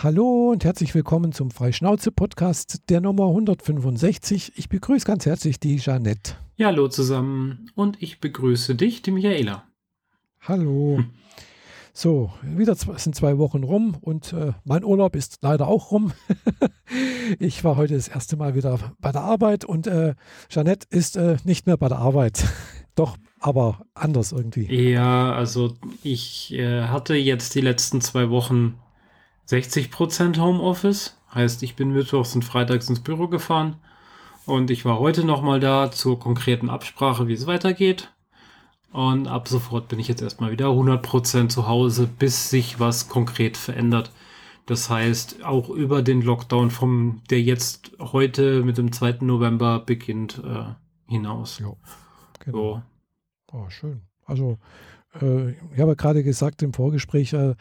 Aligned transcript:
Hallo 0.00 0.52
und 0.52 0.64
herzlich 0.64 0.94
willkommen 0.94 1.32
zum 1.32 1.50
Freischnauze-Podcast 1.50 2.88
der 2.88 3.00
Nummer 3.00 3.26
165. 3.26 4.52
Ich 4.54 4.68
begrüße 4.68 5.04
ganz 5.04 5.26
herzlich 5.26 5.58
die 5.58 5.78
Jeanette. 5.78 6.34
Ja, 6.54 6.68
hallo 6.68 6.86
zusammen 6.86 7.68
und 7.74 8.00
ich 8.00 8.20
begrüße 8.20 8.76
dich, 8.76 9.02
die 9.02 9.10
Michaela. 9.10 9.64
Hallo. 10.42 10.98
Hm. 10.98 11.10
So, 11.92 12.30
wieder 12.42 12.76
sind 12.76 13.16
zwei 13.16 13.38
Wochen 13.38 13.64
rum 13.64 13.96
und 14.00 14.32
äh, 14.34 14.52
mein 14.62 14.84
Urlaub 14.84 15.16
ist 15.16 15.38
leider 15.42 15.66
auch 15.66 15.90
rum. 15.90 16.12
ich 17.40 17.64
war 17.64 17.74
heute 17.74 17.94
das 17.94 18.06
erste 18.06 18.36
Mal 18.36 18.54
wieder 18.54 18.78
bei 19.00 19.10
der 19.10 19.22
Arbeit 19.22 19.64
und 19.64 19.88
äh, 19.88 20.14
Jeanette 20.48 20.86
ist 20.90 21.16
äh, 21.16 21.38
nicht 21.42 21.66
mehr 21.66 21.76
bei 21.76 21.88
der 21.88 21.98
Arbeit. 21.98 22.44
Doch, 22.94 23.16
aber 23.40 23.80
anders 23.94 24.30
irgendwie. 24.30 24.72
Ja, 24.72 25.32
also 25.32 25.74
ich 26.04 26.54
äh, 26.54 26.82
hatte 26.82 27.16
jetzt 27.16 27.56
die 27.56 27.62
letzten 27.62 28.00
zwei 28.00 28.30
Wochen 28.30 28.78
60% 29.48 30.38
Homeoffice. 30.38 31.16
Heißt, 31.34 31.62
ich 31.62 31.76
bin 31.76 31.92
mittwochs 31.92 32.34
und 32.34 32.44
freitags 32.44 32.88
ins 32.88 33.00
Büro 33.00 33.28
gefahren. 33.28 33.76
Und 34.46 34.70
ich 34.70 34.84
war 34.84 34.98
heute 34.98 35.24
nochmal 35.24 35.60
da 35.60 35.90
zur 35.90 36.18
konkreten 36.18 36.70
Absprache, 36.70 37.28
wie 37.28 37.34
es 37.34 37.46
weitergeht. 37.46 38.12
Und 38.92 39.28
ab 39.28 39.48
sofort 39.48 39.88
bin 39.88 39.98
ich 39.98 40.08
jetzt 40.08 40.22
erstmal 40.22 40.50
wieder 40.50 40.68
100% 40.68 41.48
zu 41.48 41.68
Hause, 41.68 42.08
bis 42.18 42.48
sich 42.48 42.80
was 42.80 43.08
konkret 43.08 43.56
verändert. 43.56 44.10
Das 44.64 44.90
heißt, 44.90 45.44
auch 45.44 45.70
über 45.70 46.02
den 46.02 46.22
Lockdown 46.22 46.70
vom, 46.70 47.22
der 47.30 47.40
jetzt 47.42 47.92
heute 47.98 48.62
mit 48.62 48.78
dem 48.78 48.92
2. 48.92 49.18
November 49.20 49.80
beginnt, 49.80 50.42
äh, 50.44 50.74
hinaus. 51.10 51.58
Ja, 51.58 51.72
genau. 52.40 52.74
So. 52.74 52.82
Oh, 53.52 53.70
schön. 53.70 54.02
Also, 54.26 54.58
äh, 55.20 55.52
ich 55.52 55.80
habe 55.80 55.96
gerade 55.96 56.22
gesagt 56.22 56.62
im 56.62 56.74
Vorgespräch, 56.74 57.32
äh, 57.32 57.54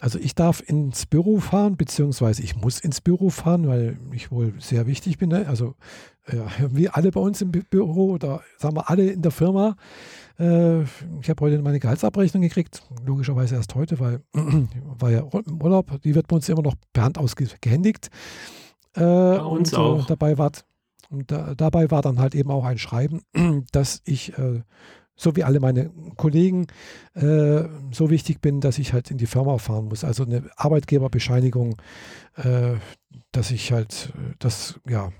also 0.00 0.18
ich 0.18 0.34
darf 0.34 0.62
ins 0.66 1.06
Büro 1.06 1.40
fahren, 1.40 1.76
beziehungsweise 1.76 2.42
ich 2.42 2.56
muss 2.56 2.80
ins 2.80 3.00
Büro 3.00 3.30
fahren, 3.30 3.66
weil 3.66 3.98
ich 4.12 4.30
wohl 4.30 4.54
sehr 4.58 4.86
wichtig 4.86 5.18
bin. 5.18 5.30
Ne? 5.30 5.46
Also 5.48 5.74
äh, 6.26 6.36
wie 6.70 6.88
alle 6.88 7.10
bei 7.10 7.20
uns 7.20 7.40
im 7.40 7.50
Büro 7.50 8.12
oder 8.12 8.42
sagen 8.58 8.76
wir 8.76 8.88
alle 8.88 9.10
in 9.10 9.22
der 9.22 9.32
Firma. 9.32 9.76
Äh, 10.38 10.82
ich 10.82 11.28
habe 11.28 11.40
heute 11.40 11.60
meine 11.62 11.80
Gehaltsabrechnung 11.80 12.42
gekriegt, 12.42 12.82
logischerweise 13.04 13.56
erst 13.56 13.74
heute, 13.74 13.98
weil 13.98 14.22
war 14.98 15.10
ja 15.10 15.20
im 15.20 15.62
Urlaub. 15.62 16.00
Die 16.02 16.14
wird 16.14 16.28
bei 16.28 16.36
uns 16.36 16.48
immer 16.48 16.62
noch 16.62 16.74
per 16.92 17.04
Hand 17.04 17.18
ausgehändigt. 17.18 18.10
Äh, 18.94 19.00
bei 19.00 19.40
uns 19.40 19.72
und, 19.72 19.78
äh, 19.78 19.82
auch. 19.82 20.06
dabei 20.06 20.38
war, 20.38 20.52
und 21.10 21.30
da, 21.30 21.54
dabei 21.54 21.90
war 21.90 22.02
dann 22.02 22.20
halt 22.20 22.34
eben 22.34 22.50
auch 22.50 22.64
ein 22.64 22.78
Schreiben, 22.78 23.22
dass 23.72 24.00
ich 24.04 24.36
äh, 24.38 24.62
so 25.18 25.36
wie 25.36 25.44
alle 25.44 25.60
meine 25.60 25.90
Kollegen, 26.16 26.68
äh, 27.14 27.64
so 27.90 28.08
wichtig 28.08 28.40
bin, 28.40 28.60
dass 28.60 28.78
ich 28.78 28.92
halt 28.92 29.10
in 29.10 29.18
die 29.18 29.26
Firma 29.26 29.58
fahren 29.58 29.86
muss. 29.86 30.04
Also 30.04 30.24
eine 30.24 30.48
Arbeitgeberbescheinigung, 30.56 31.76
äh, 32.36 32.76
dass 33.32 33.50
ich 33.50 33.72
halt 33.72 34.12
äh, 34.16 34.34
das, 34.38 34.80
ja, 34.88 35.12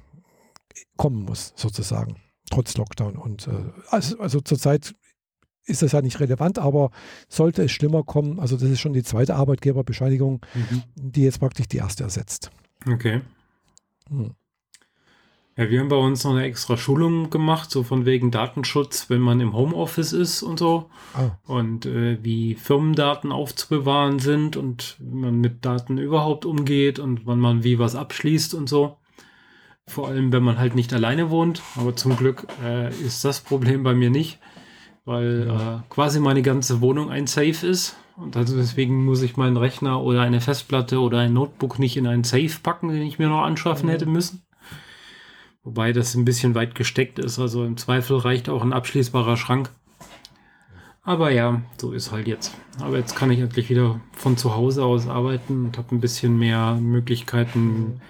kommen 0.97 1.25
muss, 1.25 1.53
sozusagen, 1.57 2.17
trotz 2.49 2.77
Lockdown. 2.77 3.17
Und 3.17 3.49
äh, 3.49 3.73
also, 3.91 4.19
also 4.21 4.41
zurzeit 4.41 4.95
ist 5.65 5.83
das 5.83 5.93
ja 5.93 6.01
nicht 6.01 6.21
relevant, 6.21 6.59
aber 6.59 6.91
sollte 7.29 7.65
es 7.65 7.73
schlimmer 7.73 8.05
kommen, 8.05 8.39
also 8.39 8.57
das 8.57 8.71
ist 8.71 8.81
schon 8.81 8.93
die 8.95 9.03
zweite 9.03 9.35
Arbeitgeberbescheinigung, 9.35 10.41
mhm. 10.55 10.83
die 10.95 11.25
jetzt 11.25 11.41
praktisch 11.41 11.67
die 11.67 11.79
erste 11.79 12.05
ersetzt. 12.05 12.51
Okay. 12.87 13.21
Hm. 14.09 14.35
Ja, 15.59 15.69
wir 15.69 15.81
haben 15.81 15.89
bei 15.89 15.97
uns 15.97 16.23
noch 16.23 16.31
eine 16.31 16.45
extra 16.45 16.77
Schulung 16.77 17.31
gemacht, 17.31 17.69
so 17.69 17.83
von 17.83 18.07
wegen 18.07 18.31
Datenschutz, 18.31 19.11
wenn 19.11 19.21
man 19.21 19.41
im 19.41 19.55
Homeoffice 19.55 20.13
ist 20.13 20.45
und 20.45 20.57
so. 20.57 20.89
Ah. 21.15 21.31
Und 21.53 21.85
äh, 21.85 22.17
wie 22.23 22.55
Firmendaten 22.55 23.33
aufzubewahren 23.33 24.21
sind 24.21 24.57
und 24.57 24.95
wie 25.01 25.17
man 25.17 25.41
mit 25.41 25.65
Daten 25.65 25.99
überhaupt 25.99 26.45
umgeht 26.45 27.01
und 27.01 27.27
wann 27.27 27.41
man 27.41 27.65
wie 27.65 27.81
was 27.81 27.97
abschließt 27.97 28.55
und 28.55 28.69
so. 28.69 28.99
Vor 29.89 30.07
allem, 30.07 30.33
wenn 30.33 30.45
man 30.45 30.59
halt 30.59 30.77
nicht 30.77 30.93
alleine 30.93 31.29
wohnt. 31.29 31.61
Aber 31.75 31.97
zum 31.97 32.17
Glück 32.17 32.47
äh, 32.65 32.91
ist 32.91 33.25
das 33.25 33.41
Problem 33.41 33.83
bei 33.83 33.95
mir 33.95 34.11
nicht, 34.11 34.39
weil 35.07 35.49
ja. 35.49 35.79
äh, 35.79 35.81
quasi 35.89 36.21
meine 36.21 36.43
ganze 36.43 36.81
Wohnung 36.81 37.11
ein 37.11 37.27
Safe 37.27 37.67
ist. 37.67 37.97
Und 38.17 38.37
also 38.37 38.57
deswegen 38.57 39.05
muss 39.05 39.23
ich 39.23 39.37
meinen 39.37 39.57
Rechner 39.57 40.05
oder 40.05 40.23
eine 40.23 40.41
Festplatte 40.41 41.01
oder 41.01 41.19
ein 41.19 41.33
Notebook 41.33 41.81
nicht 41.81 41.97
in 41.97 42.07
einen 42.07 42.23
Safe 42.23 42.61
packen, 42.63 42.91
den 42.91 43.03
ich 43.03 43.19
mir 43.19 43.29
noch 43.29 43.43
anschaffen 43.43 43.89
ja. 43.89 43.95
hätte 43.95 44.07
müssen. 44.07 44.43
Wobei 45.69 45.93
das 45.93 46.15
ein 46.15 46.25
bisschen 46.25 46.55
weit 46.55 46.75
gesteckt 46.75 47.19
ist. 47.19 47.39
Also 47.39 47.63
im 47.63 47.77
Zweifel 47.77 48.17
reicht 48.17 48.49
auch 48.49 48.63
ein 48.63 48.73
abschließbarer 48.73 49.37
Schrank. 49.37 49.69
Aber 51.03 51.31
ja, 51.31 51.61
so 51.77 51.93
ist 51.93 52.11
halt 52.11 52.27
jetzt. 52.27 52.55
Aber 52.81 52.97
jetzt 52.97 53.15
kann 53.15 53.31
ich 53.31 53.39
endlich 53.39 53.69
wieder 53.69 54.01
von 54.13 54.39
zu 54.39 54.57
Hause 54.57 54.83
aus 54.87 55.07
arbeiten 55.07 55.67
und 55.67 55.77
habe 55.77 55.95
ein 55.95 56.01
bisschen 56.01 56.39
mehr 56.39 56.77
Möglichkeiten, 56.77 58.01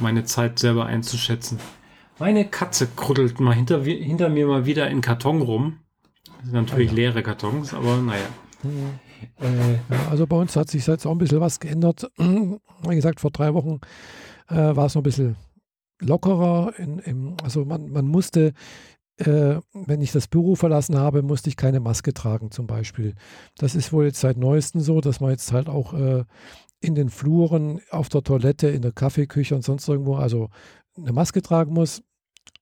meine 0.00 0.24
Zeit 0.24 0.58
selber 0.58 0.86
einzuschätzen. 0.86 1.60
Meine 2.18 2.44
Katze 2.44 2.88
kruddelt 2.96 3.38
mal 3.38 3.54
hinter, 3.54 3.84
hinter 3.84 4.28
mir 4.28 4.48
mal 4.48 4.66
wieder 4.66 4.90
in 4.90 5.00
Karton 5.00 5.42
rum. 5.42 5.78
Das 6.38 6.46
sind 6.46 6.54
natürlich 6.54 6.88
ah, 6.88 6.94
ja. 6.94 6.96
leere 6.96 7.22
Kartons, 7.22 7.72
aber 7.72 7.98
naja. 7.98 8.26
Äh, 9.40 9.74
ja, 9.74 10.08
also 10.10 10.26
bei 10.26 10.36
uns 10.36 10.56
hat 10.56 10.70
sich 10.70 10.84
jetzt 10.84 11.06
auch 11.06 11.12
ein 11.12 11.18
bisschen 11.18 11.40
was 11.40 11.60
geändert. 11.60 12.10
Wie 12.18 12.96
gesagt, 12.96 13.20
vor 13.20 13.30
drei 13.30 13.54
Wochen 13.54 13.78
äh, 14.48 14.74
war 14.74 14.86
es 14.86 14.96
noch 14.96 15.02
ein 15.02 15.04
bisschen 15.04 15.36
lockerer. 16.00 16.78
In, 16.78 16.98
im, 16.98 17.36
also 17.42 17.64
man, 17.64 17.90
man 17.90 18.06
musste, 18.06 18.52
äh, 19.18 19.56
wenn 19.72 20.00
ich 20.00 20.12
das 20.12 20.28
Büro 20.28 20.54
verlassen 20.54 20.96
habe, 20.96 21.22
musste 21.22 21.48
ich 21.48 21.56
keine 21.56 21.80
Maske 21.80 22.12
tragen 22.14 22.50
zum 22.50 22.66
Beispiel. 22.66 23.14
Das 23.56 23.74
ist 23.74 23.92
wohl 23.92 24.04
jetzt 24.06 24.20
seit 24.20 24.36
neuestem 24.36 24.80
so, 24.80 25.00
dass 25.00 25.20
man 25.20 25.30
jetzt 25.30 25.52
halt 25.52 25.68
auch 25.68 25.94
äh, 25.94 26.24
in 26.80 26.94
den 26.94 27.08
Fluren, 27.08 27.80
auf 27.90 28.08
der 28.08 28.22
Toilette, 28.22 28.68
in 28.68 28.82
der 28.82 28.92
Kaffeeküche 28.92 29.54
und 29.54 29.62
sonst 29.62 29.88
irgendwo, 29.88 30.16
also 30.16 30.50
eine 30.96 31.12
Maske 31.12 31.42
tragen 31.42 31.72
muss. 31.72 32.02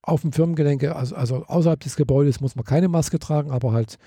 Auf 0.03 0.21
dem 0.21 0.33
Firmengelenke, 0.33 0.97
also, 0.97 1.16
also 1.16 1.45
außerhalb 1.47 1.81
des 1.81 1.97
Gebäudes 1.97 2.41
muss 2.41 2.56
man 2.56 2.65
keine 2.65 2.89
Maske 2.89 3.19
tragen, 3.19 3.51
aber 3.51 3.72
halt 3.72 3.99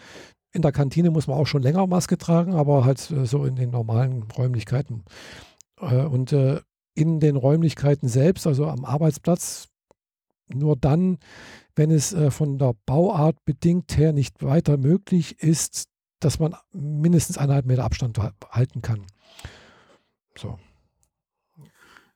in 0.54 0.62
der 0.62 0.72
Kantine 0.72 1.12
muss 1.12 1.28
man 1.28 1.38
auch 1.38 1.48
schon 1.48 1.62
länger 1.62 1.86
Maske 1.88 2.18
tragen, 2.18 2.54
aber 2.54 2.86
halt 2.86 3.12
äh, 3.12 3.26
so 3.26 3.46
in 3.46 3.56
den 3.56 3.70
normalen 3.70 4.24
Räumlichkeiten. 4.24 5.04
Äh, 5.80 6.04
und 6.06 6.32
äh, 6.34 6.62
in 6.98 7.20
den 7.20 7.36
Räumlichkeiten 7.36 8.10
selbst, 8.10 8.48
also 8.48 8.66
am 8.66 8.84
Arbeitsplatz, 8.84 9.70
nur 10.48 10.76
dann, 10.76 11.20
wenn 11.76 11.92
es 11.92 12.12
äh, 12.14 12.32
von 12.32 12.58
der 12.58 12.74
Bauart 12.86 13.46
bedingt 13.46 13.98
her 13.98 14.14
nicht 14.14 14.44
weiter 14.44 14.78
möglich 14.78 15.40
ist, 15.40 15.90
dass 16.20 16.40
man 16.40 16.56
mindestens 16.74 17.38
eineinhalb 17.38 17.66
Meter 17.68 17.84
Abstand 17.84 18.18
halten 18.50 18.82
kann. 18.82 19.06
So. 20.36 20.58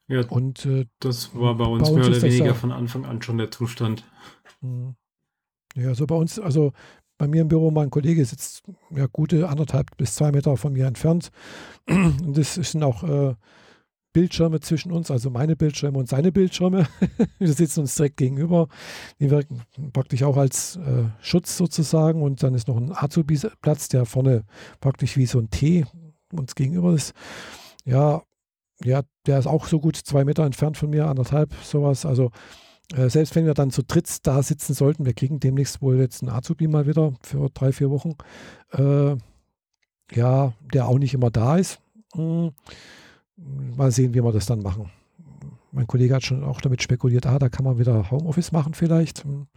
Ja, 0.07 0.25
und 0.27 0.65
äh, 0.65 0.87
das 0.99 1.35
war 1.35 1.55
bei 1.55 1.65
uns, 1.65 1.83
bei 1.83 1.95
uns 1.95 2.07
mehr 2.07 2.17
oder 2.17 2.21
weniger 2.23 2.45
ja, 2.47 2.53
von 2.53 2.71
Anfang 2.71 3.05
an 3.05 3.21
schon 3.21 3.37
der 3.37 3.51
Zustand. 3.51 4.03
Mhm. 4.61 4.95
Ja, 5.75 5.93
so 5.93 6.07
bei 6.07 6.15
uns, 6.15 6.39
also 6.39 6.73
bei 7.19 7.27
mir 7.27 7.43
im 7.43 7.47
Büro, 7.47 7.69
mein 7.69 7.91
Kollege 7.91 8.25
sitzt 8.25 8.63
ja 8.89 9.05
gute 9.05 9.47
anderthalb 9.47 9.95
bis 9.95 10.15
zwei 10.15 10.31
Meter 10.31 10.57
von 10.57 10.73
mir 10.73 10.87
entfernt. 10.87 11.29
Und 11.87 12.35
das 12.35 12.55
sind 12.55 12.83
auch 12.83 13.03
äh, 13.03 13.35
Bildschirme 14.13 14.59
zwischen 14.59 14.91
uns, 14.91 15.09
also 15.09 15.29
meine 15.29 15.55
Bildschirme 15.55 15.97
und 15.97 16.09
seine 16.09 16.31
Bildschirme. 16.31 16.87
Wir 17.39 17.53
sitzen 17.53 17.81
uns 17.81 17.95
direkt 17.95 18.17
gegenüber. 18.17 18.67
Die 19.19 19.29
wirken 19.29 19.61
praktisch 19.93 20.23
auch 20.23 20.37
als 20.37 20.77
äh, 20.77 21.05
Schutz 21.21 21.57
sozusagen. 21.57 22.21
Und 22.21 22.43
dann 22.43 22.53
ist 22.53 22.67
noch 22.67 22.77
ein 22.77 22.91
Azubi-Platz, 22.93 23.87
der 23.89 24.05
vorne 24.05 24.43
praktisch 24.79 25.17
wie 25.17 25.25
so 25.25 25.39
ein 25.39 25.49
T 25.49 25.85
uns 26.33 26.55
gegenüber 26.55 26.93
ist. 26.93 27.13
Ja, 27.85 28.21
ja, 28.83 29.01
der 29.25 29.39
ist 29.39 29.47
auch 29.47 29.67
so 29.67 29.79
gut 29.79 29.95
zwei 29.95 30.25
Meter 30.25 30.43
entfernt 30.45 30.77
von 30.77 30.89
mir, 30.89 31.07
anderthalb, 31.07 31.53
sowas. 31.63 32.05
Also 32.05 32.31
äh, 32.95 33.09
selbst 33.09 33.35
wenn 33.35 33.45
wir 33.45 33.53
dann 33.53 33.71
zu 33.71 33.83
dritt 33.83 34.25
da 34.27 34.41
sitzen 34.43 34.73
sollten, 34.73 35.05
wir 35.05 35.13
kriegen 35.13 35.39
demnächst 35.39 35.81
wohl 35.81 35.99
jetzt 35.99 36.21
einen 36.21 36.31
Azubi 36.31 36.67
mal 36.67 36.87
wieder 36.87 37.13
für 37.21 37.49
drei, 37.49 37.71
vier 37.71 37.89
Wochen. 37.89 38.15
Äh, 38.71 39.15
ja, 40.13 40.53
der 40.73 40.87
auch 40.87 40.99
nicht 40.99 41.13
immer 41.13 41.31
da 41.31 41.57
ist. 41.57 41.79
Hm 42.13 42.51
mal 43.75 43.91
sehen, 43.91 44.13
wie 44.13 44.23
wir 44.23 44.31
das 44.31 44.45
dann 44.45 44.61
machen. 44.61 44.89
Mein 45.71 45.87
Kollege 45.87 46.15
hat 46.15 46.23
schon 46.23 46.43
auch 46.43 46.61
damit 46.61 46.83
spekuliert, 46.83 47.25
ah, 47.25 47.39
da 47.39 47.49
kann 47.49 47.65
man 47.65 47.79
wieder 47.79 48.11
Homeoffice 48.11 48.51
machen 48.51 48.73
vielleicht. 48.73 49.23
Hm. 49.23 49.47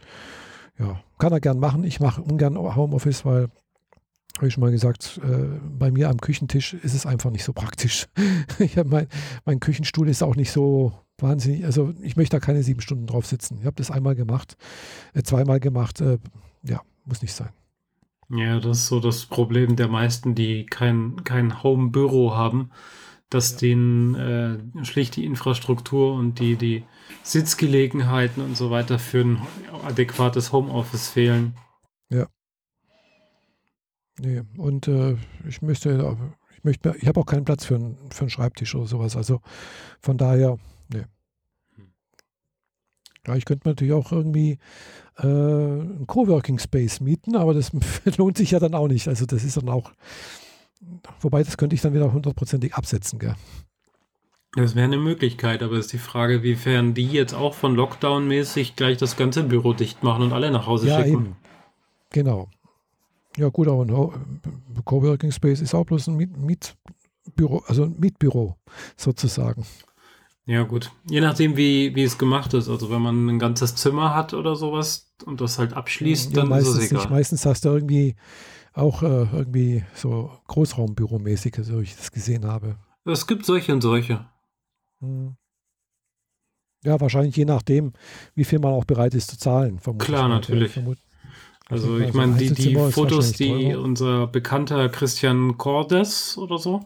Ja, 0.79 1.01
kann 1.17 1.31
er 1.31 1.39
gern 1.39 1.59
machen. 1.59 1.83
Ich 1.83 1.99
mache 1.99 2.21
ungern 2.21 2.57
Homeoffice, 2.57 3.25
weil, 3.25 3.49
habe 4.37 4.47
ich 4.47 4.53
schon 4.53 4.61
mal 4.61 4.71
gesagt, 4.71 5.19
äh, 5.23 5.59
bei 5.77 5.91
mir 5.91 6.09
am 6.09 6.19
Küchentisch 6.19 6.73
ist 6.73 6.93
es 6.93 7.05
einfach 7.05 7.31
nicht 7.31 7.43
so 7.43 7.53
praktisch. 7.53 8.07
ich 8.59 8.75
mein, 8.83 9.07
mein 9.45 9.59
Küchenstuhl 9.59 10.09
ist 10.09 10.23
auch 10.23 10.35
nicht 10.35 10.51
so 10.51 10.93
wahnsinnig, 11.17 11.65
also 11.65 11.93
ich 12.01 12.17
möchte 12.17 12.37
da 12.37 12.45
keine 12.45 12.63
sieben 12.63 12.81
Stunden 12.81 13.07
drauf 13.07 13.25
sitzen. 13.25 13.57
Ich 13.59 13.65
habe 13.65 13.77
das 13.77 13.91
einmal 13.91 14.15
gemacht, 14.15 14.57
äh, 15.13 15.23
zweimal 15.23 15.59
gemacht. 15.59 16.01
Äh, 16.01 16.19
ja, 16.63 16.81
muss 17.05 17.21
nicht 17.21 17.33
sein. 17.33 17.49
Ja, 18.29 18.59
das 18.59 18.79
ist 18.79 18.87
so 18.87 18.99
das 18.99 19.25
Problem 19.25 19.75
der 19.75 19.87
meisten, 19.87 20.33
die 20.33 20.65
kein, 20.65 21.23
kein 21.23 21.61
Home-Büro 21.61 22.35
haben 22.35 22.71
dass 23.29 23.53
ja. 23.53 23.57
denen 23.59 24.15
äh, 24.15 24.85
schlicht 24.85 25.15
die 25.15 25.25
Infrastruktur 25.25 26.13
und 26.13 26.39
die, 26.39 26.55
die 26.55 26.83
Sitzgelegenheiten 27.23 28.43
und 28.43 28.55
so 28.55 28.69
weiter 28.71 28.99
für 28.99 29.21
ein 29.21 29.41
adäquates 29.83 30.51
Homeoffice 30.51 31.09
fehlen. 31.09 31.55
Ja. 32.09 32.27
Nee, 34.19 34.43
und 34.57 34.87
äh, 34.87 35.17
ich 35.47 35.61
möchte, 35.61 36.17
möchte, 36.63 36.95
ich 36.99 37.07
habe 37.07 37.19
auch 37.19 37.25
keinen 37.25 37.45
Platz 37.45 37.65
für, 37.65 37.75
ein, 37.75 37.97
für 38.11 38.21
einen 38.21 38.29
Schreibtisch 38.29 38.75
oder 38.75 38.87
sowas. 38.87 39.15
Also 39.15 39.41
von 39.99 40.17
daher, 40.17 40.57
ne. 40.91 41.07
Ja, 43.27 43.35
ich 43.35 43.45
könnte 43.45 43.67
natürlich 43.67 43.93
auch 43.93 44.11
irgendwie 44.11 44.59
äh, 45.17 45.23
einen 45.23 46.05
Coworking 46.05 46.59
Space 46.59 46.99
mieten, 46.99 47.35
aber 47.35 47.53
das 47.53 47.71
lohnt 48.17 48.37
sich 48.37 48.51
ja 48.51 48.59
dann 48.59 48.75
auch 48.75 48.87
nicht. 48.87 49.07
Also 49.07 49.25
das 49.25 49.43
ist 49.43 49.57
dann 49.57 49.69
auch, 49.69 49.91
wobei 51.21 51.43
das 51.43 51.57
könnte 51.57 51.75
ich 51.75 51.81
dann 51.81 51.93
wieder 51.93 52.11
hundertprozentig 52.11 52.75
absetzen, 52.75 53.19
gell? 53.19 53.35
Das 54.55 54.73
wäre 54.73 54.85
eine 54.85 54.97
Möglichkeit, 54.97 55.61
aber 55.61 55.77
ist 55.77 55.91
die 55.91 55.97
Frage, 55.97 56.41
wiefern 56.41 56.93
die 56.93 57.07
jetzt 57.07 57.33
auch 57.33 57.53
von 57.53 57.75
Lockdown-mäßig 57.75 58.75
gleich 58.77 58.97
das 58.97 59.17
ganze 59.17 59.43
Büro 59.43 59.73
dicht 59.73 60.01
machen 60.01 60.23
und 60.23 60.31
alle 60.31 60.49
nach 60.49 60.65
Hause 60.65 60.87
ja, 60.87 60.97
schicken. 60.97 61.11
Eben. 61.11 61.35
Genau. 62.11 62.47
Ja, 63.35 63.49
gut, 63.49 63.67
aber 63.67 63.83
ein 63.83 64.83
Coworking 64.85 65.31
Space 65.31 65.59
ist 65.59 65.75
auch 65.75 65.85
bloß 65.85 66.07
ein 66.07 66.15
Miet 66.15 66.37
Mietbüro, 66.37 67.63
also 67.67 67.83
ein 67.83 67.95
Mietbüro 67.99 68.55
sozusagen. 68.95 69.65
Ja, 70.45 70.63
gut. 70.63 70.91
Je 71.09 71.21
nachdem, 71.21 71.57
wie, 71.57 71.93
wie 71.95 72.03
es 72.03 72.17
gemacht 72.17 72.53
ist. 72.53 72.69
Also, 72.69 72.91
wenn 72.91 73.01
man 73.01 73.27
ein 73.27 73.39
ganzes 73.39 73.75
Zimmer 73.75 74.13
hat 74.13 74.33
oder 74.33 74.55
sowas 74.55 75.11
und 75.25 75.41
das 75.41 75.57
halt 75.57 75.73
abschließt, 75.73 76.35
ja, 76.35 76.43
dann 76.43 76.51
ist 76.59 76.67
es 76.67 76.85
egal. 76.85 76.99
Nicht. 76.99 77.09
Meistens 77.09 77.45
hast 77.45 77.65
du 77.65 77.69
irgendwie 77.69 78.15
auch 78.75 79.03
äh, 79.03 79.27
irgendwie 79.31 79.83
so 79.93 80.31
Großraumbüromäßig, 80.47 81.55
so 81.61 81.79
ich 81.79 81.95
das 81.95 82.11
gesehen 82.11 82.45
habe. 82.45 82.75
Es 83.05 83.27
gibt 83.27 83.45
solche 83.45 83.73
und 83.73 83.81
solche. 83.81 84.25
Hm. 84.99 85.35
Ja, 86.83 86.99
wahrscheinlich 87.01 87.35
je 87.35 87.45
nachdem, 87.45 87.93
wie 88.35 88.43
viel 88.43 88.59
man 88.59 88.73
auch 88.73 88.85
bereit 88.85 89.15
ist 89.15 89.31
zu 89.31 89.37
zahlen. 89.37 89.79
Klar, 89.97 90.29
natürlich. 90.29 90.75
Ja, 90.75 90.83
also, 91.67 91.93
also 91.93 91.99
ich 91.99 92.13
meine, 92.13 92.35
die, 92.35 92.53
die 92.53 92.75
Fotos, 92.75 93.31
die 93.31 93.73
unser 93.73 94.27
bekannter 94.27 94.87
Christian 94.89 95.57
Cordes 95.57 96.37
oder 96.37 96.59
so 96.59 96.81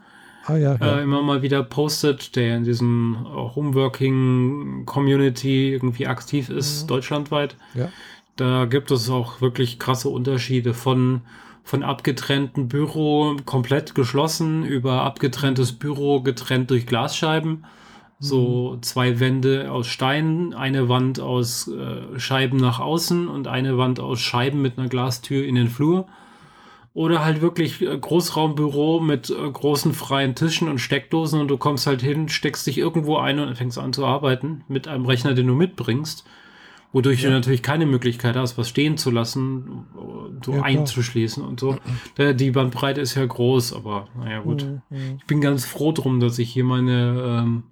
ah, 0.50 0.57
ja, 0.57 0.75
ja. 0.75 0.97
Äh, 0.97 1.03
immer 1.03 1.21
mal 1.21 1.41
wieder 1.41 1.63
postet, 1.63 2.36
der 2.36 2.57
in 2.57 2.63
diesem 2.63 3.18
Homeworking 3.56 4.86
Community 4.86 5.71
irgendwie 5.71 6.07
aktiv 6.07 6.50
ist, 6.50 6.83
mhm. 6.83 6.88
deutschlandweit. 6.88 7.56
Ja. 7.74 7.89
Da 8.36 8.65
gibt 8.65 8.91
es 8.91 9.09
auch 9.09 9.41
wirklich 9.41 9.80
krasse 9.80 10.09
Unterschiede 10.09 10.74
von 10.74 11.21
von 11.69 11.83
abgetrennten 11.83 12.68
Büro 12.68 13.36
komplett 13.45 13.94
geschlossen 13.94 14.66
über 14.66 15.04
abgetrenntes 15.04 15.74
Büro 15.74 16.21
getrennt 16.21 16.71
durch 16.71 16.86
Glasscheiben 16.86 17.66
so 18.19 18.74
mhm. 18.75 18.83
zwei 18.83 19.19
Wände 19.19 19.71
aus 19.71 19.88
Stein, 19.88 20.54
eine 20.54 20.89
Wand 20.89 21.19
aus 21.19 21.69
äh, 21.69 22.19
Scheiben 22.19 22.57
nach 22.57 22.80
außen 22.80 23.27
und 23.30 23.48
eine 23.48 23.77
Wand 23.77 24.00
aus 24.00 24.19
Scheiben 24.19 24.62
mit 24.62 24.77
einer 24.77 24.89
Glastür 24.89 25.45
in 25.45 25.56
den 25.56 25.69
Flur. 25.69 26.06
Oder 26.94 27.24
halt 27.24 27.42
wirklich 27.42 27.81
äh, 27.81 27.98
Großraumbüro 27.98 29.00
mit 29.00 29.30
äh, 29.30 29.33
großen 29.50 29.94
freien 29.94 30.36
Tischen 30.36 30.68
und 30.68 30.80
Steckdosen 30.80 31.39
und 31.39 31.48
du 31.48 31.57
kommst 31.57 31.88
halt 31.88 32.01
hin, 32.01 32.27
steckst 32.27 32.68
dich 32.68 32.77
irgendwo 32.77 33.18
ein 33.18 33.39
und 33.39 33.56
fängst 33.56 33.77
an 33.77 33.94
zu 33.94 34.06
arbeiten 34.06 34.65
mit 34.68 34.88
einem 34.88 35.06
Rechner, 35.06 35.33
den 35.33 35.48
du 35.48 35.56
mitbringst. 35.56 36.25
Wodurch 36.91 37.21
ja. 37.21 37.30
du 37.30 37.36
natürlich 37.36 37.62
keine 37.62 37.86
Möglichkeit 37.86 38.36
hast, 38.36 38.57
was 38.57 38.68
stehen 38.68 38.97
zu 38.97 39.12
lassen, 39.12 39.86
so 40.44 40.53
ja, 40.53 40.63
einzuschließen 40.63 41.44
und 41.44 41.59
so. 41.59 41.77
Die 42.18 42.51
Bandbreite 42.51 43.00
ist 43.00 43.13
ja 43.13 43.25
groß, 43.25 43.74
aber 43.74 44.07
naja 44.18 44.39
gut. 44.39 44.65
Mhm. 44.65 44.81
mhm. 44.89 45.18
Ich 45.19 45.25
bin 45.25 45.39
ganz 45.39 45.65
froh 45.65 45.91
drum, 45.91 46.19
dass 46.19 46.39
ich 46.39 46.51
hier 46.51 46.63
meine 46.63 47.41
ähm, 47.44 47.63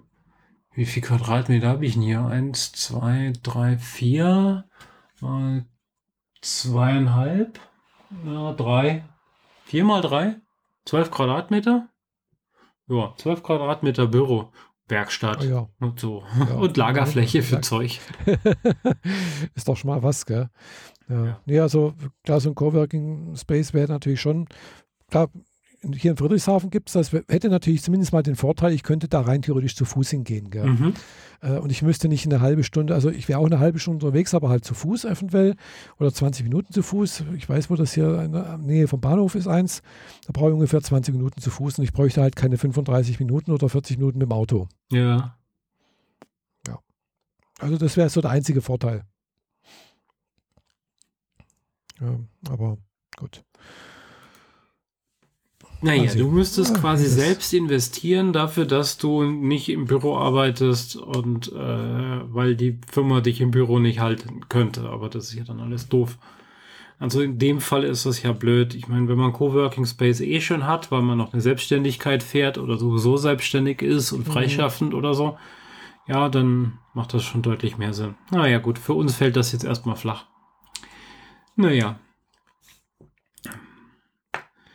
wie 0.78 0.86
viel 0.86 1.02
Quadratmeter 1.02 1.66
habe 1.66 1.84
ich 1.84 1.94
denn 1.94 2.02
hier? 2.02 2.24
Eins, 2.24 2.70
zwei, 2.70 3.32
drei, 3.42 3.78
vier 3.78 4.64
mal 5.20 5.66
zweieinhalb, 6.40 7.58
ja, 8.24 8.52
drei, 8.52 9.04
vier 9.64 9.82
mal 9.82 10.02
drei, 10.02 10.36
zwölf 10.84 11.10
Quadratmeter. 11.10 11.88
Ja, 12.86 13.12
zwölf 13.16 13.42
Quadratmeter 13.42 14.06
Büro. 14.06 14.52
Werkstatt 14.88 15.42
oh 15.42 15.46
ja. 15.46 15.68
und 15.80 16.00
so. 16.00 16.22
Ja. 16.38 16.54
Und 16.56 16.76
Lagerfläche 16.76 17.42
für 17.42 17.60
Zeug. 17.60 18.00
ist 19.54 19.68
doch 19.68 19.76
schon 19.76 19.90
mal 19.90 20.02
was, 20.02 20.24
gell? 20.26 20.48
Ja. 21.08 21.24
ja. 21.26 21.40
Nee, 21.46 21.60
also 21.60 21.94
klar, 22.24 22.40
so 22.40 22.50
ein 22.50 22.54
Coworking 22.54 23.36
Space 23.36 23.74
wäre 23.74 23.92
natürlich 23.92 24.20
schon, 24.20 24.46
klar, 25.10 25.28
hier 25.94 26.10
in 26.10 26.16
Friedrichshafen 26.16 26.70
gibt 26.70 26.88
es 26.88 26.94
das, 26.94 27.12
hätte 27.12 27.48
natürlich 27.48 27.82
zumindest 27.82 28.12
mal 28.12 28.22
den 28.22 28.34
Vorteil, 28.34 28.72
ich 28.72 28.82
könnte 28.82 29.08
da 29.08 29.20
rein 29.20 29.42
theoretisch 29.42 29.76
zu 29.76 29.84
Fuß 29.84 30.10
hingehen. 30.10 30.50
Mhm. 30.52 30.94
Äh, 31.40 31.58
und 31.58 31.70
ich 31.70 31.82
müsste 31.82 32.08
nicht 32.08 32.26
eine 32.26 32.40
halbe 32.40 32.64
Stunde, 32.64 32.94
also 32.94 33.10
ich 33.10 33.28
wäre 33.28 33.38
auch 33.38 33.46
eine 33.46 33.60
halbe 33.60 33.78
Stunde 33.78 34.04
unterwegs, 34.04 34.34
aber 34.34 34.48
halt 34.48 34.64
zu 34.64 34.74
Fuß 34.74 35.04
eventuell 35.04 35.54
oder 36.00 36.12
20 36.12 36.44
Minuten 36.44 36.72
zu 36.72 36.82
Fuß. 36.82 37.24
Ich 37.36 37.48
weiß, 37.48 37.70
wo 37.70 37.76
das 37.76 37.92
hier 37.92 38.22
in 38.22 38.32
der 38.32 38.58
Nähe 38.58 38.88
vom 38.88 39.00
Bahnhof 39.00 39.36
ist, 39.36 39.46
eins. 39.46 39.82
Da 40.26 40.32
brauche 40.32 40.48
ich 40.48 40.54
ungefähr 40.54 40.82
20 40.82 41.14
Minuten 41.14 41.40
zu 41.40 41.50
Fuß 41.50 41.78
und 41.78 41.84
ich 41.84 41.92
bräuchte 41.92 42.22
halt 42.22 42.34
keine 42.34 42.58
35 42.58 43.20
Minuten 43.20 43.52
oder 43.52 43.68
40 43.68 43.98
Minuten 43.98 44.18
mit 44.18 44.28
dem 44.28 44.32
Auto. 44.32 44.68
Ja. 44.90 45.36
Ja. 46.66 46.80
Also 47.60 47.76
das 47.78 47.96
wäre 47.96 48.08
so 48.08 48.20
der 48.20 48.30
einzige 48.30 48.62
Vorteil. 48.62 49.04
Ja, 52.00 52.18
aber 52.48 52.78
gut. 53.16 53.44
Naja, 55.80 56.02
also, 56.02 56.18
du 56.18 56.28
müsstest 56.28 56.74
ja, 56.74 56.80
quasi 56.80 57.06
selbst 57.06 57.54
investieren 57.54 58.32
dafür, 58.32 58.66
dass 58.66 58.98
du 58.98 59.22
nicht 59.22 59.68
im 59.68 59.84
Büro 59.84 60.16
arbeitest 60.16 60.96
und 60.96 61.52
äh, 61.52 61.54
weil 61.54 62.56
die 62.56 62.78
Firma 62.90 63.20
dich 63.20 63.40
im 63.40 63.52
Büro 63.52 63.78
nicht 63.78 64.00
halten 64.00 64.48
könnte. 64.48 64.88
Aber 64.88 65.08
das 65.08 65.28
ist 65.28 65.34
ja 65.34 65.44
dann 65.44 65.60
alles 65.60 65.88
doof. 65.88 66.18
Also 66.98 67.20
in 67.20 67.38
dem 67.38 67.60
Fall 67.60 67.84
ist 67.84 68.06
das 68.06 68.22
ja 68.22 68.32
blöd. 68.32 68.74
Ich 68.74 68.88
meine, 68.88 69.06
wenn 69.08 69.18
man 69.18 69.32
Coworking 69.32 69.86
Space 69.86 70.20
eh 70.20 70.40
schon 70.40 70.66
hat, 70.66 70.90
weil 70.90 71.02
man 71.02 71.16
noch 71.16 71.32
eine 71.32 71.42
Selbstständigkeit 71.42 72.24
fährt 72.24 72.58
oder 72.58 72.76
sowieso 72.76 73.16
selbstständig 73.16 73.82
ist 73.82 74.10
und 74.10 74.26
mhm. 74.26 74.32
freischaffend 74.32 74.92
mhm. 74.92 74.98
oder 74.98 75.14
so, 75.14 75.38
ja, 76.08 76.28
dann 76.28 76.78
macht 76.94 77.14
das 77.14 77.22
schon 77.22 77.42
deutlich 77.42 77.78
mehr 77.78 77.92
Sinn. 77.92 78.16
Naja, 78.32 78.58
gut, 78.58 78.80
für 78.80 78.94
uns 78.94 79.14
fällt 79.14 79.36
das 79.36 79.52
jetzt 79.52 79.64
erstmal 79.64 79.94
flach. 79.94 80.24
Naja, 81.54 82.00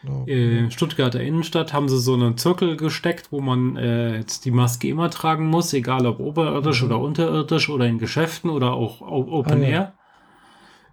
Genau. 0.03 0.25
In 0.25 0.69
Stuttgarter 0.69 1.21
Innenstadt 1.21 1.71
haben 1.71 1.87
sie 1.87 1.97
so 1.97 2.13
einen 2.13 2.37
Zirkel 2.37 2.75
gesteckt, 2.75 3.31
wo 3.31 3.39
man 3.39 3.77
äh, 3.77 4.17
jetzt 4.17 4.43
die 4.43 4.51
Maske 4.51 4.89
immer 4.89 5.09
tragen 5.09 5.47
muss, 5.47 5.73
egal 5.73 6.05
ob 6.05 6.19
oberirdisch 6.19 6.81
mhm. 6.81 6.87
oder 6.87 6.99
unterirdisch 6.99 7.69
oder 7.69 7.87
in 7.87 7.99
Geschäften 7.99 8.49
oder 8.49 8.73
auch 8.73 9.01
Open 9.01 9.63
ah, 9.63 9.65
Air. 9.65 9.69
Ja. 9.71 9.93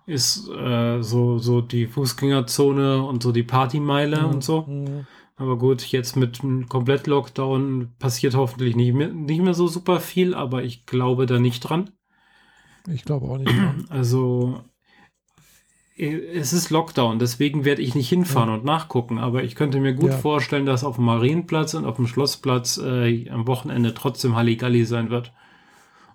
Ist 0.06 0.48
äh, 0.48 1.02
so, 1.02 1.38
so 1.38 1.60
die 1.60 1.86
Fußgängerzone 1.86 3.02
und 3.02 3.22
so 3.22 3.32
die 3.32 3.42
Partymeile 3.42 4.22
mhm. 4.22 4.30
und 4.30 4.44
so. 4.44 4.62
Mhm. 4.62 5.06
Aber 5.36 5.56
gut, 5.58 5.82
jetzt 5.86 6.16
mit 6.16 6.42
einem 6.42 6.68
Komplett-Lockdown 6.68 7.94
passiert 7.98 8.34
hoffentlich 8.36 8.76
nicht 8.76 8.94
mehr, 8.94 9.08
nicht 9.08 9.40
mehr 9.40 9.54
so 9.54 9.66
super 9.66 9.98
viel, 9.98 10.34
aber 10.34 10.62
ich 10.62 10.86
glaube 10.86 11.26
da 11.26 11.38
nicht 11.38 11.60
dran. 11.60 11.90
Ich 12.86 13.04
glaube 13.04 13.26
auch 13.26 13.38
nicht 13.38 13.50
dran. 13.50 13.86
Also 13.88 14.60
es 16.00 16.52
ist 16.52 16.70
Lockdown, 16.70 17.18
deswegen 17.18 17.64
werde 17.64 17.82
ich 17.82 17.94
nicht 17.94 18.08
hinfahren 18.08 18.48
ja. 18.48 18.54
und 18.54 18.64
nachgucken, 18.64 19.18
aber 19.18 19.44
ich 19.44 19.54
könnte 19.54 19.80
mir 19.80 19.92
gut 19.92 20.10
ja. 20.10 20.16
vorstellen, 20.16 20.64
dass 20.64 20.84
auf 20.84 20.96
dem 20.96 21.04
Marienplatz 21.04 21.74
und 21.74 21.84
auf 21.84 21.96
dem 21.96 22.06
Schlossplatz 22.06 22.78
äh, 22.78 23.28
am 23.28 23.46
Wochenende 23.46 23.92
trotzdem 23.92 24.34
Halligalli 24.34 24.84
sein 24.84 25.10
wird. 25.10 25.32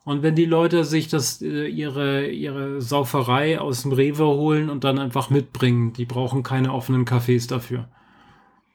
Und 0.04 0.22
wenn 0.22 0.36
die 0.36 0.46
Leute 0.46 0.86
sich 0.86 1.08
das, 1.08 1.42
äh, 1.42 1.68
ihre, 1.68 2.28
ihre 2.28 2.82
Sauferei 2.82 3.60
aus 3.60 3.84
dem 3.84 3.92
Rewe 3.92 4.26
holen 4.26 4.70
und 4.70 4.84
dann 4.84 5.00
einfach 5.00 5.30
mitbringen, 5.30 5.94
die 5.94 6.06
brauchen 6.06 6.44
keine 6.44 6.74
offenen 6.74 7.06
Cafés 7.06 7.48
dafür. 7.48 7.88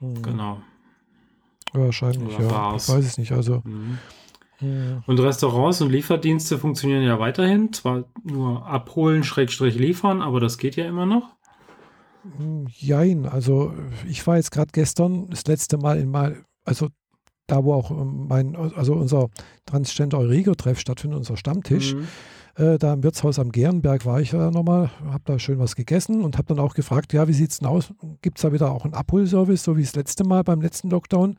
Mhm. 0.00 0.22
Genau. 0.22 0.60
Wahrscheinlich, 1.72 2.36
Oder 2.36 2.44
ja. 2.44 2.48
Bars. 2.48 2.88
Ich 2.88 2.94
weiß 2.94 3.04
es 3.04 3.18
nicht. 3.18 3.32
Also, 3.32 3.62
mhm. 3.64 3.98
Und 4.60 5.20
Restaurants 5.20 5.80
und 5.80 5.90
Lieferdienste 5.90 6.58
funktionieren 6.58 7.02
ja 7.02 7.18
weiterhin. 7.18 7.72
Zwar 7.72 8.04
nur 8.22 8.66
abholen, 8.66 9.24
Schrägstrich 9.24 9.76
liefern, 9.76 10.20
aber 10.20 10.40
das 10.40 10.58
geht 10.58 10.76
ja 10.76 10.86
immer 10.86 11.06
noch. 11.06 11.36
Jein, 12.68 13.24
also 13.26 13.72
ich 14.06 14.26
war 14.26 14.36
jetzt 14.36 14.50
gerade 14.50 14.70
gestern 14.72 15.30
das 15.30 15.46
letzte 15.46 15.78
Mal 15.78 15.98
in 15.98 16.10
mal, 16.10 16.44
also 16.64 16.88
da 17.46 17.64
wo 17.64 17.72
auch 17.72 17.90
mein, 17.90 18.54
also 18.56 18.94
unser 18.94 19.28
Transgender 19.64 20.18
Eurigo-Treff 20.18 20.78
stattfindet, 20.78 21.18
unser 21.18 21.38
Stammtisch, 21.38 21.94
mhm. 21.94 22.08
äh, 22.56 22.78
da 22.78 22.92
im 22.92 23.02
Wirtshaus 23.02 23.38
am 23.38 23.50
Gernberg 23.50 24.04
war 24.04 24.20
ich 24.20 24.32
ja 24.32 24.50
nochmal, 24.50 24.90
habe 25.06 25.22
da 25.24 25.38
schön 25.38 25.58
was 25.58 25.76
gegessen 25.76 26.22
und 26.22 26.36
habe 26.36 26.48
dann 26.48 26.58
auch 26.58 26.74
gefragt, 26.74 27.14
ja, 27.14 27.26
wie 27.26 27.32
sieht 27.32 27.52
es 27.52 27.58
denn 27.60 27.68
aus? 27.68 27.92
Gibt 28.20 28.38
es 28.38 28.42
da 28.42 28.52
wieder 28.52 28.70
auch 28.70 28.84
einen 28.84 28.94
Abholservice, 28.94 29.64
so 29.64 29.78
wie 29.78 29.82
das 29.82 29.96
letzte 29.96 30.24
Mal 30.24 30.44
beim 30.44 30.60
letzten 30.60 30.90
Lockdown? 30.90 31.36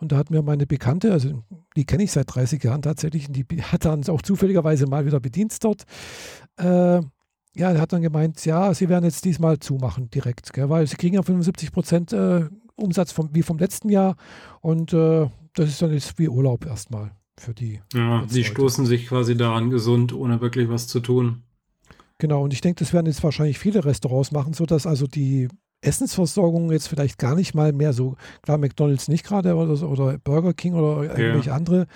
Und 0.00 0.12
da 0.12 0.16
hat 0.16 0.30
mir 0.30 0.42
meine 0.42 0.66
Bekannte, 0.66 1.12
also 1.12 1.42
die 1.76 1.84
kenne 1.84 2.04
ich 2.04 2.12
seit 2.12 2.34
30 2.34 2.64
Jahren 2.64 2.82
tatsächlich, 2.82 3.28
und 3.28 3.34
die 3.34 3.44
hat 3.62 3.84
dann 3.84 4.06
auch 4.08 4.22
zufälligerweise 4.22 4.86
mal 4.86 5.06
wieder 5.06 5.20
bedient 5.20 5.62
dort. 5.62 5.84
Äh, 6.56 7.00
ja, 7.56 7.78
hat 7.78 7.92
dann 7.92 8.02
gemeint, 8.02 8.44
ja, 8.44 8.72
sie 8.74 8.88
werden 8.88 9.04
jetzt 9.04 9.24
diesmal 9.24 9.58
zumachen 9.58 10.08
direkt, 10.10 10.52
gell, 10.52 10.68
weil 10.68 10.86
sie 10.86 10.96
kriegen 10.96 11.16
ja 11.16 11.22
75 11.22 11.72
Prozent 11.72 12.12
äh, 12.12 12.48
Umsatz 12.76 13.12
vom, 13.12 13.30
wie 13.34 13.42
vom 13.42 13.58
letzten 13.58 13.88
Jahr 13.88 14.16
und 14.60 14.92
äh, 14.92 15.28
das 15.54 15.68
ist 15.68 15.82
dann 15.82 15.92
jetzt 15.92 16.18
wie 16.18 16.28
Urlaub 16.28 16.64
erstmal 16.64 17.10
für 17.36 17.52
die. 17.52 17.80
Ja, 17.92 18.24
die 18.24 18.44
stoßen 18.44 18.86
sich 18.86 19.08
quasi 19.08 19.36
daran 19.36 19.70
gesund, 19.70 20.12
ohne 20.12 20.40
wirklich 20.40 20.68
was 20.68 20.86
zu 20.86 21.00
tun. 21.00 21.42
Genau, 22.18 22.44
und 22.44 22.52
ich 22.52 22.60
denke, 22.60 22.78
das 22.78 22.92
werden 22.92 23.06
jetzt 23.06 23.24
wahrscheinlich 23.24 23.58
viele 23.58 23.84
Restaurants 23.84 24.30
machen, 24.30 24.52
sodass 24.52 24.86
also 24.86 25.06
die 25.06 25.48
Essensversorgung 25.82 26.70
jetzt 26.70 26.88
vielleicht 26.88 27.18
gar 27.18 27.34
nicht 27.34 27.54
mal 27.54 27.72
mehr 27.72 27.92
so, 27.92 28.16
klar, 28.42 28.58
McDonalds 28.58 29.08
nicht 29.08 29.24
gerade 29.24 29.54
oder, 29.54 29.88
oder 29.88 30.18
Burger 30.18 30.52
King 30.52 30.74
oder 30.74 31.02
irgendwelche 31.02 31.50
ja. 31.50 31.56
andere, 31.56 31.86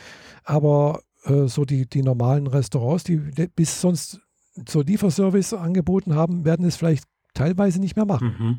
aber 0.44 1.02
äh, 1.24 1.46
so 1.46 1.64
die, 1.64 1.86
die 1.86 2.02
normalen 2.02 2.46
Restaurants, 2.46 3.04
die 3.04 3.16
bis 3.16 3.80
sonst 3.80 4.20
so 4.68 4.82
Lieferservice 4.82 5.52
angeboten 5.54 6.14
haben, 6.14 6.44
werden 6.44 6.64
es 6.64 6.76
vielleicht 6.76 7.04
teilweise 7.34 7.80
nicht 7.80 7.96
mehr 7.96 8.06
machen. 8.06 8.34
Mhm. 8.38 8.58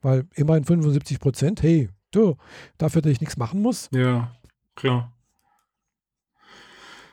Weil 0.00 0.24
immerhin 0.34 0.64
75 0.64 1.20
Prozent, 1.20 1.62
hey, 1.62 1.88
du, 2.10 2.36
dafür, 2.78 3.02
dass 3.02 3.12
ich 3.12 3.20
nichts 3.20 3.36
machen 3.36 3.62
muss. 3.62 3.88
Ja, 3.92 4.32
klar. 4.74 5.12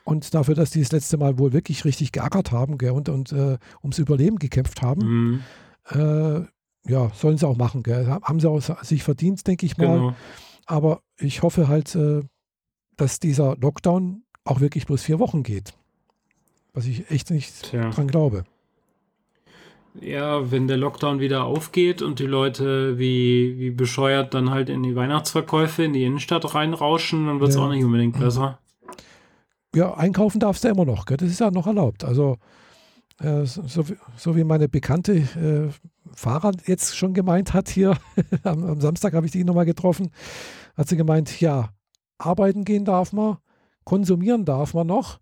Und 0.04 0.34
dafür, 0.34 0.56
dass 0.56 0.72
die 0.72 0.80
das 0.80 0.92
letzte 0.92 1.18
Mal 1.18 1.38
wohl 1.38 1.54
wirklich 1.54 1.86
richtig 1.86 2.12
geackert 2.12 2.52
haben 2.52 2.78
gell, 2.80 2.92
und, 2.92 3.10
und 3.10 3.32
äh, 3.32 3.58
ums 3.84 4.00
Überleben 4.00 4.40
gekämpft 4.40 4.82
haben, 4.82 5.02
mhm. 5.06 5.44
äh, 5.90 6.48
ja, 6.88 7.12
sollen 7.14 7.38
sie 7.38 7.48
auch 7.48 7.58
machen. 7.58 7.84
Gell. 7.84 8.08
Haben 8.08 8.40
sie 8.40 8.50
auch 8.50 8.62
sich 8.84 9.04
verdient, 9.04 9.46
denke 9.48 9.66
ich 9.66 9.78
mal. 9.78 9.88
Genau. 9.88 10.14
Aber 10.66 11.02
ich 11.18 11.42
hoffe 11.42 11.68
halt, 11.68 11.96
äh, 11.96 12.22
dass 12.96 13.20
dieser 13.20 13.56
Lockdown 13.58 14.24
auch 14.44 14.60
wirklich 14.60 14.86
bloß 14.86 15.04
vier 15.04 15.20
Wochen 15.20 15.44
geht. 15.44 15.74
Was 16.74 16.86
ich 16.86 17.10
echt 17.10 17.32
nicht 17.32 17.64
Tja. 17.64 17.90
dran 17.90 18.08
glaube. 18.08 18.44
Ja, 20.00 20.52
wenn 20.52 20.68
der 20.68 20.78
Lockdown 20.78 21.20
wieder 21.20 21.44
aufgeht 21.46 22.02
und 22.02 22.20
die 22.20 22.26
Leute 22.26 23.00
wie, 23.00 23.58
wie 23.58 23.72
bescheuert 23.72 24.34
dann 24.34 24.52
halt 24.52 24.70
in 24.70 24.84
die 24.84 24.96
Weihnachtsverkäufe 24.96 25.84
in 25.84 25.94
die 25.94 26.04
Innenstadt 26.04 26.54
reinrauschen, 26.54 27.26
dann 27.26 27.40
wird 27.40 27.50
es 27.50 27.56
ja. 27.56 27.64
auch 27.64 27.70
nicht 27.70 27.84
unbedingt 27.84 28.18
besser. 28.18 28.60
Ja, 29.76 29.94
einkaufen 29.96 30.40
darfst 30.40 30.64
du 30.64 30.70
immer 30.70 30.86
noch, 30.86 31.06
gell? 31.06 31.18
das 31.18 31.30
ist 31.30 31.40
ja 31.40 31.52
noch 31.52 31.68
erlaubt. 31.68 32.04
Also 32.04 32.38
äh, 33.20 33.46
so, 33.46 33.84
so, 34.18 34.36
wie 34.36 34.44
meine 34.44 34.70
bekannte 34.70 35.14
äh, 35.14 35.70
Fahrer 36.14 36.52
jetzt 36.66 36.96
schon 36.96 37.14
gemeint 37.14 37.54
hat 37.54 37.70
hier, 37.70 37.98
am, 38.44 38.64
am, 38.64 38.82
Samstag 38.82 39.14
habe 39.14 39.26
ich 39.26 39.32
die 39.32 39.44
nochmal 39.44 39.66
getroffen, 39.66 40.12
hat 40.76 40.88
sie 40.88 40.98
gemeint, 40.98 41.40
ja, 41.42 41.70
arbeiten 42.18 42.64
gehen 42.64 42.86
darf 42.86 43.14
man, 43.14 43.38
konsumieren 43.84 44.46
darf 44.46 44.74
man 44.74 44.88
noch, 44.88 45.20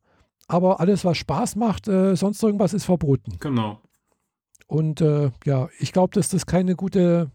aber 0.47 0.79
alles, 0.79 1.05
was 1.05 1.17
Spaß 1.17 1.55
macht, 1.55 1.87
äh, 1.87 2.15
sonst 2.15 2.41
irgendwas 2.43 2.73
ist 2.73 2.85
verboten. 2.85 3.37
Genau. 3.39 3.81
Und 4.67 5.01
äh, 5.01 5.31
ja, 5.45 5.69
ich 5.79 5.93
glaube, 5.93 6.13
dass 6.13 6.29
das 6.29 6.45
keine 6.45 6.75
gute 6.75 7.31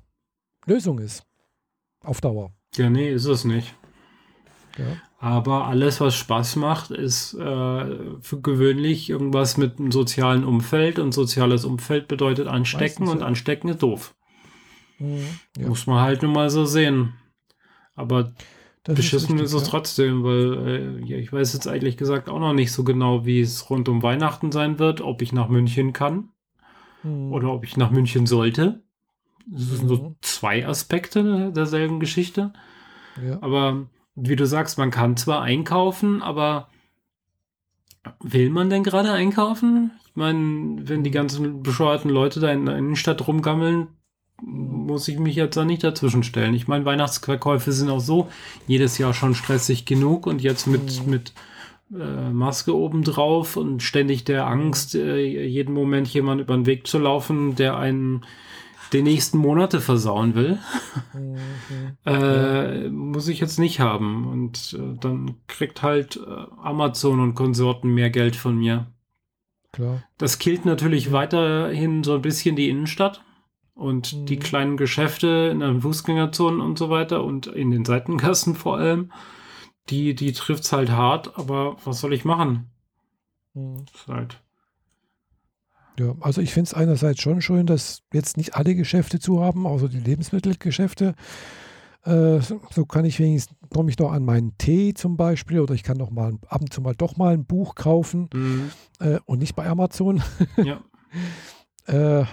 Lösung 0.66 0.98
ist. 0.98 1.24
Auf 2.04 2.20
Dauer. 2.20 2.52
Ja, 2.76 2.90
nee, 2.90 3.12
ist 3.12 3.26
es 3.26 3.44
nicht. 3.44 3.74
Ja. 4.78 4.96
Aber 5.18 5.66
alles, 5.66 6.00
was 6.00 6.16
Spaß 6.16 6.56
macht, 6.56 6.90
ist 6.90 7.34
äh, 7.34 7.38
für 8.20 8.40
gewöhnlich 8.42 9.08
irgendwas 9.10 9.56
mit 9.56 9.78
einem 9.78 9.92
sozialen 9.92 10.44
Umfeld. 10.44 10.98
Und 10.98 11.12
soziales 11.12 11.64
Umfeld 11.64 12.08
bedeutet 12.08 12.48
anstecken 12.48 13.04
Meistens, 13.04 13.10
und 13.10 13.22
anstecken 13.22 13.68
ist 13.68 13.82
doof. 13.82 14.14
Mhm, 14.98 15.26
ja. 15.56 15.68
Muss 15.68 15.86
man 15.86 16.00
halt 16.00 16.22
nun 16.22 16.32
mal 16.32 16.50
so 16.50 16.64
sehen. 16.64 17.14
Aber 17.94 18.32
das 18.84 18.96
beschissen 18.96 19.36
ist, 19.36 19.42
richtig, 19.42 19.44
ist 19.44 19.54
es 19.54 19.62
ja. 19.62 19.68
trotzdem, 19.68 20.24
weil 20.24 20.66
äh, 20.66 21.04
ja, 21.04 21.16
ich 21.18 21.32
weiß 21.32 21.52
jetzt 21.52 21.68
eigentlich 21.68 21.96
gesagt 21.96 22.28
auch 22.28 22.40
noch 22.40 22.52
nicht 22.52 22.72
so 22.72 22.82
genau, 22.82 23.24
wie 23.24 23.40
es 23.40 23.70
rund 23.70 23.88
um 23.88 24.02
Weihnachten 24.02 24.50
sein 24.50 24.78
wird, 24.78 25.00
ob 25.02 25.22
ich 25.22 25.32
nach 25.32 25.48
München 25.48 25.92
kann 25.92 26.30
mhm. 27.04 27.32
oder 27.32 27.52
ob 27.52 27.64
ich 27.64 27.76
nach 27.76 27.90
München 27.90 28.26
sollte. 28.26 28.82
Das 29.46 29.62
sind 29.62 29.88
so 29.88 29.96
mhm. 29.96 30.16
zwei 30.20 30.66
Aspekte 30.66 31.52
derselben 31.54 32.00
Geschichte. 32.00 32.52
Ja. 33.24 33.38
Aber 33.40 33.86
wie 34.14 34.36
du 34.36 34.46
sagst, 34.46 34.78
man 34.78 34.90
kann 34.90 35.16
zwar 35.16 35.42
einkaufen, 35.42 36.22
aber 36.22 36.68
will 38.20 38.50
man 38.50 38.70
denn 38.70 38.82
gerade 38.82 39.12
einkaufen? 39.12 39.92
Ich 40.06 40.16
meine, 40.16 40.88
wenn 40.88 41.04
die 41.04 41.10
ganzen 41.10 41.62
bescheuerten 41.62 42.10
Leute 42.10 42.40
da 42.40 42.50
in 42.50 42.66
der 42.66 42.76
Innenstadt 42.76 43.26
rumgammeln, 43.26 43.88
muss 44.42 45.08
ich 45.08 45.18
mich 45.18 45.36
jetzt 45.36 45.56
da 45.56 45.64
nicht 45.64 45.84
dazwischen 45.84 46.24
stellen. 46.24 46.54
Ich 46.54 46.68
meine, 46.68 46.84
Weihnachtsverkäufe 46.84 47.72
sind 47.72 47.90
auch 47.90 48.00
so 48.00 48.28
jedes 48.66 48.98
Jahr 48.98 49.14
schon 49.14 49.34
stressig 49.34 49.84
genug 49.86 50.26
und 50.26 50.42
jetzt 50.42 50.66
mit, 50.66 51.04
mhm. 51.04 51.10
mit 51.10 51.32
äh, 51.92 52.30
Maske 52.30 52.76
obendrauf 52.76 53.56
und 53.56 53.82
ständig 53.82 54.24
der 54.24 54.46
Angst, 54.46 54.94
äh, 54.94 55.46
jeden 55.46 55.74
Moment 55.74 56.08
jemand 56.08 56.40
über 56.40 56.54
den 56.54 56.66
Weg 56.66 56.86
zu 56.86 56.98
laufen, 56.98 57.54
der 57.54 57.76
einen 57.76 58.24
die 58.92 59.02
nächsten 59.02 59.38
Monate 59.38 59.80
versauen 59.80 60.34
will, 60.34 60.58
mhm. 61.14 61.96
äh, 62.04 62.88
muss 62.88 63.28
ich 63.28 63.40
jetzt 63.40 63.58
nicht 63.58 63.80
haben. 63.80 64.26
Und 64.26 64.78
äh, 64.78 64.98
dann 64.98 65.36
kriegt 65.46 65.82
halt 65.82 66.16
äh, 66.16 66.44
Amazon 66.62 67.20
und 67.20 67.34
Konsorten 67.34 67.92
mehr 67.92 68.10
Geld 68.10 68.36
von 68.36 68.56
mir. 68.56 68.86
Klar. 69.72 70.02
Das 70.18 70.38
killt 70.38 70.64
natürlich 70.64 71.06
ja. 71.06 71.12
weiterhin 71.12 72.04
so 72.04 72.14
ein 72.14 72.22
bisschen 72.22 72.56
die 72.56 72.68
Innenstadt 72.68 73.24
und 73.74 74.12
mhm. 74.12 74.26
die 74.26 74.38
kleinen 74.38 74.76
Geschäfte 74.76 75.48
in 75.50 75.60
den 75.60 75.80
Fußgängerzonen 75.80 76.60
und 76.60 76.78
so 76.78 76.90
weiter 76.90 77.24
und 77.24 77.46
in 77.46 77.70
den 77.70 77.84
Seitengassen 77.84 78.54
vor 78.54 78.76
allem. 78.76 79.12
Die, 79.88 80.14
die 80.14 80.32
trifft 80.32 80.64
es 80.64 80.72
halt 80.72 80.90
hart, 80.90 81.36
aber 81.38 81.76
was 81.84 82.00
soll 82.00 82.12
ich 82.12 82.24
machen? 82.24 82.70
Mhm. 83.54 83.84
Ist 83.92 84.08
halt 84.08 84.41
ja, 85.98 86.14
also 86.20 86.40
ich 86.40 86.52
finde 86.52 86.68
es 86.68 86.74
einerseits 86.74 87.20
schon 87.20 87.40
schön, 87.40 87.66
dass 87.66 88.02
jetzt 88.12 88.36
nicht 88.36 88.54
alle 88.54 88.74
Geschäfte 88.74 89.20
zu 89.20 89.40
haben, 89.40 89.66
außer 89.66 89.88
die 89.88 90.00
Lebensmittelgeschäfte. 90.00 91.14
Äh, 92.04 92.40
so 92.40 92.84
kann 92.86 93.04
ich 93.04 93.20
wenigstens, 93.20 93.56
komme 93.70 93.90
ich 93.90 93.96
doch 93.96 94.10
an 94.10 94.24
meinen 94.24 94.56
Tee 94.58 94.92
zum 94.94 95.16
Beispiel 95.16 95.60
oder 95.60 95.74
ich 95.74 95.84
kann 95.84 95.98
noch 95.98 96.10
mal 96.10 96.34
ab 96.48 96.60
und 96.60 96.72
zu 96.72 96.80
mal 96.80 96.96
doch 96.96 97.16
mal 97.16 97.34
ein 97.34 97.44
Buch 97.44 97.76
kaufen 97.76 98.28
mhm. 98.34 98.70
äh, 98.98 99.18
und 99.24 99.38
nicht 99.38 99.54
bei 99.54 99.66
Amazon. 99.66 100.22
Ja. 100.56 100.80
äh, 101.86 102.24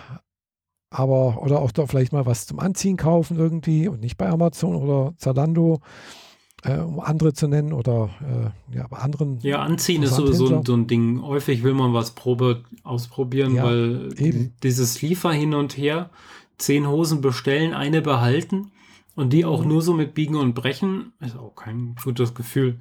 aber, 0.89 1.42
oder 1.44 1.60
auch 1.60 1.72
doch 1.72 1.88
vielleicht 1.88 2.13
mal 2.13 2.25
was 2.25 2.48
zum 2.48 2.60
Anziehen 2.60 2.98
kaufen 2.98 3.38
irgendwie 3.38 3.88
und 3.88 4.00
nicht 4.00 4.18
bei 4.18 4.28
Amazon 4.28 4.75
oder 4.75 5.13
Zalando 5.18 5.82
äh, 6.63 6.78
um 6.78 7.00
andere 7.00 7.34
zu 7.34 7.48
nennen 7.48 7.74
oder 7.74 8.10
äh, 8.22 8.75
ja, 8.78 8.88
bei 8.88 8.98
anderen. 8.98 9.39
Ja, 9.42 9.62
anziehen 9.62 10.04
ist 10.04 10.16
sowieso 10.16 10.48
so, 10.48 10.62
so 10.66 10.74
ein 10.74 10.88
Ding. 10.88 11.22
Häufig 11.22 11.63
will 11.63 11.74
man 11.74 11.94
was 11.94 12.12
Probe 12.12 12.63
ausprobieren, 12.84 13.56
ja, 13.56 13.63
weil 13.63 14.10
eben. 14.18 14.54
dieses 14.63 15.01
Liefer 15.01 15.32
hin 15.32 15.54
und 15.54 15.78
her, 15.78 16.10
zehn 16.58 16.88
Hosen 16.88 17.22
bestellen, 17.22 17.74
eine 17.74 18.01
behalten 18.01 18.72
und 19.16 19.34
die 19.34 19.46
auch 19.46 19.63
mhm. 19.63 19.70
nur 19.70 19.82
so 19.82 19.94
mit 19.94 20.13
Biegen 20.13 20.36
und 20.36 20.54
Brechen, 20.54 21.13
ist 21.20 21.38
auch 21.38 21.56
kein 21.56 21.96
gutes 22.04 22.34
Gefühl. 22.34 22.80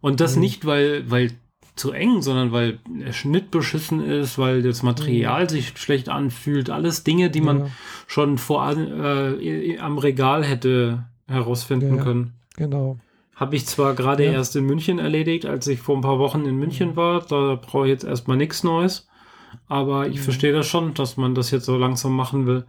Und 0.00 0.20
das 0.20 0.36
mhm. 0.36 0.42
nicht, 0.42 0.66
weil, 0.66 1.10
weil 1.10 1.32
zu 1.74 1.92
eng, 1.92 2.22
sondern 2.22 2.52
weil 2.52 2.78
der 2.88 3.12
Schnitt 3.12 3.50
beschissen 3.50 4.04
ist, 4.04 4.38
weil 4.38 4.62
das 4.62 4.82
Material 4.82 5.44
mhm. 5.44 5.48
sich 5.48 5.76
schlecht 5.76 6.08
anfühlt. 6.08 6.70
Alles 6.70 7.04
Dinge, 7.04 7.30
die 7.30 7.42
man 7.42 7.58
ja. 7.60 7.66
schon 8.06 8.38
vor 8.38 8.72
äh, 8.72 9.78
am 9.78 9.98
Regal 9.98 10.44
hätte 10.44 11.04
herausfinden 11.26 11.96
ja, 11.96 12.02
können. 12.02 12.32
Genau. 12.56 12.98
Habe 13.36 13.54
ich 13.54 13.66
zwar 13.66 13.94
gerade 13.94 14.24
ja. 14.24 14.32
erst 14.32 14.56
in 14.56 14.64
München 14.64 14.98
erledigt, 14.98 15.44
als 15.44 15.66
ich 15.66 15.80
vor 15.80 15.94
ein 15.94 16.00
paar 16.00 16.18
Wochen 16.18 16.46
in 16.46 16.56
München 16.56 16.96
war. 16.96 17.20
Da 17.20 17.56
brauche 17.60 17.84
ich 17.84 17.90
jetzt 17.90 18.04
erstmal 18.04 18.38
nichts 18.38 18.64
Neues. 18.64 19.08
Aber 19.68 20.08
ich 20.08 20.16
mhm. 20.16 20.22
verstehe 20.22 20.52
das 20.54 20.66
schon, 20.66 20.94
dass 20.94 21.18
man 21.18 21.34
das 21.34 21.50
jetzt 21.50 21.66
so 21.66 21.76
langsam 21.76 22.16
machen 22.16 22.46
will. 22.46 22.64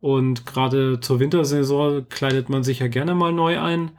Und 0.00 0.46
gerade 0.46 1.00
zur 1.00 1.20
Wintersaison 1.20 2.08
kleidet 2.08 2.48
man 2.48 2.64
sich 2.64 2.78
ja 2.78 2.88
gerne 2.88 3.14
mal 3.14 3.30
neu 3.30 3.60
ein. 3.60 3.90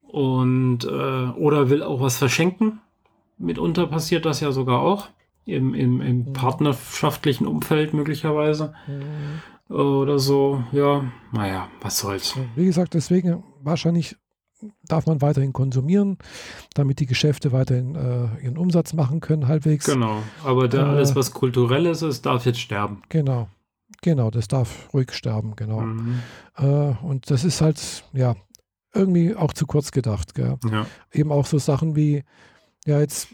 Und 0.00 0.84
äh, 0.84 1.28
oder 1.36 1.68
will 1.68 1.82
auch 1.82 2.00
was 2.00 2.16
verschenken. 2.16 2.80
Mitunter 3.36 3.86
passiert 3.86 4.24
das 4.24 4.40
ja 4.40 4.52
sogar 4.52 4.80
auch. 4.80 5.10
Im, 5.44 5.74
im, 5.74 6.00
im 6.00 6.16
mhm. 6.16 6.32
partnerschaftlichen 6.32 7.46
Umfeld 7.46 7.92
möglicherweise. 7.92 8.72
Mhm. 8.86 9.74
Oder 9.74 10.18
so, 10.18 10.64
ja, 10.72 11.04
naja, 11.30 11.68
was 11.82 11.98
soll's. 11.98 12.34
Wie 12.56 12.64
gesagt, 12.64 12.94
deswegen 12.94 13.44
wahrscheinlich 13.62 14.16
darf 14.86 15.06
man 15.06 15.20
weiterhin 15.20 15.52
konsumieren, 15.52 16.18
damit 16.74 17.00
die 17.00 17.06
Geschäfte 17.06 17.52
weiterhin 17.52 17.94
äh, 17.94 18.44
ihren 18.44 18.58
Umsatz 18.58 18.92
machen 18.92 19.20
können, 19.20 19.48
halbwegs. 19.48 19.86
Genau, 19.86 20.22
aber 20.44 20.68
da 20.68 20.78
äh, 20.78 20.96
alles, 20.96 21.14
was 21.14 21.32
kulturelles 21.32 22.02
ist, 22.02 22.26
darf 22.26 22.46
jetzt 22.46 22.60
sterben. 22.60 23.02
Genau, 23.08 23.48
genau, 24.02 24.30
das 24.30 24.48
darf 24.48 24.92
ruhig 24.92 25.12
sterben, 25.12 25.54
genau. 25.56 25.80
Mhm. 25.80 26.20
Äh, 26.56 26.64
und 26.64 27.30
das 27.30 27.44
ist 27.44 27.60
halt, 27.60 28.04
ja, 28.12 28.34
irgendwie 28.94 29.36
auch 29.36 29.52
zu 29.52 29.66
kurz 29.66 29.90
gedacht. 29.92 30.32
Ja. 30.38 30.56
Eben 31.12 31.30
auch 31.30 31.46
so 31.46 31.58
Sachen 31.58 31.94
wie, 31.94 32.24
ja, 32.86 33.00
jetzt 33.00 33.28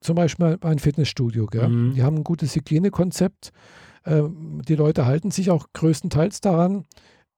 zum 0.00 0.16
Beispiel 0.16 0.58
ein 0.60 0.78
Fitnessstudio? 0.78 1.48
Mhm. 1.52 1.94
die 1.94 2.02
haben 2.02 2.18
ein 2.18 2.24
gutes 2.24 2.54
Hygienekonzept. 2.56 3.52
Ähm, 4.04 4.62
die 4.66 4.74
Leute 4.74 5.06
halten 5.06 5.30
sich 5.30 5.50
auch 5.50 5.68
größtenteils 5.72 6.40
daran 6.40 6.86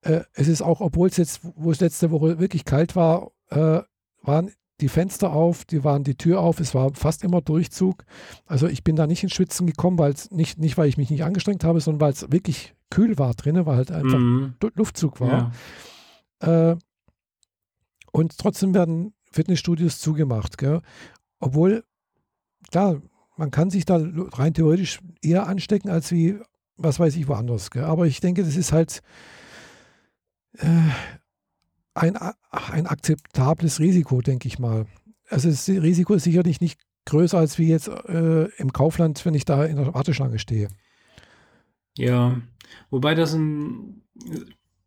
äh, 0.05 0.25
es 0.35 0.49
ist 0.49 0.63
auch, 0.63 0.81
obwohl 0.81 1.09
es 1.09 1.17
jetzt, 1.17 1.41
wo 1.57 1.71
es 1.71 1.81
letzte 1.81 2.11
Woche 2.11 2.39
wirklich 2.39 2.65
kalt 2.65 2.95
war, 2.95 3.33
äh, 3.51 3.81
waren 4.23 4.51
die 4.81 4.89
Fenster 4.89 5.33
auf, 5.33 5.65
die 5.65 5.85
waren 5.85 6.05
die 6.05 6.17
Tür 6.17 6.41
auf, 6.41 6.61
es 6.61 6.75
war 6.75 6.93
fast 6.95 7.23
immer 7.25 7.41
Durchzug. 7.41 8.05
Also 8.47 8.67
ich 8.67 8.85
bin 8.85 8.97
da 8.97 9.07
nicht 9.07 9.23
ins 9.23 9.33
Schwitzen 9.33 9.67
gekommen, 9.67 9.99
weil 9.99 10.13
es 10.13 10.31
nicht, 10.31 10.59
nicht, 10.59 10.77
weil 10.77 10.89
ich 10.89 10.97
mich 10.97 11.11
nicht 11.11 11.25
angestrengt 11.25 11.65
habe, 11.65 11.81
sondern 11.81 12.01
weil 12.01 12.13
es 12.13 12.31
wirklich 12.33 12.75
kühl 12.91 13.19
war 13.19 13.35
drinnen, 13.35 13.67
weil 13.67 13.77
halt 13.77 13.93
einfach 13.93 14.19
mhm. 14.19 14.55
Luftzug 14.75 15.21
war. 15.21 15.53
Ja. 16.43 16.73
Äh, 16.73 16.77
und 18.13 18.37
trotzdem 18.39 18.75
werden 18.75 19.15
Fitnessstudios 19.31 20.01
zugemacht. 20.01 20.59
Gell? 20.59 20.81
Obwohl, 21.41 21.85
klar, 22.71 23.01
man 23.37 23.51
kann 23.51 23.71
sich 23.71 23.85
da 23.85 24.01
rein 24.33 24.55
theoretisch 24.55 25.01
eher 25.23 25.47
anstecken 25.47 25.91
als 25.91 26.13
wie 26.13 26.39
was 26.77 26.99
weiß 26.99 27.17
ich, 27.17 27.29
woanders. 27.29 27.71
Gell? 27.71 27.85
Aber 27.85 28.07
ich 28.07 28.21
denke, 28.21 28.43
das 28.43 28.57
ist 28.57 28.73
halt 28.73 29.03
ein, 31.95 32.17
ein 32.51 32.87
akzeptables 32.87 33.81
Risiko, 33.81 34.21
denke 34.21 34.49
ich 34.49 34.59
mal. 34.59 34.87
Also 35.29 35.49
das 35.49 35.69
Risiko 35.69 36.15
ist 36.15 36.25
sicherlich 36.25 36.61
nicht 36.61 36.79
größer 37.07 37.39
als 37.39 37.59
wie 37.59 37.69
jetzt 37.69 37.89
äh, 37.89 38.45
im 38.57 38.73
Kaufland, 38.73 39.25
wenn 39.25 39.35
ich 39.35 39.45
da 39.45 39.65
in 39.65 39.77
der 39.77 39.95
Warteschlange 39.95 40.39
stehe. 40.39 40.69
Ja, 41.97 42.41
wobei 42.91 43.15
das 43.15 43.35
ein, 43.35 44.03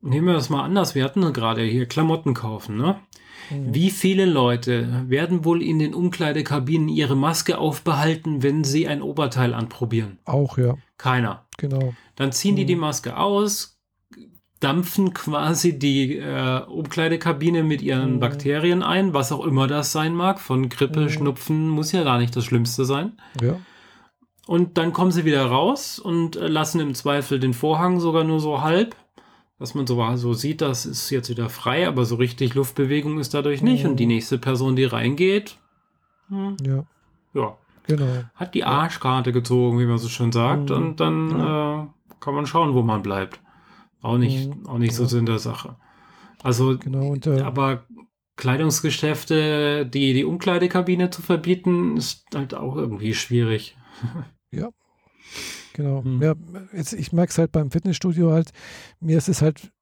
nehmen 0.02 0.28
wir 0.28 0.34
das 0.34 0.50
mal 0.50 0.64
anders, 0.64 0.96
wir 0.96 1.04
hatten 1.04 1.32
gerade 1.34 1.64
hier 1.64 1.86
Klamotten 1.86 2.34
kaufen, 2.34 2.78
ne? 2.78 3.00
Mhm. 3.50 3.74
Wie 3.74 3.92
viele 3.92 4.26
Leute 4.26 5.06
werden 5.08 5.46
wohl 5.46 5.62
in 5.62 5.80
den 5.80 5.94
Umkleidekabinen 5.94 6.90
ihre 6.90 7.16
Maske 7.16 7.58
aufbehalten, 7.58 8.44
wenn 8.44 8.64
sie 8.64 8.88
ein 8.88 9.02
Oberteil 9.02 9.54
anprobieren? 9.54 10.20
Auch, 10.26 10.58
ja. 10.58 10.76
Keiner. 10.98 11.46
Genau. 11.58 11.94
Dann 12.16 12.32
ziehen 12.32 12.54
mhm. 12.54 12.58
die 12.58 12.66
die 12.66 12.76
Maske 12.76 13.16
aus, 13.16 13.77
dampfen 14.60 15.14
quasi 15.14 15.78
die 15.78 16.18
äh, 16.18 16.62
Umkleidekabine 16.64 17.64
mit 17.64 17.82
ihren 17.82 18.16
mhm. 18.16 18.20
Bakterien 18.20 18.84
ein, 18.84 19.14
was 19.14 19.32
auch 19.32 19.46
immer 19.46 19.68
das 19.68 19.92
sein 19.92 20.16
mag. 20.16 20.40
Von 20.40 20.70
Grippe, 20.70 21.02
mhm. 21.02 21.10
Schnupfen 21.10 21.70
muss 21.70 21.92
ja 21.92 22.04
gar 22.04 22.18
nicht 22.18 22.36
das 22.36 22.46
Schlimmste 22.46 22.86
sein. 22.86 23.14
Ja. 23.42 23.60
Und 24.48 24.78
dann 24.78 24.94
kommen 24.94 25.12
sie 25.12 25.26
wieder 25.26 25.46
raus 25.46 26.00
und 26.00 26.36
äh, 26.36 26.48
lassen 26.48 26.80
im 26.80 26.96
Zweifel 26.96 27.40
den 27.40 27.54
Vorhang 27.54 28.00
sogar 28.00 28.24
nur 28.24 28.40
so 28.40 28.62
halb, 28.62 28.96
dass 29.60 29.76
man 29.76 29.86
so, 29.86 30.16
so 30.16 30.34
sieht, 30.34 30.62
das 30.62 30.86
ist 30.86 31.10
jetzt 31.10 31.30
wieder 31.30 31.50
frei, 31.50 31.88
aber 31.88 32.06
so 32.06 32.16
richtig 32.16 32.56
Luftbewegung 32.56 33.20
ist 33.20 33.34
dadurch 33.34 33.62
nicht. 33.62 33.84
Mhm. 33.84 33.92
Und 33.92 33.96
die 33.98 34.06
nächste 34.06 34.38
Person, 34.38 34.76
die 34.76 34.86
reingeht, 34.86 35.58
hm, 36.30 36.58
ja. 36.64 36.84
ja. 37.34 37.58
Genau. 37.88 38.24
Hat 38.36 38.54
die 38.54 38.66
Arschkarte 38.66 39.32
gezogen, 39.32 39.80
wie 39.80 39.86
man 39.86 39.98
so 39.98 40.10
schön 40.10 40.32
sagt. 40.32 40.70
Mhm. 40.70 40.76
Und 40.76 41.00
dann 41.00 41.32
äh, 41.32 41.88
kann 42.20 42.36
man 42.36 42.46
schauen, 42.46 42.74
wo 42.74 42.82
man 42.82 43.02
bleibt. 43.02 43.40
Auch 44.02 44.18
nicht, 44.18 44.50
mhm. 44.50 44.68
auch 44.68 44.78
nicht 44.78 44.94
so 44.94 45.06
Sinn 45.06 45.26
der 45.26 45.40
Sache. 45.40 45.76
Also, 46.44 46.78
genau, 46.78 47.08
und, 47.10 47.26
äh, 47.28 47.42
aber 47.42 47.86
Kleidungsgeschäfte, 48.36 49.86
die 49.86 50.14
die 50.14 50.24
Umkleidekabine 50.24 51.10
zu 51.10 51.22
verbieten, 51.22 51.98
ist 51.98 52.26
halt 52.34 52.54
auch 52.54 52.76
irgendwie 52.76 53.14
schwierig. 53.14 53.76
Ja, 54.50 54.70
genau. 55.74 56.06
Hm. 56.06 56.22
Ja, 56.22 56.34
jetzt, 56.72 56.94
ich 56.94 57.12
merke 57.12 57.32
es 57.32 57.38
halt 57.38 57.52
beim 57.52 57.70
Fitnessstudio 57.70 58.32
halt, 58.32 58.52
mir 59.02 59.18
ist 59.18 59.28
es 59.28 59.42
halt 59.42 59.74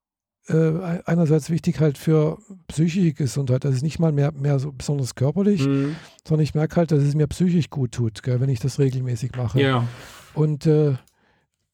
äh, 0.48 1.00
einerseits 1.04 1.50
wichtig 1.50 1.78
halt 1.78 1.98
für 1.98 2.38
psychische 2.66 3.12
Gesundheit. 3.12 3.64
Das 3.64 3.76
ist 3.76 3.82
nicht 3.82 4.00
mal 4.00 4.10
mehr, 4.10 4.32
mehr 4.32 4.58
so 4.58 4.72
besonders 4.72 5.14
körperlich, 5.14 5.64
hm. 5.64 5.94
sondern 6.26 6.42
ich 6.42 6.54
merke 6.54 6.74
halt, 6.76 6.90
dass 6.90 7.00
es 7.00 7.14
mir 7.14 7.28
psychisch 7.28 7.70
gut 7.70 7.92
tut, 7.92 8.24
gell, 8.24 8.40
wenn 8.40 8.48
ich 8.48 8.58
das 8.58 8.80
regelmäßig 8.80 9.36
mache. 9.36 9.60
Ja. 9.60 9.86
Und 10.34 10.66
äh, 10.66 10.96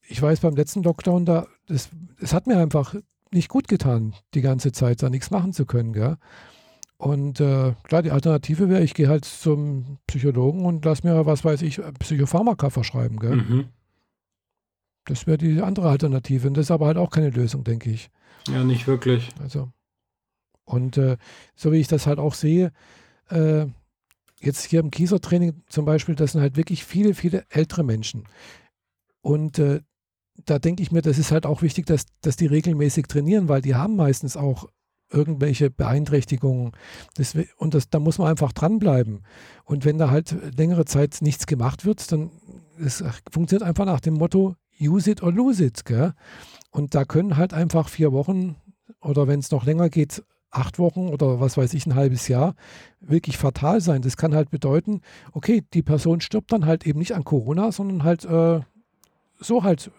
ich 0.07 0.21
weiß 0.21 0.41
beim 0.41 0.55
letzten 0.55 0.83
Lockdown, 0.83 1.25
da, 1.25 1.47
es 1.67 2.33
hat 2.33 2.47
mir 2.47 2.57
einfach 2.57 2.95
nicht 3.31 3.49
gut 3.49 3.67
getan, 3.67 4.13
die 4.33 4.41
ganze 4.41 4.71
Zeit 4.71 5.01
da 5.01 5.09
nichts 5.09 5.31
machen 5.31 5.53
zu 5.53 5.65
können. 5.65 5.93
Gell? 5.93 6.17
Und 6.97 7.39
äh, 7.39 7.73
klar, 7.83 8.01
die 8.01 8.11
Alternative 8.11 8.69
wäre, 8.69 8.83
ich 8.83 8.93
gehe 8.93 9.09
halt 9.09 9.25
zum 9.25 9.97
Psychologen 10.07 10.65
und 10.65 10.85
lass 10.85 11.03
mir, 11.03 11.25
was 11.25 11.43
weiß 11.43 11.61
ich, 11.63 11.81
Psychopharmaka 11.99 12.69
verschreiben. 12.69 13.19
Gell? 13.19 13.35
Mhm. 13.35 13.65
Das 15.05 15.27
wäre 15.27 15.37
die 15.37 15.61
andere 15.61 15.89
Alternative. 15.89 16.47
Und 16.47 16.55
das 16.55 16.67
ist 16.67 16.71
aber 16.71 16.87
halt 16.87 16.97
auch 16.97 17.09
keine 17.09 17.29
Lösung, 17.29 17.63
denke 17.63 17.89
ich. 17.89 18.09
Ja, 18.47 18.63
nicht 18.63 18.87
wirklich. 18.87 19.29
Also. 19.41 19.69
Und 20.65 20.97
äh, 20.97 21.17
so 21.55 21.71
wie 21.71 21.79
ich 21.79 21.87
das 21.87 22.07
halt 22.07 22.19
auch 22.19 22.33
sehe, 22.33 22.71
äh, 23.29 23.65
jetzt 24.39 24.63
hier 24.63 24.79
im 24.79 24.91
Kiesertraining 24.91 25.61
zum 25.67 25.85
Beispiel, 25.85 26.15
das 26.15 26.33
sind 26.33 26.41
halt 26.41 26.55
wirklich 26.55 26.85
viele, 26.85 27.13
viele 27.13 27.45
ältere 27.49 27.83
Menschen. 27.83 28.23
Und 29.21 29.59
äh, 29.59 29.81
da 30.45 30.59
denke 30.59 30.83
ich 30.83 30.91
mir, 30.91 31.01
das 31.01 31.17
ist 31.17 31.31
halt 31.31 31.45
auch 31.45 31.61
wichtig, 31.61 31.85
dass, 31.85 32.05
dass 32.21 32.35
die 32.35 32.47
regelmäßig 32.47 33.07
trainieren, 33.07 33.49
weil 33.49 33.61
die 33.61 33.75
haben 33.75 33.95
meistens 33.95 34.35
auch 34.35 34.67
irgendwelche 35.11 35.69
Beeinträchtigungen. 35.69 36.71
Das, 37.15 37.35
und 37.57 37.73
das, 37.73 37.89
da 37.89 37.99
muss 37.99 38.17
man 38.17 38.27
einfach 38.27 38.51
dranbleiben. 38.51 39.23
Und 39.63 39.85
wenn 39.85 39.97
da 39.97 40.09
halt 40.09 40.35
längere 40.57 40.85
Zeit 40.85 41.17
nichts 41.21 41.45
gemacht 41.45 41.85
wird, 41.85 42.11
dann 42.11 42.31
es 42.79 43.03
funktioniert 43.31 43.63
einfach 43.63 43.85
nach 43.85 43.99
dem 43.99 44.15
Motto, 44.15 44.55
use 44.81 45.09
it 45.09 45.21
or 45.21 45.31
lose 45.31 45.63
it. 45.63 45.85
Gell? 45.85 46.13
Und 46.71 46.95
da 46.95 47.05
können 47.05 47.37
halt 47.37 47.53
einfach 47.53 47.87
vier 47.87 48.11
Wochen 48.11 48.55
oder 49.01 49.27
wenn 49.27 49.39
es 49.39 49.51
noch 49.51 49.65
länger 49.65 49.89
geht, 49.89 50.23
acht 50.49 50.79
Wochen 50.79 51.09
oder 51.09 51.39
was 51.39 51.57
weiß 51.57 51.73
ich, 51.73 51.85
ein 51.85 51.95
halbes 51.95 52.27
Jahr 52.27 52.55
wirklich 52.99 53.37
fatal 53.37 53.81
sein. 53.81 54.01
Das 54.01 54.17
kann 54.17 54.35
halt 54.35 54.49
bedeuten, 54.49 55.01
okay, 55.31 55.63
die 55.73 55.83
Person 55.83 56.21
stirbt 56.21 56.51
dann 56.51 56.65
halt 56.65 56.85
eben 56.85 56.99
nicht 56.99 57.13
an 57.13 57.23
Corona, 57.23 57.71
sondern 57.71 58.03
halt 58.03 58.25
äh, 58.25 58.61
so 59.39 59.63
halt 59.63 59.91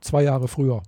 zwei 0.00 0.22
Jahre 0.22 0.48
früher. 0.48 0.82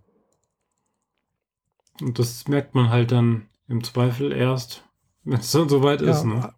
Und 2.01 2.18
das 2.18 2.49
merkt 2.49 2.75
man 2.75 2.90
halt 2.90 3.12
dann 3.12 3.49
im 3.68 3.85
Zweifel 3.85 4.33
erst, 4.33 4.85
wenn 5.25 5.40
es 5.40 5.51
dann 5.53 5.68
soweit 5.68 6.01
ja, 6.01 6.11
ist. 6.11 6.25
Ne? 6.25 6.53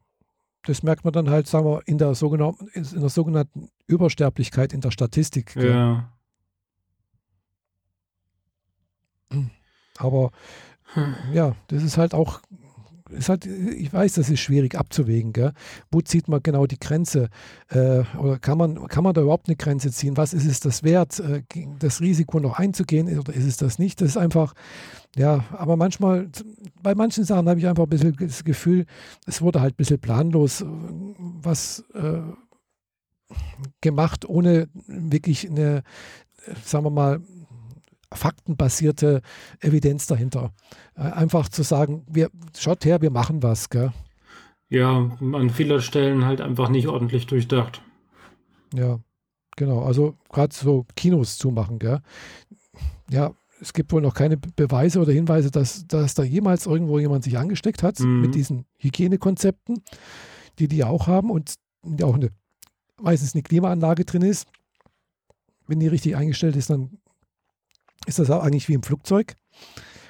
Das 0.64 0.82
merkt 0.82 1.04
man 1.04 1.12
dann 1.12 1.28
halt, 1.28 1.48
sagen 1.48 1.66
wir, 1.66 1.82
in 1.86 1.98
der 1.98 2.14
sogenannten, 2.14 2.68
in 2.68 3.00
der 3.00 3.08
sogenannten 3.08 3.68
Übersterblichkeit 3.86 4.72
in 4.72 4.80
der 4.80 4.92
Statistik. 4.92 5.56
Ja. 5.56 6.12
Aber 9.98 10.30
hm. 10.94 11.14
ja, 11.32 11.56
das 11.68 11.82
ist 11.82 11.96
halt 11.96 12.14
auch 12.14 12.40
ist 13.12 13.28
halt, 13.28 13.46
ich 13.46 13.92
weiß, 13.92 14.14
das 14.14 14.30
ist 14.30 14.40
schwierig 14.40 14.74
abzuwägen. 14.74 15.32
Gell? 15.32 15.52
Wo 15.90 16.00
zieht 16.00 16.28
man 16.28 16.42
genau 16.42 16.66
die 16.66 16.78
Grenze? 16.78 17.28
Äh, 17.70 18.02
oder 18.18 18.38
kann 18.38 18.58
man, 18.58 18.88
kann 18.88 19.04
man 19.04 19.14
da 19.14 19.22
überhaupt 19.22 19.48
eine 19.48 19.56
Grenze 19.56 19.90
ziehen? 19.90 20.16
Was 20.16 20.34
ist 20.34 20.46
es 20.46 20.60
das 20.60 20.82
wert, 20.82 21.20
äh, 21.20 21.42
das 21.78 22.00
Risiko 22.00 22.40
noch 22.40 22.58
einzugehen 22.58 23.18
oder 23.18 23.32
ist 23.32 23.44
es 23.44 23.56
das 23.56 23.78
nicht? 23.78 24.00
Das 24.00 24.10
ist 24.10 24.16
einfach, 24.16 24.54
ja, 25.16 25.44
aber 25.52 25.76
manchmal, 25.76 26.28
bei 26.82 26.94
manchen 26.94 27.24
Sachen 27.24 27.48
habe 27.48 27.60
ich 27.60 27.66
einfach 27.66 27.84
ein 27.84 27.90
bisschen 27.90 28.16
das 28.18 28.44
Gefühl, 28.44 28.86
es 29.26 29.42
wurde 29.42 29.60
halt 29.60 29.74
ein 29.74 29.76
bisschen 29.76 29.98
planlos 30.00 30.64
was 31.42 31.84
äh, 31.94 32.20
gemacht, 33.80 34.28
ohne 34.28 34.68
wirklich 34.86 35.48
eine, 35.48 35.82
sagen 36.64 36.84
wir 36.84 36.90
mal, 36.90 37.20
faktenbasierte 38.14 39.22
Evidenz 39.60 40.06
dahinter. 40.06 40.52
Äh, 40.96 41.02
einfach 41.02 41.48
zu 41.48 41.62
sagen, 41.62 42.04
wir, 42.08 42.30
schaut 42.56 42.84
her, 42.84 43.00
wir 43.02 43.10
machen 43.10 43.42
was. 43.42 43.70
Gell? 43.70 43.92
Ja, 44.68 45.10
an 45.20 45.50
vielen 45.50 45.80
Stellen 45.80 46.24
halt 46.24 46.40
einfach 46.40 46.68
nicht 46.68 46.88
ordentlich 46.88 47.26
durchdacht. 47.26 47.82
Ja, 48.74 49.00
genau. 49.56 49.82
Also 49.82 50.14
gerade 50.30 50.54
so 50.54 50.86
Kinos 50.96 51.36
zumachen. 51.36 51.78
Gell? 51.78 52.00
Ja, 53.10 53.32
es 53.60 53.72
gibt 53.72 53.92
wohl 53.92 54.02
noch 54.02 54.14
keine 54.14 54.36
Beweise 54.36 54.98
oder 55.00 55.12
Hinweise, 55.12 55.50
dass, 55.50 55.86
dass 55.86 56.14
da 56.14 56.24
jemals 56.24 56.66
irgendwo 56.66 56.98
jemand 56.98 57.22
sich 57.22 57.38
angesteckt 57.38 57.82
hat 57.82 58.00
mhm. 58.00 58.20
mit 58.20 58.34
diesen 58.34 58.66
Hygienekonzepten, 58.78 59.82
die 60.58 60.66
die 60.66 60.82
auch 60.82 61.06
haben 61.06 61.30
und 61.30 61.54
auch 62.02 62.14
eine, 62.14 62.30
meistens 63.00 63.34
eine 63.34 63.42
Klimaanlage 63.42 64.04
drin 64.04 64.22
ist. 64.22 64.48
Wenn 65.68 65.78
die 65.78 65.86
richtig 65.86 66.16
eingestellt 66.16 66.56
ist, 66.56 66.70
dann 66.70 66.98
ist 68.06 68.18
das 68.18 68.30
auch 68.30 68.42
eigentlich 68.42 68.68
wie 68.68 68.74
im 68.74 68.82
Flugzeug. 68.82 69.36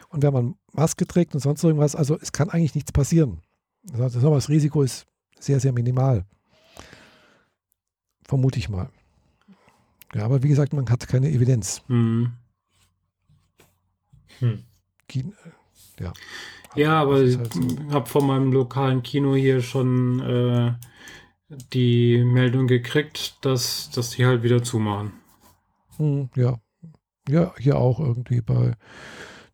Und 0.09 0.23
wenn 0.23 0.33
man 0.33 0.55
Maske 0.73 1.07
trägt 1.07 1.35
und 1.35 1.41
sonst 1.41 1.65
irgendwas, 1.65 1.97
also 1.97 2.19
es 2.21 2.33
kann 2.33 2.51
eigentlich 2.51 2.75
nichts 2.75 2.93
passieren. 2.93 3.41
Das, 3.83 4.13
das 4.13 4.49
Risiko 4.49 4.83
ist 4.83 5.07
sehr, 5.39 5.59
sehr 5.61 5.73
minimal. 5.73 6.25
Vermute 8.25 8.59
ich 8.59 8.69
mal. 8.69 8.91
Ja, 10.15 10.25
aber 10.25 10.43
wie 10.43 10.49
gesagt, 10.49 10.73
man 10.73 10.89
hat 10.91 11.09
keine 11.09 11.31
Evidenz. 11.31 11.83
Mhm. 11.89 12.33
Hm. 14.39 14.65
Ja. 15.99 16.13
Ja, 16.75 17.03
aber 17.03 17.23
ich 17.23 17.37
halt 17.37 17.53
so. 17.53 17.61
habe 17.91 18.07
von 18.07 18.27
meinem 18.27 18.53
lokalen 18.53 19.03
Kino 19.03 19.35
hier 19.35 19.61
schon 19.61 20.21
äh, 20.21 20.75
die 21.73 22.25
Meldung 22.25 22.67
gekriegt, 22.67 23.37
dass, 23.43 23.91
dass 23.91 24.11
die 24.11 24.25
halt 24.25 24.43
wieder 24.43 24.63
zumachen. 24.63 25.13
Hm, 25.99 26.31
ja, 26.35 26.59
ja, 27.29 27.55
hier 27.59 27.79
auch 27.79 28.01
irgendwie 28.01 28.41
bei 28.41 28.75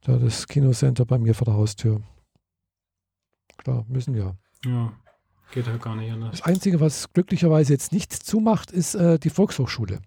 da 0.03 0.17
das 0.17 0.47
Kinocenter 0.47 1.05
bei 1.05 1.19
mir 1.19 1.35
vor 1.35 1.45
der 1.45 1.55
Haustür. 1.55 2.01
Klar, 3.59 3.85
müssen 3.89 4.15
ja. 4.15 4.37
Ja, 4.65 4.93
geht 5.53 5.67
halt 5.67 5.83
gar 5.83 5.97
nicht 5.97 6.13
anders. 6.13 6.39
Das 6.39 6.43
Einzige, 6.43 6.81
was 6.81 7.13
glücklicherweise 7.13 7.73
jetzt 7.73 7.93
nicht 7.93 8.13
zumacht, 8.13 8.71
ist 8.71 8.95
äh, 8.95 9.19
die 9.19 9.31
Volkshochschule. 9.31 10.01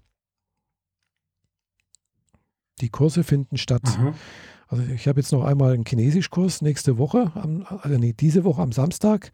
Die 2.79 2.89
Kurse 2.89 3.23
finden 3.23 3.57
statt. 3.57 3.83
Aha. 3.85 4.13
Also 4.67 4.83
ich 4.85 5.07
habe 5.07 5.19
jetzt 5.19 5.33
noch 5.33 5.43
einmal 5.43 5.73
einen 5.73 5.85
Chinesischkurs 5.85 6.61
nächste 6.61 6.97
Woche, 6.97 7.31
am, 7.35 7.65
also 7.67 7.97
nee, 7.97 8.13
diese 8.13 8.45
Woche 8.45 8.61
am 8.61 8.71
Samstag. 8.71 9.31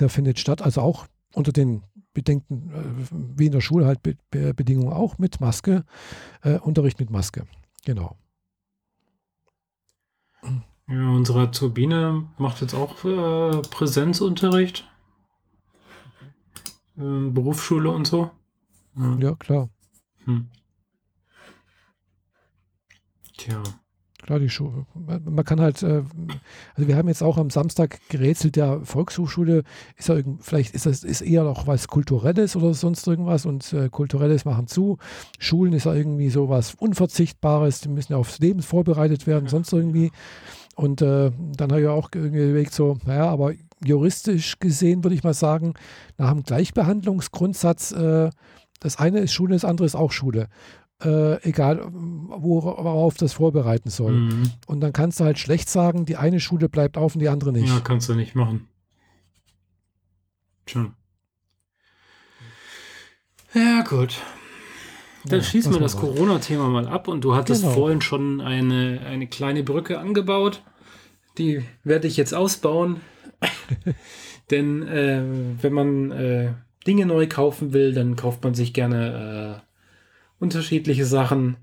Der 0.00 0.08
findet 0.08 0.40
statt, 0.40 0.62
also 0.62 0.80
auch 0.80 1.06
unter 1.32 1.52
den 1.52 1.84
Bedenken, 2.12 2.70
äh, 2.72 3.38
wie 3.38 3.46
in 3.46 3.52
der 3.52 3.60
Schule 3.60 3.86
halt 3.86 4.02
Be 4.02 4.16
Be 4.30 4.52
Bedingungen 4.52 4.92
auch 4.92 5.18
mit 5.18 5.40
Maske, 5.40 5.84
äh, 6.42 6.58
Unterricht 6.58 6.98
mit 6.98 7.10
Maske. 7.10 7.46
Genau. 7.84 8.16
Ja, 10.88 11.08
unsere 11.10 11.50
Turbine 11.50 12.28
macht 12.36 12.60
jetzt 12.60 12.74
auch 12.74 13.04
äh, 13.04 13.62
Präsenzunterricht. 13.70 14.90
Äh, 16.96 17.30
Berufsschule 17.30 17.90
und 17.90 18.06
so. 18.06 18.30
Ja, 18.96 19.16
ja 19.18 19.34
klar. 19.36 19.70
Hm. 20.24 20.50
Tja. 23.36 23.62
Klar, 24.30 24.38
die 24.38 24.48
Schule. 24.48 24.86
Man 24.94 25.44
kann 25.44 25.60
halt, 25.60 25.82
äh, 25.82 26.04
also 26.76 26.86
wir 26.86 26.96
haben 26.96 27.08
jetzt 27.08 27.20
auch 27.20 27.36
am 27.36 27.50
Samstag 27.50 27.98
gerätselt, 28.10 28.54
der 28.54 28.80
Volkshochschule 28.84 29.64
ist 29.96 30.08
ja 30.08 30.18
vielleicht 30.38 30.72
ist 30.72 30.86
das 30.86 31.02
ist 31.02 31.20
eher 31.20 31.42
noch 31.42 31.66
was 31.66 31.88
Kulturelles 31.88 32.54
oder 32.54 32.72
sonst 32.72 33.08
irgendwas 33.08 33.44
und 33.44 33.72
äh, 33.72 33.88
Kulturelles 33.88 34.44
machen 34.44 34.68
zu. 34.68 34.98
Schulen 35.40 35.72
ist 35.72 35.86
ja 35.86 35.94
irgendwie 35.94 36.30
so 36.30 36.48
was 36.48 36.74
Unverzichtbares, 36.74 37.80
die 37.80 37.88
müssen 37.88 38.12
ja 38.12 38.18
aufs 38.18 38.38
Leben 38.38 38.62
vorbereitet 38.62 39.26
werden, 39.26 39.48
sonst 39.48 39.72
irgendwie. 39.72 40.12
Und 40.76 41.02
äh, 41.02 41.32
dann 41.56 41.72
habe 41.72 41.80
ich 41.80 41.88
auch 41.88 42.08
überlegt, 42.14 42.72
so, 42.72 42.98
naja, 43.04 43.28
aber 43.28 43.54
juristisch 43.84 44.60
gesehen 44.60 45.02
würde 45.02 45.16
ich 45.16 45.24
mal 45.24 45.34
sagen, 45.34 45.74
nach 46.18 46.30
dem 46.30 46.44
Gleichbehandlungsgrundsatz, 46.44 47.90
äh, 47.90 48.30
das 48.78 48.96
eine 48.96 49.18
ist 49.18 49.32
Schule, 49.32 49.54
das 49.54 49.64
andere 49.64 49.86
ist 49.86 49.96
auch 49.96 50.12
Schule 50.12 50.46
äh, 51.02 51.42
egal 51.48 51.86
worauf 51.92 53.16
das 53.16 53.32
vorbereiten 53.32 53.90
soll. 53.90 54.12
Mhm. 54.12 54.50
Und 54.66 54.80
dann 54.80 54.92
kannst 54.92 55.20
du 55.20 55.24
halt 55.24 55.38
schlecht 55.38 55.68
sagen, 55.68 56.04
die 56.04 56.16
eine 56.16 56.40
Schule 56.40 56.68
bleibt 56.68 56.96
auf 56.96 57.14
und 57.14 57.20
die 57.20 57.28
andere 57.28 57.52
nicht. 57.52 57.68
Ja, 57.68 57.80
kannst 57.80 58.08
du 58.08 58.14
nicht 58.14 58.34
machen. 58.34 58.68
Schon. 60.66 60.94
Ja, 63.54 63.82
gut. 63.82 64.20
Dann 65.24 65.40
ja, 65.40 65.44
schließen 65.44 65.72
wir 65.72 65.80
das 65.80 65.96
Corona-Thema 65.96 66.68
mal 66.68 66.88
ab 66.88 67.08
und 67.08 67.22
du 67.24 67.34
hattest 67.34 67.62
genau. 67.62 67.74
vorhin 67.74 68.00
schon 68.00 68.40
eine, 68.40 69.00
eine 69.04 69.26
kleine 69.26 69.62
Brücke 69.62 69.98
angebaut. 69.98 70.62
Die 71.36 71.62
werde 71.84 72.08
ich 72.08 72.16
jetzt 72.16 72.34
ausbauen. 72.34 73.00
Denn 74.50 74.86
äh, 74.86 75.22
wenn 75.60 75.72
man 75.72 76.10
äh, 76.10 76.52
Dinge 76.86 77.06
neu 77.06 77.26
kaufen 77.28 77.72
will, 77.72 77.92
dann 77.92 78.16
kauft 78.16 78.42
man 78.42 78.54
sich 78.54 78.72
gerne 78.72 79.62
äh, 79.62 79.69
unterschiedliche 80.40 81.04
Sachen. 81.04 81.56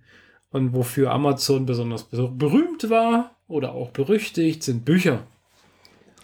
Und 0.50 0.74
wofür 0.74 1.12
Amazon 1.12 1.66
besonders 1.66 2.06
berühmt 2.06 2.90
war 2.90 3.36
oder 3.50 3.74
auch 3.74 3.90
berüchtigt, 3.90 4.64
sind 4.64 4.86
Bücher. 4.86 5.24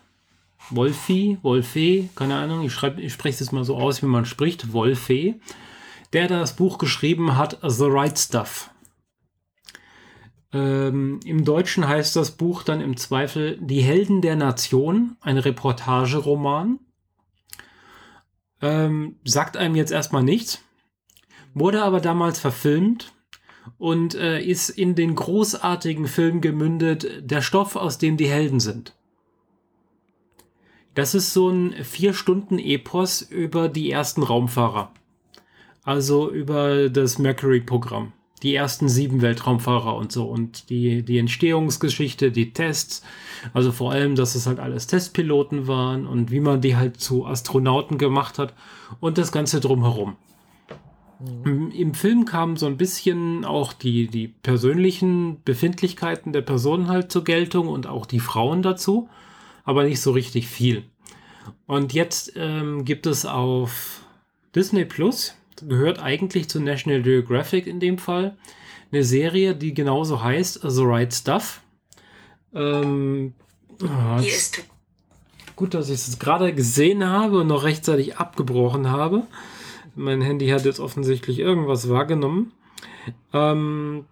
Wolfi, 0.69 1.37
Wolfe, 1.43 2.09
keine 2.15 2.35
Ahnung, 2.35 2.65
ich, 2.65 2.83
ich 2.83 3.13
spreche 3.13 3.41
es 3.43 3.53
mal 3.53 3.63
so 3.63 3.77
aus, 3.77 4.01
wie 4.01 4.07
man 4.07 4.25
spricht, 4.25 4.73
Wolfe, 4.73 5.35
der 6.11 6.27
das 6.27 6.57
Buch 6.57 6.77
geschrieben 6.77 7.37
hat, 7.37 7.57
The 7.63 7.85
Right 7.85 8.19
Stuff. 8.19 8.69
Ähm, 10.51 11.19
Im 11.25 11.45
Deutschen 11.45 11.87
heißt 11.87 12.15
das 12.15 12.31
Buch 12.31 12.63
dann 12.63 12.81
im 12.81 12.97
Zweifel 12.97 13.57
Die 13.61 13.81
Helden 13.81 14.21
der 14.21 14.35
Nation, 14.35 15.15
ein 15.21 15.37
Reportageroman. 15.37 16.79
Ähm, 18.61 19.17
sagt 19.23 19.55
einem 19.55 19.75
jetzt 19.75 19.91
erstmal 19.91 20.23
nichts 20.23 20.63
wurde 21.59 21.83
aber 21.83 21.99
damals 21.99 22.39
verfilmt 22.39 23.13
und 23.77 24.15
äh, 24.15 24.41
ist 24.41 24.69
in 24.69 24.95
den 24.95 25.15
großartigen 25.15 26.07
Film 26.07 26.41
gemündet, 26.41 27.07
der 27.19 27.41
Stoff, 27.41 27.75
aus 27.75 27.97
dem 27.97 28.17
die 28.17 28.27
Helden 28.27 28.59
sind. 28.59 28.93
Das 30.97 31.13
ist 31.13 31.31
so 31.31 31.49
ein 31.49 31.73
vier 31.83 32.13
Stunden 32.13 32.57
Epos 32.57 33.21
über 33.21 33.69
die 33.69 33.91
ersten 33.91 34.23
Raumfahrer. 34.23 34.91
Also 35.83 36.31
über 36.31 36.89
das 36.89 37.19
Mercury-Programm. 37.19 38.13
Die 38.41 38.55
ersten 38.55 38.89
sieben 38.89 39.21
Weltraumfahrer 39.21 39.95
und 39.95 40.11
so. 40.11 40.25
Und 40.25 40.71
die, 40.71 41.03
die 41.03 41.19
Entstehungsgeschichte, 41.19 42.31
die 42.31 42.51
Tests. 42.51 43.03
Also 43.53 43.71
vor 43.71 43.91
allem, 43.91 44.15
dass 44.15 44.33
es 44.33 44.47
halt 44.47 44.59
alles 44.59 44.87
Testpiloten 44.87 45.67
waren 45.67 46.07
und 46.07 46.31
wie 46.31 46.39
man 46.39 46.61
die 46.61 46.75
halt 46.75 46.99
zu 46.99 47.27
Astronauten 47.27 47.99
gemacht 47.99 48.39
hat. 48.39 48.55
Und 48.99 49.19
das 49.19 49.31
Ganze 49.31 49.59
drumherum. 49.59 50.15
Mhm. 51.19 51.71
Im 51.71 51.93
Film 51.93 52.25
kamen 52.25 52.57
so 52.57 52.67
ein 52.67 52.77
bisschen 52.77 53.45
auch 53.45 53.73
die, 53.73 54.07
die 54.07 54.27
persönlichen 54.27 55.41
Befindlichkeiten 55.43 56.33
der 56.33 56.41
Personen 56.41 56.87
halt 56.87 57.11
zur 57.11 57.23
Geltung 57.23 57.67
und 57.67 57.87
auch 57.87 58.05
die 58.05 58.19
Frauen 58.19 58.61
dazu, 58.61 59.09
aber 59.63 59.83
nicht 59.83 60.01
so 60.01 60.11
richtig 60.11 60.47
viel. 60.47 60.83
Und 61.65 61.93
jetzt 61.93 62.33
ähm, 62.35 62.85
gibt 62.85 63.05
es 63.07 63.25
auf 63.25 64.01
Disney 64.55 64.85
Plus, 64.85 65.35
gehört 65.67 65.99
eigentlich 65.99 66.49
zu 66.49 66.59
National 66.59 67.01
Geographic 67.01 67.67
in 67.67 67.79
dem 67.79 67.97
Fall, 67.97 68.37
eine 68.91 69.03
Serie, 69.03 69.55
die 69.55 69.73
genauso 69.73 70.23
heißt 70.23 70.61
The 70.63 70.83
Right 70.83 71.13
Stuff. 71.13 71.61
Ähm, 72.53 73.33
oh, 73.83 74.21
gut, 75.55 75.73
dass 75.73 75.89
ich 75.89 75.95
es 75.95 76.19
gerade 76.19 76.53
gesehen 76.53 77.05
habe 77.05 77.41
und 77.41 77.47
noch 77.47 77.63
rechtzeitig 77.63 78.17
abgebrochen 78.17 78.89
habe. 78.89 79.27
Mein 79.97 80.21
Handy 80.21 80.47
hat 80.49 80.63
jetzt 80.63 80.79
offensichtlich 80.79 81.39
irgendwas 81.39 81.89
wahrgenommen. 81.89 82.53
Ähm, 83.33 84.05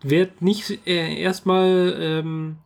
wird 0.00 0.40
nicht 0.40 0.86
äh, 0.86 1.20
erstmal 1.20 1.94
ähm, 2.00 2.56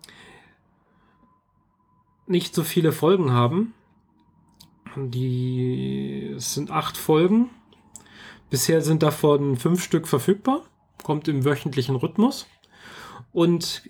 nicht 2.28 2.54
so 2.54 2.62
viele 2.62 2.92
Folgen 2.92 3.32
haben. 3.32 3.74
Die 4.96 6.32
es 6.36 6.54
sind 6.54 6.70
acht 6.70 6.96
Folgen. 6.96 7.50
Bisher 8.50 8.82
sind 8.82 9.02
davon 9.02 9.56
fünf 9.56 9.82
Stück 9.82 10.06
verfügbar. 10.06 10.62
Kommt 11.02 11.26
im 11.26 11.44
wöchentlichen 11.44 11.96
Rhythmus. 11.96 12.46
Und 13.32 13.82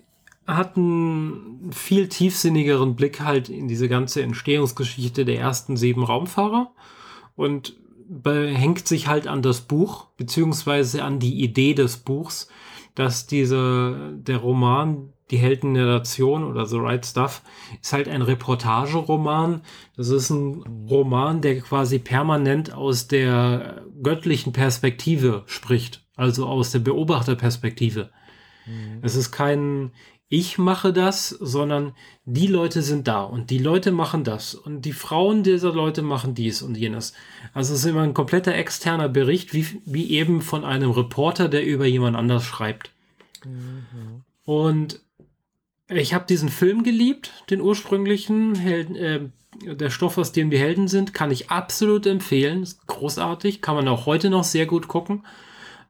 hat 0.47 0.75
einen 0.75 1.71
viel 1.71 2.09
tiefsinnigeren 2.09 2.95
Blick 2.95 3.21
halt 3.21 3.47
in 3.47 3.67
diese 3.67 3.87
ganze 3.87 4.23
Entstehungsgeschichte 4.23 5.23
der 5.23 5.39
ersten 5.39 5.77
sieben 5.77 6.03
Raumfahrer. 6.03 6.71
Und 7.35 7.75
hängt 8.23 8.87
sich 8.87 9.07
halt 9.07 9.27
an 9.27 9.41
das 9.41 9.61
Buch, 9.61 10.07
beziehungsweise 10.17 11.03
an 11.03 11.19
die 11.19 11.41
Idee 11.41 11.73
des 11.73 11.97
Buchs, 11.97 12.49
dass 12.95 13.25
diese, 13.25 14.13
der 14.15 14.37
Roman 14.37 15.13
Die 15.31 15.37
Helden 15.37 15.75
der 15.75 15.85
Nation 15.85 16.43
oder 16.43 16.65
The 16.65 16.77
Right 16.77 17.05
Stuff 17.05 17.41
ist 17.81 17.93
halt 17.93 18.09
ein 18.09 18.21
Reportageroman. 18.21 19.61
Das 19.95 20.09
ist 20.09 20.29
ein 20.29 20.61
Roman, 20.89 21.39
der 21.39 21.61
quasi 21.61 21.99
permanent 21.99 22.73
aus 22.73 23.07
der 23.07 23.85
göttlichen 24.03 24.51
Perspektive 24.51 25.43
spricht, 25.45 26.05
also 26.17 26.47
aus 26.47 26.71
der 26.71 26.79
Beobachterperspektive. 26.79 28.09
Mhm. 28.65 28.99
Es 29.01 29.15
ist 29.15 29.31
kein 29.31 29.91
ich 30.33 30.57
mache 30.57 30.93
das, 30.93 31.27
sondern 31.27 31.91
die 32.23 32.47
Leute 32.47 32.83
sind 32.83 33.05
da 33.09 33.21
und 33.21 33.49
die 33.49 33.57
Leute 33.57 33.91
machen 33.91 34.23
das 34.23 34.55
und 34.55 34.83
die 34.83 34.93
Frauen 34.93 35.43
dieser 35.43 35.73
Leute 35.73 36.03
machen 36.03 36.35
dies 36.35 36.61
und 36.61 36.77
jenes. 36.77 37.11
Also 37.53 37.73
es 37.73 37.81
ist 37.81 37.85
immer 37.85 38.03
ein 38.03 38.13
kompletter 38.13 38.55
externer 38.55 39.09
Bericht, 39.09 39.53
wie, 39.53 39.81
wie 39.83 40.11
eben 40.11 40.41
von 40.41 40.63
einem 40.63 40.91
Reporter, 40.91 41.49
der 41.49 41.65
über 41.65 41.85
jemand 41.85 42.15
anders 42.15 42.45
schreibt. 42.45 42.91
Mhm. 43.43 44.23
Und 44.45 45.01
ich 45.89 46.13
habe 46.13 46.25
diesen 46.27 46.47
Film 46.47 46.83
geliebt, 46.83 47.33
den 47.49 47.59
ursprünglichen 47.59 48.55
Helden, 48.55 48.95
äh, 48.95 49.19
der 49.65 49.89
Stoff, 49.89 50.17
aus 50.17 50.31
dem 50.31 50.49
die 50.49 50.59
Helden 50.59 50.87
sind, 50.87 51.13
kann 51.13 51.29
ich 51.29 51.51
absolut 51.51 52.05
empfehlen. 52.05 52.63
Ist 52.63 52.87
großartig, 52.87 53.61
kann 53.61 53.75
man 53.75 53.89
auch 53.89 54.05
heute 54.05 54.29
noch 54.29 54.45
sehr 54.45 54.65
gut 54.65 54.87
gucken. 54.87 55.25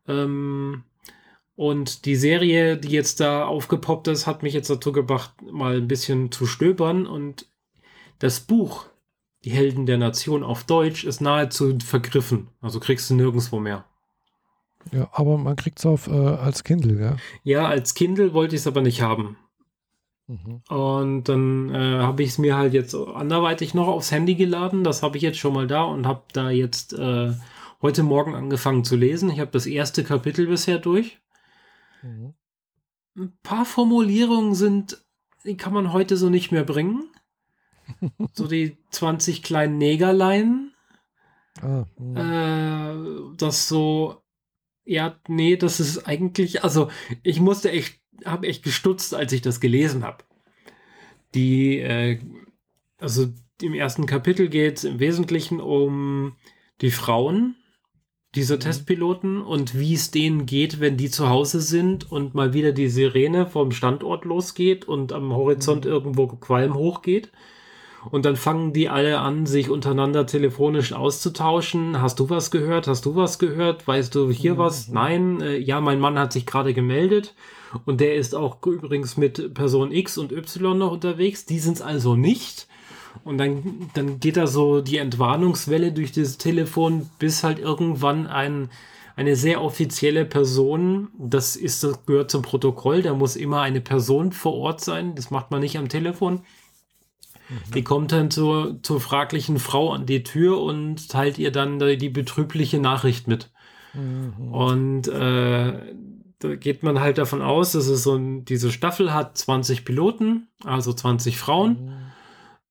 Ähm, 0.07 0.83
und 1.55 2.05
die 2.05 2.15
Serie, 2.15 2.77
die 2.77 2.89
jetzt 2.89 3.19
da 3.19 3.45
aufgepoppt 3.45 4.07
ist, 4.07 4.25
hat 4.27 4.43
mich 4.43 4.53
jetzt 4.53 4.69
dazu 4.69 4.91
gebracht, 4.91 5.33
mal 5.41 5.77
ein 5.77 5.87
bisschen 5.87 6.31
zu 6.31 6.45
stöbern. 6.45 7.05
Und 7.05 7.47
das 8.19 8.39
Buch, 8.39 8.85
Die 9.43 9.51
Helden 9.51 9.85
der 9.87 9.97
Nation 9.97 10.43
auf 10.43 10.63
Deutsch, 10.63 11.03
ist 11.03 11.19
nahezu 11.19 11.77
vergriffen. 11.83 12.49
Also 12.61 12.79
kriegst 12.79 13.09
du 13.09 13.15
nirgendwo 13.15 13.59
mehr. 13.59 13.85
Ja, 14.91 15.09
aber 15.11 15.37
man 15.37 15.55
kriegt 15.55 15.79
es 15.79 15.85
auf 15.85 16.07
äh, 16.07 16.11
als 16.11 16.63
Kindle, 16.63 16.99
ja? 16.99 17.17
Ja, 17.43 17.67
als 17.67 17.93
Kindle 17.93 18.33
wollte 18.33 18.55
ich 18.55 18.61
es 18.61 18.67
aber 18.67 18.81
nicht 18.81 19.01
haben. 19.01 19.37
Mhm. 20.27 20.61
Und 20.69 21.23
dann 21.25 21.73
äh, 21.73 21.99
habe 21.99 22.23
ich 22.23 22.29
es 22.29 22.37
mir 22.37 22.55
halt 22.55 22.73
jetzt 22.73 22.95
anderweitig 22.95 23.73
noch 23.73 23.87
aufs 23.87 24.11
Handy 24.11 24.35
geladen. 24.35 24.83
Das 24.83 25.03
habe 25.03 25.17
ich 25.17 25.23
jetzt 25.23 25.37
schon 25.39 25.53
mal 25.53 25.67
da 25.67 25.83
und 25.83 26.07
habe 26.07 26.23
da 26.33 26.49
jetzt 26.49 26.93
äh, 26.93 27.33
heute 27.81 28.03
Morgen 28.03 28.35
angefangen 28.35 28.83
zu 28.83 28.95
lesen. 28.95 29.29
Ich 29.29 29.39
habe 29.39 29.51
das 29.51 29.65
erste 29.65 30.03
Kapitel 30.03 30.47
bisher 30.47 30.79
durch. 30.79 31.20
Mhm. 32.01 32.33
Ein 33.15 33.37
paar 33.43 33.65
Formulierungen 33.65 34.55
sind, 34.55 35.03
die 35.43 35.57
kann 35.57 35.73
man 35.73 35.91
heute 35.91 36.17
so 36.17 36.29
nicht 36.29 36.51
mehr 36.51 36.63
bringen. 36.63 37.09
so 38.33 38.47
die 38.47 38.77
20 38.91 39.43
kleinen 39.43 39.77
Negerlein. 39.77 40.71
Ah, 41.61 41.85
äh, 41.99 43.35
das 43.37 43.67
so, 43.67 44.21
ja, 44.85 45.19
nee, 45.27 45.57
das 45.57 45.79
ist 45.79 46.07
eigentlich, 46.07 46.63
also 46.63 46.89
ich 47.23 47.39
musste 47.41 47.71
echt, 47.71 47.99
habe 48.23 48.47
echt 48.47 48.63
gestutzt, 48.63 49.13
als 49.13 49.33
ich 49.33 49.41
das 49.41 49.59
gelesen 49.59 50.03
habe. 50.03 50.23
die, 51.33 51.79
äh, 51.79 52.19
also 52.97 53.27
im 53.61 53.73
ersten 53.73 54.05
Kapitel 54.05 54.49
geht 54.49 54.77
es 54.77 54.83
im 54.83 54.99
Wesentlichen 54.99 55.59
um 55.59 56.35
die 56.81 56.91
Frauen 56.91 57.55
dieser 58.35 58.55
mhm. 58.55 58.61
Testpiloten 58.61 59.41
und 59.41 59.77
wie 59.77 59.93
es 59.93 60.11
denen 60.11 60.45
geht, 60.45 60.79
wenn 60.79 60.97
die 60.97 61.09
zu 61.09 61.29
Hause 61.29 61.59
sind 61.59 62.11
und 62.11 62.33
mal 62.33 62.53
wieder 62.53 62.71
die 62.71 62.87
Sirene 62.87 63.45
vom 63.45 63.71
Standort 63.71 64.25
losgeht 64.25 64.87
und 64.87 65.11
am 65.11 65.33
Horizont 65.33 65.85
mhm. 65.85 65.91
irgendwo 65.91 66.27
Qualm 66.27 66.73
hochgeht. 66.75 67.31
Und 68.09 68.25
dann 68.25 68.35
fangen 68.35 68.73
die 68.73 68.89
alle 68.89 69.19
an, 69.19 69.45
sich 69.45 69.69
untereinander 69.69 70.25
telefonisch 70.25 70.91
auszutauschen. 70.91 72.01
Hast 72.01 72.19
du 72.19 72.31
was 72.31 72.49
gehört? 72.49 72.87
Hast 72.87 73.05
du 73.05 73.15
was 73.15 73.37
gehört? 73.37 73.87
Weißt 73.87 74.15
du 74.15 74.31
hier 74.31 74.55
mhm. 74.55 74.57
was? 74.57 74.87
Nein. 74.87 75.39
Äh, 75.41 75.57
ja, 75.57 75.81
mein 75.81 75.99
Mann 75.99 76.17
hat 76.17 76.33
sich 76.33 76.47
gerade 76.47 76.73
gemeldet. 76.73 77.35
Und 77.85 78.01
der 78.01 78.15
ist 78.15 78.33
auch 78.33 78.57
übrigens 78.65 79.17
mit 79.17 79.53
Person 79.53 79.91
X 79.91 80.17
und 80.17 80.31
Y 80.31 80.77
noch 80.77 80.91
unterwegs. 80.91 81.45
Die 81.45 81.59
sind 81.59 81.73
es 81.73 81.81
also 81.81 82.15
nicht. 82.15 82.67
Und 83.23 83.37
dann, 83.37 83.89
dann 83.93 84.19
geht 84.19 84.37
da 84.37 84.47
so 84.47 84.81
die 84.81 84.97
Entwarnungswelle 84.97 85.91
durch 85.91 86.11
das 86.11 86.37
Telefon, 86.37 87.09
bis 87.19 87.43
halt 87.43 87.59
irgendwann 87.59 88.27
ein, 88.27 88.69
eine 89.15 89.35
sehr 89.35 89.61
offizielle 89.61 90.25
Person, 90.25 91.09
das 91.17 91.55
ist, 91.55 91.83
das 91.83 92.05
gehört 92.05 92.31
zum 92.31 92.41
Protokoll, 92.41 93.01
da 93.01 93.13
muss 93.13 93.35
immer 93.35 93.61
eine 93.61 93.81
Person 93.81 94.31
vor 94.31 94.53
Ort 94.55 94.81
sein, 94.81 95.15
das 95.15 95.29
macht 95.31 95.51
man 95.51 95.61
nicht 95.61 95.77
am 95.77 95.89
Telefon. 95.89 96.41
Mhm. 97.49 97.71
Die 97.75 97.83
kommt 97.83 98.11
dann 98.11 98.31
zur, 98.31 98.81
zur 98.81 98.99
fraglichen 99.01 99.59
Frau 99.59 99.91
an 99.91 100.05
die 100.05 100.23
Tür 100.23 100.61
und 100.61 101.09
teilt 101.09 101.37
ihr 101.37 101.51
dann 101.51 101.79
die 101.79 102.09
betrübliche 102.09 102.79
Nachricht 102.79 103.27
mit. 103.27 103.51
Mhm. 103.93 104.53
Und 104.53 105.07
äh, 105.07 105.73
da 106.39 106.55
geht 106.55 106.81
man 106.81 106.99
halt 106.99 107.17
davon 107.17 107.41
aus, 107.41 107.73
dass 107.73 107.87
es 107.87 108.03
so 108.03 108.15
ein, 108.15 108.45
diese 108.45 108.71
Staffel 108.71 109.13
hat 109.13 109.37
20 109.37 109.85
Piloten, 109.85 110.47
also 110.63 110.93
20 110.93 111.37
Frauen. 111.37 111.93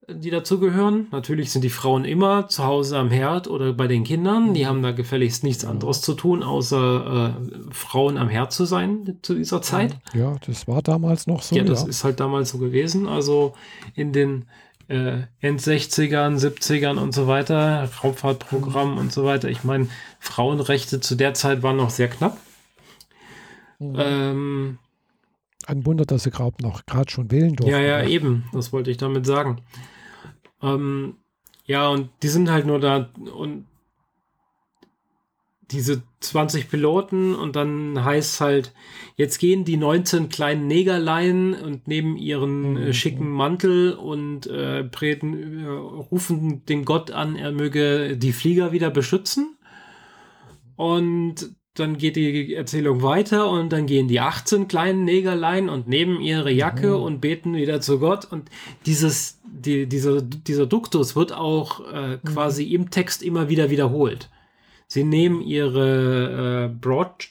Mhm 0.06 0.20
die 0.20 0.30
dazugehören. 0.30 1.08
Natürlich 1.12 1.52
sind 1.52 1.62
die 1.62 1.70
Frauen 1.70 2.04
immer 2.04 2.48
zu 2.48 2.64
Hause 2.64 2.98
am 2.98 3.10
Herd 3.10 3.48
oder 3.48 3.72
bei 3.72 3.86
den 3.86 4.04
Kindern. 4.04 4.54
Die 4.54 4.66
haben 4.66 4.82
da 4.82 4.92
gefälligst 4.92 5.44
nichts 5.44 5.64
anderes 5.64 6.02
zu 6.02 6.14
tun, 6.14 6.42
außer 6.42 7.34
äh, 7.36 7.72
Frauen 7.72 8.16
am 8.16 8.28
Herd 8.28 8.52
zu 8.52 8.64
sein 8.64 9.18
zu 9.22 9.34
dieser 9.34 9.62
Zeit. 9.62 9.96
Ja, 10.14 10.36
das 10.46 10.66
war 10.66 10.82
damals 10.82 11.26
noch 11.26 11.42
so. 11.42 11.56
Ja, 11.56 11.64
das 11.64 11.82
ja. 11.82 11.88
ist 11.88 12.04
halt 12.04 12.20
damals 12.20 12.50
so 12.50 12.58
gewesen. 12.58 13.06
Also 13.06 13.54
in 13.94 14.12
den 14.12 14.46
äh, 14.88 15.22
End-60ern, 15.40 16.38
70ern 16.38 16.98
und 16.98 17.12
so 17.12 17.26
weiter, 17.26 17.88
Raumfahrtprogramm 18.02 18.98
und 18.98 19.12
so 19.12 19.24
weiter. 19.24 19.48
Ich 19.48 19.64
meine, 19.64 19.88
Frauenrechte 20.18 21.00
zu 21.00 21.14
der 21.14 21.34
Zeit 21.34 21.62
waren 21.62 21.76
noch 21.76 21.90
sehr 21.90 22.08
knapp. 22.08 22.38
Mhm. 23.78 23.96
Ähm, 23.98 24.78
ein 25.66 25.86
Wunder, 25.86 26.04
dass 26.04 26.24
sie 26.24 26.30
gerade 26.30 26.56
noch 26.62 26.86
gerade 26.86 27.10
schon 27.10 27.30
wählen 27.30 27.54
durften. 27.54 27.72
Ja, 27.72 27.80
ja, 27.80 28.04
eben. 28.06 28.44
Das 28.52 28.72
wollte 28.72 28.90
ich 28.90 28.96
damit 28.96 29.26
sagen. 29.26 29.60
Ähm, 30.62 31.16
ja, 31.64 31.88
und 31.88 32.10
die 32.22 32.28
sind 32.28 32.50
halt 32.50 32.66
nur 32.66 32.80
da 32.80 33.10
und 33.34 33.66
diese 35.70 36.02
20 36.20 36.68
Piloten 36.68 37.34
und 37.34 37.56
dann 37.56 38.04
heißt 38.04 38.40
halt, 38.40 38.74
jetzt 39.16 39.38
gehen 39.38 39.64
die 39.64 39.76
19 39.76 40.28
kleinen 40.28 40.66
Negerlein 40.66 41.54
und 41.54 41.86
nehmen 41.86 42.16
ihren 42.16 42.76
äh, 42.76 42.86
mhm. 42.86 42.92
schicken 42.92 43.30
Mantel 43.30 43.92
und 43.92 44.46
äh, 44.46 44.84
preten, 44.84 45.64
äh, 45.64 45.68
rufen 45.68 46.64
den 46.66 46.84
Gott 46.84 47.10
an, 47.10 47.36
er 47.36 47.52
möge 47.52 48.16
die 48.16 48.32
Flieger 48.32 48.72
wieder 48.72 48.90
beschützen. 48.90 49.56
Und 50.76 51.54
dann 51.80 51.98
geht 51.98 52.16
die 52.16 52.54
Erzählung 52.54 53.02
weiter 53.02 53.50
und 53.50 53.72
dann 53.72 53.86
gehen 53.86 54.06
die 54.06 54.20
18 54.20 54.68
kleinen 54.68 55.04
Negerlein 55.04 55.68
und 55.68 55.88
nehmen 55.88 56.20
ihre 56.20 56.52
Jacke 56.52 56.88
mhm. 56.88 57.02
und 57.02 57.20
beten 57.20 57.54
wieder 57.54 57.80
zu 57.80 57.98
Gott. 57.98 58.26
Und 58.30 58.50
dieses, 58.86 59.40
die, 59.44 59.86
dieser, 59.86 60.22
dieser 60.22 60.66
Duktus 60.66 61.16
wird 61.16 61.32
auch 61.32 61.80
äh, 61.92 62.16
mhm. 62.16 62.24
quasi 62.24 62.66
mhm. 62.66 62.72
im 62.72 62.90
Text 62.90 63.22
immer 63.22 63.48
wieder 63.48 63.70
wiederholt. 63.70 64.28
Sie 64.86 65.04
nehmen 65.04 65.40
ihre 65.40 66.66
äh, 66.66 66.68
Broad, 66.68 67.28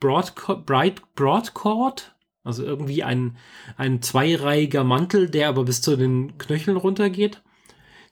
Broad, 0.00 0.34
Bright 0.66 1.02
Broadcord, 1.14 2.14
also 2.42 2.64
irgendwie 2.64 3.02
ein, 3.02 3.36
ein 3.76 4.00
zweireihiger 4.00 4.84
Mantel, 4.84 5.28
der 5.28 5.48
aber 5.48 5.64
bis 5.64 5.82
zu 5.82 5.96
den 5.96 6.38
Knöcheln 6.38 6.76
runtergeht. 6.76 7.42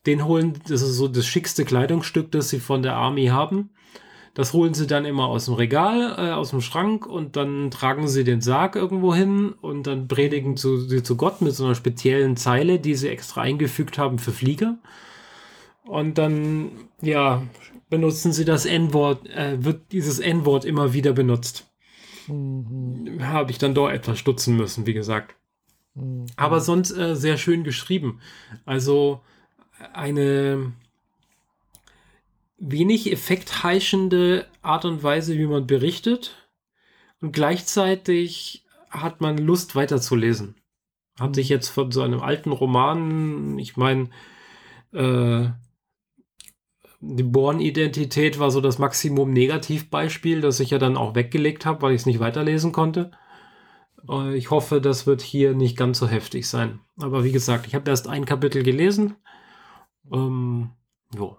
Den 0.06 0.24
holen, 0.24 0.60
das 0.68 0.82
ist 0.82 0.96
so 0.96 1.08
das 1.08 1.26
schickste 1.26 1.64
Kleidungsstück, 1.64 2.30
das 2.30 2.50
sie 2.50 2.60
von 2.60 2.82
der 2.82 2.94
Army 2.94 3.26
haben 3.26 3.70
das 4.34 4.52
holen 4.52 4.74
sie 4.74 4.86
dann 4.86 5.04
immer 5.04 5.26
aus 5.26 5.46
dem 5.46 5.54
Regal, 5.54 6.14
äh, 6.16 6.32
aus 6.32 6.50
dem 6.50 6.60
Schrank 6.60 7.06
und 7.06 7.36
dann 7.36 7.70
tragen 7.70 8.08
sie 8.08 8.24
den 8.24 8.40
Sarg 8.40 8.76
irgendwo 8.76 9.14
hin 9.14 9.54
und 9.60 9.86
dann 9.86 10.08
predigen 10.08 10.56
zu, 10.56 10.78
sie 10.80 11.02
zu 11.02 11.16
Gott 11.16 11.40
mit 11.40 11.54
so 11.54 11.64
einer 11.64 11.74
speziellen 11.74 12.36
Zeile, 12.36 12.78
die 12.78 12.94
sie 12.94 13.08
extra 13.08 13.42
eingefügt 13.42 13.98
haben 13.98 14.18
für 14.18 14.32
Flieger. 14.32 14.78
Und 15.84 16.18
dann, 16.18 16.70
ja, 17.00 17.42
benutzen 17.88 18.32
sie 18.32 18.44
das 18.44 18.66
N-Wort, 18.66 19.26
äh, 19.28 19.64
wird 19.64 19.92
dieses 19.92 20.18
N-Wort 20.18 20.64
immer 20.64 20.92
wieder 20.92 21.12
benutzt. 21.12 21.66
Mhm. 22.28 23.18
Habe 23.20 23.50
ich 23.50 23.58
dann 23.58 23.74
doch 23.74 23.88
etwas 23.88 24.18
stutzen 24.18 24.56
müssen, 24.56 24.86
wie 24.86 24.94
gesagt. 24.94 25.36
Mhm. 25.94 26.26
Aber 26.36 26.60
sonst 26.60 26.90
äh, 26.90 27.16
sehr 27.16 27.38
schön 27.38 27.64
geschrieben. 27.64 28.20
Also 28.66 29.20
eine 29.92 30.72
wenig 32.58 33.10
effektheischende 33.10 34.46
Art 34.62 34.84
und 34.84 35.02
Weise, 35.02 35.38
wie 35.38 35.46
man 35.46 35.66
berichtet. 35.66 36.50
Und 37.20 37.32
gleichzeitig 37.32 38.66
hat 38.90 39.20
man 39.20 39.38
Lust 39.38 39.74
weiterzulesen. 39.74 40.56
Hat 41.18 41.34
sich 41.34 41.48
jetzt 41.48 41.68
von 41.68 41.90
so 41.90 42.02
einem 42.02 42.20
alten 42.20 42.52
Roman, 42.52 43.58
ich 43.58 43.76
meine, 43.76 44.10
äh, 44.92 45.48
die 47.00 47.22
Born-Identität 47.22 48.38
war 48.38 48.50
so 48.50 48.60
das 48.60 48.78
Maximum 48.78 49.32
Negativbeispiel, 49.32 50.40
das 50.40 50.58
ich 50.60 50.70
ja 50.70 50.78
dann 50.78 50.96
auch 50.96 51.14
weggelegt 51.14 51.64
habe, 51.64 51.82
weil 51.82 51.92
ich 51.92 52.02
es 52.02 52.06
nicht 52.06 52.20
weiterlesen 52.20 52.72
konnte. 52.72 53.12
Äh, 54.08 54.36
ich 54.36 54.50
hoffe, 54.50 54.80
das 54.80 55.06
wird 55.06 55.22
hier 55.22 55.54
nicht 55.54 55.76
ganz 55.76 55.98
so 55.98 56.08
heftig 56.08 56.48
sein. 56.48 56.80
Aber 57.00 57.24
wie 57.24 57.32
gesagt, 57.32 57.66
ich 57.66 57.74
habe 57.74 57.90
erst 57.90 58.08
ein 58.08 58.24
Kapitel 58.24 58.62
gelesen. 58.62 59.16
Ähm, 60.12 60.70
jo. 61.14 61.38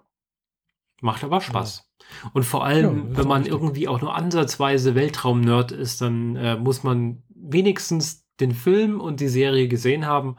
Macht 1.00 1.24
aber 1.24 1.40
Spaß. 1.40 1.88
Ja. 1.98 2.30
Und 2.34 2.44
vor 2.44 2.64
allem, 2.64 3.10
ja, 3.10 3.18
wenn 3.18 3.28
man 3.28 3.46
irgendwie 3.46 3.88
auch 3.88 4.00
nur 4.00 4.14
ansatzweise 4.14 4.94
Weltraum-Nerd 4.94 5.72
ist, 5.72 6.00
dann 6.00 6.36
äh, 6.36 6.56
muss 6.56 6.82
man 6.82 7.22
wenigstens 7.34 8.26
den 8.40 8.52
Film 8.52 9.00
und 9.00 9.20
die 9.20 9.28
Serie 9.28 9.68
gesehen 9.68 10.06
haben. 10.06 10.36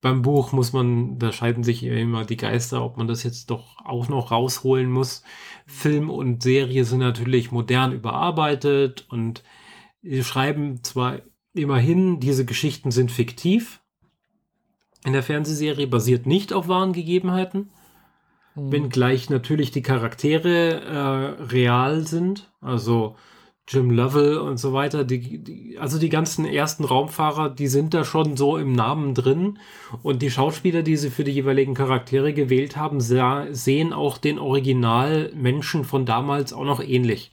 Beim 0.00 0.22
Buch 0.22 0.52
muss 0.52 0.72
man, 0.72 1.18
da 1.18 1.32
scheiden 1.32 1.64
sich 1.64 1.82
immer 1.82 2.24
die 2.24 2.36
Geister, 2.36 2.84
ob 2.84 2.96
man 2.96 3.08
das 3.08 3.22
jetzt 3.22 3.50
doch 3.50 3.78
auch 3.84 4.08
noch 4.08 4.30
rausholen 4.30 4.90
muss. 4.90 5.22
Film 5.66 6.10
und 6.10 6.42
Serie 6.42 6.84
sind 6.84 7.00
natürlich 7.00 7.50
modern 7.50 7.92
überarbeitet 7.92 9.06
und 9.08 9.42
sie 10.02 10.22
schreiben 10.22 10.82
zwar 10.84 11.20
immerhin, 11.54 12.20
diese 12.20 12.44
Geschichten 12.44 12.90
sind 12.90 13.10
fiktiv. 13.10 13.80
In 15.04 15.12
der 15.12 15.22
Fernsehserie 15.22 15.86
basiert 15.86 16.26
nicht 16.26 16.52
auf 16.52 16.68
wahren 16.68 16.92
Gegebenheiten. 16.92 17.70
Mhm. 18.56 18.72
Wenngleich 18.72 19.30
natürlich 19.30 19.70
die 19.70 19.82
Charaktere 19.82 20.80
äh, 20.80 21.42
real 21.44 22.06
sind. 22.06 22.50
Also 22.60 23.14
Jim 23.68 23.90
Lovell 23.90 24.38
und 24.38 24.58
so 24.58 24.72
weiter. 24.72 25.04
Die, 25.04 25.38
die, 25.38 25.78
also 25.78 25.98
die 25.98 26.08
ganzen 26.08 26.44
ersten 26.44 26.84
Raumfahrer, 26.84 27.50
die 27.50 27.66
sind 27.66 27.94
da 27.94 28.04
schon 28.04 28.36
so 28.36 28.56
im 28.56 28.72
Namen 28.72 29.14
drin. 29.14 29.58
Und 30.02 30.22
die 30.22 30.30
Schauspieler, 30.30 30.82
die 30.82 30.96
sie 30.96 31.10
für 31.10 31.24
die 31.24 31.32
jeweiligen 31.32 31.74
Charaktere 31.74 32.32
gewählt 32.32 32.76
haben, 32.76 33.00
sah, 33.00 33.46
sehen 33.50 33.92
auch 33.92 34.18
den 34.18 34.38
Originalmenschen 34.38 35.84
von 35.84 36.06
damals 36.06 36.52
auch 36.52 36.64
noch 36.64 36.80
ähnlich. 36.80 37.32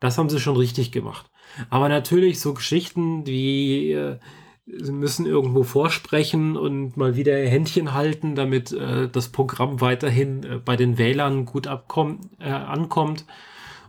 Das 0.00 0.18
haben 0.18 0.28
sie 0.28 0.40
schon 0.40 0.56
richtig 0.56 0.92
gemacht. 0.92 1.30
Aber 1.70 1.88
natürlich 1.88 2.40
so 2.40 2.52
Geschichten 2.52 3.26
wie 3.26 3.92
äh, 3.92 4.18
sie 4.66 4.92
müssen 4.92 5.26
irgendwo 5.26 5.62
vorsprechen 5.62 6.56
und 6.56 6.96
mal 6.96 7.16
wieder 7.16 7.36
Händchen 7.36 7.92
halten, 7.92 8.34
damit 8.34 8.72
äh, 8.72 9.08
das 9.08 9.28
Programm 9.28 9.80
weiterhin 9.80 10.42
äh, 10.42 10.58
bei 10.64 10.76
den 10.76 10.98
Wählern 10.98 11.44
gut 11.44 11.66
abkommt, 11.66 12.26
äh, 12.40 12.50
ankommt. 12.50 13.26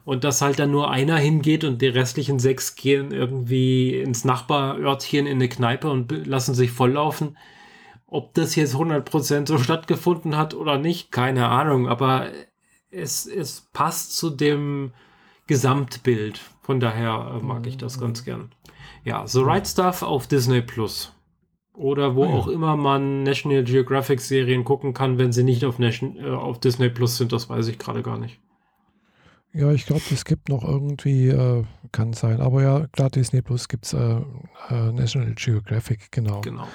Und 0.03 0.23
dass 0.23 0.41
halt 0.41 0.59
dann 0.59 0.69
nur 0.69 0.91
einer 0.91 1.17
hingeht 1.17 1.63
und 1.63 1.81
die 1.81 1.87
restlichen 1.87 2.37
sechs 2.37 2.75
gehen 2.75 3.11
irgendwie 3.11 3.99
ins 3.99 4.23
Nachbarörtchen 4.23 5.25
in 5.25 5.37
eine 5.37 5.49
Kneipe 5.49 5.89
und 5.89 6.27
lassen 6.27 6.53
sich 6.53 6.71
volllaufen. 6.71 7.37
Ob 8.05 8.33
das 8.35 8.55
jetzt 8.55 8.75
100% 8.75 9.47
so 9.47 9.57
stattgefunden 9.57 10.37
hat 10.37 10.53
oder 10.53 10.77
nicht, 10.77 11.11
keine 11.11 11.47
Ahnung. 11.47 11.87
Aber 11.87 12.29
es, 12.91 13.25
es 13.25 13.67
passt 13.73 14.15
zu 14.15 14.29
dem 14.29 14.93
Gesamtbild. 15.47 16.39
Von 16.61 16.79
daher 16.79 17.39
äh, 17.39 17.43
mag 17.43 17.65
ich 17.65 17.77
das 17.77 17.99
ganz 17.99 18.23
gern. 18.25 18.51
Ja, 19.05 19.25
The 19.27 19.39
Right 19.41 19.67
Stuff 19.67 20.01
auf 20.01 20.27
Disney 20.27 20.61
Plus. 20.61 21.13
Oder 21.73 22.15
wo 22.15 22.23
oh 22.23 22.25
ja. 22.25 22.33
auch 22.33 22.47
immer 22.47 22.75
man 22.75 23.23
National 23.23 23.63
Geographic 23.63 24.19
Serien 24.19 24.63
gucken 24.63 24.93
kann, 24.93 25.17
wenn 25.19 25.31
sie 25.31 25.43
nicht 25.43 25.63
auf, 25.63 25.77
Nation, 25.77 26.17
äh, 26.17 26.29
auf 26.29 26.59
Disney 26.59 26.89
Plus 26.89 27.17
sind, 27.17 27.31
das 27.31 27.47
weiß 27.47 27.67
ich 27.67 27.77
gerade 27.77 28.01
gar 28.01 28.17
nicht. 28.17 28.39
Ja, 29.53 29.71
ich 29.71 29.85
glaube, 29.85 30.01
es 30.11 30.25
gibt 30.25 30.49
noch 30.49 30.63
irgendwie, 30.63 31.27
äh, 31.27 31.63
kann 31.91 32.13
sein. 32.13 32.41
Aber 32.41 32.63
ja, 32.63 32.87
klar, 32.87 33.09
Disney 33.09 33.41
Plus 33.41 33.67
gibt 33.67 33.85
es 33.85 33.93
äh, 33.93 34.21
äh, 34.69 34.91
National 34.91 35.33
Geographic, 35.35 36.11
genau. 36.11 36.41
Genau. 36.41 36.67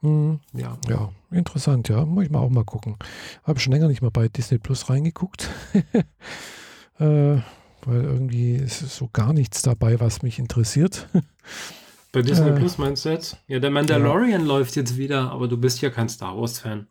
Hm, 0.00 0.40
ja. 0.52 0.76
ja, 0.88 1.10
interessant, 1.30 1.88
ja. 1.88 2.04
Muss 2.04 2.24
ich 2.24 2.30
mal 2.30 2.40
auch 2.40 2.50
mal 2.50 2.64
gucken. 2.64 2.96
Habe 3.44 3.60
schon 3.60 3.72
länger 3.72 3.88
nicht 3.88 4.02
mal 4.02 4.10
bei 4.10 4.28
Disney 4.28 4.58
Plus 4.58 4.90
reingeguckt. 4.90 5.48
äh, 6.98 7.38
weil 7.86 8.02
irgendwie 8.02 8.56
ist 8.56 8.80
so 8.80 9.08
gar 9.12 9.32
nichts 9.32 9.62
dabei, 9.62 10.00
was 10.00 10.22
mich 10.22 10.38
interessiert. 10.38 11.08
Bei 12.12 12.22
Disney 12.22 12.50
äh, 12.50 12.52
Plus 12.54 12.78
meinst 12.78 13.04
du 13.04 13.10
jetzt? 13.10 13.36
Ja, 13.46 13.58
der 13.58 13.70
Mandalorian 13.70 14.42
ja. 14.42 14.46
läuft 14.46 14.76
jetzt 14.76 14.96
wieder, 14.96 15.30
aber 15.30 15.48
du 15.48 15.56
bist 15.56 15.80
ja 15.82 15.90
kein 15.90 16.08
Star 16.08 16.36
Wars-Fan. 16.36 16.86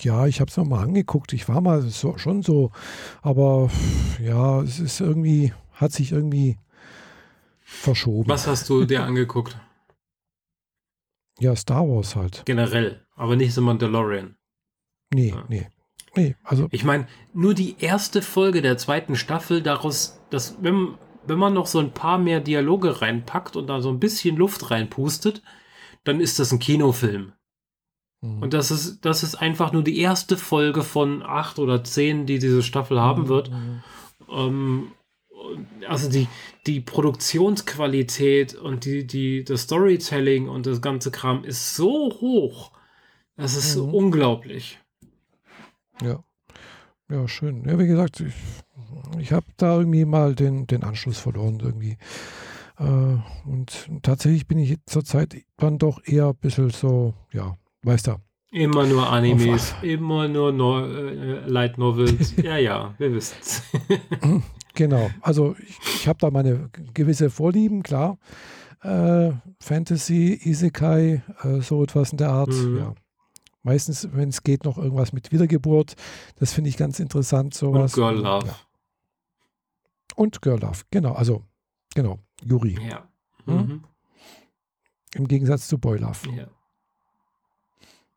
Ja, 0.00 0.26
ich 0.26 0.40
habe 0.40 0.50
es 0.50 0.56
mal 0.56 0.82
angeguckt. 0.82 1.32
Ich 1.32 1.48
war 1.48 1.60
mal 1.60 1.82
so, 1.82 2.18
schon 2.18 2.42
so, 2.42 2.70
aber 3.22 3.70
ja, 4.22 4.60
es 4.62 4.78
ist 4.78 5.00
irgendwie, 5.00 5.52
hat 5.72 5.92
sich 5.92 6.12
irgendwie 6.12 6.58
verschoben. 7.60 8.28
Was 8.28 8.46
hast 8.46 8.68
du 8.68 8.84
dir 8.84 9.02
angeguckt? 9.02 9.58
Ja, 11.38 11.56
Star 11.56 11.86
Wars 11.88 12.14
halt. 12.16 12.42
Generell, 12.46 13.04
aber 13.14 13.36
nicht 13.36 13.54
The 13.54 13.60
Mandalorian. 13.60 14.36
Nee, 15.12 15.30
ja. 15.30 15.44
nee. 15.48 15.66
Nee, 16.16 16.36
also. 16.42 16.68
Ich 16.70 16.84
meine, 16.84 17.06
nur 17.34 17.54
die 17.54 17.76
erste 17.78 18.22
Folge 18.22 18.62
der 18.62 18.78
zweiten 18.78 19.16
Staffel, 19.16 19.62
daraus, 19.62 20.20
dass, 20.30 20.56
wenn, 20.62 20.94
wenn 21.26 21.38
man 21.38 21.52
noch 21.52 21.66
so 21.66 21.78
ein 21.78 21.92
paar 21.92 22.18
mehr 22.18 22.40
Dialoge 22.40 23.02
reinpackt 23.02 23.56
und 23.56 23.66
da 23.66 23.80
so 23.80 23.90
ein 23.90 24.00
bisschen 24.00 24.36
Luft 24.36 24.70
reinpustet, 24.70 25.42
dann 26.04 26.20
ist 26.20 26.38
das 26.38 26.52
ein 26.52 26.58
Kinofilm. 26.58 27.32
Mhm. 28.22 28.42
Und 28.42 28.54
das 28.54 28.70
ist, 28.70 29.04
das 29.04 29.22
ist 29.22 29.34
einfach 29.34 29.72
nur 29.72 29.82
die 29.82 29.98
erste 29.98 30.36
Folge 30.36 30.82
von 30.82 31.22
acht 31.22 31.58
oder 31.58 31.84
zehn, 31.84 32.26
die 32.26 32.38
diese 32.38 32.62
Staffel 32.62 33.00
haben 33.00 33.24
mhm. 33.24 33.28
wird. 33.28 33.50
Mhm. 33.50 33.82
Ähm, 34.30 34.92
also 35.86 36.10
die, 36.10 36.28
die 36.66 36.80
Produktionsqualität 36.80 38.54
und 38.54 38.84
die, 38.84 39.06
die, 39.06 39.44
das 39.44 39.62
Storytelling 39.62 40.48
und 40.48 40.66
das 40.66 40.80
ganze 40.80 41.10
Kram 41.10 41.44
ist 41.44 41.76
so 41.76 42.10
hoch. 42.20 42.72
Das 43.36 43.54
ist 43.54 43.76
mhm. 43.76 43.92
unglaublich. 43.92 44.80
Ja. 46.02 46.22
Ja, 47.08 47.28
schön. 47.28 47.64
Ja, 47.68 47.78
wie 47.78 47.86
gesagt, 47.86 48.20
ich, 48.20 48.34
ich 49.18 49.32
habe 49.32 49.46
da 49.56 49.78
irgendwie 49.78 50.04
mal 50.04 50.34
den, 50.34 50.66
den 50.66 50.82
Anschluss 50.82 51.18
verloren 51.18 51.60
irgendwie. 51.62 51.96
Äh, 52.78 53.18
und 53.48 53.88
tatsächlich 54.02 54.46
bin 54.46 54.58
ich 54.58 54.76
zurzeit 54.86 55.36
dann 55.56 55.78
doch 55.78 56.00
eher 56.04 56.28
ein 56.28 56.36
bisschen 56.36 56.70
so, 56.70 57.14
ja, 57.32 57.56
weißt 57.82 58.08
du. 58.08 58.16
Immer 58.50 58.86
nur 58.86 59.10
Animes, 59.10 59.74
immer 59.82 60.28
nur 60.28 60.52
no 60.52 60.86
äh, 60.86 61.46
Light 61.46 61.78
Novels. 61.78 62.34
ja, 62.42 62.56
ja, 62.56 62.94
wir 62.98 63.12
wissen 63.12 63.36
es. 63.40 63.62
Genau, 64.76 65.10
also 65.22 65.56
ich, 65.58 65.78
ich 65.94 66.06
habe 66.06 66.18
da 66.20 66.30
meine 66.30 66.68
gewisse 66.92 67.30
Vorlieben, 67.30 67.82
klar. 67.82 68.18
Äh, 68.82 69.30
Fantasy, 69.58 70.38
Isekai, 70.44 71.22
äh, 71.42 71.60
so 71.62 71.82
etwas 71.82 72.12
in 72.12 72.18
der 72.18 72.28
Art, 72.28 72.50
mhm. 72.50 72.76
ja. 72.76 72.94
Meistens, 73.66 74.08
wenn 74.12 74.28
es 74.28 74.44
geht, 74.44 74.64
noch 74.64 74.78
irgendwas 74.78 75.12
mit 75.12 75.32
Wiedergeburt. 75.32 75.96
Das 76.36 76.52
finde 76.52 76.70
ich 76.70 76.76
ganz 76.76 77.00
interessant. 77.00 77.52
Sowas. 77.52 77.94
Und 77.94 78.00
Girl 78.00 78.14
Love. 78.14 78.46
Ja. 78.46 78.56
Und 80.14 80.40
Girl 80.40 80.60
Love, 80.60 80.82
genau. 80.92 81.14
Also, 81.14 81.42
genau, 81.92 82.20
Yuri. 82.44 82.78
Ja. 82.88 83.08
Hm? 83.46 83.56
Mhm. 83.56 83.84
Im 85.14 85.26
Gegensatz 85.26 85.66
zu 85.66 85.78
Boy 85.78 85.98
Love. 85.98 86.30
Ja. 86.30 86.46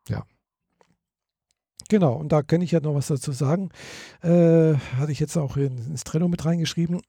Ja. 0.08 0.24
Genau, 1.88 2.14
und 2.14 2.30
da 2.30 2.42
kann 2.42 2.62
ich 2.62 2.70
ja 2.70 2.78
noch 2.78 2.94
was 2.94 3.08
dazu 3.08 3.32
sagen. 3.32 3.70
Äh, 4.22 4.74
hatte 4.98 5.10
ich 5.10 5.18
jetzt 5.18 5.36
auch 5.36 5.56
in, 5.56 5.78
ins 5.78 6.04
Trello 6.04 6.28
mit 6.28 6.44
reingeschrieben. 6.44 7.00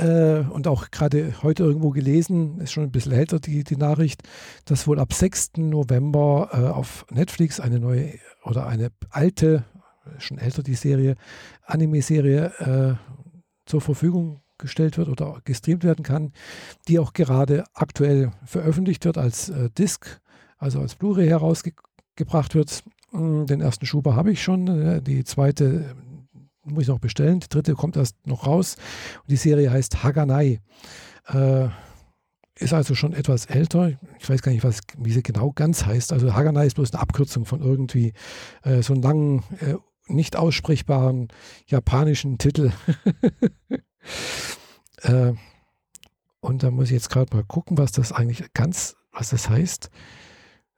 Äh, 0.00 0.44
und 0.50 0.66
auch 0.66 0.90
gerade 0.90 1.42
heute 1.42 1.62
irgendwo 1.62 1.90
gelesen, 1.90 2.58
ist 2.60 2.72
schon 2.72 2.84
ein 2.84 2.92
bisschen 2.92 3.12
älter 3.12 3.38
die, 3.38 3.64
die 3.64 3.76
Nachricht, 3.76 4.22
dass 4.64 4.86
wohl 4.86 4.98
ab 4.98 5.12
6. 5.12 5.58
November 5.58 6.48
äh, 6.52 6.56
auf 6.68 7.04
Netflix 7.10 7.60
eine 7.60 7.80
neue 7.80 8.14
oder 8.44 8.66
eine 8.66 8.90
alte, 9.10 9.64
schon 10.18 10.38
älter 10.38 10.62
die 10.62 10.74
Serie, 10.74 11.16
Anime-Serie 11.66 12.98
äh, 12.98 13.20
zur 13.66 13.80
Verfügung 13.80 14.40
gestellt 14.56 14.96
wird 14.96 15.08
oder 15.08 15.40
gestreamt 15.44 15.84
werden 15.84 16.02
kann, 16.02 16.32
die 16.88 16.98
auch 16.98 17.12
gerade 17.12 17.64
aktuell 17.74 18.32
veröffentlicht 18.44 19.04
wird 19.04 19.18
als 19.18 19.50
äh, 19.50 19.70
Disc, 19.70 20.20
also 20.58 20.80
als 20.80 20.94
Blu-ray 20.94 21.28
herausgebracht 21.28 22.54
wird. 22.54 22.82
Hm, 23.10 23.46
den 23.46 23.60
ersten 23.60 23.86
Schuber 23.86 24.16
habe 24.16 24.32
ich 24.32 24.42
schon. 24.42 24.68
Äh, 24.68 25.02
die 25.02 25.24
zweite 25.24 25.94
muss 26.64 26.82
ich 26.82 26.88
noch 26.88 26.98
bestellen. 26.98 27.40
Die 27.40 27.48
dritte 27.48 27.74
kommt 27.74 27.96
erst 27.96 28.26
noch 28.26 28.46
raus. 28.46 28.76
Und 29.22 29.30
die 29.30 29.36
Serie 29.36 29.70
heißt 29.70 30.02
Haganai. 30.02 30.60
Äh, 31.28 31.68
ist 32.56 32.74
also 32.74 32.94
schon 32.94 33.14
etwas 33.14 33.46
älter. 33.46 33.92
Ich 34.18 34.28
weiß 34.28 34.42
gar 34.42 34.52
nicht, 34.52 34.64
was, 34.64 34.80
wie 34.98 35.12
sie 35.12 35.22
genau 35.22 35.52
ganz 35.52 35.86
heißt. 35.86 36.12
Also 36.12 36.34
Haganai 36.34 36.66
ist 36.66 36.74
bloß 36.74 36.92
eine 36.92 37.00
Abkürzung 37.00 37.46
von 37.46 37.60
irgendwie 37.60 38.12
äh, 38.62 38.82
so 38.82 38.92
einem 38.92 39.02
langen, 39.02 39.42
äh, 39.60 39.76
nicht 40.08 40.36
aussprechbaren 40.36 41.28
japanischen 41.66 42.36
Titel. 42.38 42.72
äh, 45.02 45.32
und 46.40 46.62
da 46.62 46.70
muss 46.70 46.86
ich 46.86 46.92
jetzt 46.92 47.10
gerade 47.10 47.34
mal 47.34 47.44
gucken, 47.44 47.78
was 47.78 47.92
das 47.92 48.12
eigentlich 48.12 48.52
ganz, 48.52 48.96
was 49.12 49.30
das 49.30 49.48
heißt. 49.48 49.90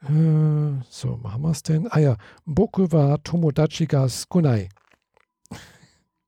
Äh, 0.03 0.83
so, 0.89 1.17
machen 1.17 1.43
wir 1.43 1.51
es 1.51 1.63
denn? 1.63 1.89
Ah 1.91 1.99
ja, 1.99 2.17
Boku 2.45 2.91
wa 2.91 3.19
Tomodachi 3.19 3.87
ga 3.87 4.09
Skunai. 4.09 4.69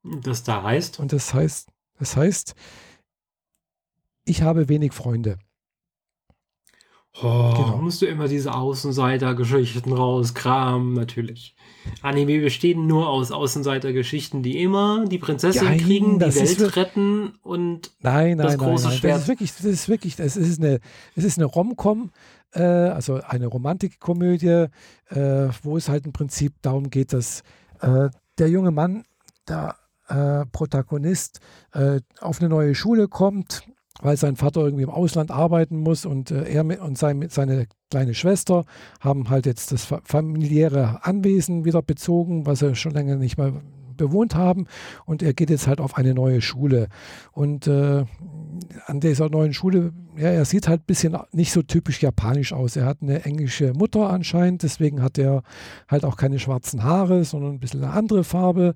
Das 0.05 0.43
da 0.43 0.63
heißt? 0.63 1.01
Und 1.01 1.13
das 1.13 1.33
heißt, 1.33 1.69
das 1.99 2.17
heißt, 2.17 2.55
ich 4.27 4.43
habe 4.43 4.69
wenig 4.69 4.93
Freunde. 4.93 5.39
Oh, 7.23 7.53
genau. 7.57 7.79
musst 7.81 8.03
du 8.03 8.07
immer 8.07 8.27
diese 8.27 8.53
Außenseiter-Geschichten 8.55 9.93
rauskramen, 9.93 10.95
natürlich. 10.95 11.55
Anime 12.03 12.41
bestehen 12.41 12.89
nur 12.89 13.09
aus 13.09 13.31
Außenseiter-Geschichten, 13.31 14.43
die 14.43 14.61
immer 14.61 15.05
die 15.07 15.19
Prinzessin 15.19 15.65
nein, 15.65 15.79
kriegen, 15.79 16.19
die 16.19 16.35
Welt 16.35 16.77
retten 16.77 17.35
und 17.43 17.93
nein, 18.01 18.37
nein, 18.37 18.39
das 18.39 18.59
große 18.59 18.85
nein, 18.85 18.93
nein. 18.93 18.99
Schwert. 18.99 19.15
Das 19.15 19.23
ist 19.23 19.29
wirklich, 19.29 19.53
das 19.55 19.65
ist 19.65 19.89
wirklich, 19.89 20.17
das 20.17 20.37
ist 20.37 20.61
eine, 20.61 20.81
es 21.15 21.23
ist 21.23 21.39
eine 21.39 21.45
Rom-Com, 21.45 22.11
äh, 22.53 22.63
also 22.63 23.21
eine 23.23 23.47
Romantikkomödie, 23.47 24.67
äh, 25.11 25.49
wo 25.63 25.77
es 25.77 25.89
halt 25.89 26.07
im 26.07 26.13
Prinzip 26.13 26.55
darum 26.63 26.91
geht, 26.91 27.13
dass 27.13 27.43
äh, 27.81 28.09
der 28.39 28.49
junge 28.49 28.73
Mann, 28.73 29.05
der 29.47 29.77
äh, 30.09 30.45
Protagonist, 30.47 31.41
äh, 31.73 32.01
auf 32.21 32.41
eine 32.41 32.49
neue 32.49 32.75
Schule 32.75 33.09
kommt, 33.09 33.63
weil 34.01 34.17
sein 34.17 34.37
Vater 34.37 34.63
irgendwie 34.63 34.85
im 34.85 34.91
Ausland 34.91 35.31
arbeiten 35.31 35.79
muss 35.79 36.05
und 36.05 36.31
äh, 36.31 36.45
er 36.45 36.65
und 36.83 36.99
sein, 36.99 37.27
seine 37.31 37.67
kleine 37.91 38.15
Schwester 38.15 38.65
haben 39.01 39.31
halt 39.31 39.47
jetzt 39.47 39.73
das 39.73 39.87
familiäre 40.05 41.05
Anwesen 41.05 41.65
wieder 41.65 41.83
bezogen, 41.83 42.47
was 42.47 42.63
er 42.63 42.75
schon 42.75 42.93
länger 42.93 43.17
nicht 43.17 43.39
mehr 43.39 43.63
bewohnt 43.97 44.35
haben. 44.35 44.67
Und 45.05 45.23
er 45.23 45.35
geht 45.35 45.51
jetzt 45.51 45.67
halt 45.67 45.81
auf 45.81 45.97
eine 45.97 46.15
neue 46.15 46.41
Schule. 46.41 46.89
Und 47.33 47.67
äh, 47.67 48.05
an 48.87 49.01
dieser 49.01 49.29
neuen 49.29 49.55
Schule, 49.55 49.93
ja, 50.17 50.29
er 50.29 50.45
sieht 50.45 50.69
halt 50.69 50.83
ein 50.83 50.87
bisschen 50.87 51.17
nicht 51.33 51.53
so 51.53 51.63
typisch 51.63 52.03
japanisch 52.03 52.53
aus. 52.53 52.77
Er 52.77 52.87
hat 52.87 52.99
eine 53.03 53.25
englische 53.25 53.73
Mutter 53.73 54.11
anscheinend, 54.11 54.63
deswegen 54.63 55.03
hat 55.03 55.19
er 55.19 55.43
halt 55.89 56.05
auch 56.05 56.17
keine 56.17 56.39
schwarzen 56.39 56.83
Haare, 56.85 57.25
sondern 57.25 57.53
ein 57.53 57.61
bisschen 57.61 57.85
eine 57.85 57.93
andere 57.93 58.25
Farbe. 58.25 58.75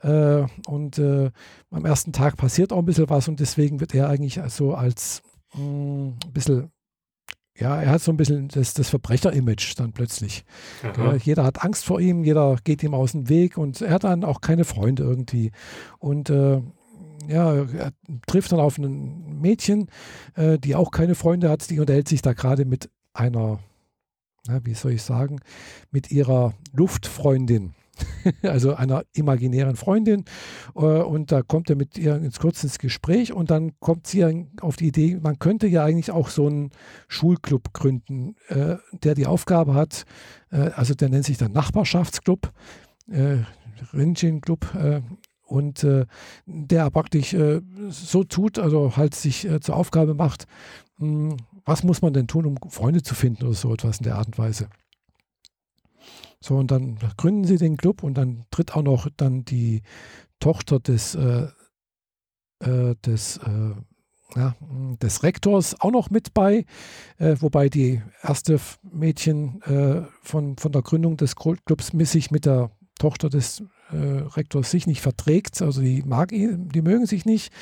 Äh, 0.00 0.44
und 0.66 0.98
äh, 0.98 1.30
am 1.70 1.84
ersten 1.84 2.12
Tag 2.12 2.36
passiert 2.36 2.72
auch 2.72 2.78
ein 2.78 2.86
bisschen 2.86 3.10
was 3.10 3.28
und 3.28 3.40
deswegen 3.40 3.80
wird 3.80 3.94
er 3.94 4.08
eigentlich 4.08 4.40
so 4.48 4.74
als 4.74 5.22
mh, 5.54 5.60
hm, 5.60 6.14
ein 6.24 6.32
bisschen 6.32 6.70
ja, 7.58 7.82
er 7.82 7.90
hat 7.90 8.02
so 8.02 8.12
ein 8.12 8.16
bisschen 8.16 8.48
das, 8.48 8.72
das 8.74 8.88
Verbrecher-Image 8.88 9.74
dann 9.78 9.92
plötzlich. 9.92 10.44
Ja, 10.96 11.16
jeder 11.16 11.42
hat 11.42 11.64
Angst 11.64 11.84
vor 11.84 12.00
ihm, 12.00 12.22
jeder 12.22 12.56
geht 12.62 12.84
ihm 12.84 12.94
aus 12.94 13.12
dem 13.12 13.28
Weg 13.28 13.58
und 13.58 13.80
er 13.80 13.90
hat 13.90 14.04
dann 14.04 14.22
auch 14.22 14.40
keine 14.40 14.64
Freunde 14.64 15.02
irgendwie. 15.02 15.50
Und 15.98 16.30
äh, 16.30 16.62
ja, 17.26 17.54
er 17.54 17.92
trifft 18.26 18.52
dann 18.52 18.60
auf 18.60 18.78
ein 18.78 19.40
Mädchen, 19.40 19.88
äh, 20.34 20.58
die 20.58 20.74
auch 20.74 20.90
keine 20.90 21.14
Freunde 21.14 21.48
hat, 21.50 21.68
die 21.70 21.80
unterhält 21.80 22.08
sich 22.08 22.22
da 22.22 22.32
gerade 22.32 22.64
mit 22.64 22.90
einer, 23.12 23.58
na, 24.46 24.64
wie 24.64 24.74
soll 24.74 24.92
ich 24.92 25.02
sagen, 25.02 25.40
mit 25.90 26.10
ihrer 26.10 26.54
Luftfreundin. 26.72 27.74
also 28.42 28.74
einer 28.74 29.02
imaginären 29.12 29.76
Freundin. 29.76 30.24
Äh, 30.74 30.80
und 30.80 31.32
da 31.32 31.42
kommt 31.42 31.70
er 31.70 31.76
mit 31.76 31.98
ihr 31.98 32.16
ins 32.16 32.38
kurzes 32.38 32.78
Gespräch 32.78 33.32
und 33.32 33.50
dann 33.50 33.72
kommt 33.80 34.06
sie 34.06 34.46
auf 34.60 34.76
die 34.76 34.88
Idee, 34.88 35.18
man 35.20 35.38
könnte 35.38 35.66
ja 35.66 35.84
eigentlich 35.84 36.10
auch 36.10 36.28
so 36.28 36.46
einen 36.46 36.70
Schulclub 37.08 37.72
gründen, 37.72 38.36
äh, 38.48 38.76
der 38.92 39.14
die 39.14 39.26
Aufgabe 39.26 39.74
hat, 39.74 40.04
äh, 40.50 40.70
also 40.70 40.94
der 40.94 41.08
nennt 41.08 41.24
sich 41.24 41.38
dann 41.38 41.52
Nachbarschaftsclub, 41.52 42.52
Rinjin 43.94 44.42
Club. 44.42 44.66
Und 45.48 45.86
der 46.44 46.90
praktisch 46.90 47.34
so 47.88 48.24
tut, 48.24 48.58
also 48.58 48.96
halt 48.98 49.14
sich 49.14 49.48
zur 49.62 49.76
Aufgabe 49.76 50.12
macht, 50.12 50.46
hm, 50.98 51.38
was 51.64 51.84
muss 51.84 52.02
man 52.02 52.12
denn 52.12 52.26
tun, 52.26 52.44
um 52.44 52.70
Freunde 52.70 53.02
zu 53.02 53.14
finden 53.14 53.44
oder 53.44 53.54
so 53.54 53.72
etwas 53.72 53.98
in 53.98 54.04
der 54.04 54.16
Art 54.16 54.26
und 54.26 54.38
Weise. 54.38 54.68
So, 56.40 56.56
und 56.56 56.70
dann 56.70 56.98
gründen 57.16 57.44
sie 57.44 57.56
den 57.56 57.76
Club 57.76 58.02
und 58.02 58.14
dann 58.14 58.44
tritt 58.50 58.74
auch 58.74 58.82
noch 58.82 59.08
dann 59.16 59.44
die 59.44 59.82
Tochter 60.40 60.78
des, 60.80 61.14
äh, 61.14 61.48
äh, 62.60 62.94
des 63.04 63.38
äh, 63.38 63.74
ja, 64.36 64.54
des 65.00 65.22
Rektors 65.22 65.80
auch 65.80 65.90
noch 65.90 66.10
mit 66.10 66.34
bei, 66.34 66.66
äh, 67.16 67.36
wobei 67.40 67.70
die 67.70 68.02
erste 68.22 68.60
Mädchen 68.82 69.62
äh, 69.62 70.02
von, 70.22 70.58
von 70.58 70.72
der 70.72 70.82
Gründung 70.82 71.16
des 71.16 71.34
Clubs 71.34 71.92
sich 72.10 72.30
mit 72.30 72.44
der 72.44 72.70
Tochter 72.98 73.30
des 73.30 73.62
äh, 73.92 74.20
Rektors 74.36 74.70
sich 74.70 74.86
nicht 74.86 75.00
verträgt. 75.00 75.60
Also 75.62 75.80
die 75.80 76.02
mag 76.02 76.32
ihn, 76.32 76.68
die 76.68 76.82
mögen 76.82 77.06
sich 77.06 77.24
nicht. 77.24 77.52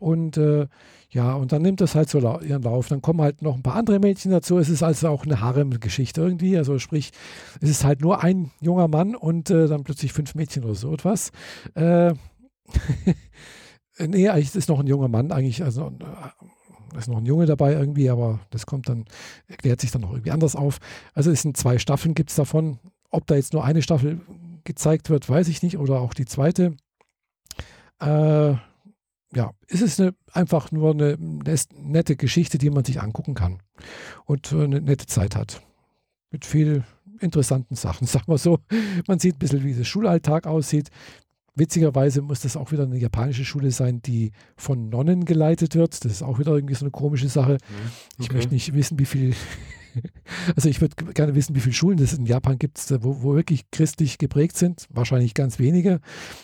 Und 0.00 0.36
äh, 0.36 0.66
ja, 1.10 1.34
und 1.34 1.52
dann 1.52 1.62
nimmt 1.62 1.80
das 1.80 1.94
halt 1.94 2.10
so 2.10 2.18
ihren 2.18 2.62
Lauf. 2.62 2.88
Dann 2.88 3.00
kommen 3.00 3.20
halt 3.20 3.42
noch 3.42 3.54
ein 3.54 3.62
paar 3.62 3.76
andere 3.76 3.98
Mädchen 3.98 4.30
dazu. 4.30 4.58
Es 4.58 4.68
ist 4.68 4.82
also 4.82 5.08
auch 5.08 5.24
eine 5.24 5.40
Harem-Geschichte 5.40 6.20
irgendwie. 6.20 6.56
Also 6.56 6.78
sprich, 6.78 7.10
es 7.60 7.70
ist 7.70 7.84
halt 7.84 8.00
nur 8.00 8.22
ein 8.22 8.50
junger 8.60 8.88
Mann 8.88 9.14
und 9.14 9.50
äh, 9.50 9.66
dann 9.66 9.84
plötzlich 9.84 10.12
fünf 10.12 10.34
Mädchen 10.34 10.64
oder 10.64 10.74
so 10.74 10.92
etwas. 10.92 11.30
Äh, 11.74 12.14
nee, 13.98 14.28
eigentlich 14.28 14.54
ist 14.54 14.68
noch 14.68 14.80
ein 14.80 14.86
junger 14.86 15.08
Mann 15.08 15.32
eigentlich. 15.32 15.62
Also 15.62 15.92
äh, 16.00 16.98
ist 16.98 17.08
noch 17.08 17.18
ein 17.18 17.26
Junge 17.26 17.46
dabei 17.46 17.72
irgendwie, 17.72 18.10
aber 18.10 18.40
das 18.50 18.66
kommt 18.66 18.88
dann, 18.88 19.04
erklärt 19.48 19.80
sich 19.80 19.90
dann 19.90 20.02
noch 20.02 20.12
irgendwie 20.12 20.32
anders 20.32 20.56
auf. 20.56 20.78
Also 21.14 21.30
es 21.30 21.42
sind 21.42 21.56
zwei 21.56 21.78
Staffeln, 21.78 22.14
gibt 22.14 22.30
es 22.30 22.36
davon. 22.36 22.78
Ob 23.10 23.26
da 23.26 23.36
jetzt 23.36 23.52
nur 23.52 23.64
eine 23.64 23.82
Staffel 23.82 24.20
gezeigt 24.66 25.08
wird, 25.08 25.28
weiß 25.28 25.48
ich 25.48 25.62
nicht. 25.62 25.78
Oder 25.78 26.00
auch 26.00 26.12
die 26.12 26.26
zweite. 26.26 26.76
Äh, 28.00 28.54
ja, 29.34 29.52
es 29.68 29.80
ist 29.80 30.00
eine, 30.00 30.14
einfach 30.32 30.70
nur 30.70 30.92
eine, 30.92 31.16
nette 31.18 32.16
Geschichte, 32.16 32.58
die 32.58 32.70
man 32.70 32.84
sich 32.84 33.00
angucken 33.00 33.34
kann 33.34 33.62
und 34.24 34.52
äh, 34.52 34.64
eine 34.64 34.80
nette 34.80 35.06
Zeit 35.06 35.36
hat. 35.36 35.62
Mit 36.30 36.44
viel 36.44 36.84
interessanten 37.20 37.74
Sachen, 37.74 38.06
sagen 38.06 38.26
wir 38.28 38.38
so. 38.38 38.58
Man 39.06 39.18
sieht 39.18 39.36
ein 39.36 39.38
bisschen, 39.38 39.64
wie 39.64 39.74
der 39.74 39.84
Schulalltag 39.84 40.46
aussieht. 40.46 40.90
Witzigerweise 41.56 42.22
muss 42.22 42.40
das 42.40 42.56
auch 42.56 42.70
wieder 42.70 42.84
eine 42.84 42.98
japanische 42.98 43.44
Schule 43.44 43.70
sein, 43.70 44.00
die 44.02 44.32
von 44.56 44.88
Nonnen 44.88 45.24
geleitet 45.24 45.74
wird. 45.74 46.04
Das 46.04 46.12
ist 46.12 46.22
auch 46.22 46.38
wieder 46.38 46.54
irgendwie 46.54 46.74
so 46.74 46.84
eine 46.84 46.92
komische 46.92 47.28
Sache. 47.28 47.52
Mhm. 47.52 47.56
Okay. 47.56 48.22
Ich 48.22 48.32
möchte 48.32 48.54
nicht 48.54 48.74
wissen, 48.74 48.98
wie 48.98 49.06
viel 49.06 49.34
Also 50.56 50.68
ich 50.68 50.80
würde 50.80 50.96
gerne 51.12 51.34
wissen, 51.34 51.54
wie 51.54 51.60
viele 51.60 51.74
Schulen 51.74 51.98
es 51.98 52.14
in 52.14 52.26
Japan 52.26 52.58
gibt, 52.58 52.78
wo, 53.02 53.22
wo, 53.22 53.34
wirklich 53.34 53.70
christlich 53.70 54.18
geprägt 54.18 54.56
sind. 54.56 54.86
Wahrscheinlich 54.90 55.34
ganz 55.34 55.58
wenige. 55.58 56.00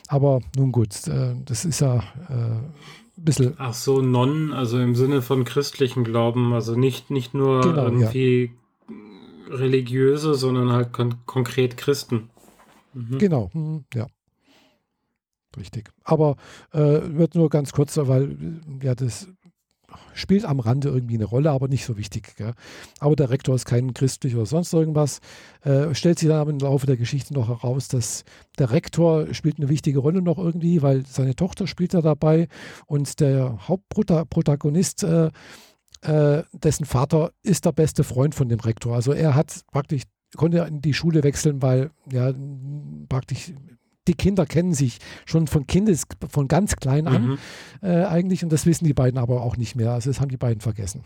Aber 0.09 0.41
nun 0.57 0.73
gut, 0.73 1.07
äh, 1.07 1.35
das 1.45 1.65
ist 1.65 1.81
ja 1.81 1.99
äh, 2.29 2.33
ein 2.33 2.73
bisschen. 3.17 3.55
Ach 3.59 3.75
so, 3.75 4.01
Nonnen, 4.01 4.53
also 4.53 4.79
im 4.79 4.95
Sinne 4.95 5.23
von 5.23 5.45
christlichen 5.45 6.05
Glauben, 6.05 6.53
also 6.53 6.75
nicht, 6.77 7.11
nicht 7.11 7.35
nur 7.35 7.63
genau, 7.63 7.85
irgendwie 7.85 8.53
ja. 8.89 9.57
religiöse, 9.57 10.35
sondern 10.35 10.73
halt 10.73 10.93
kon 10.93 11.15
konkret 11.27 11.77
Christen. 11.77 12.31
Mhm. 12.95 13.19
Genau, 13.19 13.51
mhm, 13.53 13.85
ja. 13.95 14.07
Richtig. 15.57 15.91
Aber 16.05 16.37
äh, 16.73 16.79
wird 16.79 17.35
nur 17.35 17.51
ganz 17.51 17.73
kurz, 17.73 17.97
weil 17.97 18.37
ja 18.83 18.95
das 18.95 19.29
spielt 20.15 20.45
am 20.45 20.61
Rande 20.61 20.89
irgendwie 20.89 21.17
eine 21.17 21.25
Rolle, 21.25 21.51
aber 21.51 21.69
nicht 21.69 21.85
so 21.85 21.97
wichtig. 21.97 22.35
Gell? 22.37 22.53
Aber 23.01 23.17
der 23.17 23.31
Rektor 23.31 23.55
ist 23.55 23.65
kein 23.65 23.95
christlich 23.95 24.35
oder 24.35 24.47
sonst 24.47 24.73
irgendwas. 24.73 25.21
Äh, 25.63 25.95
stellt 25.95 26.19
sich 26.19 26.29
dann 26.29 26.41
aber 26.41 26.51
im 26.51 26.59
Laufe 26.59 26.87
der 26.87 26.97
Geschichte 26.97 27.35
noch 27.35 27.49
heraus, 27.49 27.89
dass 27.89 28.25
der 28.59 28.71
Rektor 28.71 29.33
spielt 29.35 29.59
eine 29.59 29.69
wichtige 29.69 29.99
Rolle 29.99 30.23
noch 30.23 30.39
irgendwie, 30.39 30.83
weil 30.83 31.05
seine 31.07 31.35
Tochter 31.35 31.67
spielt 31.67 31.95
da 31.95 32.01
dabei 32.01 32.49
und 32.87 33.21
der 33.21 33.69
Hauptprotagonist, 33.69 35.05
äh, 35.05 35.31
äh, 36.03 36.43
dessen 36.53 36.85
Vater 36.85 37.33
ist 37.43 37.65
der 37.65 37.73
beste 37.73 38.05
Freund 38.05 38.35
von 38.35 38.49
dem 38.49 38.61
Rektor. 38.61 38.95
Also 38.95 39.13
er 39.13 39.35
hat 39.35 39.63
praktisch 39.71 40.03
konnte 40.37 40.59
in 40.59 40.81
die 40.81 40.95
Schule 40.95 41.23
wechseln, 41.23 41.61
weil 41.63 41.91
ja 42.11 42.33
praktisch 43.09 43.53
die 44.09 44.15
Kinder 44.15 44.47
kennen 44.47 44.75
sich 44.75 44.99
schon 45.27 45.47
von 45.47 45.67
Kindes, 45.67 46.07
von 46.29 46.49
ganz 46.49 46.77
klein 46.77 47.07
an 47.07 47.27
mhm. 47.27 47.39
äh, 47.83 48.05
eigentlich 48.05 48.43
und 48.43 48.53
das 48.53 48.67
wissen 48.67 48.85
die 48.85 48.95
beiden 48.95 49.19
aber 49.19 49.43
auch 49.43 49.57
nicht 49.57 49.77
mehr. 49.77 49.93
Also 49.93 50.11
das 50.11 50.21
haben 50.21 50.31
die 50.31 50.37
beiden 50.37 50.61
vergessen. 50.61 51.05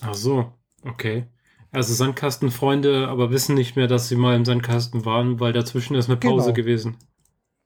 Ach 0.00 0.14
so, 0.14 0.52
okay. 0.84 1.26
Also 1.72 1.92
Sandkastenfreunde, 1.94 3.08
aber 3.08 3.30
wissen 3.30 3.54
nicht 3.54 3.76
mehr, 3.76 3.88
dass 3.88 4.08
sie 4.08 4.16
mal 4.16 4.36
im 4.36 4.44
Sandkasten 4.44 5.04
waren, 5.04 5.40
weil 5.40 5.52
dazwischen 5.52 5.96
ist 5.96 6.08
eine 6.08 6.16
Pause 6.16 6.52
genau. 6.52 6.54
gewesen. 6.54 6.96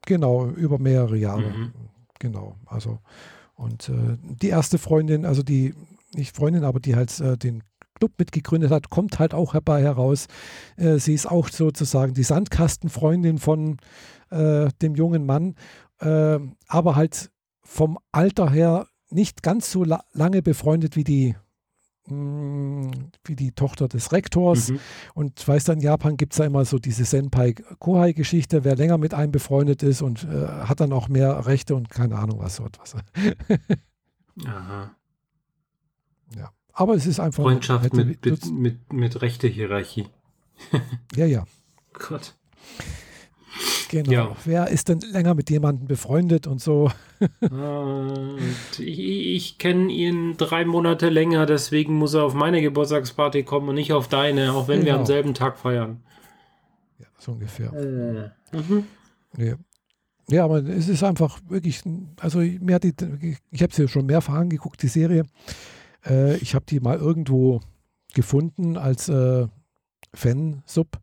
Genau, 0.07 0.49
über 0.49 0.79
mehrere 0.79 1.17
Jahre. 1.17 1.51
Mhm. 1.51 1.73
Genau, 2.19 2.57
also 2.67 2.99
und 3.55 3.91
äh, 3.91 4.17
die 4.23 4.49
erste 4.49 4.79
Freundin, 4.79 5.27
also 5.27 5.43
die, 5.43 5.75
nicht 6.15 6.35
Freundin, 6.35 6.65
aber 6.65 6.81
die 6.81 6.97
halt 6.97 7.21
äh, 7.21 7.37
den 7.37 7.63
Club 8.01 8.13
mitgegründet 8.19 8.71
hat, 8.71 8.91
kommt 8.91 9.19
halt 9.19 9.35
auch 9.35 9.53
herbei 9.53 9.83
heraus. 9.83 10.27
Äh, 10.77 10.99
sie 10.99 11.15
ist 11.15 11.27
auch 11.27 11.49
sozusagen 11.49 12.15
die 12.15 12.23
Sandkastenfreundin 12.23 13.39
von 13.39 13.77
äh, 14.31 14.69
dem 14.81 14.95
jungen 14.95 15.27
Mann, 15.27 15.55
äh, 16.01 16.39
aber 16.67 16.97
halt 16.97 17.31
vom 17.63 17.99
Alter 18.11 18.51
her 18.51 18.87
nicht 19.11 19.43
ganz 19.43 19.71
so 19.71 19.85
la 19.85 20.03
lange 20.13 20.41
befreundet 20.41 20.97
wie 20.97 21.05
die 21.05 21.37
mm, 22.07 22.91
wie 23.25 23.37
die 23.37 23.53
Tochter 23.53 23.87
des 23.87 24.13
Rektors. 24.13 24.71
Mhm. 24.71 24.81
Und 25.15 25.47
weißt 25.47 25.69
du, 25.69 25.73
in 25.73 25.81
Japan 25.81 26.17
gibt 26.17 26.33
es 26.33 26.39
ja 26.39 26.47
immer 26.47 26.65
so 26.65 26.79
diese 26.79 27.05
Senpai-Kohai-Geschichte, 27.05 28.65
wer 28.65 28.77
länger 28.77 28.99
mit 28.99 29.13
einem 29.13 29.33
befreundet 29.33 29.83
ist 29.83 30.01
und 30.01 30.25
äh, 30.25 30.47
hat 30.47 30.81
dann 30.81 30.93
auch 30.93 31.09
mehr 31.09 31.47
Rechte 31.47 31.75
und 31.75 31.91
keine 31.91 32.17
Ahnung 32.17 32.39
was 32.41 32.57
so 32.57 32.65
etwas. 32.65 32.95
Aha. 34.47 34.97
Aber 36.81 36.95
es 36.95 37.05
ist 37.05 37.21
einfach. 37.21 37.43
Freundschaft 37.43 37.93
mit, 37.93 38.25
mit, 38.25 38.51
mit, 38.51 38.93
mit 38.93 39.21
rechte 39.21 39.47
Hierarchie. 39.47 40.07
ja, 41.15 41.27
ja. 41.27 41.45
Gott. 41.93 42.35
Genau. 43.91 44.11
Ja. 44.11 44.37
Wer 44.47 44.69
ist 44.69 44.89
denn 44.89 45.01
länger 45.01 45.35
mit 45.35 45.51
jemandem 45.51 45.89
befreundet 45.89 46.47
und 46.47 46.63
so? 46.63 46.91
und 47.41 48.79
ich, 48.79 48.99
ich 48.99 49.59
kenne 49.59 49.93
ihn 49.93 50.39
drei 50.39 50.65
Monate 50.65 51.11
länger, 51.11 51.45
deswegen 51.45 51.97
muss 51.97 52.15
er 52.15 52.23
auf 52.23 52.33
meine 52.33 52.63
Geburtstagsparty 52.63 53.43
kommen 53.43 53.69
und 53.69 53.75
nicht 53.75 53.93
auf 53.93 54.09
deine, 54.09 54.55
auch 54.55 54.67
wenn 54.67 54.81
genau. 54.81 54.87
wir 54.87 54.93
am 54.93 54.99
genau. 55.01 55.07
selben 55.07 55.35
Tag 55.35 55.59
feiern. 55.59 56.01
Ja, 56.99 57.07
so 57.19 57.33
ungefähr. 57.33 57.75
Äh. 57.75 58.57
Mhm. 58.57 58.85
Ja. 59.37 59.55
ja, 60.31 60.45
aber 60.45 60.65
es 60.65 60.89
ist 60.89 61.03
einfach 61.03 61.41
wirklich, 61.47 61.83
also 62.21 62.39
mir 62.39 62.77
hat 62.77 62.85
die, 62.85 62.95
ich 63.51 63.63
habe 63.63 63.75
sie 63.75 63.87
schon 63.87 64.07
mehrfach 64.07 64.35
angeguckt, 64.35 64.83
die 64.83 64.89
Serie. 64.89 65.27
Äh, 66.07 66.37
ich 66.39 66.55
habe 66.55 66.65
die 66.69 66.81
mal 66.81 66.99
irgendwo 66.99 67.61
gefunden 68.15 68.77
als 68.77 69.09
äh, 69.09 69.47
Fansub. 70.15 70.99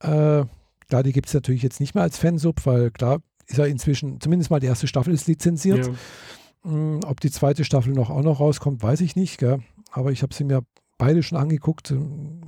Äh, 0.00 0.44
klar, 0.88 1.02
die 1.02 1.12
gibt 1.12 1.28
es 1.28 1.34
natürlich 1.34 1.62
jetzt 1.62 1.80
nicht 1.80 1.94
mehr 1.94 2.02
als 2.02 2.18
Fansub, 2.18 2.66
weil 2.66 2.90
klar 2.90 3.20
ist 3.46 3.58
ja 3.58 3.66
inzwischen, 3.66 4.20
zumindest 4.20 4.50
mal 4.50 4.60
die 4.60 4.66
erste 4.66 4.86
Staffel 4.86 5.12
ist 5.12 5.26
lizenziert. 5.26 5.86
Ja. 5.86 6.70
Mhm, 6.70 7.00
ob 7.06 7.20
die 7.20 7.30
zweite 7.30 7.64
Staffel 7.64 7.92
noch 7.92 8.10
auch 8.10 8.22
noch 8.22 8.40
rauskommt, 8.40 8.82
weiß 8.82 9.00
ich 9.02 9.16
nicht. 9.16 9.38
Gell? 9.38 9.60
Aber 9.90 10.12
ich 10.12 10.22
habe 10.22 10.34
sie 10.34 10.44
mir 10.44 10.62
beide 10.98 11.22
schon 11.22 11.38
angeguckt 11.38 11.90
ähm, 11.90 12.40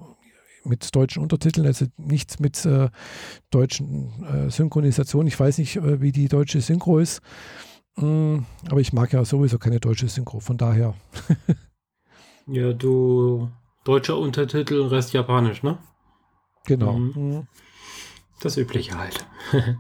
mit 0.65 0.95
deutschen 0.95 1.23
Untertiteln, 1.23 1.67
also 1.67 1.87
nichts 1.97 2.41
mit 2.41 2.65
äh, 2.65 2.89
deutschen 3.51 4.25
äh, 4.25 4.51
Synchronisationen. 4.51 5.29
Ich 5.29 5.39
weiß 5.39 5.59
nicht, 5.59 5.77
äh, 5.77 6.01
wie 6.01 6.13
die 6.13 6.29
deutsche 6.29 6.61
Synchro 6.61 6.99
ist. 6.99 7.21
Mm, 7.97 8.39
aber 8.69 8.81
ich 8.81 8.93
mag 8.93 9.13
ja 9.13 9.25
sowieso 9.25 9.59
keine 9.59 9.81
deutsche 9.81 10.09
Synchro, 10.09 10.41
von 10.41 10.57
daher. 10.57 10.95
Ja, 12.47 12.73
du 12.73 13.51
deutscher 13.85 14.17
Untertitel, 14.19 14.87
Rest 14.87 15.13
Japanisch, 15.13 15.63
ne? 15.63 15.79
Genau. 16.65 16.93
Mhm. 16.93 17.13
mhm. 17.15 17.47
Das 18.41 18.57
Übliche 18.57 18.99
halt. 18.99 19.27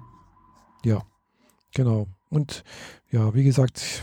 ja, 0.85 1.03
genau. 1.75 2.07
Und 2.31 2.65
ja, 3.11 3.35
wie 3.35 3.45
gesagt, 3.45 3.79
ich 3.79 4.03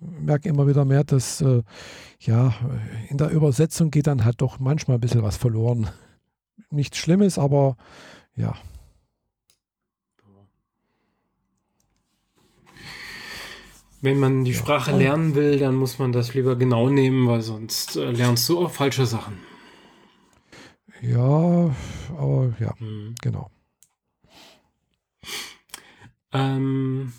merke 0.00 0.48
immer 0.48 0.66
wieder 0.66 0.84
mehr, 0.84 1.04
dass 1.04 1.40
äh, 1.40 1.62
ja, 2.20 2.54
in 3.08 3.18
der 3.18 3.30
Übersetzung 3.30 3.90
geht 3.90 4.06
dann 4.06 4.24
halt 4.24 4.40
doch 4.42 4.58
manchmal 4.58 4.98
ein 4.98 5.00
bisschen 5.00 5.22
was 5.22 5.36
verloren. 5.36 5.88
Nichts 6.70 6.98
Schlimmes, 6.98 7.38
aber 7.38 7.76
ja, 8.36 8.54
Wenn 14.04 14.18
man 14.18 14.44
die 14.44 14.50
ja. 14.50 14.58
Sprache 14.58 14.94
lernen 14.94 15.34
will, 15.34 15.58
dann 15.58 15.76
muss 15.76 15.98
man 15.98 16.12
das 16.12 16.34
lieber 16.34 16.56
genau 16.56 16.90
nehmen, 16.90 17.26
weil 17.26 17.40
sonst 17.40 17.96
äh, 17.96 18.10
lernst 18.10 18.46
du 18.50 18.58
auch 18.62 18.70
falsche 18.70 19.06
Sachen. 19.06 19.38
Ja, 21.00 21.74
aber 22.10 22.52
ja, 22.60 22.74
mhm. 22.80 23.14
genau. 23.22 23.50
Ähm, 26.34 27.14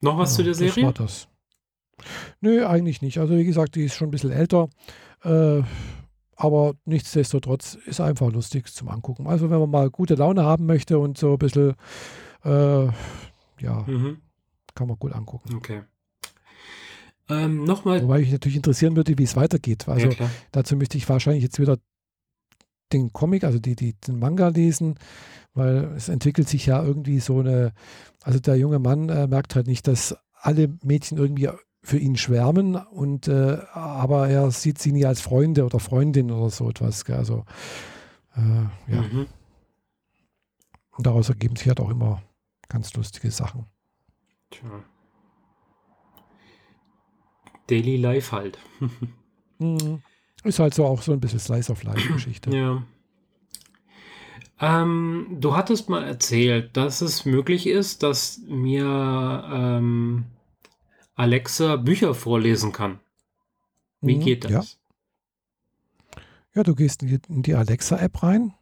noch 0.00 0.18
was 0.18 0.32
ja, 0.32 0.36
zu 0.38 0.42
der 0.42 0.54
Serie? 0.54 0.74
Das 0.74 0.84
war 0.84 0.92
das. 0.92 1.28
Nö, 2.40 2.66
eigentlich 2.66 3.00
nicht. 3.00 3.18
Also 3.18 3.36
wie 3.36 3.44
gesagt, 3.44 3.76
die 3.76 3.84
ist 3.84 3.94
schon 3.94 4.08
ein 4.08 4.10
bisschen 4.10 4.32
älter. 4.32 4.68
Äh, 5.22 5.62
aber 6.34 6.74
nichtsdestotrotz 6.86 7.78
ist 7.86 8.00
einfach 8.00 8.32
lustig 8.32 8.66
zum 8.74 8.88
Angucken. 8.88 9.28
Also 9.28 9.48
wenn 9.48 9.60
man 9.60 9.70
mal 9.70 9.90
gute 9.90 10.16
Laune 10.16 10.42
haben 10.42 10.66
möchte 10.66 10.98
und 10.98 11.16
so 11.18 11.34
ein 11.34 11.38
bisschen, 11.38 11.74
äh, 12.44 12.86
ja, 13.60 13.84
mhm 13.86 14.22
kann 14.76 14.86
man 14.86 14.98
gut 14.98 15.12
angucken. 15.12 15.54
Okay. 15.56 15.82
Ähm, 17.28 17.64
Nochmal. 17.64 18.02
Wobei 18.02 18.20
mich 18.20 18.30
natürlich 18.30 18.56
interessieren 18.56 18.94
würde, 18.94 19.18
wie 19.18 19.24
es 19.24 19.34
weitergeht. 19.34 19.88
Also 19.88 20.08
ja, 20.08 20.30
dazu 20.52 20.76
müsste 20.76 20.96
ich 20.96 21.08
wahrscheinlich 21.08 21.42
jetzt 21.42 21.58
wieder 21.58 21.78
den 22.92 23.12
Comic, 23.12 23.42
also 23.42 23.58
die, 23.58 23.74
die, 23.74 23.94
den 23.94 24.20
Manga 24.20 24.48
lesen, 24.48 24.96
weil 25.54 25.92
es 25.96 26.08
entwickelt 26.08 26.48
sich 26.48 26.66
ja 26.66 26.82
irgendwie 26.84 27.18
so 27.18 27.40
eine, 27.40 27.72
also 28.22 28.38
der 28.38 28.56
junge 28.56 28.78
Mann 28.78 29.08
äh, 29.08 29.26
merkt 29.26 29.56
halt 29.56 29.66
nicht, 29.66 29.88
dass 29.88 30.16
alle 30.32 30.68
Mädchen 30.84 31.18
irgendwie 31.18 31.48
für 31.82 31.98
ihn 31.98 32.16
schwärmen 32.16 32.76
und 32.76 33.26
äh, 33.26 33.58
aber 33.72 34.28
er 34.28 34.50
sieht 34.50 34.78
sie 34.78 34.92
nie 34.92 35.06
als 35.06 35.20
Freunde 35.20 35.64
oder 35.64 35.80
Freundin 35.80 36.30
oder 36.30 36.50
so 36.50 36.68
etwas. 36.68 37.04
Gell? 37.04 37.16
Also 37.16 37.44
äh, 38.36 38.92
ja. 38.92 39.02
Mhm. 39.02 39.26
Und 40.96 41.06
daraus 41.06 41.28
ergeben 41.28 41.56
sich 41.56 41.68
halt 41.68 41.80
auch 41.80 41.90
immer 41.90 42.22
ganz 42.68 42.94
lustige 42.94 43.30
Sachen. 43.30 43.66
Tja. 44.60 44.84
Daily 47.66 47.96
Life 47.96 48.34
halt. 48.34 48.58
Mhm. 49.58 50.02
Ist 50.44 50.58
halt 50.58 50.74
so 50.74 50.84
auch 50.84 51.00
so 51.00 51.12
ein 51.12 51.20
bisschen 51.20 51.38
Slice 51.38 51.72
of 51.72 51.82
Life-Geschichte. 51.82 52.54
Ja. 52.54 52.82
Ähm, 54.60 55.38
du 55.40 55.56
hattest 55.56 55.88
mal 55.88 56.04
erzählt, 56.04 56.76
dass 56.76 57.00
es 57.00 57.24
möglich 57.24 57.66
ist, 57.66 58.02
dass 58.02 58.38
mir 58.46 58.84
ähm, 59.50 60.26
Alexa 61.14 61.76
Bücher 61.76 62.14
vorlesen 62.14 62.72
kann. 62.72 63.00
Wie 64.02 64.16
mhm, 64.16 64.20
geht 64.20 64.44
das? 64.44 64.78
Ja. 66.14 66.22
ja, 66.56 66.62
du 66.64 66.74
gehst 66.74 67.02
in 67.02 67.42
die 67.42 67.54
Alexa-App 67.54 68.22
rein. 68.22 68.52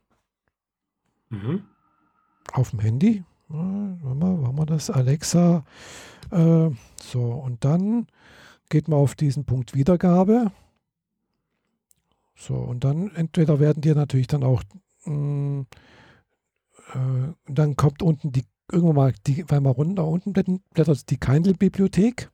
Mhm. 1.29 1.65
Auf 2.53 2.71
dem 2.71 2.79
Handy. 2.79 3.25
Machen 4.55 4.69
wir, 4.69 4.77
das 4.77 4.91
Alexa. 4.91 5.65
Äh, 6.31 6.71
so, 7.03 7.23
und 7.23 7.65
dann 7.65 8.07
geht 8.69 8.89
man 8.89 8.99
auf 8.99 9.15
diesen 9.15 9.45
Punkt 9.45 9.75
Wiedergabe. 9.75 10.53
So, 12.37 12.55
und 12.55 12.85
dann 12.85 13.15
entweder 13.15 13.61
werden 13.61 13.81
dir 13.81 13.95
natürlich 13.95 14.27
dann 14.27 14.43
auch, 14.43 14.63
mh, 15.05 15.13
mm, 15.15 15.67
äh, 16.93 17.35
dann 17.47 17.77
kommt 17.77 18.03
unten 18.03 18.33
die, 18.33 18.45
irgendwann 18.71 18.97
mal, 18.97 19.15
die, 19.27 19.45
weil 19.49 19.61
man 19.61 19.73
runter 19.73 20.07
unten 20.07 20.33
blättert, 20.33 21.11
die 21.11 21.19
Kindle-Bibliothek. 21.19 22.31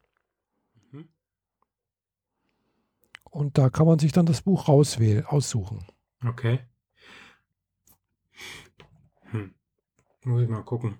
Mhm. 0.92 1.08
Und 3.30 3.58
da 3.58 3.70
kann 3.70 3.86
man 3.86 3.98
sich 3.98 4.12
dann 4.12 4.26
das 4.26 4.42
Buch 4.42 4.68
rauswählen, 4.68 5.24
aussuchen. 5.26 5.86
Okay. 6.24 6.60
Hm. 9.30 9.54
Muss 10.24 10.42
ich 10.42 10.48
mal 10.48 10.62
gucken. 10.62 10.98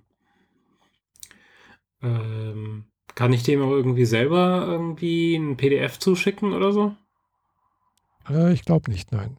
Ähm, 2.03 2.85
kann 3.15 3.33
ich 3.33 3.43
dem 3.43 3.63
auch 3.63 3.71
irgendwie 3.71 4.05
selber 4.05 4.67
irgendwie 4.67 5.37
ein 5.37 5.57
PDF 5.57 5.99
zuschicken 5.99 6.53
oder 6.53 6.73
so? 6.73 6.95
Äh, 8.29 8.53
ich 8.53 8.65
glaube 8.65 8.91
nicht, 8.91 9.13
nein. 9.13 9.39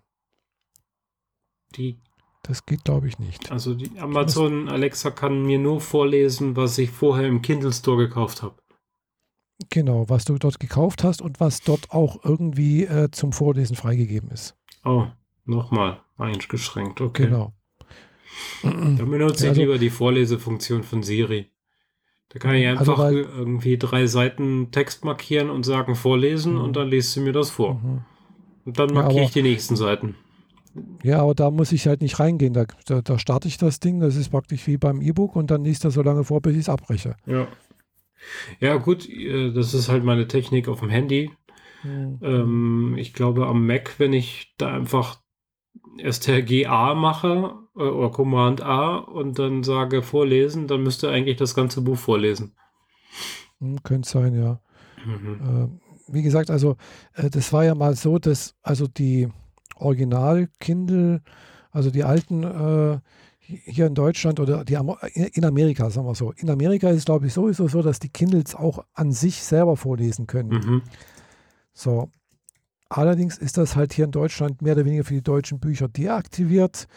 Die. 1.76 2.00
Das 2.44 2.66
geht, 2.66 2.84
glaube 2.86 3.08
ich, 3.08 3.20
nicht. 3.20 3.52
Also 3.52 3.76
die 3.76 4.00
Amazon 4.00 4.68
Alexa 4.68 5.12
kann 5.12 5.46
mir 5.46 5.60
nur 5.60 5.80
vorlesen, 5.80 6.56
was 6.56 6.78
ich 6.80 6.90
vorher 6.90 7.28
im 7.28 7.44
Kindle 7.44 7.72
Store 7.72 7.98
gekauft 7.98 8.42
habe. 8.42 8.56
Genau, 9.70 10.10
was 10.10 10.26
du 10.26 10.38
dort 10.40 10.60
gekauft 10.60 11.04
hast 11.04 11.22
und 11.22 11.40
was 11.40 11.62
dort 11.62 11.92
auch 11.92 12.24
irgendwie 12.24 12.86
äh, 12.86 13.12
zum 13.12 13.32
Vorlesen 13.32 13.76
freigegeben 13.76 14.32
ist. 14.32 14.56
Oh, 14.84 15.06
nochmal 15.46 16.02
eingeschränkt, 16.18 17.00
okay. 17.00 17.26
Genau. 17.26 17.54
Dann 18.64 19.10
benutze 19.10 19.46
ich 19.46 19.50
also, 19.50 19.62
lieber 19.62 19.78
die 19.78 19.90
Vorlesefunktion 19.90 20.84
von 20.84 21.04
Siri. 21.04 21.52
Da 22.34 22.40
kann 22.40 22.56
ich 22.56 22.66
also 22.68 22.92
einfach 22.92 23.04
also 23.04 23.18
irgendwie 23.18 23.78
drei 23.78 24.08
Seiten 24.08 24.72
Text 24.72 25.04
markieren 25.04 25.50
und 25.50 25.64
sagen 25.64 25.96
vorlesen 25.96 26.54
mhm. 26.54 26.62
und 26.62 26.76
dann 26.76 26.88
liest 26.88 27.14
sie 27.14 27.20
mir 27.20 27.34
das 27.34 27.50
vor. 27.50 27.76
Mhm. 27.76 28.02
Und 28.66 28.80
dann 28.80 28.94
markiere 28.94 29.22
ja, 29.22 29.24
ich 29.26 29.32
die 29.32 29.42
nächsten 29.42 29.76
Seiten. 29.76 30.16
Ja, 31.04 31.22
aber 31.22 31.36
da 31.36 31.52
muss 31.52 31.74
ich 31.74 31.88
halt 31.88 32.02
nicht 32.02 32.20
reingehen. 32.20 32.54
Da, 32.54 32.66
da, 32.86 33.02
da 33.02 33.20
starte 33.20 33.50
ich 33.50 33.58
das 33.58 33.82
Ding, 33.82 34.00
das 34.00 34.16
ist 34.16 34.30
praktisch 34.30 34.66
wie 34.68 34.78
beim 34.78 35.02
E-Book 35.02 35.36
und 35.36 35.52
dann 35.52 35.66
liest 35.66 35.84
er 35.84 35.92
so 35.92 36.02
lange 36.02 36.24
vor, 36.24 36.42
bis 36.42 36.54
ich 36.54 36.60
es 36.60 36.70
abbreche. 36.70 37.16
Ja. 37.26 37.48
Ja, 38.60 38.78
gut, 38.78 39.10
äh, 39.10 39.52
das 39.52 39.74
ist 39.74 39.90
halt 39.90 40.04
meine 40.04 40.28
Technik 40.28 40.70
auf 40.70 40.80
dem 40.80 40.90
Handy. 40.90 41.32
Mhm. 41.84 42.20
Ähm, 42.22 42.96
ich 42.98 43.14
glaube, 43.14 43.48
am 43.48 43.66
Mac, 43.66 43.96
wenn 43.98 44.14
ich 44.14 44.54
da 44.58 44.74
einfach 44.74 45.20
STRG-A 45.98 46.94
mache 46.94 47.56
äh, 47.76 47.82
oder 47.82 48.10
Command 48.10 48.62
A 48.62 48.98
und 48.98 49.40
dann 49.40 49.64
sage 49.64 50.02
vorlesen, 50.02 50.68
dann 50.68 50.84
müsste 50.84 51.10
eigentlich 51.10 51.38
das 51.38 51.56
ganze 51.56 51.82
Buch 51.82 51.98
vorlesen. 51.98 52.54
Hm, 53.60 53.82
könnte 53.84 54.10
sein, 54.10 54.36
ja. 54.36 54.60
Mhm. 55.06 55.80
Äh, 55.80 56.14
wie 56.14 56.22
gesagt, 56.22 56.50
also 56.50 56.76
äh, 57.14 57.30
das 57.30 57.54
war 57.54 57.64
ja 57.64 57.76
mal 57.76 57.96
so, 57.96 58.20
dass 58.20 58.56
also 58.62 58.88
die 58.88 59.30
Original-Kindle, 59.76 61.22
also 61.72 61.90
die 61.90 62.04
alten 62.04 62.44
äh, 62.44 63.00
hier 63.40 63.88
in 63.88 63.96
Deutschland 63.96 64.40
oder 64.40 64.64
die 64.64 64.78
in 65.34 65.46
Amerika, 65.46 65.90
sagen 65.90 66.08
wir 66.08 66.16
so. 66.16 66.32
In 66.38 66.50
Amerika 66.50 66.90
ist 66.90 66.98
es, 66.98 67.06
glaube 67.06 67.28
ich, 67.28 67.34
sowieso 67.34 67.68
so, 67.68 67.82
dass 67.82 68.00
die 68.00 68.10
Kindles 68.10 68.56
auch 68.56 68.86
an 68.94 69.12
sich 69.12 69.44
selber 69.44 69.76
vorlesen 69.76 70.28
können. 70.28 70.50
Mhm. 70.50 70.82
So. 71.74 72.10
Allerdings 72.88 73.38
ist 73.38 73.58
das 73.58 73.76
halt 73.76 73.94
hier 73.94 74.06
in 74.06 74.12
Deutschland 74.12 74.62
mehr 74.62 74.74
oder 74.74 74.86
weniger 74.86 75.06
für 75.06 75.14
die 75.14 75.24
deutschen 75.24 75.60
Bücher 75.60 75.88
deaktiviert, 75.88 76.88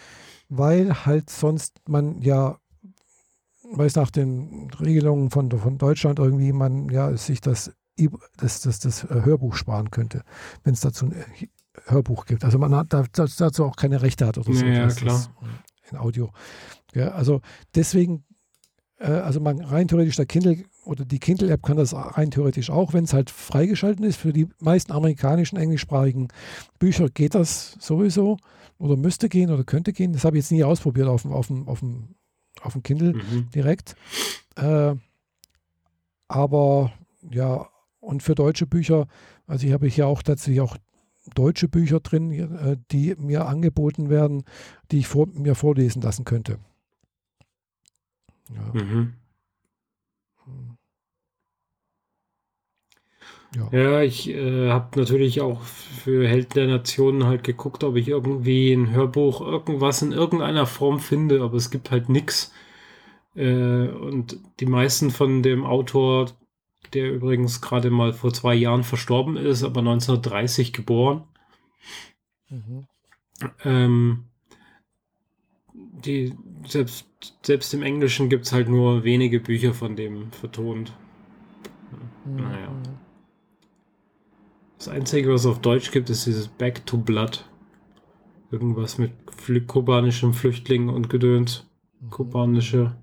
weil 0.49 1.07
halt 1.07 1.31
sonst 1.31 1.81
man 1.89 2.21
ja, 2.23 2.59
weiß 3.73 3.97
nach 3.97 4.11
den 4.11 4.71
Regelungen 4.81 5.31
von, 5.31 5.51
von 5.51 5.79
Deutschland 5.79 6.19
irgendwie 6.19 6.53
man 6.53 6.89
ja 6.89 7.17
sich 7.17 7.41
das 7.41 7.73
das, 8.37 8.61
das, 8.61 8.81
das 8.81 9.05
äh, 9.05 9.23
Hörbuch 9.25 9.55
sparen 9.55 9.91
könnte, 9.91 10.23
wenn 10.65 10.75
es 10.75 10.81
dazu 10.81 11.07
ein 11.07 11.13
äh, 11.13 11.25
Hörbuch 11.87 12.27
gibt. 12.27 12.45
Also 12.45 12.59
man 12.59 12.75
hat 12.75 12.93
dazu 12.93 13.65
auch 13.65 13.77
keine 13.77 14.03
Rechte 14.03 14.27
hat 14.27 14.39
oder 14.39 14.53
so. 14.53 14.65
Ja, 14.65 14.89
klar. 14.89 15.29
Äh, 15.43 15.91
in 15.91 15.99
Audio. 15.99 16.33
Ja, 16.95 17.09
also 17.11 17.41
deswegen, 17.75 18.25
also 18.99 19.41
man 19.41 19.61
rein 19.61 19.87
theoretisch 19.87 20.17
der 20.17 20.25
Kindle 20.25 20.65
oder 20.85 21.05
die 21.05 21.19
Kindle-App 21.19 21.63
kann 21.63 21.77
das 21.77 21.95
rein 21.95 22.31
theoretisch 22.31 22.71
auch, 22.71 22.93
wenn 22.93 23.05
es 23.05 23.13
halt 23.13 23.31
freigeschalten 23.31 24.05
ist. 24.05 24.17
Für 24.17 24.33
die 24.33 24.49
meisten 24.61 24.93
amerikanischen, 24.93 25.57
englischsprachigen 25.57 26.29
Bücher 26.79 27.09
geht 27.09 27.35
das 27.35 27.77
sowieso 27.81 28.39
oder 28.79 28.97
müsste 28.97 29.29
gehen 29.29 29.51
oder 29.51 29.65
könnte 29.65 29.93
gehen. 29.93 30.13
Das 30.13 30.25
habe 30.25 30.37
ich 30.37 30.45
jetzt 30.45 30.53
nie 30.53 30.65
ausprobiert 30.65 31.09
auf 31.09 31.23
dem, 31.23 31.33
auf 31.33 31.47
dem, 31.49 31.69
auf 31.69 31.81
dem, 31.81 32.15
auf 32.61 32.73
dem 32.73 32.83
Kindle 32.83 33.15
mhm. 33.15 33.51
direkt. 33.55 33.95
Äh, 34.57 34.95
aber 36.29 36.93
ja, 37.31 37.69
und 38.01 38.23
für 38.23 38.35
deutsche 38.35 38.67
Bücher, 38.67 39.07
also 39.47 39.67
ich 39.67 39.73
habe 39.73 39.87
hier 39.87 40.07
auch 40.07 40.23
tatsächlich 40.23 40.61
auch 40.61 40.77
deutsche 41.35 41.69
Bücher 41.69 42.01
drin, 42.01 42.33
äh, 42.33 42.77
die 42.91 43.15
mir 43.17 43.47
angeboten 43.47 44.11
werden, 44.11 44.45
die 44.91 44.99
ich 44.99 45.09
vor, 45.09 45.27
mir 45.29 45.55
vorlesen 45.55 46.03
lassen 46.03 46.25
könnte. 46.25 46.59
Ja. 48.55 48.83
Mhm. 48.83 49.15
Ja. 53.57 53.69
ja, 53.71 54.03
ich 54.03 54.29
äh, 54.31 54.71
habe 54.71 54.99
natürlich 54.99 55.41
auch 55.41 55.63
für 55.63 56.27
Helden 56.27 56.55
der 56.55 56.67
Nationen 56.67 57.25
halt 57.25 57.45
geguckt, 57.45 57.85
ob 57.85 57.95
ich 57.95 58.09
irgendwie 58.09 58.73
ein 58.73 58.91
Hörbuch, 58.91 59.41
irgendwas 59.41 60.03
in 60.03 60.11
irgendeiner 60.11 60.67
Form 60.67 60.99
finde, 60.99 61.41
aber 61.41 61.57
es 61.57 61.71
gibt 61.71 61.93
halt 61.93 62.09
nichts. 62.09 62.53
Äh, 63.37 63.89
und 63.89 64.41
die 64.59 64.67
meisten 64.67 65.11
von 65.11 65.43
dem 65.45 65.65
Autor 65.65 66.27
der 66.93 67.13
übrigens 67.13 67.61
gerade 67.61 67.91
mal 67.91 68.13
vor 68.13 68.33
zwei 68.33 68.55
Jahren 68.55 68.85
verstorben 68.85 69.37
ist, 69.37 69.63
aber 69.63 69.81
1930 69.81 70.73
geboren. 70.73 71.25
Mhm. 72.49 72.87
Ähm, 73.65 74.25
die, 75.73 76.35
selbst, 76.67 77.07
selbst 77.43 77.73
im 77.75 77.83
Englischen 77.83 78.29
gibt 78.29 78.47
es 78.47 78.53
halt 78.53 78.69
nur 78.69 79.05
wenige 79.05 79.41
Bücher 79.41 79.75
von 79.75 79.97
dem 79.97 80.33
vertont. 80.33 80.93
Mhm. 82.25 82.37
Naja. 82.37 82.83
Das 84.79 84.89
Einzige, 84.89 85.33
was 85.33 85.43
es 85.43 85.47
auf 85.47 85.61
Deutsch 85.61 85.91
gibt, 85.91 86.11
ist 86.11 86.27
dieses 86.27 86.49
Back 86.49 86.85
to 86.87 86.99
Blood. 86.99 87.49
Irgendwas 88.51 88.99
mit 88.99 89.13
kubanischen 89.67 90.35
Flüchtlingen 90.35 90.89
und 90.89 91.09
Gedöns. 91.09 91.67
Mhm. 92.01 92.11
Kubanische 92.11 92.97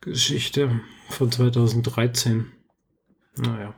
Geschichte 0.00 0.80
von 1.08 1.30
2013. 1.30 2.46
Naja. 3.36 3.74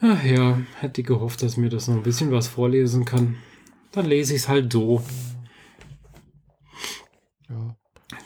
Ach 0.00 0.24
ja, 0.24 0.60
hätte 0.80 1.04
gehofft, 1.04 1.42
dass 1.42 1.56
mir 1.56 1.68
das 1.68 1.86
noch 1.86 1.94
ein 1.94 2.02
bisschen 2.02 2.32
was 2.32 2.48
vorlesen 2.48 3.04
kann. 3.04 3.36
Dann 3.92 4.06
lese 4.06 4.34
ich 4.34 4.42
es 4.42 4.48
halt 4.48 4.72
so. 4.72 5.02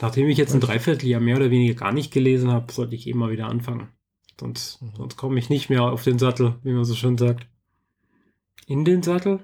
Nachdem 0.01 0.29
ich 0.29 0.39
jetzt 0.39 0.55
ein 0.55 0.61
Dreivierteljahr 0.61 1.21
mehr 1.21 1.37
oder 1.37 1.51
weniger 1.51 1.75
gar 1.75 1.93
nicht 1.93 2.13
gelesen 2.13 2.51
habe, 2.51 2.73
sollte 2.73 2.95
ich 2.95 3.07
eben 3.07 3.19
mal 3.19 3.31
wieder 3.31 3.49
anfangen. 3.49 3.89
Sonst, 4.39 4.83
mhm. 4.83 4.93
sonst 4.97 5.17
komme 5.17 5.39
ich 5.39 5.49
nicht 5.49 5.71
mehr 5.71 5.83
auf 5.83 6.05
den 6.05 6.19
Sattel, 6.19 6.57
wie 6.63 6.73
man 6.73 6.85
so 6.85 6.95
schön 6.95 7.17
sagt. 7.17 7.49
In 8.67 8.85
den 8.85 9.03
Sattel? 9.03 9.41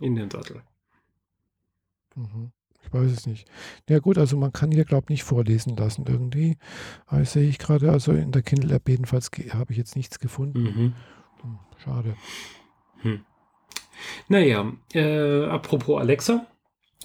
In 0.00 0.14
den 0.14 0.30
Sattel. 0.30 0.62
Mhm. 2.14 2.52
Ich 2.84 2.92
weiß 2.92 3.10
es 3.10 3.26
nicht. 3.26 3.46
Ja 3.88 3.98
gut, 3.98 4.18
also 4.18 4.36
man 4.36 4.52
kann 4.52 4.70
hier, 4.70 4.84
glaube 4.84 5.04
ich, 5.04 5.10
nicht 5.10 5.24
vorlesen 5.24 5.76
lassen 5.76 6.04
irgendwie. 6.08 6.56
Aber 7.06 7.20
das 7.20 7.32
sehe 7.32 7.48
ich 7.48 7.58
gerade, 7.58 7.90
also 7.90 8.12
in 8.12 8.32
der 8.32 8.42
Kindle-App 8.42 8.88
jedenfalls 8.88 9.30
habe 9.50 9.72
ich 9.72 9.78
jetzt 9.78 9.96
nichts 9.96 10.18
gefunden. 10.18 10.62
Mhm. 10.62 10.94
Hm, 11.42 11.58
schade. 11.82 12.16
Hm. 13.00 13.20
Naja, 14.28 14.72
äh, 14.94 15.44
apropos 15.46 16.00
Alexa. 16.00 16.46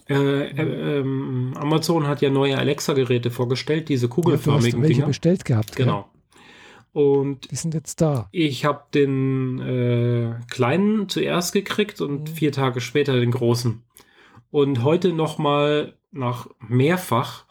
Äh, 0.09 0.49
äh, 0.49 0.99
ähm, 0.99 1.53
Amazon 1.55 2.07
hat 2.07 2.21
ja 2.21 2.29
neue 2.29 2.57
Alexa-Geräte 2.57 3.31
vorgestellt, 3.31 3.89
diese 3.89 4.09
kugelförmigen 4.09 4.65
ja, 4.65 4.75
du 4.75 4.81
welche 4.81 4.93
Dinger. 4.95 5.07
bestellt 5.07 5.45
gehabt. 5.45 5.75
Genau. 5.75 6.09
Und 6.91 7.49
die 7.49 7.55
sind 7.55 7.73
jetzt 7.73 8.01
da. 8.01 8.27
Ich 8.31 8.65
habe 8.65 8.83
den 8.93 9.59
äh, 9.59 10.35
kleinen 10.49 11.09
zuerst 11.09 11.51
gekriegt 11.51 12.01
und 12.01 12.29
mhm. 12.29 12.33
vier 12.35 12.51
Tage 12.51 12.81
später 12.81 13.19
den 13.19 13.31
großen. 13.31 13.81
Und 14.51 14.83
heute 14.83 15.13
nochmal 15.13 15.95
nach 16.11 16.47
mehrfach 16.59 17.45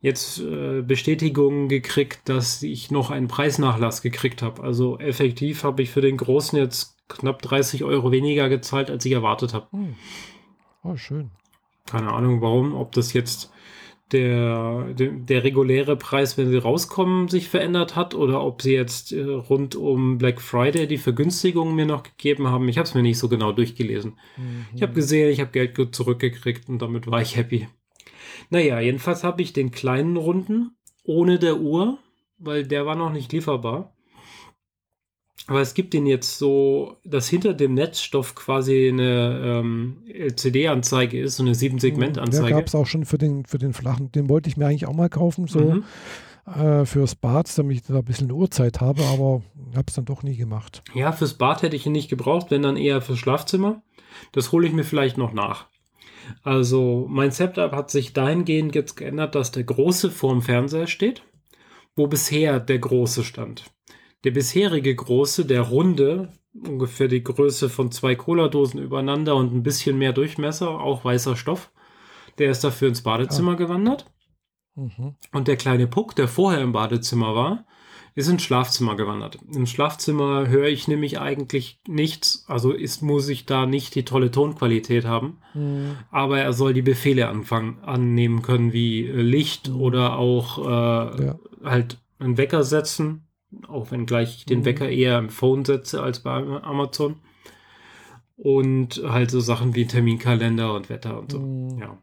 jetzt 0.00 0.40
äh, 0.40 0.82
Bestätigung 0.82 1.68
gekriegt, 1.68 2.28
dass 2.28 2.62
ich 2.62 2.90
noch 2.90 3.10
einen 3.10 3.28
Preisnachlass 3.28 4.02
gekriegt 4.02 4.42
habe. 4.42 4.62
Also 4.62 4.98
effektiv 4.98 5.62
habe 5.62 5.82
ich 5.82 5.90
für 5.90 6.00
den 6.00 6.16
großen 6.16 6.58
jetzt 6.58 6.96
knapp 7.08 7.42
30 7.42 7.84
Euro 7.84 8.10
weniger 8.12 8.48
gezahlt, 8.48 8.90
als 8.90 9.04
ich 9.04 9.12
erwartet 9.12 9.54
habe. 9.54 9.68
Mhm. 9.76 9.94
Oh, 10.82 10.96
schön. 10.96 11.30
Keine 11.90 12.12
Ahnung 12.12 12.40
warum, 12.40 12.74
ob 12.74 12.92
das 12.92 13.12
jetzt 13.12 13.50
der, 14.12 14.94
der, 14.94 15.10
der, 15.10 15.44
reguläre 15.44 15.96
Preis, 15.96 16.38
wenn 16.38 16.48
sie 16.48 16.56
rauskommen, 16.56 17.28
sich 17.28 17.48
verändert 17.48 17.94
hat 17.94 18.14
oder 18.14 18.42
ob 18.42 18.62
sie 18.62 18.72
jetzt 18.72 19.12
äh, 19.12 19.22
rund 19.22 19.76
um 19.76 20.16
Black 20.16 20.40
Friday 20.40 20.86
die 20.86 20.96
Vergünstigungen 20.96 21.74
mir 21.74 21.84
noch 21.84 22.02
gegeben 22.02 22.48
haben. 22.48 22.68
Ich 22.68 22.78
habe 22.78 22.88
es 22.88 22.94
mir 22.94 23.02
nicht 23.02 23.18
so 23.18 23.28
genau 23.28 23.52
durchgelesen. 23.52 24.12
Mhm. 24.36 24.66
Ich 24.74 24.82
habe 24.82 24.94
gesehen, 24.94 25.30
ich 25.30 25.40
habe 25.40 25.50
Geld 25.50 25.74
gut 25.74 25.94
zurückgekriegt 25.94 26.68
und 26.68 26.80
damit 26.80 27.06
war 27.06 27.20
ich 27.20 27.36
happy. 27.36 27.68
Naja, 28.50 28.80
jedenfalls 28.80 29.24
habe 29.24 29.42
ich 29.42 29.52
den 29.52 29.70
kleinen 29.72 30.16
Runden 30.16 30.76
ohne 31.04 31.38
der 31.38 31.60
Uhr, 31.60 31.98
weil 32.38 32.66
der 32.66 32.86
war 32.86 32.96
noch 32.96 33.12
nicht 33.12 33.32
lieferbar. 33.32 33.94
Aber 35.46 35.60
es 35.60 35.72
gibt 35.72 35.94
den 35.94 36.06
jetzt 36.06 36.38
so, 36.38 36.96
dass 37.04 37.28
hinter 37.28 37.54
dem 37.54 37.74
Netzstoff 37.74 38.34
quasi 38.34 38.88
eine 38.88 39.40
ähm, 39.42 40.02
LCD-Anzeige 40.06 41.20
ist, 41.20 41.36
so 41.36 41.42
eine 41.42 41.52
7-Segment-Anzeige. 41.52 42.50
Ja, 42.50 42.56
gab 42.56 42.66
es 42.66 42.74
auch 42.74 42.86
schon 42.86 43.06
für 43.06 43.18
den, 43.18 43.46
für 43.46 43.58
den 43.58 43.72
flachen. 43.72 44.12
Den 44.12 44.28
wollte 44.28 44.48
ich 44.50 44.56
mir 44.56 44.66
eigentlich 44.66 44.86
auch 44.86 44.94
mal 44.94 45.08
kaufen, 45.08 45.46
so 45.46 45.60
mhm. 45.60 45.84
äh, 46.46 46.84
fürs 46.84 47.14
Bad, 47.14 47.56
damit 47.56 47.76
ich 47.76 47.82
da 47.84 47.98
ein 47.98 48.04
bisschen 48.04 48.30
Uhrzeit 48.30 48.80
habe, 48.80 49.02
aber 49.04 49.42
habe 49.74 49.86
es 49.86 49.94
dann 49.94 50.04
doch 50.04 50.22
nie 50.22 50.36
gemacht. 50.36 50.82
Ja, 50.94 51.12
fürs 51.12 51.34
Bad 51.34 51.62
hätte 51.62 51.76
ich 51.76 51.86
ihn 51.86 51.92
nicht 51.92 52.10
gebraucht, 52.10 52.50
wenn 52.50 52.62
dann 52.62 52.76
eher 52.76 53.00
fürs 53.00 53.18
Schlafzimmer. 53.18 53.82
Das 54.32 54.52
hole 54.52 54.66
ich 54.66 54.72
mir 54.72 54.84
vielleicht 54.84 55.16
noch 55.16 55.32
nach. 55.32 55.66
Also 56.42 57.06
mein 57.08 57.30
Setup 57.30 57.72
hat 57.72 57.90
sich 57.90 58.12
dahingehend 58.12 58.74
jetzt 58.74 58.96
geändert, 58.96 59.34
dass 59.34 59.50
der 59.52 59.64
große 59.64 60.10
vorm 60.10 60.42
Fernseher 60.42 60.86
steht, 60.86 61.22
wo 61.96 62.06
bisher 62.06 62.60
der 62.60 62.78
große 62.78 63.24
stand. 63.24 63.64
Der 64.24 64.32
bisherige 64.32 64.94
große, 64.94 65.44
der 65.44 65.62
runde, 65.62 66.32
ungefähr 66.52 67.08
die 67.08 67.22
Größe 67.22 67.68
von 67.68 67.92
zwei 67.92 68.14
Cola-Dosen 68.14 68.80
übereinander 68.80 69.36
und 69.36 69.54
ein 69.54 69.62
bisschen 69.62 69.98
mehr 69.98 70.12
Durchmesser, 70.12 70.70
auch 70.70 71.04
weißer 71.04 71.36
Stoff, 71.36 71.70
der 72.38 72.50
ist 72.50 72.64
dafür 72.64 72.88
ins 72.88 73.02
Badezimmer 73.02 73.52
ah. 73.52 73.56
gewandert. 73.56 74.06
Mhm. 74.74 75.16
Und 75.32 75.48
der 75.48 75.56
kleine 75.56 75.86
Puck, 75.86 76.16
der 76.16 76.28
vorher 76.28 76.60
im 76.60 76.72
Badezimmer 76.72 77.34
war, 77.34 77.64
ist 78.14 78.28
ins 78.28 78.42
Schlafzimmer 78.42 78.96
gewandert. 78.96 79.38
Im 79.54 79.66
Schlafzimmer 79.66 80.48
höre 80.48 80.66
ich 80.66 80.88
nämlich 80.88 81.20
eigentlich 81.20 81.80
nichts, 81.86 82.44
also 82.48 82.72
ist, 82.72 83.00
muss 83.00 83.28
ich 83.28 83.46
da 83.46 83.64
nicht 83.64 83.94
die 83.94 84.04
tolle 84.04 84.32
Tonqualität 84.32 85.04
haben, 85.04 85.38
mhm. 85.54 85.96
aber 86.10 86.40
er 86.40 86.52
soll 86.52 86.74
die 86.74 86.82
Befehle 86.82 87.28
anfangen, 87.28 87.78
annehmen 87.84 88.42
können, 88.42 88.72
wie 88.72 89.02
Licht 89.02 89.68
mhm. 89.68 89.80
oder 89.80 90.18
auch 90.18 90.58
äh, 90.58 91.26
ja. 91.26 91.38
halt 91.62 91.98
einen 92.18 92.36
Wecker 92.36 92.64
setzen 92.64 93.27
auch 93.66 93.90
wenn 93.90 94.06
gleich 94.06 94.38
ich 94.38 94.44
den 94.46 94.60
mhm. 94.60 94.64
Wecker 94.64 94.88
eher 94.88 95.18
im 95.18 95.30
Phone 95.30 95.64
setze 95.64 96.02
als 96.02 96.20
bei 96.20 96.32
Amazon. 96.32 97.16
Und 98.36 99.02
halt 99.04 99.32
so 99.32 99.40
Sachen 99.40 99.74
wie 99.74 99.86
Terminkalender 99.86 100.72
und 100.74 100.90
Wetter 100.90 101.18
und 101.18 101.32
so. 101.32 101.40
Mhm. 101.40 101.78
Ja. 101.78 101.98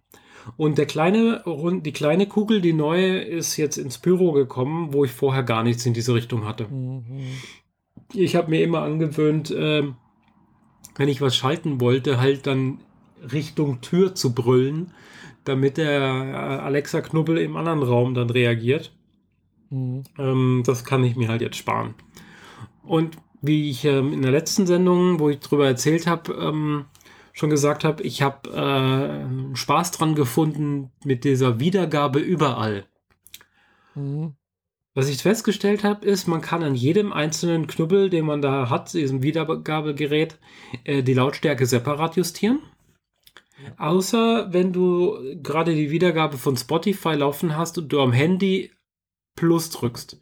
Und 0.58 0.78
der 0.78 0.86
kleine, 0.86 1.44
die 1.84 1.92
kleine 1.92 2.28
Kugel, 2.28 2.62
die 2.62 2.74
neue, 2.74 3.20
ist 3.20 3.58
jetzt 3.58 3.78
ins 3.78 3.98
Büro 3.98 4.32
gekommen, 4.32 4.94
wo 4.94 5.06
ich 5.06 5.12
vorher 5.12 5.44
gar 5.44 5.64
nichts 5.64 5.86
in 5.86 5.94
diese 5.94 6.14
Richtung 6.14 6.46
hatte. 6.46 6.68
Mhm. 6.68 7.22
Ich 8.14 8.36
habe 8.36 8.50
mir 8.50 8.62
immer 8.64 8.82
angewöhnt, 8.82 9.50
äh, 9.52 9.84
wenn 10.96 11.10
ich 11.10 11.22
was 11.22 11.36
schalten 11.36 11.82
wollte, 11.82 12.20
halt 12.20 12.48
dann 12.48 12.80
Richtung 13.32 13.82
Tür 13.82 14.14
zu 14.14 14.34
brüllen, 14.34 14.92
damit 15.44 15.78
der 15.78 16.02
äh, 16.02 16.36
Alexa-Knubbel 16.64 17.38
im 17.38 17.58
anderen 17.58 17.84
Raum 17.84 18.14
dann 18.14 18.30
reagiert. 18.30 18.95
Mhm. 19.76 20.04
Ähm, 20.18 20.64
das 20.66 20.86
kann 20.86 21.04
ich 21.04 21.16
mir 21.16 21.28
halt 21.28 21.42
jetzt 21.42 21.58
sparen. 21.58 21.96
Und 22.84 23.18
wie 23.42 23.70
ich 23.70 23.84
ähm, 23.86 24.14
in 24.14 24.22
der 24.22 24.32
letzten 24.32 24.66
Sendung, 24.66 25.20
wo 25.20 25.30
ich 25.30 25.40
darüber 25.40 25.68
erzählt 25.68 26.08
habe, 26.08 26.34
ähm, 26.34 26.86
schon 27.34 27.50
gesagt 27.50 27.84
habe, 27.84 28.02
ich 28.04 28.22
habe 28.22 28.50
äh, 28.50 29.56
Spaß 29.56 29.92
dran 29.92 30.16
gefunden 30.16 30.92
mit 31.04 31.26
dieser 31.26 31.60
Wiedergabe 31.60 32.20
überall. 32.20 32.86
Mhm. 33.96 34.36
Was 34.94 35.10
ich 35.10 35.22
festgestellt 35.22 35.84
habe, 35.84 36.06
ist, 36.06 36.28
man 36.28 36.40
kann 36.40 36.64
an 36.64 36.74
jedem 36.74 37.12
einzelnen 37.12 37.68
Knubbel, 37.68 38.10
den 38.10 38.26
man 38.26 38.42
da 38.42 38.70
hat, 38.70 38.94
diesem 38.94 39.22
Wiedergabegerät, 39.22 40.40
äh, 40.86 41.04
die 41.04 41.14
Lautstärke 41.14 41.66
separat 41.66 42.16
justieren. 42.16 42.60
Außer 43.78 44.54
wenn 44.54 44.72
du 44.72 45.18
gerade 45.42 45.76
die 45.76 45.92
Wiedergabe 45.92 46.38
von 46.38 46.56
Spotify 46.56 47.14
laufen 47.14 47.58
hast 47.58 47.78
und 47.78 47.90
du 47.90 48.00
am 48.00 48.14
Handy 48.14 48.72
Plus 49.36 49.70
drückst, 49.70 50.20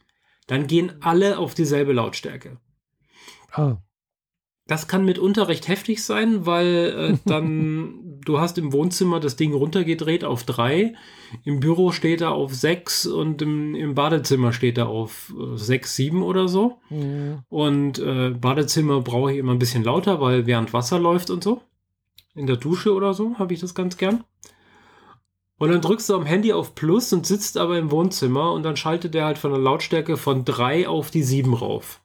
dann 0.47 0.67
gehen 0.67 0.93
alle 1.01 1.37
auf 1.37 1.53
dieselbe 1.53 1.93
Lautstärke. 1.93 2.57
Ah. 3.51 3.77
Das 4.65 4.87
kann 4.87 5.05
mitunter 5.05 5.49
recht 5.49 5.67
heftig 5.67 6.03
sein, 6.03 6.45
weil 6.45 6.67
äh, 6.97 7.17
dann 7.29 8.21
du 8.25 8.39
hast 8.39 8.57
im 8.57 8.71
Wohnzimmer 8.71 9.19
das 9.19 9.35
Ding 9.35 9.53
runtergedreht 9.53 10.23
auf 10.23 10.43
drei, 10.43 10.93
im 11.43 11.59
Büro 11.59 11.91
steht 11.91 12.21
er 12.21 12.31
auf 12.31 12.53
sechs 12.53 13.05
und 13.05 13.41
im, 13.41 13.75
im 13.75 13.95
Badezimmer 13.95 14.53
steht 14.53 14.77
er 14.77 14.87
auf 14.87 15.33
äh, 15.37 15.57
sechs, 15.57 15.95
sieben 15.95 16.23
oder 16.23 16.47
so. 16.47 16.79
Ja. 16.89 17.43
Und 17.49 17.99
äh, 17.99 18.29
Badezimmer 18.29 19.01
brauche 19.01 19.31
ich 19.31 19.37
immer 19.37 19.51
ein 19.51 19.59
bisschen 19.59 19.83
lauter, 19.83 20.21
weil 20.21 20.45
während 20.45 20.73
Wasser 20.73 20.99
läuft 20.99 21.29
und 21.29 21.43
so. 21.43 21.61
In 22.35 22.47
der 22.47 22.57
Dusche 22.57 22.93
oder 22.93 23.13
so 23.13 23.37
habe 23.37 23.53
ich 23.53 23.59
das 23.59 23.75
ganz 23.75 23.97
gern. 23.97 24.23
Und 25.57 25.69
dann 25.69 25.81
drückst 25.81 26.09
du 26.09 26.15
am 26.15 26.25
Handy 26.25 26.51
auf 26.51 26.75
Plus 26.75 27.13
und 27.13 27.25
sitzt 27.25 27.57
aber 27.57 27.77
im 27.77 27.91
Wohnzimmer 27.91 28.51
und 28.53 28.63
dann 28.63 28.75
schaltet 28.75 29.15
er 29.15 29.25
halt 29.25 29.37
von 29.37 29.51
der 29.51 29.59
Lautstärke 29.59 30.17
von 30.17 30.45
3 30.45 30.87
auf 30.87 31.11
die 31.11 31.23
7 31.23 31.53
rauf. 31.53 32.01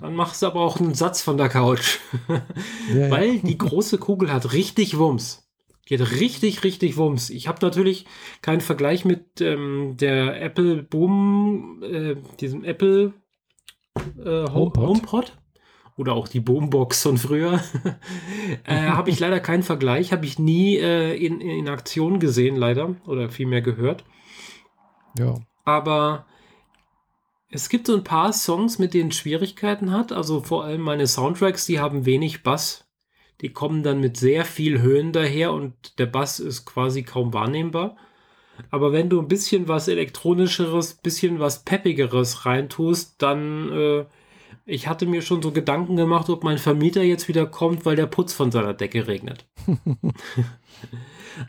Dann 0.00 0.14
machst 0.14 0.42
du 0.42 0.46
aber 0.46 0.60
auch 0.60 0.80
einen 0.80 0.94
Satz 0.94 1.22
von 1.22 1.36
der 1.36 1.48
Couch. 1.48 1.98
Ja, 2.94 3.10
Weil 3.10 3.34
ja. 3.36 3.42
die 3.42 3.58
große 3.58 3.98
Kugel 3.98 4.32
hat 4.32 4.52
richtig 4.52 4.96
Wumms. 4.96 5.48
Die 5.88 5.98
hat 5.98 6.10
richtig, 6.12 6.64
richtig 6.64 6.96
Wumms. 6.96 7.30
Ich 7.30 7.46
habe 7.46 7.58
natürlich 7.62 8.06
keinen 8.42 8.60
Vergleich 8.60 9.04
mit 9.04 9.40
ähm, 9.40 9.96
der 9.98 10.40
Apple 10.40 10.82
Boom, 10.82 11.82
äh, 11.82 12.16
diesem 12.40 12.64
Apple 12.64 13.12
äh, 14.18 14.48
HomePod. 14.50 14.86
HomePod 14.86 15.32
oder 15.96 16.12
auch 16.12 16.28
die 16.28 16.40
Boombox 16.40 17.02
von 17.02 17.16
früher, 17.16 17.62
äh, 18.64 18.88
habe 18.88 19.10
ich 19.10 19.18
leider 19.18 19.40
keinen 19.40 19.62
Vergleich, 19.62 20.12
habe 20.12 20.26
ich 20.26 20.38
nie 20.38 20.76
äh, 20.76 21.14
in, 21.16 21.40
in 21.40 21.68
Aktion 21.68 22.20
gesehen, 22.20 22.56
leider, 22.56 22.94
oder 23.06 23.30
vielmehr 23.30 23.62
gehört. 23.62 24.04
Ja. 25.18 25.34
Aber 25.64 26.26
es 27.50 27.68
gibt 27.68 27.86
so 27.86 27.94
ein 27.94 28.04
paar 28.04 28.32
Songs, 28.32 28.78
mit 28.78 28.92
denen 28.92 29.12
Schwierigkeiten 29.12 29.92
hat. 29.92 30.12
Also 30.12 30.40
vor 30.40 30.64
allem 30.64 30.82
meine 30.82 31.06
Soundtracks, 31.06 31.64
die 31.64 31.80
haben 31.80 32.04
wenig 32.04 32.42
Bass. 32.42 32.86
Die 33.40 33.52
kommen 33.52 33.82
dann 33.82 34.00
mit 34.00 34.16
sehr 34.16 34.44
viel 34.44 34.80
Höhen 34.80 35.12
daher 35.12 35.52
und 35.52 35.98
der 35.98 36.06
Bass 36.06 36.40
ist 36.40 36.64
quasi 36.64 37.02
kaum 37.02 37.32
wahrnehmbar. 37.32 37.96
Aber 38.70 38.92
wenn 38.92 39.10
du 39.10 39.20
ein 39.20 39.28
bisschen 39.28 39.68
was 39.68 39.88
elektronischeres, 39.88 40.94
bisschen 40.94 41.38
was 41.38 41.62
peppigeres 41.64 42.46
reintust, 42.46 43.20
dann 43.22 43.70
äh, 43.72 44.04
ich 44.64 44.88
hatte 44.88 45.06
mir 45.06 45.22
schon 45.22 45.42
so 45.42 45.52
Gedanken 45.52 45.96
gemacht, 45.96 46.28
ob 46.30 46.44
mein 46.44 46.58
Vermieter 46.58 47.02
jetzt 47.02 47.28
wieder 47.28 47.46
kommt, 47.46 47.84
weil 47.84 47.96
der 47.96 48.06
Putz 48.06 48.32
von 48.32 48.50
seiner 48.50 48.74
Decke 48.74 49.06
regnet. 49.06 49.46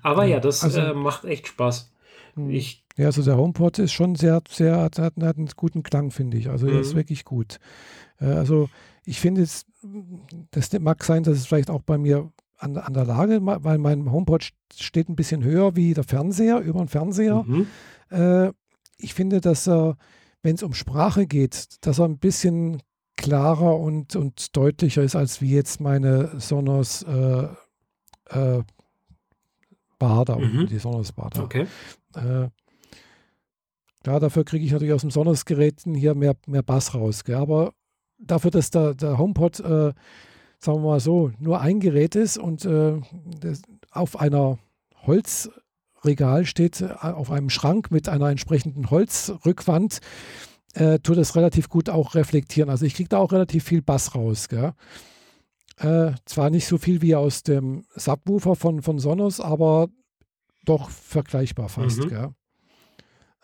Aber 0.01 0.25
ja, 0.25 0.39
das 0.39 0.63
also, 0.63 0.79
äh, 0.79 0.93
macht 0.93 1.25
echt 1.25 1.47
Spaß. 1.47 1.91
Hm. 2.35 2.49
Ich, 2.49 2.85
ja, 2.97 3.07
also 3.07 3.23
der 3.23 3.37
HomePod 3.37 3.79
ist 3.79 3.93
schon 3.93 4.15
sehr, 4.15 4.41
sehr, 4.49 4.77
hat, 4.77 4.99
hat 4.99 5.17
einen 5.17 5.49
guten 5.55 5.83
Klang, 5.83 6.11
finde 6.11 6.37
ich. 6.37 6.49
Also 6.49 6.67
er 6.67 6.79
ist 6.79 6.93
mhm. 6.93 6.97
wirklich 6.97 7.25
gut. 7.25 7.59
Äh, 8.19 8.25
also 8.25 8.69
ich 9.05 9.19
finde 9.19 9.41
es, 9.41 9.65
das 10.51 10.71
mag 10.79 11.03
sein, 11.03 11.23
dass 11.23 11.37
es 11.37 11.47
vielleicht 11.47 11.69
auch 11.69 11.81
bei 11.81 11.97
mir 11.97 12.31
an, 12.57 12.77
an 12.77 12.93
der 12.93 13.05
Lage, 13.05 13.39
weil 13.41 13.77
mein 13.77 14.11
HomePod 14.11 14.49
steht 14.75 15.09
ein 15.09 15.15
bisschen 15.15 15.43
höher 15.43 15.75
wie 15.75 15.93
der 15.93 16.03
Fernseher, 16.03 16.59
über 16.59 16.79
den 16.79 16.87
Fernseher. 16.87 17.43
Mhm. 17.43 17.67
Äh, 18.09 18.51
ich 18.97 19.13
finde, 19.13 19.41
dass 19.41 19.67
er, 19.67 19.95
wenn 20.41 20.55
es 20.55 20.63
um 20.63 20.73
Sprache 20.73 21.27
geht, 21.27 21.85
dass 21.85 21.99
er 21.99 22.05
ein 22.05 22.17
bisschen 22.17 22.81
klarer 23.27 23.77
und, 23.77 24.15
und 24.15 24.55
deutlicher 24.55 25.03
ist, 25.03 25.15
als 25.15 25.41
wie 25.41 25.53
jetzt 25.53 25.81
meine 25.81 26.39
Sonos 26.39 27.03
äh, 27.03 27.47
äh, 28.29 28.63
Bader, 29.99 30.37
mhm. 30.37 30.67
die 30.67 30.79
Sonos 30.79 31.11
Bader. 31.11 31.43
Okay. 31.43 31.67
Äh, 32.15 32.47
ja, 34.05 34.19
dafür 34.19 34.45
kriege 34.45 34.65
ich 34.65 34.71
natürlich 34.71 34.93
aus 34.93 35.01
dem 35.01 35.11
Sonos-Geräten 35.11 35.93
hier 35.93 36.15
mehr, 36.15 36.35
mehr 36.45 36.63
Bass 36.63 36.93
raus. 36.93 37.25
Gell? 37.25 37.35
Aber 37.35 37.73
dafür, 38.17 38.51
dass 38.51 38.69
der, 38.69 38.93
der 38.93 39.17
HomePod, 39.17 39.59
äh, 39.59 39.93
sagen 40.59 40.77
wir 40.77 40.79
mal 40.79 40.99
so, 41.01 41.31
nur 41.39 41.59
ein 41.59 41.81
Gerät 41.81 42.15
ist 42.15 42.37
und 42.37 42.63
äh, 42.63 43.01
auf 43.91 44.17
einer 44.19 44.59
Holzregal 45.05 46.45
steht, 46.45 46.79
äh, 46.79 46.93
auf 47.01 47.31
einem 47.31 47.49
Schrank 47.49 47.91
mit 47.91 48.07
einer 48.07 48.29
entsprechenden 48.29 48.89
Holzrückwand, 48.89 49.99
äh, 50.73 50.99
tut 50.99 51.17
es 51.17 51.35
relativ 51.35 51.69
gut 51.69 51.89
auch 51.89 52.15
reflektieren. 52.15 52.69
Also 52.69 52.85
ich 52.85 52.95
kriege 52.95 53.09
da 53.09 53.17
auch 53.17 53.31
relativ 53.31 53.63
viel 53.63 53.81
Bass 53.81 54.15
raus. 54.15 54.47
Äh, 55.77 56.11
zwar 56.25 56.49
nicht 56.49 56.67
so 56.67 56.77
viel 56.77 57.01
wie 57.01 57.15
aus 57.15 57.43
dem 57.43 57.85
Subwoofer 57.95 58.55
von, 58.55 58.81
von 58.81 58.99
Sonos, 58.99 59.39
aber 59.39 59.89
doch 60.65 60.89
vergleichbar 60.89 61.69
fast. 61.69 62.05
Mhm. 62.05 62.33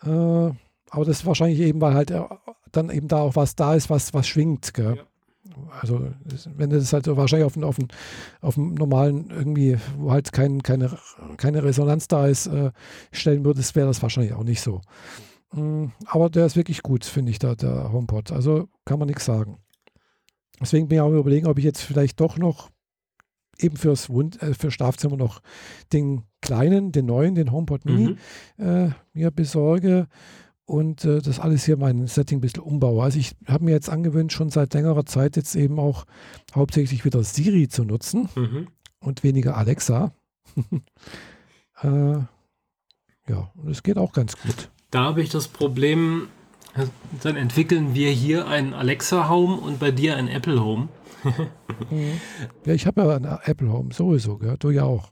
Äh, 0.02 0.52
aber 0.90 1.04
das 1.04 1.20
ist 1.20 1.26
wahrscheinlich 1.26 1.60
eben, 1.60 1.80
weil 1.80 1.94
halt 1.94 2.10
äh, 2.10 2.22
dann 2.70 2.90
eben 2.90 3.08
da 3.08 3.18
auch 3.20 3.36
was 3.36 3.56
da 3.56 3.74
ist, 3.74 3.90
was, 3.90 4.14
was 4.14 4.26
schwingt. 4.26 4.74
Gell? 4.74 4.96
Ja. 4.96 5.02
Also 5.80 6.10
wenn 6.56 6.70
du 6.70 6.78
das 6.78 6.92
halt 6.92 7.06
wahrscheinlich 7.06 7.46
auf, 7.46 7.56
auf, 7.62 7.76
auf 8.40 8.56
einem 8.56 8.74
normalen 8.74 9.30
irgendwie, 9.30 9.76
wo 9.98 10.10
halt 10.10 10.32
kein, 10.32 10.62
keine, 10.62 10.96
keine 11.36 11.62
Resonanz 11.62 12.08
da 12.08 12.26
ist, 12.26 12.46
äh, 12.46 12.70
stellen 13.12 13.44
würdest, 13.44 13.76
wäre 13.76 13.86
das 13.86 14.02
wahrscheinlich 14.02 14.32
auch 14.32 14.44
nicht 14.44 14.60
so. 14.60 14.76
Mm, 14.76 15.33
aber 16.06 16.30
der 16.30 16.46
ist 16.46 16.56
wirklich 16.56 16.82
gut, 16.82 17.04
finde 17.04 17.30
ich, 17.30 17.38
da, 17.38 17.54
der 17.54 17.92
HomePod. 17.92 18.32
Also 18.32 18.68
kann 18.84 18.98
man 18.98 19.08
nichts 19.08 19.24
sagen. 19.24 19.58
Deswegen 20.60 20.88
bin 20.88 20.96
ich 20.96 21.02
auch 21.02 21.12
überlegen, 21.12 21.46
ob 21.46 21.58
ich 21.58 21.64
jetzt 21.64 21.82
vielleicht 21.82 22.20
doch 22.20 22.38
noch 22.38 22.70
eben 23.58 23.76
fürs 23.76 24.10
Wund, 24.10 24.42
äh, 24.42 24.54
für 24.54 24.70
Schlafzimmer 24.70 25.16
noch 25.16 25.40
den 25.92 26.22
kleinen, 26.40 26.92
den 26.92 27.06
neuen, 27.06 27.34
den 27.34 27.52
HomePod 27.52 27.84
Mini 27.84 28.16
mhm. 28.56 28.64
äh, 28.64 28.90
mir 29.12 29.30
besorge 29.30 30.08
und 30.66 31.04
äh, 31.04 31.20
das 31.20 31.38
alles 31.38 31.64
hier 31.64 31.76
mein 31.76 32.06
Setting 32.06 32.38
ein 32.38 32.40
bisschen 32.40 32.62
umbaue. 32.62 33.02
Also 33.02 33.18
ich 33.18 33.36
habe 33.46 33.64
mir 33.64 33.72
jetzt 33.72 33.90
angewöhnt, 33.90 34.32
schon 34.32 34.50
seit 34.50 34.74
längerer 34.74 35.06
Zeit 35.06 35.36
jetzt 35.36 35.54
eben 35.54 35.78
auch 35.78 36.04
hauptsächlich 36.54 37.04
wieder 37.04 37.22
Siri 37.22 37.68
zu 37.68 37.84
nutzen 37.84 38.28
mhm. 38.34 38.68
und 39.00 39.22
weniger 39.22 39.56
Alexa. 39.56 40.12
äh, 41.82 42.18
ja, 43.28 43.50
und 43.54 43.70
es 43.70 43.82
geht 43.82 43.98
auch 43.98 44.12
ganz 44.12 44.36
gut. 44.40 44.70
Da 44.94 45.02
habe 45.02 45.22
ich 45.22 45.28
das 45.28 45.48
Problem, 45.48 46.28
dann 47.20 47.34
entwickeln 47.34 47.94
wir 47.94 48.10
hier 48.10 48.46
einen 48.46 48.74
Alexa 48.74 49.28
Home 49.28 49.56
und 49.56 49.80
bei 49.80 49.90
dir 49.90 50.16
ein 50.16 50.28
Apple 50.28 50.62
Home. 50.62 50.88
ja, 52.64 52.74
ich 52.74 52.86
habe 52.86 53.00
ja 53.00 53.16
ein 53.16 53.24
Apple 53.42 53.72
Home 53.72 53.92
sowieso, 53.92 54.38
gell? 54.38 54.54
du 54.56 54.70
ja 54.70 54.84
auch. 54.84 55.10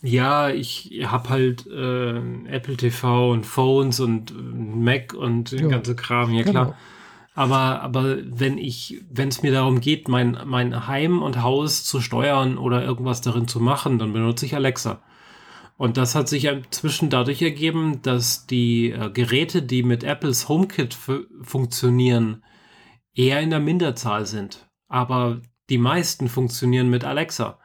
Ja, 0.00 0.50
ich 0.50 1.02
habe 1.04 1.28
halt 1.28 1.66
äh, 1.66 2.18
Apple 2.46 2.76
TV 2.76 3.32
und 3.32 3.46
Phones 3.46 3.98
und 3.98 4.30
äh, 4.30 4.34
Mac 4.34 5.12
und 5.12 5.50
den 5.50 5.64
ja, 5.64 5.68
ganze 5.70 5.96
Kram, 5.96 6.32
ja 6.32 6.44
klar. 6.44 6.66
Genau. 6.66 6.76
Aber, 7.34 7.82
aber 7.82 8.18
wenn 8.24 8.58
ich, 8.58 9.02
wenn 9.10 9.28
es 9.28 9.42
mir 9.42 9.50
darum 9.50 9.80
geht, 9.80 10.06
mein, 10.06 10.38
mein 10.46 10.86
Heim 10.86 11.20
und 11.20 11.42
Haus 11.42 11.82
zu 11.82 12.00
steuern 12.00 12.58
oder 12.58 12.84
irgendwas 12.84 13.22
darin 13.22 13.48
zu 13.48 13.58
machen, 13.58 13.98
dann 13.98 14.12
benutze 14.12 14.46
ich 14.46 14.54
Alexa. 14.54 15.00
Und 15.80 15.96
das 15.96 16.14
hat 16.14 16.28
sich 16.28 16.44
inzwischen 16.44 17.08
dadurch 17.08 17.40
ergeben, 17.40 18.02
dass 18.02 18.46
die 18.46 18.90
äh, 18.90 19.08
Geräte, 19.08 19.62
die 19.62 19.82
mit 19.82 20.04
Apples 20.04 20.46
HomeKit 20.46 20.94
funktionieren, 21.40 22.44
eher 23.14 23.40
in 23.40 23.48
der 23.48 23.60
Minderzahl 23.60 24.26
sind. 24.26 24.68
Aber 24.88 25.40
die 25.70 25.78
meisten 25.78 26.28
funktionieren 26.28 26.90
mit 26.90 27.04
Alexa. 27.04 27.58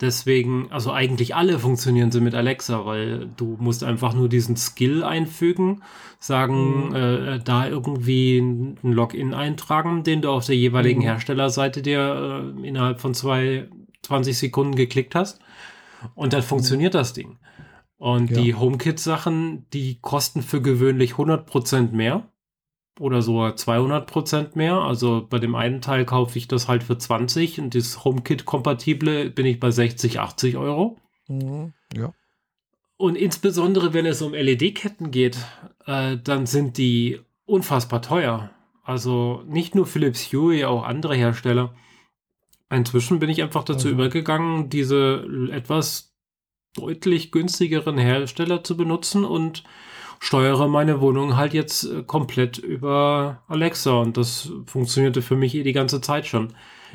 Deswegen, 0.00 0.72
also 0.72 0.90
eigentlich 0.90 1.36
alle 1.36 1.58
funktionieren 1.58 2.10
sie 2.10 2.22
mit 2.22 2.34
Alexa, 2.34 2.86
weil 2.86 3.28
du 3.36 3.58
musst 3.60 3.84
einfach 3.84 4.14
nur 4.14 4.30
diesen 4.30 4.56
Skill 4.56 5.04
einfügen, 5.04 5.82
sagen, 6.18 6.88
mhm. 6.88 6.94
äh, 6.94 7.38
da 7.40 7.68
irgendwie 7.68 8.38
ein 8.38 8.78
Login 8.80 9.34
eintragen, 9.34 10.02
den 10.02 10.22
du 10.22 10.30
auf 10.30 10.46
der 10.46 10.56
jeweiligen 10.56 11.00
mhm. 11.00 11.04
Herstellerseite 11.04 11.82
dir 11.82 12.54
äh, 12.58 12.66
innerhalb 12.66 13.00
von 13.00 13.12
zwei, 13.12 13.68
20 14.00 14.38
Sekunden 14.38 14.76
geklickt 14.76 15.14
hast. 15.14 15.42
Und 16.14 16.32
dann 16.32 16.42
funktioniert 16.42 16.94
das 16.94 17.12
Ding. 17.12 17.38
Und 17.96 18.30
ja. 18.30 18.40
die 18.40 18.54
HomeKit-Sachen, 18.54 19.66
die 19.72 19.98
kosten 20.00 20.42
für 20.42 20.62
gewöhnlich 20.62 21.12
100% 21.12 21.92
mehr 21.92 22.28
oder 23.00 23.22
so 23.22 23.40
200% 23.40 24.50
mehr. 24.54 24.74
Also 24.74 25.26
bei 25.28 25.38
dem 25.38 25.54
einen 25.54 25.80
Teil 25.80 26.04
kaufe 26.04 26.38
ich 26.38 26.48
das 26.48 26.68
halt 26.68 26.82
für 26.82 26.98
20 26.98 27.60
und 27.60 27.74
das 27.74 28.04
HomeKit-kompatible 28.04 29.30
bin 29.30 29.46
ich 29.46 29.58
bei 29.60 29.70
60, 29.70 30.20
80 30.20 30.56
Euro. 30.56 30.96
Mhm. 31.28 31.72
Ja. 31.96 32.12
Und 32.96 33.16
insbesondere, 33.16 33.94
wenn 33.94 34.06
es 34.06 34.22
um 34.22 34.34
LED-Ketten 34.34 35.10
geht, 35.10 35.38
äh, 35.86 36.16
dann 36.16 36.46
sind 36.46 36.78
die 36.78 37.20
unfassbar 37.46 38.02
teuer. 38.02 38.50
Also 38.82 39.42
nicht 39.46 39.74
nur 39.74 39.86
Philips 39.86 40.32
Hue, 40.32 40.66
auch 40.66 40.82
andere 40.82 41.14
Hersteller. 41.14 41.74
Inzwischen 42.70 43.18
bin 43.18 43.30
ich 43.30 43.42
einfach 43.42 43.64
dazu 43.64 43.88
also. 43.88 43.90
übergegangen, 43.90 44.68
diese 44.68 45.26
etwas 45.50 46.14
deutlich 46.74 47.32
günstigeren 47.32 47.98
Hersteller 47.98 48.62
zu 48.62 48.76
benutzen 48.76 49.24
und 49.24 49.64
steuere 50.20 50.68
meine 50.68 51.00
Wohnung 51.00 51.36
halt 51.36 51.54
jetzt 51.54 51.84
äh, 51.84 52.02
komplett 52.02 52.58
über 52.58 53.42
Alexa 53.48 53.92
und 53.92 54.16
das 54.16 54.52
funktionierte 54.66 55.22
für 55.22 55.36
mich 55.36 55.54
eh 55.54 55.62
die 55.62 55.72
ganze 55.72 56.00
Zeit 56.00 56.26
schon. 56.26 56.52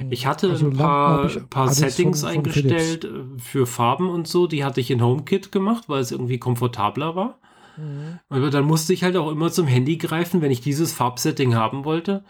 Ich 0.10 0.26
hatte 0.26 0.50
also 0.50 0.68
ein 0.68 0.78
paar, 0.78 1.28
paar 1.50 1.70
Settings 1.70 2.22
von, 2.22 2.30
von 2.30 2.38
eingestellt 2.38 3.04
Philips. 3.06 3.06
Äh, 3.06 3.40
für 3.40 3.66
Farben 3.66 4.10
und 4.10 4.28
so, 4.28 4.48
die 4.48 4.64
hatte 4.64 4.82
ich 4.82 4.92
in 4.92 5.04
HomeKit 5.04 5.52
gemacht, 5.52 5.86
weil 5.88 6.02
es 6.02 6.12
irgendwie 6.12 6.40
komfortabler 6.40 7.16
war. 7.16 7.40
Mhm. 7.78 8.20
Aber 8.30 8.50
dann 8.50 8.66
musste 8.66 8.94
ich 8.94 9.04
halt 9.04 9.16
auch 9.16 9.32
immer 9.32 9.52
zum 9.52 9.68
Handy 9.68 9.98
greifen, 9.98 10.42
wenn 10.42 10.52
ich 10.52 10.62
dieses 10.62 10.94
Farbsetting 10.94 11.56
haben 11.56 11.86
wollte. 11.86 12.24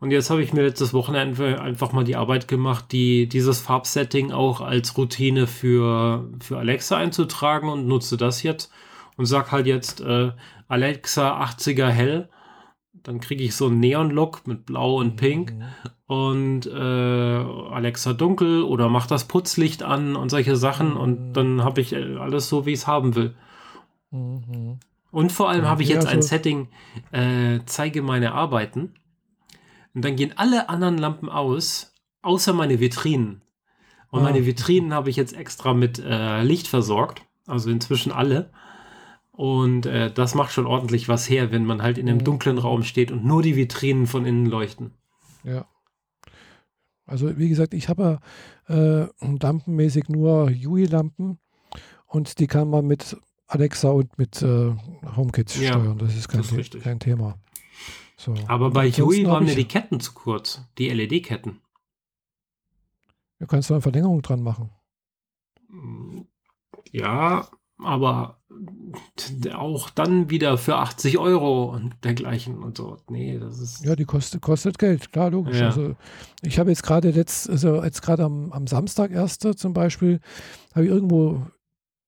Und 0.00 0.12
jetzt 0.12 0.30
habe 0.30 0.42
ich 0.42 0.54
mir 0.54 0.62
letztes 0.62 0.94
Wochenende 0.94 1.60
einfach 1.60 1.92
mal 1.92 2.04
die 2.04 2.16
Arbeit 2.16 2.48
gemacht, 2.48 2.86
die, 2.90 3.28
dieses 3.28 3.60
Farbsetting 3.60 4.32
auch 4.32 4.62
als 4.62 4.96
Routine 4.96 5.46
für, 5.46 6.26
für 6.40 6.58
Alexa 6.58 6.96
einzutragen 6.96 7.68
und 7.68 7.86
nutze 7.86 8.16
das 8.16 8.42
jetzt 8.42 8.72
und 9.18 9.26
sag 9.26 9.52
halt 9.52 9.66
jetzt 9.66 10.00
äh, 10.00 10.32
Alexa 10.68 11.42
80er 11.42 11.88
hell. 11.88 12.30
Dann 13.02 13.20
kriege 13.20 13.44
ich 13.44 13.54
so 13.54 13.66
einen 13.66 13.80
Neon-Look 13.80 14.46
mit 14.46 14.64
Blau 14.64 14.96
und 14.96 15.16
Pink 15.16 15.52
mhm. 15.52 15.64
und 16.06 16.66
äh, 16.66 16.70
Alexa 16.70 18.14
dunkel 18.14 18.62
oder 18.62 18.88
mach 18.88 19.06
das 19.06 19.26
Putzlicht 19.26 19.82
an 19.82 20.16
und 20.16 20.30
solche 20.30 20.56
Sachen 20.56 20.92
mhm. 20.92 20.96
und 20.96 21.32
dann 21.34 21.62
habe 21.62 21.82
ich 21.82 21.92
äh, 21.92 22.16
alles 22.16 22.48
so, 22.48 22.64
wie 22.64 22.72
ich 22.72 22.80
es 22.80 22.86
haben 22.86 23.14
will. 23.16 23.34
Mhm. 24.10 24.78
Und 25.10 25.32
vor 25.32 25.50
allem 25.50 25.66
habe 25.66 25.82
ich 25.82 25.90
jetzt 25.90 26.06
ein 26.06 26.22
Setting, 26.22 26.68
äh, 27.12 27.58
zeige 27.66 28.00
meine 28.00 28.32
Arbeiten. 28.32 28.94
Und 29.94 30.04
dann 30.04 30.16
gehen 30.16 30.32
alle 30.36 30.68
anderen 30.68 30.98
Lampen 30.98 31.28
aus, 31.28 31.94
außer 32.22 32.52
meine 32.52 32.80
Vitrinen. 32.80 33.42
Und 34.10 34.20
ah. 34.20 34.24
meine 34.24 34.46
Vitrinen 34.46 34.92
habe 34.92 35.10
ich 35.10 35.16
jetzt 35.16 35.36
extra 35.36 35.74
mit 35.74 35.98
äh, 35.98 36.42
Licht 36.42 36.68
versorgt. 36.68 37.22
Also 37.46 37.70
inzwischen 37.70 38.12
alle. 38.12 38.50
Und 39.32 39.86
äh, 39.86 40.12
das 40.12 40.34
macht 40.34 40.52
schon 40.52 40.66
ordentlich 40.66 41.08
was 41.08 41.28
her, 41.28 41.50
wenn 41.50 41.64
man 41.64 41.82
halt 41.82 41.98
in 41.98 42.08
einem 42.08 42.18
mhm. 42.18 42.24
dunklen 42.24 42.58
Raum 42.58 42.82
steht 42.82 43.10
und 43.10 43.24
nur 43.24 43.42
die 43.42 43.56
Vitrinen 43.56 44.06
von 44.06 44.26
innen 44.26 44.46
leuchten. 44.46 44.92
Ja. 45.44 45.66
Also 47.06 47.38
wie 47.38 47.48
gesagt, 47.48 47.74
ich 47.74 47.88
habe 47.88 48.20
äh, 48.68 49.06
lampenmäßig 49.20 50.08
nur 50.08 50.44
UI-Lampen 50.44 51.38
und 52.06 52.38
die 52.38 52.46
kann 52.46 52.68
man 52.68 52.86
mit 52.86 53.16
Alexa 53.48 53.88
und 53.88 54.16
mit 54.16 54.42
äh, 54.42 54.72
HomeKit 55.16 55.56
ja, 55.56 55.72
steuern. 55.72 55.98
Das 55.98 56.14
ist 56.14 56.28
kein, 56.28 56.42
das 56.42 56.52
ist 56.52 56.80
kein 56.82 57.00
Thema. 57.00 57.36
So. 58.20 58.34
Aber 58.48 58.70
bei 58.70 58.86
Yui 58.86 59.26
waren 59.26 59.46
mir 59.46 59.54
die 59.54 59.64
Ketten 59.64 59.98
zu 59.98 60.12
kurz, 60.12 60.60
die 60.76 60.90
LED-Ketten. 60.90 61.62
Du 63.38 63.46
kannst 63.46 63.70
da 63.70 63.76
eine 63.76 63.80
Verlängerung 63.80 64.20
dran 64.20 64.42
machen. 64.42 64.68
Ja, 66.92 67.48
aber 67.78 68.42
auch 69.54 69.88
dann 69.88 70.28
wieder 70.28 70.58
für 70.58 70.76
80 70.76 71.16
Euro 71.16 71.74
und 71.74 71.94
dergleichen 72.04 72.62
und 72.62 72.76
so. 72.76 72.98
Nee, 73.08 73.38
das 73.38 73.58
ist. 73.58 73.86
Ja, 73.86 73.96
die 73.96 74.04
kostet, 74.04 74.42
kostet 74.42 74.78
Geld, 74.78 75.12
klar, 75.12 75.30
logisch. 75.30 75.58
Ja. 75.58 75.68
Also 75.68 75.96
ich 76.42 76.58
habe 76.58 76.68
jetzt 76.68 76.82
gerade 76.82 77.12
letzt, 77.12 77.48
also 77.48 77.82
jetzt 77.82 78.02
gerade 78.02 78.24
am, 78.24 78.52
am 78.52 78.66
Samstag 78.66 79.12
erste 79.12 79.56
zum 79.56 79.72
Beispiel, 79.72 80.20
habe 80.74 80.84
ich 80.84 80.90
irgendwo 80.90 81.46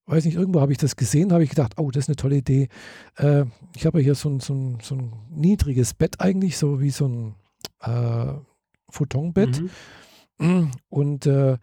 weiß 0.07 0.25
nicht, 0.25 0.37
irgendwo 0.37 0.61
habe 0.61 0.73
ich 0.73 0.79
das 0.79 0.97
gesehen, 0.97 1.33
habe 1.33 1.45
ich 1.45 1.51
gedacht, 1.51 1.75
oh, 1.77 1.91
das 1.91 2.05
ist 2.05 2.09
eine 2.09 2.17
tolle 2.17 2.37
Idee. 2.37 2.69
Äh, 3.17 3.45
ich 3.77 3.87
habe 3.87 4.01
hier 4.01 4.15
so 4.15 4.29
ein, 4.29 4.41
so, 4.41 4.55
ein, 4.55 4.79
so 4.83 4.95
ein, 4.97 5.13
niedriges 5.31 5.95
Bett 5.95 6.21
eigentlich, 6.21 6.59
so 6.59 6.81
wie 6.81 6.91
so 6.91 7.07
ein 7.09 7.35
äh, 7.81 8.33
Futonbett. 8.91 9.63
Mhm. 10.39 10.71
Und 10.89 11.27
äh, 11.27 11.57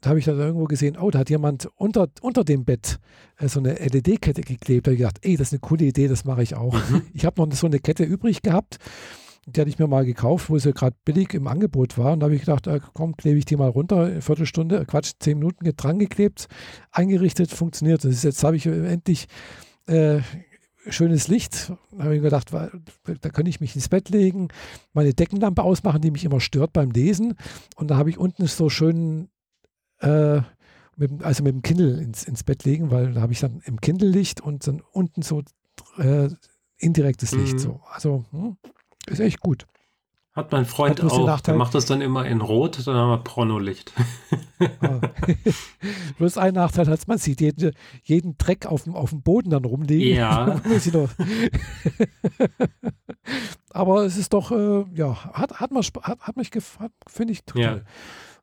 da 0.00 0.10
habe 0.10 0.18
ich 0.18 0.24
dann 0.24 0.38
irgendwo 0.38 0.64
gesehen, 0.64 0.96
oh, 0.98 1.10
da 1.10 1.20
hat 1.20 1.30
jemand 1.30 1.68
unter, 1.76 2.08
unter 2.22 2.42
dem 2.42 2.64
Bett 2.64 2.98
äh, 3.38 3.48
so 3.48 3.60
eine 3.60 3.74
LED-Kette 3.74 4.40
geklebt. 4.40 4.86
Da 4.86 4.90
habe 4.90 4.94
ich 4.94 5.00
gedacht, 5.00 5.18
ey, 5.22 5.36
das 5.36 5.48
ist 5.48 5.52
eine 5.52 5.60
coole 5.60 5.84
Idee, 5.84 6.08
das 6.08 6.24
mache 6.24 6.42
ich 6.42 6.54
auch. 6.54 6.74
Mhm. 6.90 7.02
Ich 7.12 7.24
habe 7.24 7.40
noch 7.40 7.54
so 7.54 7.66
eine 7.66 7.78
Kette 7.78 8.04
übrig 8.04 8.42
gehabt 8.42 8.78
die 9.46 9.60
hatte 9.60 9.70
ich 9.70 9.78
mir 9.78 9.86
mal 9.86 10.04
gekauft, 10.04 10.50
wo 10.50 10.58
sie 10.58 10.72
gerade 10.72 10.96
billig 11.04 11.34
im 11.34 11.46
Angebot 11.46 11.98
war. 11.98 12.12
Und 12.12 12.20
da 12.20 12.24
habe 12.24 12.34
ich 12.34 12.42
gedacht, 12.42 12.66
äh, 12.66 12.80
komm, 12.94 13.16
klebe 13.16 13.38
ich 13.38 13.44
die 13.44 13.56
mal 13.56 13.68
runter, 13.68 14.04
eine 14.04 14.22
Viertelstunde, 14.22 14.78
äh, 14.78 14.84
Quatsch, 14.84 15.12
zehn 15.18 15.38
Minuten 15.38 15.64
dran 15.76 15.98
geklebt, 15.98 16.48
eingerichtet, 16.90 17.50
funktioniert. 17.50 18.04
Das 18.04 18.12
ist, 18.12 18.24
jetzt 18.24 18.44
habe 18.44 18.56
ich 18.56 18.66
endlich 18.66 19.26
äh, 19.86 20.20
schönes 20.88 21.28
Licht. 21.28 21.72
Da 21.92 22.04
habe 22.04 22.16
ich 22.16 22.22
gedacht, 22.22 22.52
da 22.52 23.28
kann 23.30 23.46
ich 23.46 23.60
mich 23.60 23.74
ins 23.74 23.88
Bett 23.88 24.08
legen, 24.10 24.48
meine 24.92 25.14
Deckenlampe 25.14 25.62
ausmachen, 25.62 26.00
die 26.00 26.10
mich 26.10 26.24
immer 26.24 26.40
stört 26.40 26.72
beim 26.72 26.90
Lesen. 26.90 27.34
Und 27.76 27.90
da 27.90 27.96
habe 27.96 28.10
ich 28.10 28.18
unten 28.18 28.46
so 28.46 28.68
schön, 28.68 29.28
äh, 30.00 30.40
mit, 30.96 31.22
also 31.22 31.42
mit 31.42 31.54
dem 31.54 31.62
Kindle 31.62 32.00
ins, 32.00 32.24
ins 32.24 32.44
Bett 32.44 32.64
legen, 32.64 32.90
weil 32.90 33.12
da 33.12 33.22
habe 33.22 33.32
ich 33.32 33.40
dann 33.40 33.62
im 33.64 33.80
Kindle 33.80 34.08
Licht 34.08 34.40
und 34.40 34.66
dann 34.66 34.82
unten 34.92 35.22
so 35.22 35.42
äh, 35.98 36.28
indirektes 36.78 37.32
Licht. 37.32 37.54
Mhm. 37.54 37.58
So. 37.58 37.80
Also 37.90 38.24
hm, 38.30 38.56
ist 39.06 39.20
echt 39.20 39.40
gut. 39.40 39.66
Hat 40.32 40.52
mein 40.52 40.64
Freund 40.64 41.02
Hat 41.02 41.12
auch. 41.12 41.40
Der 41.40 41.54
macht 41.54 41.74
das 41.74 41.86
dann 41.86 42.00
immer 42.00 42.24
in 42.24 42.40
Rot, 42.40 42.86
dann 42.86 42.94
haben 42.94 43.10
wir 43.10 43.18
Pornolicht. 43.18 43.92
Ah. 44.80 45.00
Bloß 46.18 46.38
ein 46.38 46.54
Nachteil 46.54 46.86
hat, 46.86 47.08
man 47.08 47.18
sieht 47.18 47.40
jeden, 47.40 47.72
jeden 48.04 48.38
Dreck 48.38 48.66
auf 48.66 48.84
dem, 48.84 48.94
auf 48.94 49.10
dem 49.10 49.22
Boden 49.22 49.50
dann 49.50 49.64
rumliegen. 49.64 50.16
Ja. 50.16 50.60
Aber 53.70 54.04
es 54.04 54.16
ist 54.16 54.32
doch, 54.32 54.52
äh, 54.52 54.84
ja, 54.94 55.32
hat, 55.32 55.58
hat, 55.58 55.72
man, 55.72 55.82
hat, 55.82 56.20
hat 56.20 56.36
mich 56.36 56.52
gefallen, 56.52 56.92
finde 57.08 57.32
ich 57.32 57.44
total. 57.44 57.84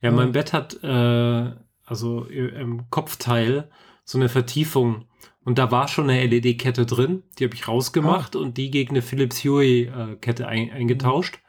Ja, 0.01 0.09
ja 0.09 0.11
mein 0.11 0.29
äh, 0.29 0.31
Bett 0.31 0.51
hat, 0.51 0.83
äh, 0.83 1.51
also 1.85 2.25
im 2.25 2.89
Kopfteil, 2.89 3.69
so 4.03 4.17
eine 4.17 4.27
Vertiefung. 4.27 5.05
Und 5.47 5.57
da 5.59 5.71
war 5.71 5.87
schon 5.87 6.09
eine 6.09 6.25
LED-Kette 6.25 6.85
drin, 6.85 7.23
die 7.39 7.45
habe 7.45 7.55
ich 7.55 7.69
rausgemacht 7.69 8.35
ah. 8.35 8.39
und 8.39 8.57
die 8.57 8.69
gegen 8.69 8.89
eine 8.89 9.01
Philips 9.01 9.45
Hue-Kette 9.45 10.45
ein, 10.45 10.71
eingetauscht. 10.71 11.39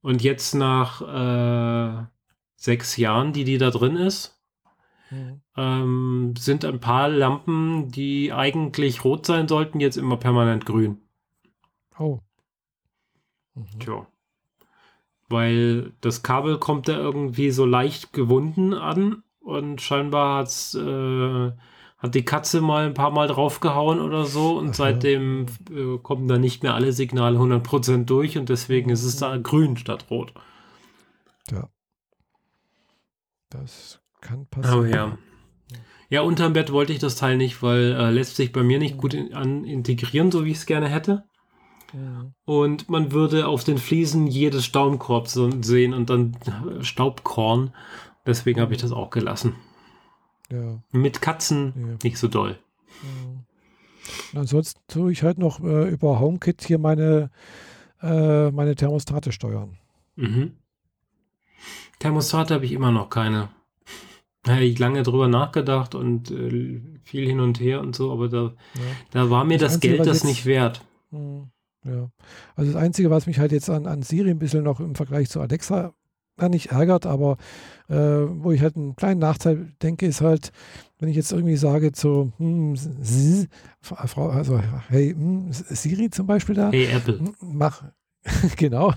Und 0.00 0.22
jetzt 0.22 0.54
nach 0.54 1.02
äh, 1.02 2.06
sechs 2.56 2.96
Jahren, 2.96 3.34
die 3.34 3.44
die 3.44 3.58
da 3.58 3.68
drin 3.68 3.96
ist, 3.96 4.40
mhm. 5.10 5.42
ähm, 5.54 6.34
sind 6.38 6.64
ein 6.64 6.80
paar 6.80 7.10
Lampen, 7.10 7.90
die 7.90 8.32
eigentlich 8.32 9.04
rot 9.04 9.26
sein 9.26 9.48
sollten, 9.48 9.80
jetzt 9.80 9.98
immer 9.98 10.16
permanent 10.16 10.64
grün. 10.64 11.02
Oh. 11.98 12.20
Mhm. 13.52 13.78
Tja. 13.80 14.06
Weil 15.28 15.92
das 16.00 16.22
Kabel 16.22 16.56
kommt 16.56 16.88
da 16.88 16.96
irgendwie 16.96 17.50
so 17.50 17.66
leicht 17.66 18.14
gewunden 18.14 18.72
an 18.72 19.24
und 19.40 19.82
scheinbar 19.82 20.38
hat's 20.38 20.74
äh, 20.74 21.52
hat 21.98 22.14
die 22.14 22.24
Katze 22.24 22.60
mal 22.60 22.86
ein 22.86 22.94
paar 22.94 23.10
Mal 23.10 23.28
draufgehauen 23.28 24.00
oder 24.00 24.24
so 24.26 24.58
und 24.58 24.70
Ach, 24.70 24.74
seitdem 24.74 25.46
äh, 25.70 25.98
kommen 25.98 26.28
da 26.28 26.38
nicht 26.38 26.62
mehr 26.62 26.74
alle 26.74 26.92
Signale 26.92 27.38
100% 27.38 28.04
durch 28.04 28.36
und 28.36 28.48
deswegen 28.48 28.90
ist 28.90 29.04
es 29.04 29.16
da 29.16 29.36
grün 29.36 29.76
statt 29.76 30.06
rot. 30.10 30.34
Ja. 31.50 31.68
Das 33.48 34.00
kann 34.20 34.46
passieren. 34.46 34.80
Oh 34.80 34.84
ja. 34.84 35.18
Ja, 36.08 36.20
unterm 36.20 36.52
Bett 36.52 36.70
wollte 36.70 36.92
ich 36.92 37.00
das 37.00 37.16
Teil 37.16 37.36
nicht, 37.36 37.62
weil 37.62 37.92
äh, 37.92 38.10
lässt 38.10 38.36
sich 38.36 38.52
bei 38.52 38.62
mir 38.62 38.78
nicht 38.78 38.96
gut 38.96 39.14
in, 39.14 39.34
an 39.34 39.64
integrieren, 39.64 40.30
so 40.30 40.44
wie 40.44 40.52
ich 40.52 40.58
es 40.58 40.66
gerne 40.66 40.88
hätte. 40.88 41.24
Ja. 41.92 42.30
Und 42.44 42.88
man 42.88 43.12
würde 43.12 43.48
auf 43.48 43.64
den 43.64 43.78
Fliesen 43.78 44.26
jedes 44.26 44.64
Staubkorb 44.64 45.28
sehen 45.28 45.94
und 45.94 46.10
dann 46.10 46.36
Staubkorn. 46.80 47.72
Deswegen 48.24 48.60
habe 48.60 48.74
ich 48.74 48.80
das 48.80 48.92
auch 48.92 49.10
gelassen. 49.10 49.56
Ja. 50.50 50.82
Mit 50.92 51.20
Katzen 51.20 51.72
ja. 51.76 51.96
nicht 52.02 52.18
so 52.18 52.28
doll. 52.28 52.58
Ja. 53.02 54.40
Ansonsten 54.40 54.80
tue 54.88 55.12
ich 55.12 55.22
halt 55.22 55.38
noch 55.38 55.60
äh, 55.60 55.88
über 55.88 56.20
HomeKit 56.20 56.64
hier 56.64 56.78
meine, 56.78 57.30
äh, 58.00 58.50
meine 58.50 58.74
Thermostate 58.74 59.32
steuern. 59.32 59.78
Mhm. 60.16 60.52
Thermostate 61.98 62.54
habe 62.54 62.64
ich 62.64 62.72
immer 62.72 62.92
noch 62.92 63.10
keine. 63.10 63.48
Da 64.44 64.52
habe 64.52 64.64
ich 64.64 64.78
lange 64.78 65.02
drüber 65.02 65.26
nachgedacht 65.26 65.94
und 65.96 66.30
äh, 66.30 66.80
viel 67.02 67.26
hin 67.26 67.40
und 67.40 67.58
her 67.58 67.80
und 67.80 67.96
so, 67.96 68.12
aber 68.12 68.28
da, 68.28 68.52
da 69.10 69.28
war 69.28 69.44
mir 69.44 69.58
das, 69.58 69.72
das 69.72 69.74
Einzige, 69.76 69.96
Geld 69.96 70.06
das 70.06 70.18
jetzt, 70.18 70.24
nicht 70.24 70.46
wert. 70.46 70.84
Hm, 71.10 71.50
ja. 71.84 72.10
Also 72.54 72.72
das 72.72 72.80
Einzige, 72.80 73.10
was 73.10 73.26
mich 73.26 73.40
halt 73.40 73.50
jetzt 73.50 73.68
an, 73.68 73.86
an 73.86 74.02
Siri 74.02 74.30
ein 74.30 74.38
bisschen 74.38 74.62
noch 74.62 74.78
im 74.78 74.94
Vergleich 74.94 75.28
zu 75.30 75.40
Alexa 75.40 75.94
nicht 76.48 76.70
ärgert, 76.70 77.06
aber 77.06 77.38
äh, 77.88 77.94
wo 77.94 78.52
ich 78.52 78.62
halt 78.62 78.76
einen 78.76 78.96
kleinen 78.96 79.20
Nachteil 79.20 79.72
denke, 79.82 80.06
ist 80.06 80.20
halt, 80.20 80.50
wenn 80.98 81.08
ich 81.08 81.16
jetzt 81.16 81.32
irgendwie 81.32 81.56
sage 81.56 81.92
zu 81.92 82.32
hm, 82.38 82.76
Frau, 83.80 84.28
also 84.28 84.60
hey, 84.88 85.12
hm, 85.12 85.52
Siri 85.52 86.10
zum 86.10 86.26
Beispiel 86.26 86.54
da. 86.54 86.70
Hey 86.70 86.86
Apple. 86.86 87.18
Hm, 87.18 87.34
mach, 87.40 87.84
genau. 88.56 88.92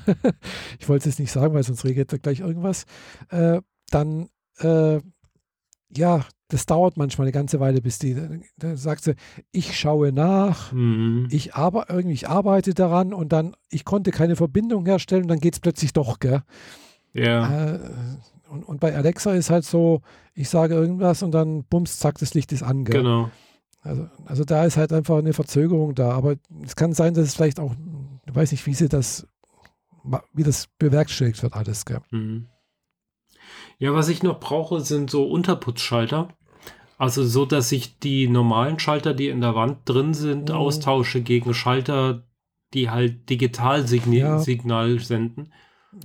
ich 0.80 0.90
wollte 0.90 1.10
es 1.10 1.14
jetzt 1.14 1.20
nicht 1.20 1.32
sagen, 1.32 1.54
weil 1.54 1.64
sonst 1.64 1.86
regelt 1.86 2.12
er 2.12 2.20
gleich 2.20 2.40
irgendwas. 2.40 2.86
Äh, 3.30 3.62
dann, 3.90 4.30
äh, 4.60 5.00
ja, 5.96 6.26
das 6.50 6.66
dauert 6.66 6.98
manchmal 6.98 7.26
eine 7.26 7.32
ganze 7.32 7.60
Weile, 7.60 7.82
bis 7.82 8.00
die, 8.00 8.16
da 8.58 8.76
sagt 8.76 9.04
sie, 9.04 9.16
ich 9.52 9.78
schaue 9.78 10.12
nach, 10.12 10.72
mhm. 10.72 11.28
ich, 11.30 11.54
arbe, 11.54 11.86
irgendwie, 11.90 12.16
ich 12.16 12.28
arbeite 12.28 12.74
daran 12.74 13.14
und 13.14 13.32
dann, 13.32 13.56
ich 13.70 13.86
konnte 13.86 14.12
keine 14.12 14.36
Verbindung 14.36 14.86
herstellen 14.86 15.24
und 15.24 15.28
dann 15.30 15.40
geht 15.40 15.54
es 15.54 15.60
plötzlich 15.60 15.94
doch, 15.94 16.20
gell? 16.20 16.42
Ja. 17.14 17.76
Äh, 17.76 17.80
und, 18.50 18.64
und, 18.64 18.80
bei 18.80 18.96
Alexa 18.96 19.34
ist 19.34 19.50
halt 19.50 19.66
so, 19.66 20.02
ich 20.34 20.50
sage 20.50 20.76
irgendwas 20.76 21.24
und 21.24 21.32
dann 21.32 21.64
bums, 21.64 22.00
zack, 22.00 22.18
das 22.20 22.34
Licht 22.34 22.52
ist 22.52 22.64
an. 22.64 22.86
Gell? 22.86 23.02
Genau. 23.02 23.32
Also, 23.82 24.10
also 24.26 24.44
da 24.44 24.66
ist 24.66 24.78
halt 24.78 24.92
einfach 24.92 25.18
eine 25.18 25.34
Verzögerung 25.34 25.96
da. 25.96 26.12
Aber 26.12 26.36
es 26.64 26.76
kann 26.76 26.94
sein, 26.94 27.14
dass 27.14 27.26
es 27.26 27.36
vielleicht 27.36 27.60
auch, 27.60 27.74
ich 28.26 28.36
weiß 28.36 28.52
nicht, 28.52 28.66
wie 28.66 28.74
sie 28.74 28.90
das, 28.90 29.28
wie 30.34 30.44
das 30.44 30.68
bewerkstelligt 30.80 31.42
wird, 31.44 31.54
alles. 31.54 31.86
Gell? 31.86 32.02
Mhm. 32.12 32.48
Ja, 33.78 33.94
was 33.94 34.10
ich 34.10 34.24
noch 34.24 34.40
brauche, 34.40 34.82
sind 34.82 35.10
so 35.10 35.28
Unterputzschalter. 35.30 36.30
Also 36.98 37.24
so, 37.24 37.46
dass 37.46 37.72
ich 37.72 37.98
die 38.00 38.28
normalen 38.28 38.78
Schalter, 38.78 39.14
die 39.14 39.30
in 39.30 39.40
der 39.40 39.56
Wand 39.56 39.78
drin 39.86 40.14
sind, 40.14 40.50
mhm. 40.50 40.56
austausche 40.56 41.22
gegen 41.22 41.54
Schalter, 41.54 42.28
die 42.74 42.90
halt 42.90 43.30
Digitalsignal 43.30 44.94
ja. 44.94 45.00
senden. 45.00 45.54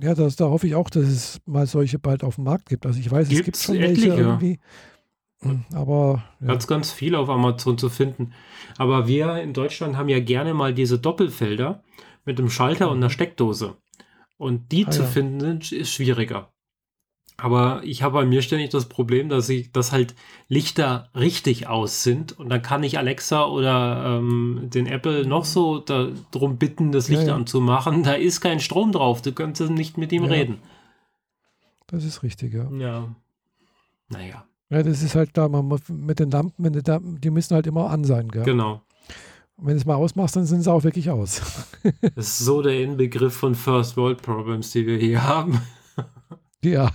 Ja, 0.01 0.15
das, 0.15 0.35
da 0.35 0.45
hoffe 0.45 0.67
ich 0.67 0.75
auch, 0.75 0.89
dass 0.89 1.03
es 1.05 1.41
mal 1.45 1.67
solche 1.67 1.99
bald 1.99 2.23
auf 2.23 2.35
dem 2.35 2.45
Markt 2.45 2.69
gibt. 2.69 2.85
Also 2.85 2.99
ich 2.99 3.09
weiß, 3.09 3.29
Gibt's 3.29 3.39
es 3.39 3.45
gibt 3.45 3.57
schon 3.57 3.75
etliche. 3.75 4.09
welche 4.09 4.21
irgendwie. 4.21 4.59
Hm, 5.41 5.65
aber 5.73 6.23
ja. 6.39 6.47
ganz, 6.47 6.67
ganz 6.67 6.91
viel 6.91 7.15
auf 7.15 7.29
Amazon 7.29 7.77
zu 7.77 7.89
finden. 7.89 8.33
Aber 8.77 9.07
wir 9.07 9.41
in 9.41 9.53
Deutschland 9.53 9.97
haben 9.97 10.09
ja 10.09 10.19
gerne 10.19 10.53
mal 10.53 10.73
diese 10.73 10.97
Doppelfelder 10.97 11.83
mit 12.25 12.39
einem 12.39 12.49
Schalter 12.49 12.89
und 12.89 12.97
einer. 12.97 13.09
Steckdose. 13.09 13.77
Und 14.37 14.71
die 14.71 14.87
ah, 14.87 14.91
zu 14.91 15.03
ja. 15.03 15.07
finden 15.07 15.61
ist 15.61 15.91
schwieriger. 15.91 16.51
Aber 17.37 17.81
ich 17.83 18.01
habe 18.01 18.13
bei 18.13 18.25
mir 18.25 18.41
ständig 18.41 18.69
das 18.69 18.85
Problem, 18.85 19.27
dass 19.27 19.49
ich, 19.49 19.71
dass 19.73 19.91
halt 19.91 20.15
Lichter 20.47 21.09
richtig 21.13 21.67
aus 21.67 22.01
sind 22.01 22.37
und 22.39 22.49
dann 22.49 22.61
kann 22.61 22.83
ich 22.83 22.97
Alexa 22.97 23.45
oder 23.45 24.19
ähm, 24.19 24.69
den 24.73 24.87
Apple 24.87 25.27
noch 25.27 25.43
so 25.43 25.79
darum 25.79 26.57
bitten, 26.57 26.93
das 26.93 27.09
Licht 27.09 27.23
ja, 27.23 27.29
ja. 27.29 27.35
anzumachen. 27.35 28.03
Da 28.03 28.13
ist 28.13 28.39
kein 28.39 28.61
Strom 28.61 28.93
drauf. 28.93 29.21
Du 29.21 29.33
kannst 29.33 29.61
nicht 29.61 29.97
mit 29.97 30.13
ihm 30.13 30.23
ja. 30.23 30.29
reden. 30.29 30.59
Das 31.87 32.05
ist 32.05 32.23
richtig, 32.23 32.53
ja. 32.53 32.69
Ja. 32.71 33.15
Naja. 34.09 34.45
Ja, 34.69 34.81
das 34.81 35.03
ist 35.03 35.15
halt 35.15 35.31
da, 35.33 35.47
man 35.47 35.79
mit 35.89 36.19
den 36.19 36.31
Lampen, 36.31 36.63
wenn 36.63 36.73
die, 36.73 36.81
die 37.19 37.29
müssen 37.29 37.53
halt 37.53 37.67
immer 37.67 37.89
an 37.89 38.03
sein, 38.03 38.29
gell? 38.29 38.43
Genau. 38.43 38.81
Und 39.57 39.67
wenn 39.67 39.73
du 39.73 39.79
es 39.79 39.85
mal 39.85 39.95
ausmachst, 39.95 40.35
dann 40.35 40.45
sind 40.45 40.61
sie 40.63 40.71
auch 40.71 40.83
wirklich 40.83 41.09
aus. 41.09 41.41
das 42.01 42.27
ist 42.27 42.39
so 42.39 42.61
der 42.61 42.81
Inbegriff 42.81 43.35
von 43.35 43.55
First 43.55 43.95
World 43.95 44.21
Problems, 44.21 44.71
die 44.71 44.87
wir 44.87 44.97
hier 44.97 45.23
haben. 45.23 45.61
Ja. 46.71 46.91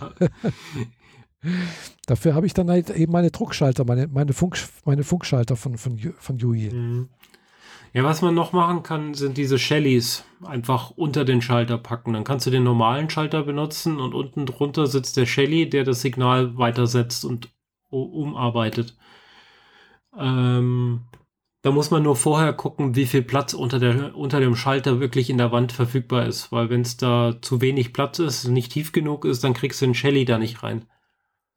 Dafür 2.07 2.35
habe 2.35 2.47
ich 2.47 2.53
dann 2.53 2.69
halt 2.69 2.91
eben 2.91 3.13
meine 3.13 3.31
Druckschalter, 3.31 3.85
meine, 3.85 4.09
meine, 4.09 4.35
Funk, 4.35 4.59
meine 4.85 5.05
Funkschalter 5.05 5.57
von, 5.57 5.79
von, 5.79 5.99
von 6.19 6.39
Yui. 6.39 6.71
Mhm. 6.71 7.09
Ja, 7.93 8.05
was 8.05 8.23
man 8.23 8.35
noch 8.35 8.53
machen 8.53 8.83
kann, 8.83 9.15
sind 9.15 9.37
diese 9.37 9.59
Shellys 9.59 10.25
einfach 10.45 10.91
unter 10.91 11.25
den 11.25 11.43
Schalter 11.43 11.77
packen. 11.77 12.13
Dann 12.13 12.25
kannst 12.25 12.47
du 12.47 12.51
den 12.51 12.63
normalen 12.63 13.11
Schalter 13.11 13.43
benutzen 13.43 13.99
und 13.99 14.15
unten 14.15 14.47
drunter 14.47 14.87
sitzt 14.87 15.17
der 15.17 15.27
Shelly, 15.27 15.69
der 15.69 15.85
das 15.85 16.01
Signal 16.03 16.57
weitersetzt 16.57 17.25
und 17.25 17.49
umarbeitet. 17.89 18.97
Ähm, 20.17 21.03
da 21.63 21.71
muss 21.71 21.91
man 21.91 22.03
nur 22.03 22.17
vorher 22.17 22.53
gucken, 22.53 22.97
wie 22.97 23.07
viel 23.07 23.23
Platz 23.23 23.53
unter, 23.53 23.79
der, 23.79 24.17
unter 24.17 24.41
dem 24.41 24.57
Schalter 24.57 24.99
wirklich 24.99 25.29
in 25.29 25.39
der 25.39 25.53
Wand 25.53 25.73
verfügbar 25.73 26.27
ist. 26.27 26.51
Weil 26.53 26.71
wenn 26.71 26.81
es 26.81 26.97
da 26.97 27.37
zu 27.43 27.61
wenig 27.61 27.93
Platz 27.93 28.19
ist, 28.19 28.49
nicht 28.49 28.73
tief 28.73 28.93
genug 28.93 29.25
ist, 29.25 29.45
dann 29.45 29.53
kriegst 29.53 29.83
du 29.83 29.87
den 29.87 29.95
Shelly 29.95 30.25
da 30.25 30.39
nicht 30.39 30.63
rein. 30.63 30.87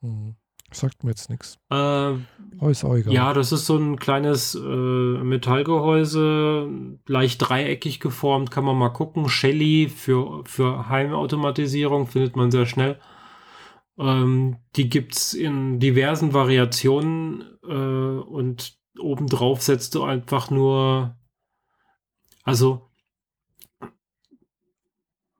Hm. 0.02 0.36
Sagt 0.72 1.04
mir 1.04 1.12
jetzt 1.12 1.30
nichts. 1.30 1.60
Äh, 1.72 2.14
ja, 3.14 3.34
das 3.34 3.52
ist 3.52 3.66
so 3.66 3.78
ein 3.78 3.98
kleines 3.98 4.56
äh, 4.56 4.60
Metallgehäuse, 4.60 6.68
leicht 7.08 7.48
dreieckig 7.48 8.00
geformt, 8.00 8.52
kann 8.52 8.66
man 8.66 8.78
mal 8.78 8.90
gucken. 8.90 9.30
Shelly 9.30 9.88
für, 9.88 10.44
für 10.46 10.90
Heimautomatisierung 10.90 12.08
findet 12.08 12.36
man 12.36 12.52
sehr 12.52 12.66
schnell. 12.66 13.00
Ähm, 14.00 14.58
die 14.76 14.90
gibt 14.90 15.16
es 15.16 15.34
in 15.34 15.80
diversen 15.80 16.34
Variationen 16.34 17.44
äh, 17.64 17.68
und 17.68 18.83
obendrauf 19.00 19.62
setzt 19.62 19.96
du 19.96 20.04
einfach 20.04 20.50
nur, 20.50 21.16
also 22.44 22.90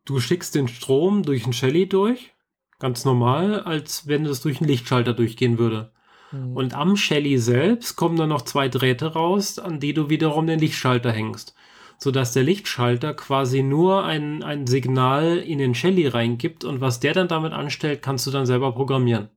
du 0.06 0.20
schickst 0.20 0.56
den 0.56 0.68
Strom 0.68 1.24
durch 1.24 1.44
einen 1.44 1.54
Shelly 1.54 1.88
durch, 1.88 2.34
ganz 2.80 3.06
normal, 3.06 3.62
als 3.62 4.08
wenn 4.08 4.26
es 4.26 4.42
durch 4.42 4.60
einen 4.60 4.70
Lichtschalter 4.70 5.14
durchgehen 5.14 5.58
würde. 5.58 5.92
Mhm. 6.32 6.56
Und 6.56 6.74
am 6.74 6.98
Shelly 6.98 7.38
selbst 7.38 7.96
kommen 7.96 8.18
dann 8.18 8.30
noch 8.30 8.42
zwei 8.42 8.68
Drähte 8.70 9.14
raus, 9.14 9.60
an 9.60 9.80
die 9.80 9.94
du 9.94 10.10
wiederum 10.10 10.48
den 10.48 10.60
Lichtschalter 10.60 11.12
hängst. 11.12 11.56
Sodass 11.98 12.34
der 12.34 12.44
Lichtschalter 12.44 13.14
quasi 13.14 13.64
nur 13.64 14.04
ein, 14.04 14.44
ein 14.44 14.68
Signal 14.68 15.38
in 15.38 15.60
den 15.60 15.76
Shelly 15.76 16.08
reingibt 16.08 16.66
und 16.66 16.82
was 16.82 17.00
der 17.00 17.14
dann 17.14 17.28
damit 17.28 17.54
anstellt, 17.54 18.02
kannst 18.02 18.28
du 18.28 18.32
dann 18.32 18.46
selber 18.46 18.74
programmieren. 18.74 19.30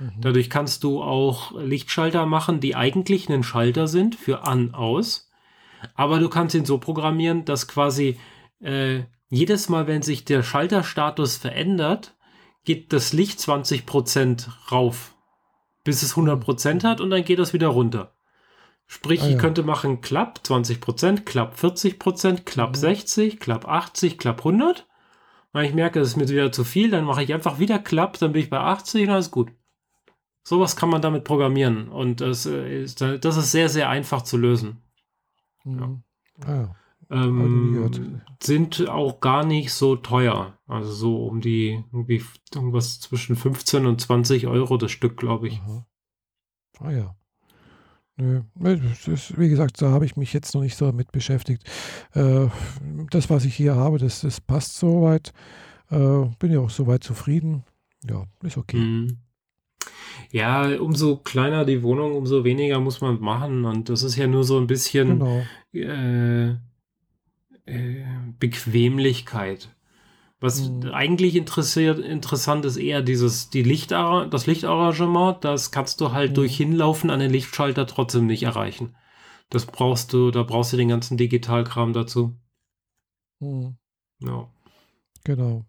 Mhm. 0.00 0.20
Dadurch 0.20 0.50
kannst 0.50 0.82
du 0.82 1.02
auch 1.02 1.52
Lichtschalter 1.60 2.26
machen, 2.26 2.60
die 2.60 2.74
eigentlich 2.74 3.28
einen 3.28 3.42
Schalter 3.42 3.86
sind 3.86 4.14
für 4.14 4.46
an, 4.46 4.74
aus. 4.74 5.30
Aber 5.94 6.18
du 6.18 6.28
kannst 6.28 6.54
ihn 6.54 6.64
so 6.64 6.78
programmieren, 6.78 7.44
dass 7.44 7.68
quasi 7.68 8.18
äh, 8.60 9.02
jedes 9.28 9.68
Mal, 9.68 9.86
wenn 9.86 10.02
sich 10.02 10.24
der 10.24 10.42
Schalterstatus 10.42 11.36
verändert, 11.36 12.14
geht 12.64 12.92
das 12.92 13.12
Licht 13.12 13.38
20% 13.38 14.48
rauf, 14.70 15.14
bis 15.84 16.02
es 16.02 16.14
100% 16.14 16.84
hat 16.84 17.00
und 17.00 17.10
dann 17.10 17.24
geht 17.24 17.38
das 17.38 17.52
wieder 17.52 17.68
runter. 17.68 18.12
Sprich, 18.86 19.22
ah, 19.22 19.26
ja. 19.26 19.30
ich 19.32 19.38
könnte 19.38 19.62
machen 19.62 20.00
Klapp 20.00 20.40
20%, 20.44 21.20
Klapp 21.20 21.56
40%, 21.56 22.44
Klapp 22.44 22.70
mhm. 22.70 22.74
60, 22.74 23.38
Klapp 23.38 23.68
80, 23.68 24.18
Klapp 24.18 24.38
100. 24.38 24.86
Wenn 25.52 25.64
ich 25.64 25.74
merke, 25.74 26.00
es 26.00 26.08
ist 26.08 26.16
mir 26.16 26.28
wieder 26.28 26.52
zu 26.52 26.64
viel, 26.64 26.90
dann 26.90 27.04
mache 27.04 27.22
ich 27.22 27.32
einfach 27.32 27.58
wieder 27.58 27.78
Klapp, 27.78 28.18
dann 28.18 28.32
bin 28.32 28.42
ich 28.42 28.50
bei 28.50 28.58
80 28.58 29.04
und 29.04 29.14
alles 29.14 29.30
gut. 29.30 29.52
Sowas 30.42 30.76
kann 30.76 30.88
man 30.88 31.02
damit 31.02 31.24
programmieren 31.24 31.88
und 31.88 32.20
das 32.20 32.46
äh, 32.46 32.82
ist, 32.82 33.00
das 33.00 33.36
ist 33.36 33.52
sehr, 33.52 33.68
sehr 33.68 33.88
einfach 33.88 34.22
zu 34.22 34.36
lösen. 34.36 34.82
Mhm. 35.64 36.02
Ja. 36.40 36.46
Ah, 36.46 36.54
ja. 36.54 36.76
Ähm, 37.10 38.20
sind 38.40 38.88
auch 38.88 39.20
gar 39.20 39.44
nicht 39.44 39.72
so 39.72 39.96
teuer. 39.96 40.58
Also 40.66 40.92
so 40.92 41.26
um 41.26 41.40
die 41.40 41.84
irgendwie 41.92 42.22
irgendwas 42.54 43.00
zwischen 43.00 43.34
15 43.34 43.84
und 43.84 44.00
20 44.00 44.46
Euro 44.46 44.76
das 44.76 44.92
Stück, 44.92 45.16
glaube 45.16 45.48
ich. 45.48 45.60
Aha. 45.60 45.86
Ah 46.78 46.90
ja. 46.92 47.16
Nö, 48.16 48.42
ist, 49.06 49.38
wie 49.38 49.48
gesagt, 49.48 49.80
da 49.80 49.90
habe 49.90 50.04
ich 50.04 50.16
mich 50.16 50.32
jetzt 50.34 50.54
noch 50.54 50.60
nicht 50.60 50.76
so 50.76 50.92
mit 50.92 51.10
beschäftigt. 51.10 51.64
Äh, 52.12 52.48
das, 53.10 53.30
was 53.30 53.44
ich 53.46 53.54
hier 53.54 53.76
habe, 53.76 53.98
das, 53.98 54.20
das 54.20 54.40
passt 54.40 54.76
soweit. 54.76 55.32
Äh, 55.90 56.26
bin 56.38 56.52
ja 56.52 56.60
auch 56.60 56.70
soweit 56.70 57.02
zufrieden. 57.02 57.64
Ja, 58.08 58.26
ist 58.42 58.58
okay. 58.58 58.76
Mhm. 58.76 59.18
Ja, 60.32 60.80
umso 60.80 61.16
kleiner 61.16 61.64
die 61.64 61.82
Wohnung, 61.82 62.16
umso 62.16 62.44
weniger 62.44 62.78
muss 62.78 63.00
man 63.00 63.20
machen. 63.20 63.64
Und 63.64 63.88
das 63.88 64.02
ist 64.02 64.16
ja 64.16 64.26
nur 64.26 64.44
so 64.44 64.58
ein 64.58 64.66
bisschen 64.66 65.18
genau. 65.18 65.42
äh, 65.72 66.50
äh, 67.66 68.04
Bequemlichkeit. 68.38 69.74
Was 70.40 70.70
mhm. 70.70 70.90
eigentlich 70.92 71.36
interessiert, 71.36 71.98
interessant 71.98 72.64
ist 72.64 72.76
eher 72.76 73.02
dieses, 73.02 73.50
die 73.50 73.62
Lichtar 73.62 74.26
das 74.26 74.46
Lichtarrangement. 74.46 75.44
Das 75.44 75.70
kannst 75.70 76.00
du 76.00 76.12
halt 76.12 76.30
mhm. 76.30 76.34
durch 76.34 76.56
Hinlaufen 76.56 77.10
an 77.10 77.20
den 77.20 77.30
Lichtschalter 77.30 77.86
trotzdem 77.86 78.26
nicht 78.26 78.44
erreichen. 78.44 78.96
Das 79.50 79.66
brauchst 79.66 80.12
du, 80.12 80.30
da 80.30 80.44
brauchst 80.44 80.72
du 80.72 80.76
den 80.76 80.88
ganzen 80.88 81.16
Digitalkram 81.16 81.92
dazu. 81.92 82.36
Mhm. 83.40 83.76
Ja. 84.20 84.48
Genau. 85.24 85.66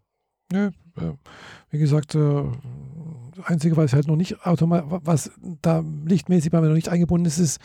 Ja, 0.51 0.67
äh, 0.67 1.13
wie 1.69 1.79
gesagt, 1.79 2.15
äh, 2.15 2.43
Einzige, 3.45 3.77
was 3.77 3.93
halt 3.93 4.07
noch 4.07 4.15
nicht 4.15 4.45
automatisch, 4.45 4.99
was 5.03 5.31
da 5.61 5.83
lichtmäßig 6.05 6.51
bei 6.51 6.61
mir 6.61 6.67
noch 6.67 6.75
nicht 6.75 6.89
eingebunden 6.89 7.25
ist, 7.25 7.37
ist 7.37 7.59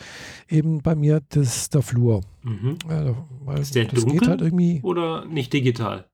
eben 0.49 0.81
bei 0.81 0.95
mir 0.95 1.21
das, 1.29 1.69
der 1.69 1.81
Flur. 1.81 2.21
Mhm. 2.43 2.77
Weil 3.45 3.59
ist 3.59 3.75
der 3.75 3.85
das 3.85 4.01
dunkel 4.01 4.19
geht 4.19 4.27
halt 4.27 4.41
irgendwie 4.41 4.81
oder 4.83 5.25
nicht 5.25 5.53
digital? 5.53 6.05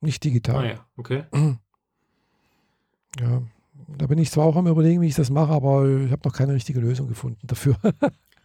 Nicht 0.00 0.22
digital. 0.24 0.64
Ah 0.64 0.68
ja, 0.68 0.86
okay. 0.96 1.24
Ja, 3.20 3.42
da 3.96 4.06
bin 4.08 4.18
ich 4.18 4.32
zwar 4.32 4.44
auch 4.44 4.56
am 4.56 4.66
überlegen, 4.66 5.00
wie 5.00 5.06
ich 5.06 5.14
das 5.14 5.30
mache, 5.30 5.52
aber 5.52 5.86
ich 5.86 6.10
habe 6.10 6.22
noch 6.24 6.34
keine 6.34 6.54
richtige 6.54 6.80
Lösung 6.80 7.06
gefunden 7.06 7.46
dafür. 7.46 7.76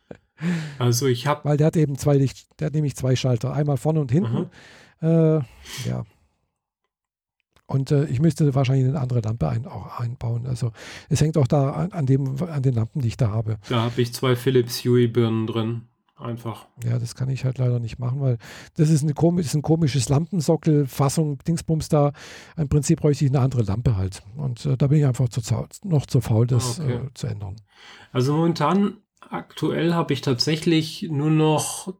also 0.77 1.07
ich 1.07 1.25
habe... 1.25 1.43
Weil 1.43 1.57
der 1.57 1.67
hat 1.67 1.75
eben 1.75 1.97
zwei 1.97 2.17
Licht, 2.17 2.47
der 2.59 2.67
hat 2.67 2.75
nämlich 2.75 2.95
zwei 2.95 3.15
Schalter, 3.15 3.51
einmal 3.51 3.77
vorne 3.77 3.99
und 3.99 4.11
hinten. 4.11 4.51
Äh, 5.01 5.39
ja. 5.87 6.05
Und 7.69 7.91
äh, 7.91 8.05
ich 8.05 8.19
müsste 8.19 8.55
wahrscheinlich 8.55 8.87
eine 8.87 8.99
andere 8.99 9.21
Lampe 9.21 9.47
ein, 9.47 9.67
auch 9.67 9.99
einbauen. 9.99 10.47
Also 10.47 10.71
es 11.07 11.21
hängt 11.21 11.37
auch 11.37 11.45
da 11.45 11.71
an, 11.71 11.91
an, 11.91 12.05
dem, 12.07 12.41
an 12.41 12.63
den 12.63 12.73
Lampen, 12.73 13.01
die 13.01 13.09
ich 13.09 13.17
da 13.17 13.29
habe. 13.29 13.59
Da 13.69 13.83
habe 13.83 14.01
ich 14.01 14.11
zwei 14.11 14.35
Philips 14.35 14.83
Hue-Birnen 14.83 15.45
drin. 15.45 15.83
Einfach. 16.15 16.67
Ja, 16.83 16.99
das 16.99 17.15
kann 17.15 17.29
ich 17.29 17.45
halt 17.45 17.59
leider 17.59 17.79
nicht 17.79 17.97
machen, 17.97 18.19
weil 18.19 18.39
das 18.75 18.89
ist, 18.89 19.03
eine 19.03 19.13
komisch, 19.13 19.45
ist 19.45 19.53
ein 19.53 19.61
komisches 19.61 20.09
Lampensockel, 20.09 20.85
Fassung, 20.85 21.37
Dingsbums 21.47 21.87
da. 21.87 22.11
Im 22.57 22.67
Prinzip 22.67 22.99
bräuchte 22.99 23.23
ich 23.23 23.31
eine 23.31 23.39
andere 23.39 23.61
Lampe 23.61 23.95
halt. 23.95 24.23
Und 24.35 24.65
äh, 24.65 24.75
da 24.75 24.87
bin 24.87 24.97
ich 24.97 25.05
einfach 25.05 25.29
zu, 25.29 25.41
noch 25.83 26.07
zu 26.07 26.19
faul, 26.19 26.47
das 26.47 26.81
okay. 26.81 26.95
äh, 26.95 27.13
zu 27.13 27.27
ändern. 27.27 27.55
Also 28.11 28.33
momentan, 28.33 28.97
aktuell 29.21 29.93
habe 29.93 30.11
ich 30.11 30.19
tatsächlich 30.19 31.03
nur 31.09 31.29
noch 31.29 31.93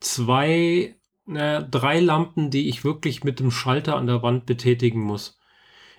zwei 0.00 0.97
äh, 1.34 1.62
drei 1.62 2.00
Lampen, 2.00 2.50
die 2.50 2.68
ich 2.68 2.84
wirklich 2.84 3.24
mit 3.24 3.40
dem 3.40 3.50
Schalter 3.50 3.96
an 3.96 4.06
der 4.06 4.22
Wand 4.22 4.46
betätigen 4.46 5.00
muss. 5.00 5.38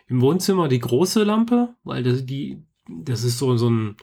Im 0.08 0.22
Wohnzimmer 0.22 0.68
die 0.68 0.80
große 0.80 1.24
Lampe, 1.24 1.76
weil 1.84 2.04
das, 2.04 2.26
die, 2.26 2.64
das 2.88 3.24
ist 3.24 3.38
so, 3.38 3.56
so 3.58 3.70
ein 3.70 3.96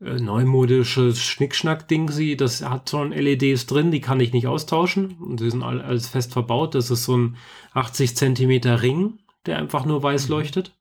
äh, 0.00 0.14
neumodisches 0.14 1.20
Schnickschnack-Ding. 1.22 2.36
Das 2.36 2.62
hat 2.62 2.90
schon 2.90 3.12
LEDs 3.12 3.66
drin, 3.66 3.90
die 3.90 4.00
kann 4.00 4.20
ich 4.20 4.32
nicht 4.32 4.46
austauschen. 4.46 5.16
Und 5.18 5.40
die 5.40 5.50
sind 5.50 5.62
alles 5.62 6.08
fest 6.08 6.32
verbaut. 6.32 6.74
Das 6.74 6.90
ist 6.90 7.04
so 7.04 7.16
ein 7.16 7.36
80 7.74 8.16
Zentimeter 8.16 8.82
Ring, 8.82 9.18
der 9.44 9.58
einfach 9.58 9.84
nur 9.84 10.02
weiß 10.02 10.28
mhm. 10.28 10.34
leuchtet. 10.34 10.72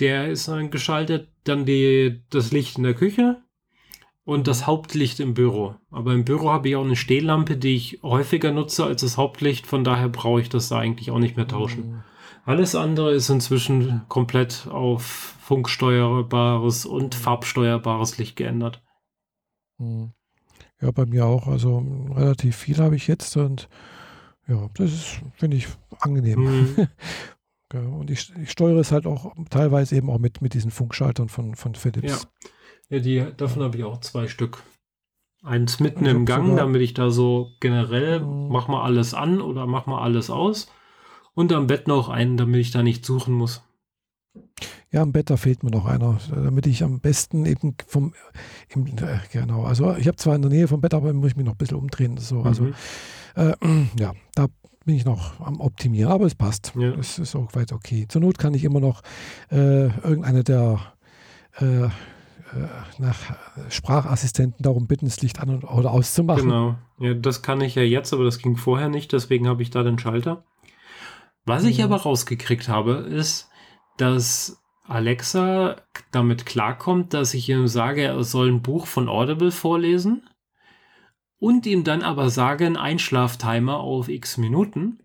Der 0.00 0.28
ist 0.28 0.48
dann 0.48 0.70
geschaltet. 0.70 1.28
Dann 1.44 1.64
die, 1.64 2.22
das 2.30 2.52
Licht 2.52 2.78
in 2.78 2.84
der 2.84 2.94
Küche 2.94 3.43
und 4.24 4.46
das 4.46 4.66
Hauptlicht 4.66 5.20
im 5.20 5.34
Büro. 5.34 5.74
Aber 5.90 6.14
im 6.14 6.24
Büro 6.24 6.50
habe 6.50 6.68
ich 6.68 6.76
auch 6.76 6.84
eine 6.84 6.96
Stehlampe, 6.96 7.56
die 7.56 7.76
ich 7.76 8.00
häufiger 8.02 8.52
nutze 8.52 8.84
als 8.84 9.02
das 9.02 9.16
Hauptlicht. 9.16 9.66
Von 9.66 9.84
daher 9.84 10.08
brauche 10.08 10.40
ich 10.40 10.48
das 10.48 10.68
da 10.68 10.78
eigentlich 10.78 11.10
auch 11.10 11.18
nicht 11.18 11.36
mehr 11.36 11.46
tauschen. 11.46 11.90
Mhm. 11.90 12.02
Alles 12.46 12.74
andere 12.74 13.12
ist 13.12 13.28
inzwischen 13.28 14.02
komplett 14.08 14.66
auf 14.70 15.02
funksteuerbares 15.02 16.86
und 16.86 17.14
farbsteuerbares 17.14 18.18
Licht 18.18 18.36
geändert. 18.36 18.82
Mhm. 19.78 20.12
Ja, 20.80 20.90
bei 20.90 21.06
mir 21.06 21.26
auch. 21.26 21.46
Also 21.46 21.78
relativ 22.14 22.56
viel 22.56 22.78
habe 22.78 22.96
ich 22.96 23.06
jetzt 23.06 23.36
und 23.36 23.68
ja, 24.46 24.68
das 24.74 24.92
ist, 24.92 25.20
finde 25.34 25.56
ich, 25.56 25.68
angenehm. 26.00 26.40
Mhm. 26.40 26.88
und 27.98 28.10
ich, 28.10 28.32
ich, 28.42 28.50
steuere 28.50 28.78
es 28.78 28.92
halt 28.92 29.06
auch 29.06 29.34
teilweise 29.48 29.96
eben 29.96 30.10
auch 30.10 30.18
mit, 30.18 30.42
mit 30.42 30.54
diesen 30.54 30.70
Funkschaltern 30.70 31.28
von, 31.28 31.54
von 31.54 31.74
Philips. 31.74 32.22
Ja. 32.22 32.50
Ja, 32.94 33.00
die, 33.00 33.26
davon 33.36 33.64
habe 33.64 33.76
ich 33.76 33.82
auch 33.82 33.98
zwei 33.98 34.28
Stück. 34.28 34.62
Eins 35.42 35.80
mitten 35.80 36.06
im 36.06 36.26
Gang, 36.26 36.50
sogar. 36.50 36.64
damit 36.64 36.80
ich 36.80 36.94
da 36.94 37.10
so 37.10 37.50
generell 37.58 38.20
mhm. 38.20 38.46
mach 38.50 38.68
mal 38.68 38.84
alles 38.84 39.14
an 39.14 39.40
oder 39.40 39.66
mach 39.66 39.86
mal 39.86 40.00
alles 40.00 40.30
aus. 40.30 40.70
Und 41.34 41.52
am 41.52 41.66
Bett 41.66 41.88
noch 41.88 42.08
einen, 42.08 42.36
damit 42.36 42.60
ich 42.60 42.70
da 42.70 42.84
nicht 42.84 43.04
suchen 43.04 43.34
muss. 43.34 43.64
Ja, 44.92 45.02
am 45.02 45.10
Bett, 45.10 45.28
da 45.28 45.36
fehlt 45.36 45.64
mir 45.64 45.72
noch 45.72 45.86
einer, 45.86 46.20
damit 46.30 46.68
ich 46.68 46.84
am 46.84 47.00
besten 47.00 47.46
eben 47.46 47.74
vom, 47.84 48.14
im, 48.68 48.86
äh, 48.86 49.18
genau, 49.32 49.64
also 49.64 49.96
ich 49.96 50.06
habe 50.06 50.16
zwar 50.16 50.36
in 50.36 50.42
der 50.42 50.52
Nähe 50.52 50.68
vom 50.68 50.80
Bett, 50.80 50.94
aber 50.94 51.12
muss 51.12 51.32
ich 51.32 51.36
mich 51.36 51.46
noch 51.46 51.54
ein 51.54 51.58
bisschen 51.58 51.78
umdrehen. 51.78 52.16
So. 52.18 52.42
Also, 52.42 52.62
mhm. 52.62 52.74
äh, 53.34 53.54
ja, 53.98 54.12
da 54.36 54.46
bin 54.84 54.94
ich 54.94 55.04
noch 55.04 55.40
am 55.40 55.60
Optimieren, 55.60 56.12
aber 56.12 56.26
es 56.26 56.36
passt. 56.36 56.72
Ja. 56.78 56.94
Es 56.94 57.18
ist 57.18 57.34
auch 57.34 57.56
weit 57.56 57.72
okay. 57.72 58.06
Zur 58.08 58.20
Not 58.20 58.38
kann 58.38 58.54
ich 58.54 58.62
immer 58.62 58.78
noch 58.78 59.02
äh, 59.50 59.86
irgendeine 59.86 60.44
der 60.44 60.78
äh, 61.58 61.88
nach 62.98 63.16
Sprachassistenten 63.68 64.62
darum 64.62 64.86
bitten, 64.86 65.06
das 65.06 65.20
Licht 65.20 65.40
an 65.40 65.50
und, 65.50 65.64
oder 65.64 65.90
auszumachen. 65.90 66.44
Genau. 66.44 66.76
Ja, 66.98 67.14
das 67.14 67.42
kann 67.42 67.60
ich 67.60 67.74
ja 67.74 67.82
jetzt, 67.82 68.12
aber 68.12 68.24
das 68.24 68.38
ging 68.38 68.56
vorher 68.56 68.88
nicht, 68.88 69.12
deswegen 69.12 69.48
habe 69.48 69.62
ich 69.62 69.70
da 69.70 69.82
den 69.82 69.98
Schalter. 69.98 70.44
Was 71.44 71.64
ich 71.64 71.82
aber 71.82 71.96
rausgekriegt 71.96 72.68
habe, 72.68 72.92
ist, 72.92 73.50
dass 73.98 74.62
Alexa 74.86 75.76
damit 76.10 76.46
klarkommt, 76.46 77.14
dass 77.14 77.34
ich 77.34 77.48
ihm 77.48 77.66
sage, 77.66 78.02
er 78.02 78.22
soll 78.24 78.50
ein 78.50 78.62
Buch 78.62 78.86
von 78.86 79.08
Audible 79.08 79.50
vorlesen 79.50 80.28
und 81.38 81.66
ihm 81.66 81.84
dann 81.84 82.02
aber 82.02 82.30
sage, 82.30 82.66
ein 82.66 82.76
Einschlaftimer 82.76 83.78
auf 83.78 84.08
x 84.08 84.38
Minuten. 84.38 85.02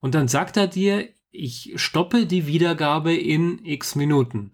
Und 0.00 0.14
dann 0.14 0.28
sagt 0.28 0.56
er 0.56 0.66
dir, 0.66 1.08
ich 1.30 1.74
stoppe 1.76 2.26
die 2.26 2.46
Wiedergabe 2.46 3.14
in 3.14 3.64
x 3.64 3.94
Minuten. 3.94 4.52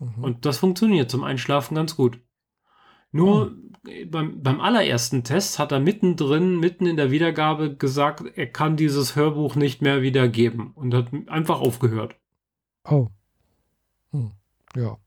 Mhm. 0.00 0.24
Und 0.24 0.46
das 0.46 0.58
funktioniert 0.58 1.10
zum 1.10 1.22
Einschlafen 1.22 1.74
ganz 1.74 1.94
gut. 1.94 2.18
Nur 3.12 3.52
oh. 3.52 3.90
beim, 4.06 4.42
beim 4.42 4.60
allerersten 4.60 5.24
Test 5.24 5.58
hat 5.58 5.72
er 5.72 5.80
mittendrin, 5.80 6.58
mitten 6.58 6.86
in 6.86 6.96
der 6.96 7.10
Wiedergabe 7.10 7.76
gesagt, 7.76 8.24
er 8.34 8.46
kann 8.46 8.76
dieses 8.76 9.16
Hörbuch 9.16 9.56
nicht 9.56 9.82
mehr 9.82 10.02
wiedergeben 10.02 10.72
und 10.74 10.94
hat 10.94 11.08
einfach 11.28 11.60
aufgehört. 11.60 12.16
Oh. 12.88 13.08
Hm. 14.12 14.32
Ja. 14.74 14.98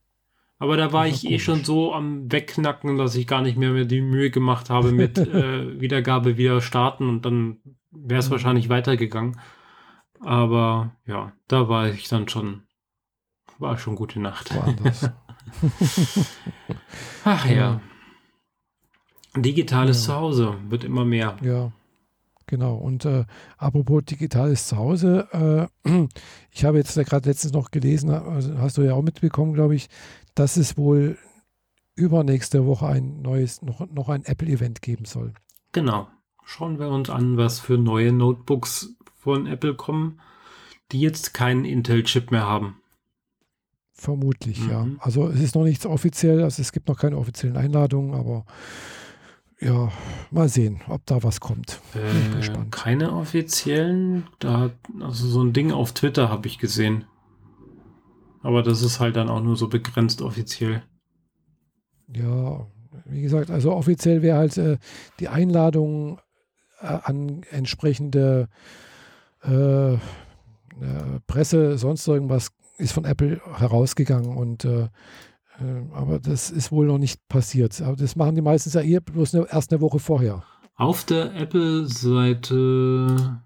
Aber 0.58 0.76
da 0.76 0.92
war 0.92 1.06
ich 1.06 1.28
eh 1.28 1.38
schon 1.38 1.64
so 1.64 1.92
am 1.92 2.30
Wegknacken, 2.30 2.96
dass 2.96 3.16
ich 3.16 3.26
gar 3.26 3.42
nicht 3.42 3.58
mehr, 3.58 3.72
mehr 3.72 3.84
die 3.84 4.00
Mühe 4.00 4.30
gemacht 4.30 4.70
habe 4.70 4.92
mit 4.92 5.18
äh, 5.18 5.80
Wiedergabe 5.80 6.36
wieder 6.36 6.60
starten 6.60 7.08
und 7.08 7.26
dann 7.26 7.58
wäre 7.90 8.20
es 8.20 8.28
mhm. 8.28 8.32
wahrscheinlich 8.32 8.68
weitergegangen. 8.68 9.40
Aber 10.20 10.92
ja, 11.06 11.32
da 11.48 11.68
war 11.68 11.88
ich 11.88 12.08
dann 12.08 12.28
schon 12.28 12.62
war 13.58 13.78
schon 13.78 13.96
gute 13.96 14.20
Nacht. 14.20 14.50
Ach 17.24 17.46
ja. 17.46 17.80
Digitales 19.36 20.06
ja. 20.06 20.14
Zuhause 20.14 20.56
wird 20.68 20.84
immer 20.84 21.04
mehr. 21.04 21.36
Ja, 21.42 21.72
genau. 22.46 22.76
Und 22.76 23.04
äh, 23.04 23.24
apropos 23.56 24.04
digitales 24.04 24.68
Zuhause, 24.68 25.68
äh, 25.84 26.06
ich 26.50 26.64
habe 26.64 26.78
jetzt 26.78 26.94
gerade 26.94 27.28
letztens 27.28 27.52
noch 27.52 27.70
gelesen, 27.70 28.10
also 28.10 28.58
hast 28.58 28.78
du 28.78 28.82
ja 28.82 28.94
auch 28.94 29.02
mitbekommen, 29.02 29.54
glaube 29.54 29.74
ich, 29.74 29.88
dass 30.34 30.56
es 30.56 30.76
wohl 30.76 31.18
übernächste 31.96 32.66
Woche 32.66 32.86
ein 32.86 33.22
neues, 33.22 33.62
noch, 33.62 33.88
noch 33.90 34.08
ein 34.08 34.24
Apple-Event 34.24 34.82
geben 34.82 35.04
soll. 35.04 35.34
Genau. 35.72 36.08
Schauen 36.44 36.78
wir 36.78 36.88
uns 36.88 37.08
an, 37.08 37.36
was 37.36 37.60
für 37.60 37.78
neue 37.78 38.12
Notebooks 38.12 38.96
von 39.14 39.46
Apple 39.46 39.74
kommen, 39.74 40.20
die 40.92 41.00
jetzt 41.00 41.32
keinen 41.32 41.64
Intel-Chip 41.64 42.30
mehr 42.30 42.46
haben. 42.46 42.76
Vermutlich, 43.96 44.60
mhm. 44.60 44.70
ja. 44.70 44.86
Also 44.98 45.28
es 45.28 45.40
ist 45.40 45.54
noch 45.54 45.62
nichts 45.62 45.86
offiziell, 45.86 46.42
also 46.42 46.60
es 46.60 46.72
gibt 46.72 46.88
noch 46.88 46.98
keine 46.98 47.16
offiziellen 47.16 47.56
Einladungen, 47.56 48.14
aber 48.14 48.44
ja, 49.60 49.90
mal 50.32 50.48
sehen, 50.48 50.80
ob 50.88 51.06
da 51.06 51.22
was 51.22 51.40
kommt. 51.40 51.80
Äh, 51.94 52.50
keine 52.70 53.12
offiziellen, 53.12 54.26
da 54.40 54.70
also 55.00 55.28
so 55.28 55.42
ein 55.42 55.52
Ding 55.52 55.70
auf 55.70 55.92
Twitter 55.92 56.28
habe 56.28 56.48
ich 56.48 56.58
gesehen. 56.58 57.04
Aber 58.42 58.62
das 58.62 58.82
ist 58.82 58.98
halt 59.00 59.16
dann 59.16 59.30
auch 59.30 59.40
nur 59.40 59.56
so 59.56 59.68
begrenzt 59.68 60.20
offiziell. 60.20 60.82
Ja, 62.12 62.66
wie 63.06 63.22
gesagt, 63.22 63.50
also 63.50 63.72
offiziell 63.72 64.22
wäre 64.22 64.38
halt 64.38 64.58
äh, 64.58 64.76
die 65.20 65.28
Einladung 65.28 66.18
äh, 66.80 66.86
an 66.86 67.42
entsprechende 67.50 68.48
äh, 69.44 69.94
äh, 69.94 69.98
Presse, 71.26 71.78
sonst 71.78 72.06
irgendwas 72.08 72.50
ist 72.78 72.92
von 72.92 73.04
Apple 73.04 73.40
herausgegangen 73.56 74.36
und 74.36 74.64
äh, 74.64 74.88
äh, 75.60 75.82
aber 75.92 76.18
das 76.18 76.50
ist 76.50 76.72
wohl 76.72 76.86
noch 76.86 76.98
nicht 76.98 77.28
passiert. 77.28 77.80
Aber 77.80 77.96
das 77.96 78.16
machen 78.16 78.34
die 78.34 78.42
meistens 78.42 78.74
ja 78.74 78.80
eher 78.80 79.00
bloß 79.00 79.34
eine, 79.34 79.46
erst 79.50 79.72
eine 79.72 79.80
Woche 79.80 79.98
vorher. 79.98 80.42
Auf 80.76 81.04
der 81.04 81.34
Apple-Seite. 81.36 83.40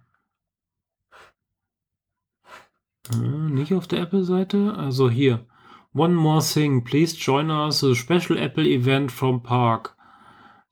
Äh, 3.12 3.16
nicht 3.16 3.74
auf 3.74 3.86
der 3.86 4.00
Apple-Seite? 4.00 4.74
Also 4.76 5.10
hier. 5.10 5.46
One 5.94 6.14
more 6.14 6.42
thing. 6.42 6.84
Please 6.84 7.16
join 7.16 7.50
us 7.50 7.84
a 7.84 7.94
special 7.94 8.38
Apple 8.38 8.66
event 8.66 9.12
from 9.12 9.42
Park. 9.42 9.96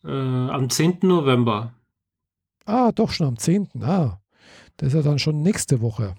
Äh, 0.05 0.11
am 0.11 0.71
10. 0.71 1.01
November. 1.03 1.75
Ah, 2.65 2.93
doch 2.93 3.11
schon 3.11 3.27
am 3.27 3.39
10. 3.39 3.69
Ah, 3.83 4.21
das 4.77 4.89
ist 4.89 4.95
ja 4.95 5.03
dann 5.03 5.19
schon 5.19 5.43
nächste 5.43 5.81
Woche. 5.81 6.15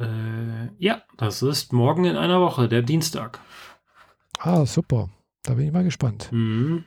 Äh, 0.00 0.68
ja, 0.78 1.02
das 1.16 1.42
ist 1.42 1.72
morgen 1.72 2.04
in 2.04 2.16
einer 2.16 2.40
Woche, 2.40 2.68
der 2.68 2.82
Dienstag. 2.82 3.40
Ah, 4.38 4.66
super. 4.66 5.08
Da 5.42 5.54
bin 5.54 5.66
ich 5.66 5.72
mal 5.72 5.84
gespannt. 5.84 6.28
Mhm. 6.32 6.84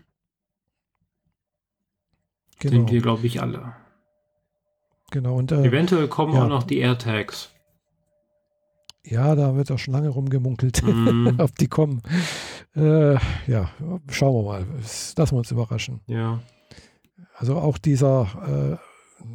Genau. 2.60 2.74
Sind 2.74 2.92
wir, 2.92 3.02
glaube 3.02 3.28
ich, 3.28 3.42
alle. 3.42 3.76
Genau. 5.12 5.36
Und, 5.36 5.52
äh, 5.52 5.64
Eventuell 5.64 6.08
kommen 6.08 6.34
ja. 6.34 6.44
auch 6.44 6.50
noch 6.50 6.64
die 6.64 6.80
AirTags. 6.80 7.52
Ja, 9.04 9.36
da 9.36 9.56
wird 9.56 9.72
auch 9.72 9.78
schon 9.78 9.94
lange 9.94 10.10
rumgemunkelt, 10.10 10.82
mm. 10.82 11.36
ob 11.40 11.56
die 11.58 11.68
kommen. 11.68 12.02
Äh, 12.76 13.14
ja, 13.46 13.70
schauen 14.10 14.34
wir 14.36 14.44
mal. 14.44 14.66
Lassen 15.16 15.36
wir 15.36 15.38
uns 15.38 15.52
überraschen. 15.52 16.02
Ja. 16.08 16.42
Also 17.38 17.56
auch 17.58 17.78
dieser 17.78 18.80
äh, 18.82 19.26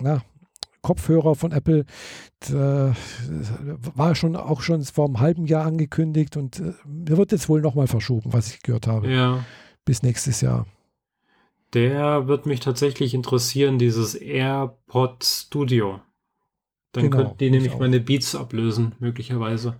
na, 0.00 0.22
Kopfhörer 0.82 1.34
von 1.34 1.52
Apple 1.52 1.84
äh, 2.48 2.52
war 2.52 4.14
schon 4.14 4.36
auch 4.36 4.62
schon 4.62 4.82
vor 4.84 5.06
einem 5.06 5.20
halben 5.20 5.46
Jahr 5.46 5.66
angekündigt 5.66 6.36
und 6.36 6.60
äh, 6.60 6.74
wird 6.84 7.32
jetzt 7.32 7.48
wohl 7.48 7.60
nochmal 7.60 7.86
verschoben, 7.86 8.32
was 8.32 8.52
ich 8.52 8.62
gehört 8.62 8.86
habe. 8.86 9.10
Ja. 9.10 9.44
Bis 9.84 10.02
nächstes 10.02 10.40
Jahr. 10.40 10.66
Der 11.74 12.28
wird 12.28 12.46
mich 12.46 12.60
tatsächlich 12.60 13.12
interessieren, 13.14 13.78
dieses 13.78 14.14
AirPod 14.14 15.24
Studio. 15.24 16.00
Dann 16.92 17.10
genau, 17.10 17.16
könnten 17.16 17.38
die 17.38 17.50
nämlich 17.50 17.78
meine 17.78 18.00
Beats 18.00 18.34
ablösen, 18.34 18.94
möglicherweise. 18.98 19.78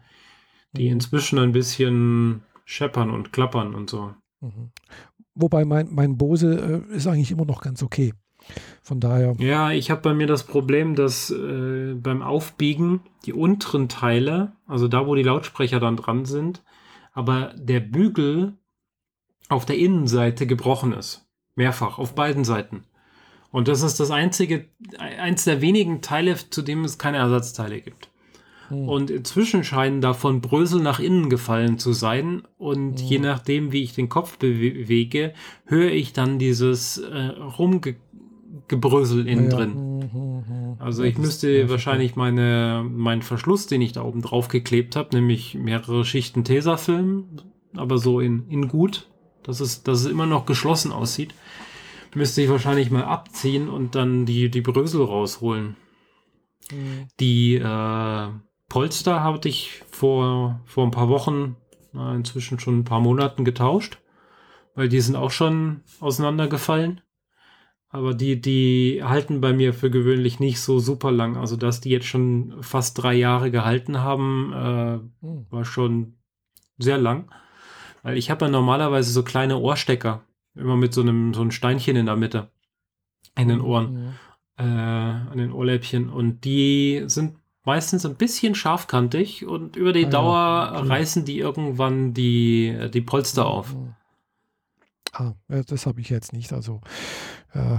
Die 0.73 0.87
mhm. 0.87 0.95
inzwischen 0.95 1.39
ein 1.39 1.53
bisschen 1.53 2.43
scheppern 2.65 3.11
und 3.11 3.33
klappern 3.33 3.75
und 3.75 3.89
so. 3.89 4.15
Mhm. 4.41 4.71
Wobei 5.35 5.65
mein, 5.65 5.89
mein 5.91 6.19
Bose 6.19 6.85
äh, 6.91 6.97
ist 6.97 7.07
eigentlich 7.07 7.31
immer 7.31 7.47
noch 7.47 7.63
ganz 7.63 7.83
okay. 7.83 8.13
Von 8.83 9.01
daher. 9.01 9.35
Ja, 9.39 9.71
ich 9.71 9.91
habe 9.91 10.01
bei 10.01 10.15
mir 10.15 10.27
das 10.27 10.45
Problem, 10.45 10.95
dass 10.95 11.31
äh, 11.31 11.95
beim 11.95 12.23
Aufbiegen 12.23 13.01
die 13.27 13.33
unteren 13.35 13.89
Teile, 13.89 14.53
also 14.67 14.89
da, 14.89 15.07
wo 15.07 15.15
die 15.15 15.23
Lautsprecher 15.23 15.81
dann 15.81 15.97
dran 15.97 16.25
sind, 16.25 16.63
aber 17.13 17.53
der 17.57 17.81
Bügel 17.81 18.55
auf 19.49 19.67
der 19.67 19.77
Innenseite 19.79 20.47
gebrochen 20.47 20.93
ist. 20.93 21.27
Mehrfach, 21.55 21.99
auf 21.99 22.15
beiden 22.15 22.45
Seiten. 22.45 22.85
Und 23.51 23.69
das 23.69 23.83
ist 23.83 23.99
das 23.99 24.11
einzige, 24.11 24.67
eins 24.99 25.45
der 25.45 25.61
wenigen 25.61 26.01
Teile, 26.01 26.37
zu 26.37 26.63
dem 26.63 26.85
es 26.85 26.99
keine 26.99 27.17
Ersatzteile 27.19 27.81
gibt. 27.81 28.11
Hm. 28.69 28.89
Und 28.89 29.11
inzwischen 29.11 29.65
scheinen 29.65 30.01
davon 30.01 30.41
Brösel 30.41 30.81
nach 30.81 31.01
innen 31.01 31.31
gefallen 31.31 31.79
zu 31.79 31.93
sein. 31.93 32.43
Und 32.59 33.01
hm. 33.01 33.07
je 33.07 33.19
nachdem, 33.19 33.73
wie 33.73 33.83
ich 33.83 33.95
den 33.95 34.09
Kopf 34.09 34.39
bewege, 34.39 35.33
höre 35.65 35.91
ich 35.91 36.13
dann 36.13 36.39
dieses 36.39 36.99
äh, 36.99 37.19
rumge 37.19 37.97
Gebrösel 38.69 39.27
innen 39.27 39.51
ja. 39.51 39.57
drin. 39.57 39.75
Mhm, 39.75 40.45
mhm. 40.49 40.77
Also 40.79 41.03
ich 41.03 41.19
müsste 41.19 41.69
wahrscheinlich 41.69 42.17
meine, 42.17 42.85
meinen 42.89 43.23
Verschluss, 43.23 43.67
den 43.67 43.83
ich 43.83 43.93
da 43.93 44.03
oben 44.03 44.23
drauf 44.23 44.49
geklebt 44.49 44.97
habe, 44.97 45.15
nämlich 45.17 45.55
mehrere 45.55 46.05
Schichten 46.05 46.45
Tesafilm, 46.45 47.25
aber 47.75 47.99
so 47.99 48.21
in, 48.21 48.49
in 48.49 48.69
gut, 48.69 49.09
dass 49.43 49.61
es, 49.61 49.83
dass 49.83 50.01
es 50.01 50.07
immer 50.07 50.27
noch 50.27 50.47
geschlossen 50.47 50.93
aussieht, 50.93 51.35
müsste 52.15 52.43
ich 52.43 52.49
wahrscheinlich 52.49 52.91
mal 52.91 53.05
abziehen 53.05 53.69
und 53.69 53.95
dann 53.95 54.25
die, 54.27 54.51
die 54.51 54.61
Brösel 54.61 55.05
rausholen. 55.05 55.77
Mhm. 56.71 57.09
Die 57.21 57.57
äh, 57.57 58.29
Polster 58.69 59.25
hatte 59.25 59.49
ich 59.49 59.83
vor, 59.91 60.61
vor 60.67 60.85
ein 60.85 60.91
paar 60.91 61.09
Wochen, 61.09 61.57
inzwischen 61.93 62.61
schon 62.61 62.81
ein 62.81 62.85
paar 62.85 63.01
Monaten 63.01 63.45
getauscht, 63.45 63.99
weil 64.75 64.89
die 64.89 65.01
sind 65.01 65.17
auch 65.17 65.31
schon 65.31 65.81
auseinandergefallen. 66.01 67.01
Aber 67.91 68.13
die, 68.13 68.41
die 68.41 69.01
halten 69.03 69.41
bei 69.41 69.53
mir 69.53 69.73
für 69.73 69.91
gewöhnlich 69.91 70.41
nicht 70.41 70.61
so 70.61 70.79
super 70.79 71.11
lang. 71.11 71.37
Also, 71.37 71.57
dass 71.57 71.81
die 71.81 71.91
jetzt 71.91 72.07
schon 72.07 72.55
fast 72.61 73.03
drei 73.03 73.15
Jahre 73.15 73.51
gehalten 73.51 74.01
haben, 74.01 74.53
äh, 74.53 75.27
hm. 75.27 75.47
war 75.49 75.65
schon 75.65 76.15
sehr 76.77 76.99
lang. 76.99 77.31
Weil 78.03 78.19
ich 78.19 78.31
habe 78.31 78.45
ja 78.45 78.51
normalerweise 78.51 79.11
so 79.11 79.23
kleine 79.23 79.59
Ohrstecker. 79.59 80.23
Immer 80.55 80.77
mit 80.77 80.93
so 80.93 81.01
einem, 81.01 81.33
so 81.33 81.41
einem 81.41 81.51
Steinchen 81.51 81.97
in 81.97 82.07
der 82.07 82.17
Mitte. 82.17 82.49
In 83.37 83.49
den 83.49 83.61
Ohren. 83.61 84.15
Ja. 84.59 84.65
Äh, 84.65 85.31
an 85.31 85.39
den 85.39 85.53
Ohrläppchen. 85.53 86.11
Und 86.11 86.45
die 86.45 87.05
sind 87.07 87.37
meistens 87.65 88.05
ein 88.05 88.17
bisschen 88.17 88.55
scharfkantig 88.55 89.47
und 89.47 89.77
über 89.77 89.93
die 89.93 90.07
ah, 90.07 90.11
Dauer 90.11 90.73
okay. 90.75 90.89
reißen 90.89 91.25
die 91.25 91.39
irgendwann 91.39 92.15
die, 92.15 92.89
die 92.93 93.03
Polster 93.03 93.47
auf. 93.47 93.75
Ah, 95.13 95.35
das 95.49 95.87
habe 95.87 96.01
ich 96.01 96.09
jetzt 96.11 96.33
nicht. 96.33 96.53
Also 96.53 96.81
äh, 97.55 97.79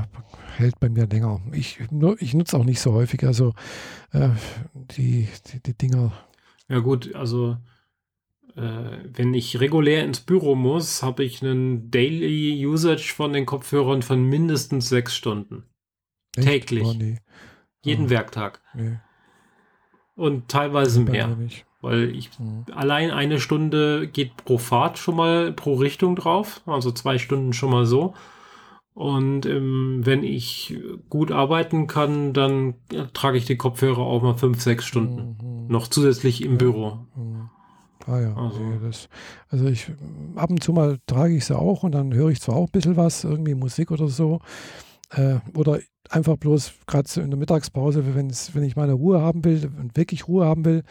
hält 0.57 0.79
bei 0.79 0.89
mir 0.89 1.07
länger. 1.07 1.41
Ich, 1.51 1.79
ich 2.19 2.33
nutze 2.33 2.57
auch 2.57 2.65
nicht 2.65 2.79
so 2.79 2.93
häufig. 2.93 3.23
Also 3.23 3.53
äh, 4.11 4.29
die, 4.73 5.27
die, 5.47 5.61
die 5.61 5.77
Dinger. 5.77 6.11
Ja 6.67 6.79
gut, 6.79 7.15
also 7.15 7.57
äh, 8.55 8.61
wenn 9.13 9.33
ich 9.33 9.59
regulär 9.59 10.03
ins 10.03 10.19
Büro 10.19 10.55
muss, 10.55 11.01
habe 11.03 11.23
ich 11.23 11.41
einen 11.41 11.91
Daily 11.91 12.65
Usage 12.65 13.13
von 13.15 13.33
den 13.33 13.45
Kopfhörern 13.45 14.01
von 14.01 14.23
mindestens 14.23 14.89
sechs 14.89 15.15
Stunden. 15.15 15.63
Echt? 16.35 16.47
Täglich. 16.47 16.85
Oh, 16.85 16.93
nee. 16.93 17.19
Jeden 17.81 18.05
oh. 18.05 18.09
Werktag. 18.09 18.61
Nee. 18.73 18.97
Und 20.15 20.49
teilweise 20.49 20.99
mehr. 21.01 21.37
Weil 21.81 22.13
ich 22.13 22.37
mhm. 22.37 22.65
allein 22.73 23.11
eine 23.11 23.39
Stunde 23.39 24.07
geht 24.07 24.35
pro 24.35 24.57
Fahrt 24.57 24.97
schon 24.97 25.15
mal 25.15 25.53
pro 25.53 25.75
Richtung 25.75 26.17
drauf, 26.17 26.61
also 26.65 26.91
zwei 26.91 27.17
Stunden 27.17 27.53
schon 27.53 27.71
mal 27.71 27.85
so. 27.85 28.13
Und 28.99 29.45
ähm, 29.45 30.01
wenn 30.03 30.25
ich 30.25 30.77
gut 31.09 31.31
arbeiten 31.31 31.87
kann, 31.87 32.33
dann 32.33 32.73
trage 33.13 33.37
ich 33.37 33.45
die 33.45 33.55
Kopfhörer 33.55 33.99
auch 33.99 34.21
mal 34.21 34.35
fünf, 34.35 34.61
sechs 34.61 34.83
Stunden. 34.83 35.37
Mhm. 35.41 35.67
Noch 35.71 35.87
zusätzlich 35.87 36.43
im 36.43 36.51
ja. 36.51 36.57
Büro. 36.57 36.97
Mhm. 37.15 37.49
Ah 38.05 38.19
ja, 38.19 38.35
also. 38.35 38.59
Nee, 38.59 38.79
das, 38.83 39.07
also 39.47 39.67
ich 39.67 39.89
ab 40.35 40.49
und 40.49 40.61
zu 40.61 40.73
mal 40.73 40.97
trage 41.07 41.33
ich 41.33 41.45
sie 41.45 41.57
auch 41.57 41.83
und 41.83 41.93
dann 41.93 42.13
höre 42.13 42.27
ich 42.27 42.41
zwar 42.41 42.57
auch 42.57 42.65
ein 42.65 42.71
bisschen 42.73 42.97
was, 42.97 43.23
irgendwie 43.23 43.55
Musik 43.55 43.89
oder 43.91 44.09
so. 44.09 44.41
Äh, 45.11 45.35
oder 45.55 45.79
einfach 46.09 46.35
bloß 46.35 46.73
gerade 46.85 47.07
so 47.07 47.21
in 47.21 47.29
der 47.29 47.39
Mittagspause, 47.39 48.03
wenn 48.15 48.63
ich 48.63 48.75
meine 48.75 48.93
Ruhe 48.93 49.21
haben 49.21 49.45
will 49.45 49.71
und 49.79 49.95
wirklich 49.95 50.27
Ruhe 50.27 50.45
haben 50.45 50.65
will, 50.65 50.83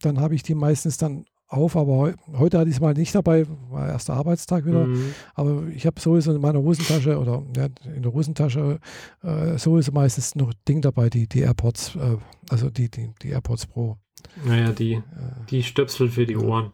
dann 0.00 0.18
habe 0.18 0.34
ich 0.34 0.42
die 0.42 0.54
meistens 0.54 0.96
dann 0.96 1.26
auf, 1.50 1.76
aber 1.76 1.92
heu 1.92 2.12
heute 2.38 2.58
hatte 2.58 2.70
ich 2.70 2.76
es 2.76 2.80
mal 2.80 2.94
nicht 2.94 3.14
dabei, 3.14 3.44
war 3.70 3.88
erster 3.88 4.14
Arbeitstag 4.14 4.64
wieder. 4.64 4.86
Mhm. 4.86 5.14
Aber 5.34 5.66
ich 5.74 5.84
habe 5.84 6.00
sowieso 6.00 6.32
in 6.32 6.40
meiner 6.40 6.60
Hosentasche 6.60 7.18
oder 7.18 7.42
ja, 7.56 7.68
in 7.94 8.02
der 8.02 8.12
Hosentasche 8.12 8.78
äh, 9.22 9.58
sowieso 9.58 9.92
meistens 9.92 10.36
noch 10.36 10.52
Ding 10.68 10.80
dabei, 10.80 11.10
die, 11.10 11.26
die 11.26 11.40
AirPods, 11.40 11.96
äh, 11.96 12.16
also 12.48 12.70
die, 12.70 12.88
die, 12.88 13.10
die 13.22 13.30
AirPods 13.30 13.66
Pro. 13.66 13.98
Naja, 14.44 14.72
die, 14.72 14.94
äh, 14.94 15.02
die 15.50 15.62
Stöpsel 15.62 16.08
für 16.08 16.24
die 16.24 16.36
Ohren. 16.36 16.72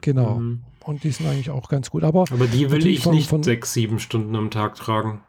Genau. 0.00 0.36
Mhm. 0.36 0.62
Und 0.84 1.04
die 1.04 1.10
sind 1.10 1.26
eigentlich 1.26 1.50
auch 1.50 1.68
ganz 1.68 1.90
gut. 1.90 2.04
Aber, 2.04 2.22
aber 2.30 2.46
die 2.46 2.70
will 2.70 2.86
ich 2.86 3.02
von, 3.02 3.14
nicht 3.14 3.28
von, 3.28 3.42
sechs, 3.42 3.72
sieben 3.72 3.98
Stunden 3.98 4.34
am 4.36 4.50
Tag 4.50 4.76
tragen. 4.76 5.22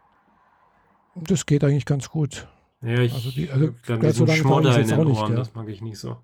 Das 1.16 1.46
geht 1.46 1.64
eigentlich 1.64 1.86
ganz 1.86 2.10
gut. 2.10 2.48
Ja, 2.82 3.00
ich 3.00 3.14
also 3.14 3.32
die, 3.32 3.50
also 3.50 3.74
dann 3.88 4.12
so 4.12 4.28
Schmodder 4.28 4.80
in 4.80 4.88
den 4.88 5.00
Ohren, 5.00 5.08
nicht, 5.08 5.22
ja. 5.22 5.30
das 5.30 5.54
mag 5.54 5.70
ich 5.70 5.82
nicht 5.82 5.98
so. 5.98 6.18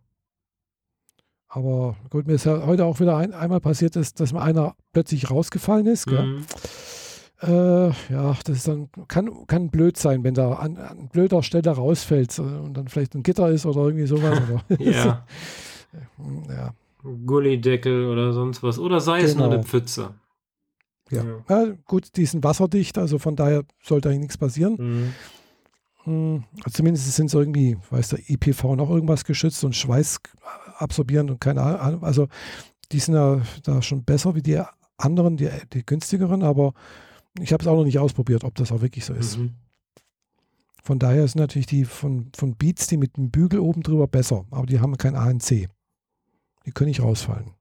Aber 1.50 1.96
gut, 2.12 2.28
mir 2.28 2.34
ist 2.34 2.46
ja 2.46 2.66
heute 2.66 2.86
auch 2.86 3.00
wieder 3.00 3.18
ein, 3.18 3.34
einmal 3.34 3.60
passiert, 3.60 3.96
ist, 3.96 4.20
dass 4.20 4.34
mir 4.34 4.42
einer 4.42 4.76
plötzlich 4.94 5.32
rausgefallen 5.32 5.88
ist. 5.88 6.08
Mhm. 6.08 6.46
Äh, 7.42 7.88
ja, 7.88 8.36
das 8.44 8.58
ist 8.58 8.68
dann, 8.68 8.90
kann, 9.08 9.48
kann 9.48 9.70
blöd 9.70 9.98
sein, 9.98 10.24
wenn 10.24 10.36
da 10.36 10.54
an, 10.54 10.78
an 10.78 11.08
blöder 11.08 11.42
Stelle 11.42 11.72
rausfällt 11.72 12.38
äh, 12.38 12.42
und 12.42 12.76
dann 12.76 12.88
vielleicht 12.88 13.16
ein 13.16 13.24
Gitter 13.24 13.50
ist 13.50 13.66
oder 13.66 13.82
irgendwie 13.82 14.06
sowas. 14.06 14.40
ja. 14.80 15.26
ja. 16.50 16.74
Gullideckel 17.26 18.06
oder 18.06 18.34
sonst 18.34 18.62
was. 18.62 18.78
Oder 18.78 19.00
sei 19.00 19.22
es 19.22 19.34
genau. 19.34 19.46
nur 19.46 19.54
eine 19.56 19.64
Pfütze. 19.64 20.14
Ja. 21.10 21.24
ja. 21.24 21.66
ja. 21.66 21.74
gut, 21.86 22.16
die 22.16 22.26
sind 22.26 22.44
wasserdicht, 22.44 22.98
also 22.98 23.18
von 23.18 23.36
daher 23.36 23.64
sollte 23.82 24.10
eigentlich 24.10 24.22
nichts 24.22 24.38
passieren. 24.38 24.76
Mhm. 24.78 25.14
Hm, 26.04 26.44
zumindest 26.72 27.14
sind 27.16 27.30
sie 27.30 27.38
irgendwie, 27.38 27.78
weiß 27.90 28.10
der 28.10 28.30
IPV 28.30 28.76
noch 28.76 28.90
irgendwas 28.90 29.26
geschützt 29.26 29.64
und 29.64 29.76
Schweiß 29.76 30.20
absorbieren 30.82 31.30
und 31.30 31.40
keine 31.42 31.62
Ahnung. 31.62 32.04
Also 32.04 32.28
die 32.92 33.00
sind 33.00 33.16
ja 33.16 33.42
da 33.64 33.82
schon 33.82 34.04
besser 34.04 34.36
wie 34.36 34.42
die 34.42 34.62
anderen, 34.98 35.38
die, 35.38 35.50
die 35.74 35.86
günstigeren, 35.86 36.44
aber 36.44 36.74
ich 37.40 37.54
habe 37.54 37.62
es 37.62 37.68
auch 37.68 37.76
noch 37.76 37.86
nicht 37.86 38.00
ausprobiert, 38.00 38.44
ob 38.44 38.56
das 38.56 38.72
auch 38.72 38.82
wirklich 38.82 39.06
so 39.06 39.14
ist. 39.14 39.38
Mhm. 39.38 39.56
Von 40.84 41.00
daher 41.00 41.28
sind 41.28 41.40
natürlich 41.40 41.68
die 41.68 41.86
von, 41.86 42.32
von 42.36 42.56
Beats, 42.56 42.88
die 42.88 42.98
mit 42.98 43.18
dem 43.18 43.30
Bügel 43.30 43.60
oben 43.60 43.84
drüber 43.84 44.08
besser, 44.08 44.46
aber 44.50 44.66
die 44.66 44.80
haben 44.80 44.98
kein 44.98 45.16
ANC. 45.16 45.70
Die 46.66 46.72
können 46.72 46.90
nicht 46.90 47.02
rausfallen. 47.02 47.52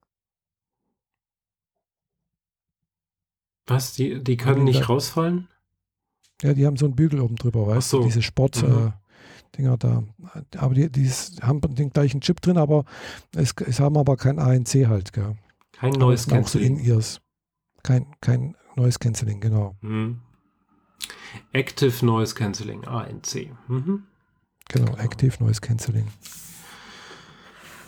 Was? 3.67 3.93
Die, 3.93 4.23
die 4.23 4.37
können 4.37 4.65
nicht 4.65 4.89
rausfallen? 4.89 5.49
Ja, 6.43 6.55
die 6.55 6.67
haben 6.67 6.77
so 6.77 6.87
einen 6.87 6.97
Bügel 6.97 7.21
oben 7.21 7.37
drüber, 7.37 7.67
weißt 7.67 7.91
so. 7.91 7.99
du? 7.99 8.05
Diese 8.05 8.23
Sport-Dinger 8.23 8.81
mhm. 8.81 8.89
äh, 8.89 9.08
da. 9.53 10.03
Aber 10.57 10.75
die, 10.75 10.91
die 10.91 11.09
haben 11.43 11.61
den 11.61 11.91
gleichen 11.91 12.21
Chip 12.21 12.41
drin, 12.41 12.59
aber 12.59 12.85
es, 13.35 13.55
es 13.67 13.81
haben 13.81 13.97
aber 13.97 14.17
kein 14.17 14.39
ANC 14.39 14.87
halt. 14.87 15.13
Gell? 15.13 15.37
Kein 15.73 15.93
neues 15.93 16.27
Canceling. 16.27 16.77
So 16.77 16.83
In-Ears. 16.83 17.21
Kein, 17.83 18.07
kein 18.21 18.57
Noise 18.77 18.99
Cancelling, 18.99 19.41
genau. 19.41 19.77
Mhm. 19.81 20.21
Active 21.53 22.05
Noise 22.05 22.35
Cancelling, 22.35 22.85
ANC. 22.87 23.51
Mhm. 23.69 24.05
Genau, 24.69 24.97
Active 24.97 25.43
Noise 25.43 25.61
Cancelling. 25.61 26.09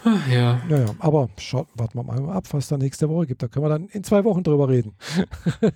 Ach, 0.05 0.28
ja. 0.28 0.62
Ja, 0.69 0.78
ja, 0.78 0.95
aber 0.99 1.28
schaut, 1.39 1.69
warten 1.74 1.99
wir 1.99 2.03
mal 2.03 2.31
ab, 2.31 2.45
was 2.53 2.69
da 2.69 2.78
nächste 2.78 3.09
Woche 3.09 3.27
gibt. 3.27 3.43
Da 3.43 3.49
können 3.49 3.65
wir 3.66 3.69
dann 3.69 3.87
in 3.89 4.03
zwei 4.03 4.24
Wochen 4.24 4.43
drüber 4.43 4.69
reden. 4.69 4.97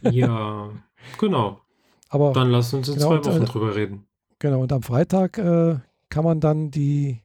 ja, 0.01 0.71
genau. 1.19 1.61
Aber 2.09 2.33
dann 2.33 2.51
lass 2.51 2.73
uns 2.73 2.89
in 2.89 2.95
genau, 2.95 3.21
zwei 3.21 3.33
Wochen 3.33 3.43
äh, 3.43 3.47
drüber 3.47 3.75
reden. 3.75 4.07
Genau, 4.39 4.61
und 4.61 4.73
am 4.73 4.83
Freitag 4.83 5.39
äh, 5.39 5.77
kann 6.09 6.25
man 6.25 6.41
dann 6.41 6.71
die, 6.71 7.23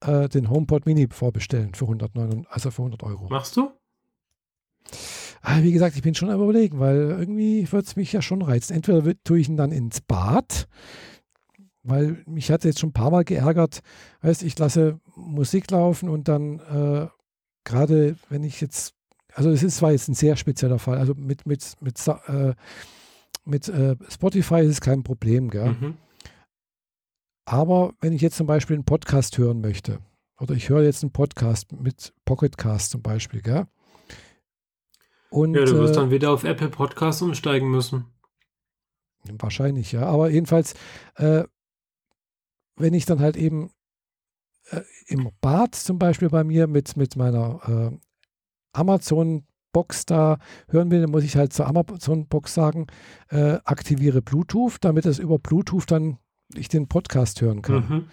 äh, 0.00 0.28
den 0.28 0.50
HomePod 0.50 0.86
Mini 0.86 1.08
vorbestellen 1.10 1.74
für 1.74 1.84
109, 1.84 2.46
also 2.48 2.70
für 2.70 2.82
100 2.82 3.02
Euro. 3.02 3.28
Machst 3.28 3.56
du? 3.56 3.70
Ah, 5.42 5.62
wie 5.62 5.72
gesagt, 5.72 5.96
ich 5.96 6.02
bin 6.02 6.14
schon 6.14 6.30
am 6.30 6.42
überlegen, 6.42 6.80
weil 6.80 6.96
irgendwie 6.96 7.70
wird 7.70 7.86
es 7.86 7.96
mich 7.96 8.12
ja 8.12 8.22
schon 8.22 8.40
reizen. 8.40 8.74
Entweder 8.74 9.12
tue 9.24 9.38
ich 9.38 9.48
ihn 9.48 9.58
dann 9.58 9.72
ins 9.72 10.00
Bad, 10.00 10.68
weil 11.82 12.22
mich 12.26 12.50
hat 12.50 12.64
jetzt 12.64 12.80
schon 12.80 12.90
ein 12.90 12.94
paar 12.94 13.10
Mal 13.10 13.24
geärgert, 13.24 13.80
weißt 14.22 14.42
ich 14.42 14.58
lasse 14.58 15.00
Musik 15.14 15.70
laufen 15.70 16.08
und 16.08 16.28
dann 16.28 16.60
äh, 16.60 17.08
gerade 17.64 18.16
wenn 18.28 18.42
ich 18.42 18.60
jetzt, 18.60 18.94
also 19.34 19.50
es 19.50 19.62
ist 19.62 19.76
zwar 19.76 19.92
jetzt 19.92 20.08
ein 20.08 20.14
sehr 20.14 20.36
spezieller 20.36 20.78
Fall, 20.78 20.98
also 20.98 21.14
mit, 21.14 21.46
mit, 21.46 21.74
mit, 21.80 21.98
äh, 22.06 22.54
mit 23.44 23.68
äh, 23.68 23.96
Spotify 24.08 24.60
ist 24.60 24.70
es 24.70 24.80
kein 24.80 25.02
Problem, 25.02 25.50
gell? 25.50 25.70
Mhm. 25.72 25.96
Aber 27.44 27.92
wenn 28.00 28.12
ich 28.12 28.22
jetzt 28.22 28.36
zum 28.36 28.46
Beispiel 28.46 28.74
einen 28.74 28.84
Podcast 28.84 29.36
hören 29.38 29.60
möchte, 29.60 30.00
oder 30.40 30.54
ich 30.54 30.68
höre 30.68 30.82
jetzt 30.82 31.02
einen 31.02 31.12
Podcast 31.12 31.72
mit 31.72 32.12
Pocketcast 32.24 32.90
zum 32.90 33.02
Beispiel, 33.02 33.42
gell? 33.42 33.66
Und, 35.30 35.54
ja, 35.54 35.64
du 35.64 35.78
wirst 35.78 35.94
äh, 35.96 36.00
dann 36.00 36.10
wieder 36.10 36.30
auf 36.30 36.44
Apple 36.44 36.68
Podcasts 36.68 37.20
umsteigen 37.22 37.70
müssen. 37.70 38.06
Wahrscheinlich, 39.38 39.92
ja. 39.92 40.02
Aber 40.02 40.30
jedenfalls, 40.30 40.74
äh, 41.16 41.44
wenn 42.76 42.94
ich 42.94 43.04
dann 43.04 43.20
halt 43.20 43.36
eben 43.36 43.70
äh, 44.70 44.82
im 45.06 45.30
Bad 45.40 45.74
zum 45.74 45.98
Beispiel 45.98 46.28
bei 46.28 46.44
mir 46.44 46.66
mit, 46.66 46.96
mit 46.96 47.16
meiner 47.16 47.60
äh, 47.92 47.98
Amazon-Box 48.72 50.06
da 50.06 50.38
hören 50.68 50.90
will, 50.90 51.00
dann 51.00 51.10
muss 51.10 51.24
ich 51.24 51.36
halt 51.36 51.52
zur 51.52 51.66
Amazon-Box 51.66 52.54
sagen, 52.54 52.86
äh, 53.28 53.58
aktiviere 53.64 54.22
Bluetooth, 54.22 54.76
damit 54.80 55.06
es 55.06 55.18
über 55.18 55.38
Bluetooth 55.38 55.90
dann 55.90 56.18
ich 56.54 56.68
den 56.68 56.88
Podcast 56.88 57.40
hören 57.40 57.62
kann. 57.62 57.88
Mhm. 57.88 58.04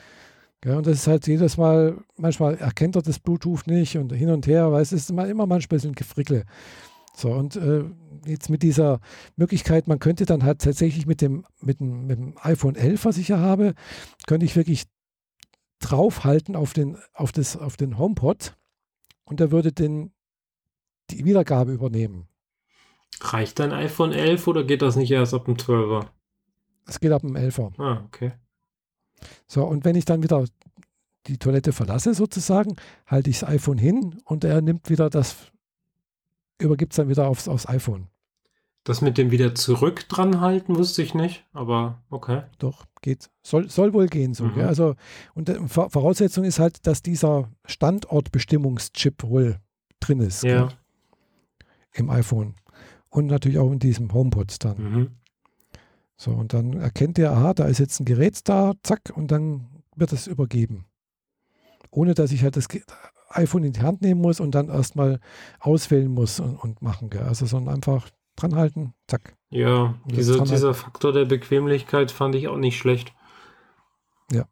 Ja, 0.63 0.77
und 0.77 0.85
das 0.85 0.97
ist 0.97 1.07
halt 1.07 1.25
jedes 1.27 1.57
Mal, 1.57 1.97
manchmal 2.17 2.55
erkennt 2.55 2.95
er 2.95 3.01
das 3.01 3.19
Bluetooth 3.19 3.65
nicht 3.65 3.97
und 3.97 4.13
hin 4.13 4.29
und 4.29 4.45
her, 4.45 4.71
weil 4.71 4.83
es 4.83 4.91
ist 4.91 5.09
immer, 5.09 5.27
immer 5.27 5.47
manchmal 5.47 5.77
ein 5.77 5.81
bisschen 5.81 5.95
Gefrickel. 5.95 6.45
So, 7.15 7.31
und 7.31 7.55
äh, 7.55 7.83
jetzt 8.25 8.49
mit 8.49 8.61
dieser 8.61 8.99
Möglichkeit, 9.35 9.87
man 9.87 9.99
könnte 9.99 10.25
dann 10.25 10.43
halt 10.43 10.61
tatsächlich 10.61 11.07
mit 11.07 11.21
dem, 11.21 11.45
mit 11.61 11.79
dem, 11.79 12.05
mit 12.05 12.19
dem 12.19 12.35
iPhone 12.41 12.75
11, 12.75 13.05
was 13.05 13.17
ich 13.17 13.29
ja 13.29 13.39
habe, 13.39 13.73
könnte 14.27 14.45
ich 14.45 14.55
wirklich 14.55 14.85
draufhalten 15.79 16.55
auf 16.55 16.73
den, 16.73 16.97
auf 17.13 17.31
das, 17.31 17.57
auf 17.57 17.75
den 17.75 17.97
HomePod 17.97 18.55
und 19.25 19.39
der 19.39 19.51
würde 19.51 19.71
den, 19.71 20.13
die 21.09 21.25
Wiedergabe 21.25 21.73
übernehmen. 21.73 22.27
Reicht 23.19 23.59
dein 23.59 23.71
iPhone 23.71 24.13
11 24.13 24.47
oder 24.47 24.63
geht 24.63 24.81
das 24.81 24.95
nicht 24.95 25.11
erst 25.11 25.33
ab 25.33 25.45
dem 25.45 25.55
12er? 25.55 26.07
Es 26.91 26.99
geht 26.99 27.11
ab 27.13 27.22
dem 27.22 27.35
11er. 27.35 27.72
Ah, 27.80 28.03
okay. 28.05 28.34
So, 29.47 29.63
und 29.63 29.85
wenn 29.85 29.95
ich 29.95 30.03
dann 30.03 30.23
wieder 30.23 30.43
die 31.27 31.38
Toilette 31.38 31.72
verlasse 31.72 32.13
sozusagen, 32.13 32.76
halte 33.05 33.30
ich 33.30 33.39
das 33.39 33.49
iPhone 33.49 33.77
hin 33.77 34.22
und 34.26 34.43
er 34.43 34.61
nimmt 34.61 34.89
wieder 34.89 35.09
das 35.09 35.51
übergibt 36.59 36.93
es 36.93 36.97
dann 36.97 37.09
wieder 37.09 37.27
aufs, 37.27 37.47
aufs 37.47 37.68
iPhone. 37.68 38.07
Das 38.84 39.01
mit 39.01 39.18
dem 39.18 39.31
wieder 39.31 39.55
zurück 39.55 40.09
dran 40.09 40.41
halten, 40.41 40.76
wusste 40.76 41.01
ich 41.01 41.13
nicht, 41.13 41.45
aber 41.53 42.03
okay. 42.09 42.43
Doch, 42.57 42.85
geht. 43.01 43.30
Soll, 43.41 43.69
soll 43.69 43.93
wohl 43.93 44.07
gehen 44.07 44.34
so. 44.34 44.45
Mhm. 44.45 44.61
Also, 44.61 44.95
und 45.34 45.49
äh, 45.49 45.68
Voraussetzung 45.68 46.43
ist 46.43 46.59
halt, 46.59 46.85
dass 46.88 47.01
dieser 47.01 47.49
Standortbestimmungschip 47.65 49.23
wohl 49.23 49.59
drin 49.99 50.19
ist. 50.19 50.43
Ja. 50.43 50.65
Gell? 50.65 50.77
Im 51.93 52.09
iPhone. 52.09 52.55
Und 53.09 53.27
natürlich 53.27 53.59
auch 53.59 53.72
in 53.72 53.80
diesem 53.80 54.11
HomePod 54.13 54.63
dann. 54.63 54.77
Mhm. 54.77 55.11
So, 56.22 56.30
und 56.30 56.53
dann 56.53 56.73
erkennt 56.73 57.18
er, 57.18 57.31
aha, 57.31 57.56
da 57.56 57.65
ist 57.65 57.80
jetzt 57.80 57.99
ein 57.99 58.06
Gerät 58.06 58.48
da, 58.48 58.73
zack, 58.84 59.11
und 59.15 59.31
dann 59.31 59.65
wird 59.95 60.14
es 60.14 60.27
übergeben. 60.27 60.85
Ohne 61.89 62.14
dass 62.14 62.31
ich 62.31 62.43
halt 62.43 62.56
das 62.56 62.68
iPhone 63.30 63.64
in 63.64 63.73
die 63.73 63.81
Hand 63.81 64.03
nehmen 64.03 64.22
muss 64.22 64.39
und 64.39 64.53
dann 64.53 64.69
erstmal 64.69 65.19
auswählen 65.60 66.11
muss 66.11 66.39
und, 66.39 66.57
und 66.57 66.80
machen. 66.84 67.10
Gell? 67.10 67.23
Also 67.23 67.48
sondern 67.48 67.73
einfach 67.73 68.07
dranhalten, 68.35 68.93
zack. 69.07 69.35
Ja, 69.49 69.95
diese, 70.06 70.39
dieser 70.43 70.76
Faktor 70.76 71.11
der 71.11 71.26
Bequemlichkeit 71.26 72.11
fand 72.11 72.35
ich 72.35 72.48
auch 72.49 72.57
nicht 72.57 72.77
schlecht. 72.77 73.15
Ja. 74.31 74.45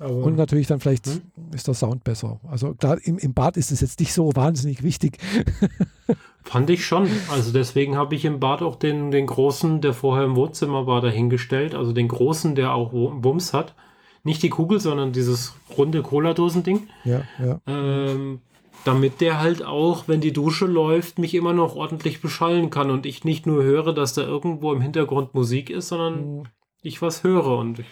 Aber 0.00 0.24
und 0.24 0.34
natürlich 0.34 0.66
dann 0.66 0.80
vielleicht 0.80 1.06
hm? 1.06 1.22
ist 1.54 1.68
der 1.68 1.74
Sound 1.74 2.02
besser. 2.02 2.40
Also 2.48 2.74
da 2.74 2.94
im, 2.94 3.18
im 3.18 3.32
Bad 3.32 3.56
ist 3.56 3.70
es 3.70 3.80
jetzt 3.80 4.00
nicht 4.00 4.12
so 4.12 4.34
wahnsinnig 4.34 4.82
wichtig. 4.82 5.18
Fand 6.46 6.70
ich 6.70 6.86
schon. 6.86 7.10
Also 7.28 7.52
deswegen 7.52 7.96
habe 7.96 8.14
ich 8.14 8.24
im 8.24 8.38
Bad 8.38 8.62
auch 8.62 8.76
den, 8.76 9.10
den 9.10 9.26
großen, 9.26 9.80
der 9.80 9.92
vorher 9.92 10.24
im 10.24 10.36
Wohnzimmer 10.36 10.86
war, 10.86 11.00
dahingestellt. 11.00 11.74
Also 11.74 11.92
den 11.92 12.06
großen, 12.06 12.54
der 12.54 12.72
auch 12.72 12.92
Wumms 12.92 13.52
hat. 13.52 13.74
Nicht 14.22 14.44
die 14.44 14.48
Kugel, 14.48 14.78
sondern 14.78 15.12
dieses 15.12 15.54
runde 15.76 16.02
Cola-Dosen-Ding. 16.02 16.88
Ja, 17.04 17.22
ja. 17.44 17.60
Ähm, 17.66 18.40
damit 18.84 19.20
der 19.20 19.40
halt 19.40 19.64
auch, 19.64 20.06
wenn 20.06 20.20
die 20.20 20.32
Dusche 20.32 20.66
läuft, 20.66 21.18
mich 21.18 21.34
immer 21.34 21.52
noch 21.52 21.74
ordentlich 21.74 22.20
beschallen 22.20 22.70
kann 22.70 22.92
und 22.92 23.06
ich 23.06 23.24
nicht 23.24 23.44
nur 23.44 23.64
höre, 23.64 23.92
dass 23.92 24.14
da 24.14 24.22
irgendwo 24.22 24.72
im 24.72 24.80
Hintergrund 24.80 25.34
Musik 25.34 25.68
ist, 25.68 25.88
sondern 25.88 26.38
mhm. 26.38 26.42
ich 26.82 27.02
was 27.02 27.24
höre 27.24 27.58
und 27.58 27.80
ich, 27.80 27.86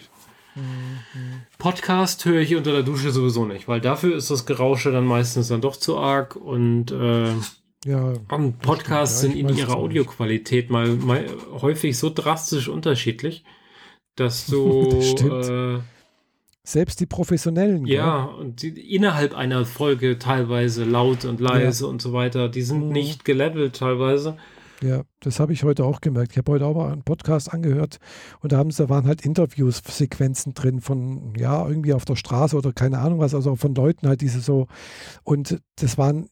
mhm. 0.55 1.41
Podcast 1.57 2.23
höre 2.23 2.39
ich 2.39 2.55
unter 2.55 2.71
der 2.71 2.83
Dusche 2.83 3.11
sowieso 3.11 3.45
nicht, 3.45 3.67
weil 3.67 3.81
dafür 3.81 4.15
ist 4.15 4.31
das 4.31 4.45
Gerausche 4.45 4.93
dann 4.93 5.05
meistens 5.05 5.49
dann 5.49 5.59
doch 5.59 5.75
zu 5.75 5.97
arg 5.97 6.37
und 6.37 6.91
äh, 6.91 7.33
ja, 7.85 8.13
Podcasts 8.61 9.21
ja, 9.21 9.29
sind 9.29 9.37
in 9.37 9.55
ihrer 9.55 9.75
Audioqualität 9.75 10.71
mal, 10.71 10.87
mal 10.87 11.23
häufig 11.61 11.97
so 11.97 12.09
drastisch 12.09 12.67
unterschiedlich, 12.67 13.43
dass 14.15 14.47
du 14.47 14.89
das 14.89 15.49
äh, 15.49 15.79
selbst 16.63 16.99
die 16.99 17.05
Professionellen. 17.05 17.85
Ja, 17.85 18.25
gell? 18.25 18.35
und 18.35 18.61
die, 18.63 18.95
innerhalb 18.95 19.35
einer 19.35 19.65
Folge 19.65 20.17
teilweise 20.17 20.83
laut 20.83 21.25
und 21.25 21.39
leise 21.39 21.83
ja. 21.83 21.89
und 21.89 22.01
so 22.01 22.11
weiter, 22.11 22.49
die 22.49 22.63
sind 22.63 22.87
mhm. 22.87 22.91
nicht 22.91 23.23
gelevelt 23.23 23.75
teilweise. 23.75 24.35
Ja, 24.81 25.03
das 25.19 25.39
habe 25.39 25.53
ich 25.53 25.63
heute 25.63 25.85
auch 25.85 26.01
gemerkt. 26.01 26.31
Ich 26.31 26.37
habe 26.39 26.51
heute 26.51 26.65
auch 26.65 26.75
mal 26.75 26.91
einen 26.91 27.03
Podcast 27.03 27.53
angehört 27.53 27.97
und 28.41 28.51
da, 28.51 28.57
haben, 28.57 28.71
da 28.75 28.89
waren 28.89 29.05
halt 29.05 29.23
Interviewsequenzen 29.23 30.53
drin 30.53 30.81
von, 30.81 31.33
ja, 31.37 31.67
irgendwie 31.67 31.93
auf 31.93 32.03
der 32.03 32.15
Straße 32.15 32.57
oder 32.57 32.73
keine 32.73 32.97
Ahnung 32.97 33.19
was, 33.19 33.35
also 33.35 33.55
von 33.55 33.75
Leuten 33.75 34.07
halt 34.07 34.21
diese 34.21 34.41
so. 34.41 34.67
Und 35.23 35.61
das 35.75 35.97
waren, 35.97 36.29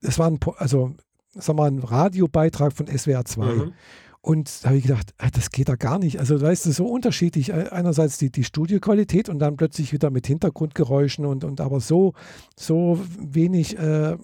das 0.00 0.18
waren, 0.18 0.38
also, 0.56 0.94
sag 1.34 1.56
mal, 1.56 1.70
ein 1.70 1.78
Radiobeitrag 1.78 2.72
von 2.72 2.86
SWR 2.86 3.24
2. 3.24 3.46
Mhm. 3.46 3.72
Und 4.20 4.64
da 4.64 4.70
habe 4.70 4.78
ich 4.78 4.84
gedacht, 4.84 5.14
ah, 5.18 5.30
das 5.30 5.50
geht 5.50 5.68
da 5.68 5.76
gar 5.76 6.00
nicht. 6.00 6.18
Also, 6.18 6.40
weißt 6.40 6.66
du, 6.66 6.72
so 6.72 6.86
unterschiedlich. 6.86 7.52
Einerseits 7.52 8.18
die, 8.18 8.32
die 8.32 8.42
Studioqualität 8.42 9.28
und 9.28 9.38
dann 9.38 9.56
plötzlich 9.56 9.92
wieder 9.92 10.10
mit 10.10 10.26
Hintergrundgeräuschen 10.26 11.24
und, 11.24 11.44
und 11.44 11.60
aber 11.60 11.78
so, 11.78 12.12
so 12.58 13.00
wenig, 13.20 13.78
äh, 13.78 14.16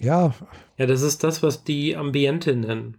ja. 0.00 0.34
Ja, 0.76 0.86
das 0.86 1.00
ist 1.00 1.24
das, 1.24 1.42
was 1.42 1.64
die 1.64 1.96
Ambiente 1.96 2.54
nennen. 2.54 2.98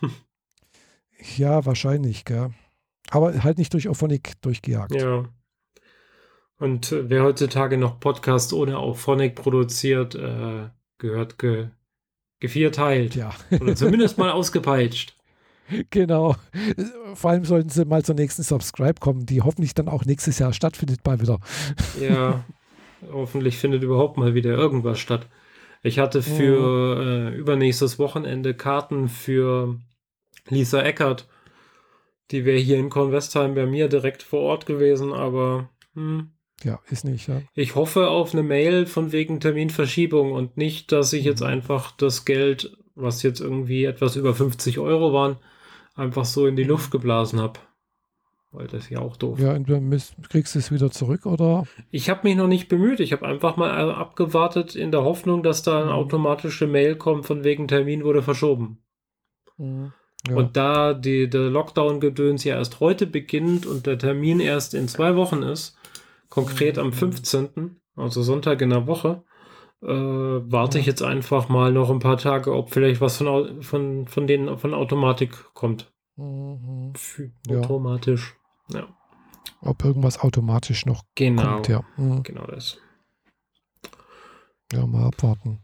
ja, 1.36 1.66
wahrscheinlich, 1.66 2.24
gell. 2.24 2.50
Aber 3.10 3.42
halt 3.42 3.58
nicht 3.58 3.72
durch 3.74 3.88
Auphonic 3.88 4.40
durchgejagt. 4.42 4.94
Ja. 4.94 5.24
Und 6.58 6.92
äh, 6.92 7.08
wer 7.08 7.24
heutzutage 7.24 7.76
noch 7.76 7.98
Podcast 7.98 8.52
ohne 8.52 8.78
Auphonic 8.78 9.34
produziert, 9.34 10.14
äh, 10.14 10.68
gehört 10.98 11.38
ge 11.38 11.68
gevierteilt. 12.40 13.16
Ja. 13.16 13.34
Oder 13.60 13.74
zumindest 13.74 14.18
mal 14.18 14.30
ausgepeitscht. 14.32 15.16
Genau. 15.90 16.36
Vor 17.14 17.30
allem 17.30 17.44
sollten 17.44 17.68
sie 17.68 17.84
mal 17.84 18.04
zur 18.04 18.14
nächsten 18.14 18.42
Subscribe 18.42 19.00
kommen, 19.00 19.26
die 19.26 19.42
hoffentlich 19.42 19.74
dann 19.74 19.88
auch 19.88 20.04
nächstes 20.04 20.38
Jahr 20.38 20.52
stattfindet, 20.52 21.04
mal 21.04 21.20
wieder. 21.20 21.40
Ja, 22.00 22.44
hoffentlich 23.12 23.58
findet 23.58 23.82
überhaupt 23.82 24.16
mal 24.16 24.34
wieder 24.34 24.50
irgendwas 24.50 24.98
statt. 24.98 25.26
Ich 25.82 25.98
hatte 25.98 26.22
für 26.22 27.32
äh, 27.32 27.36
übernächstes 27.36 27.98
Wochenende 27.98 28.54
Karten 28.54 29.08
für 29.08 29.78
Lisa 30.48 30.82
Eckert. 30.82 31.28
Die 32.30 32.44
wäre 32.44 32.58
hier 32.58 32.78
in 32.78 32.90
Kornwestheim 32.90 33.54
bei 33.54 33.66
mir 33.66 33.88
direkt 33.88 34.22
vor 34.22 34.40
Ort 34.40 34.66
gewesen, 34.66 35.12
aber 35.12 35.70
hm, 35.94 36.30
ja, 36.64 36.80
ist 36.90 37.04
nicht, 37.04 37.28
ja. 37.28 37.42
Ich 37.54 37.74
hoffe 37.74 38.08
auf 38.08 38.32
eine 38.32 38.42
Mail 38.42 38.86
von 38.86 39.12
wegen 39.12 39.40
Terminverschiebung 39.40 40.32
und 40.32 40.56
nicht, 40.56 40.92
dass 40.92 41.12
ich 41.12 41.24
jetzt 41.24 41.40
mhm. 41.40 41.48
einfach 41.48 41.92
das 41.92 42.24
Geld, 42.24 42.76
was 42.94 43.22
jetzt 43.22 43.40
irgendwie 43.40 43.84
etwas 43.84 44.16
über 44.16 44.34
50 44.34 44.78
Euro 44.78 45.12
waren, 45.12 45.36
einfach 45.94 46.24
so 46.24 46.46
in 46.46 46.56
die 46.56 46.64
mhm. 46.64 46.70
Luft 46.70 46.90
geblasen 46.90 47.40
habe. 47.40 47.60
Weil 48.50 48.66
das 48.66 48.84
ist 48.84 48.90
ja 48.90 49.00
auch 49.00 49.16
doof. 49.16 49.38
Ja, 49.38 49.52
und 49.52 49.68
du 49.68 50.00
kriegst 50.30 50.56
es 50.56 50.72
wieder 50.72 50.90
zurück, 50.90 51.26
oder? 51.26 51.66
Ich 51.90 52.08
habe 52.08 52.26
mich 52.26 52.34
noch 52.34 52.48
nicht 52.48 52.68
bemüht. 52.68 52.98
Ich 52.98 53.12
habe 53.12 53.26
einfach 53.26 53.58
mal 53.58 53.92
abgewartet 53.92 54.74
in 54.74 54.90
der 54.90 55.04
Hoffnung, 55.04 55.42
dass 55.42 55.62
da 55.62 55.82
eine 55.82 55.90
mhm. 55.90 55.96
automatische 55.96 56.66
Mail 56.66 56.96
kommt 56.96 57.26
von 57.26 57.44
wegen 57.44 57.68
Termin 57.68 58.04
wurde 58.04 58.22
verschoben. 58.22 58.78
Ja. 59.58 60.34
Und 60.34 60.56
da 60.56 60.94
die, 60.94 61.28
der 61.28 61.50
Lockdown-Gedöns 61.50 62.44
ja 62.44 62.56
erst 62.56 62.80
heute 62.80 63.06
beginnt 63.06 63.66
und 63.66 63.86
der 63.86 63.98
Termin 63.98 64.40
erst 64.40 64.74
in 64.74 64.88
zwei 64.88 65.14
Wochen 65.14 65.42
ist, 65.42 65.76
konkret 66.28 66.78
am 66.78 66.92
15., 66.92 67.48
mhm. 67.54 67.76
also 67.96 68.22
Sonntag 68.22 68.60
in 68.60 68.70
der 68.70 68.86
Woche, 68.86 69.22
äh, 69.82 69.86
warte 69.86 70.78
ich 70.78 70.86
jetzt 70.86 71.02
einfach 71.02 71.48
mal 71.48 71.72
noch 71.72 71.90
ein 71.90 72.00
paar 72.00 72.18
Tage, 72.18 72.54
ob 72.54 72.70
vielleicht 72.70 73.00
was 73.00 73.18
von, 73.18 73.62
von, 73.62 74.06
von 74.08 74.26
denen 74.26 74.58
von 74.58 74.74
Automatik 74.74 75.54
kommt. 75.54 75.92
Mhm. 76.16 76.92
Automatisch. 77.50 78.36
Ja. 78.72 78.88
Ob 79.60 79.84
irgendwas 79.84 80.20
automatisch 80.20 80.86
noch 80.86 81.04
genau. 81.14 81.54
kommt, 81.54 81.68
ja. 81.68 81.82
Mhm. 81.96 82.22
Genau 82.22 82.46
das. 82.46 82.78
Ja, 84.72 84.86
mal 84.86 85.06
abwarten. 85.06 85.60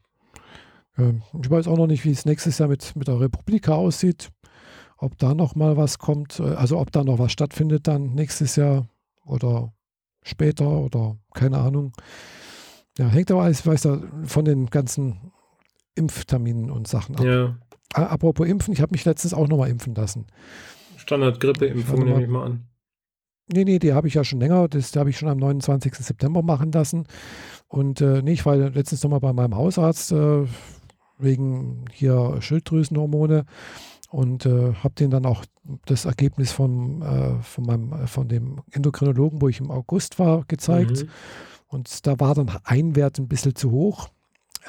Ähm, 0.97 1.23
ich 1.43 1.51
weiß 1.51 1.69
auch 1.69 1.77
noch 1.77 1.86
nicht, 1.86 2.05
wie 2.05 2.11
es 2.11 2.24
nächstes 2.24 2.59
Jahr 2.59 2.69
mit, 2.69 2.95
mit 2.97 3.09
der 3.09 3.20
Republika 3.20 3.74
aussieht. 3.74 4.31
Ob 4.97 5.19
da 5.19 5.35
noch 5.35 5.55
mal 5.55 5.77
was 5.77 5.99
kommt, 5.99 6.41
äh, 6.41 6.55
also 6.55 6.78
ob 6.78 6.93
da 6.93 7.05
noch 7.05 7.19
was 7.19 7.32
stattfindet 7.32 7.86
dann 7.89 8.15
nächstes 8.15 8.57
Jahr 8.57 8.89
oder 9.27 9.73
später 10.25 10.69
oder 10.69 11.17
keine 11.33 11.59
Ahnung. 11.59 11.93
Ja, 12.99 13.07
hängt 13.09 13.31
aber 13.31 13.43
alles, 13.43 13.67
weiß 13.67 13.83
da, 13.83 14.03
von 14.25 14.45
den 14.45 14.67
ganzen 14.67 15.33
Impfterminen 15.95 16.71
und 16.71 16.89
Sachen 16.89 17.17
ab. 17.17 17.25
Ja. 17.25 17.57
Apropos 17.93 18.49
Impfen, 18.49 18.75
ich 18.75 18.81
habe 18.81 18.93
mich 18.93 19.05
letztens 19.05 19.35
auch 19.35 19.47
nochmal 19.47 19.71
impfen 19.71 19.95
lassen. 19.95 20.27
Standard-Grippeimpfung 20.97 22.05
nehme 22.05 22.23
ich 22.23 22.29
mal 22.29 22.47
an. 22.47 22.67
Nee, 23.53 23.65
nee, 23.65 23.79
die 23.79 23.93
habe 23.93 24.09
ich 24.09 24.15
ja 24.15 24.25
schon 24.25 24.41
länger. 24.41 24.69
Das 24.69 24.97
habe 24.97 25.11
ich 25.11 25.19
schon 25.19 25.29
am 25.29 25.39
29. 25.39 25.95
September 25.95 26.43
machen 26.43 26.73
lassen. 26.73 27.07
Und 27.69 28.01
äh, 28.01 28.23
nee, 28.23 28.33
ich 28.33 28.47
war 28.47 28.57
letztens 28.57 29.03
nochmal 29.03 29.21
bei 29.21 29.33
meinem 29.33 29.55
Hausarzt 29.55 30.13
äh, 30.13 30.47
wegen 31.19 31.85
hier 31.93 32.39
Schilddrüsenhormone 32.41 33.45
und 34.15 34.47
äh, 34.47 34.74
habe 34.74 34.95
denen 34.95 35.11
dann 35.11 35.27
auch 35.27 35.45
das 35.86 36.05
Ergebnis 36.05 36.53
von, 36.53 37.03
äh, 37.03 37.43
von, 37.43 37.65
meinem, 37.65 37.93
äh, 37.93 38.07
von 38.07 38.28
dem 38.28 38.62
Endokrinologen, 38.70 39.43
wo 39.43 39.49
ich 39.49 39.59
im 39.59 39.73
August 39.73 40.20
war, 40.20 40.45
gezeigt. 40.47 41.03
Mhm. 41.03 41.09
Und 41.66 42.07
da 42.07 42.20
war 42.20 42.36
dann 42.36 42.49
ein 42.62 42.95
Wert 42.95 43.19
ein 43.19 43.27
bisschen 43.27 43.57
zu 43.57 43.73
hoch, 43.73 44.11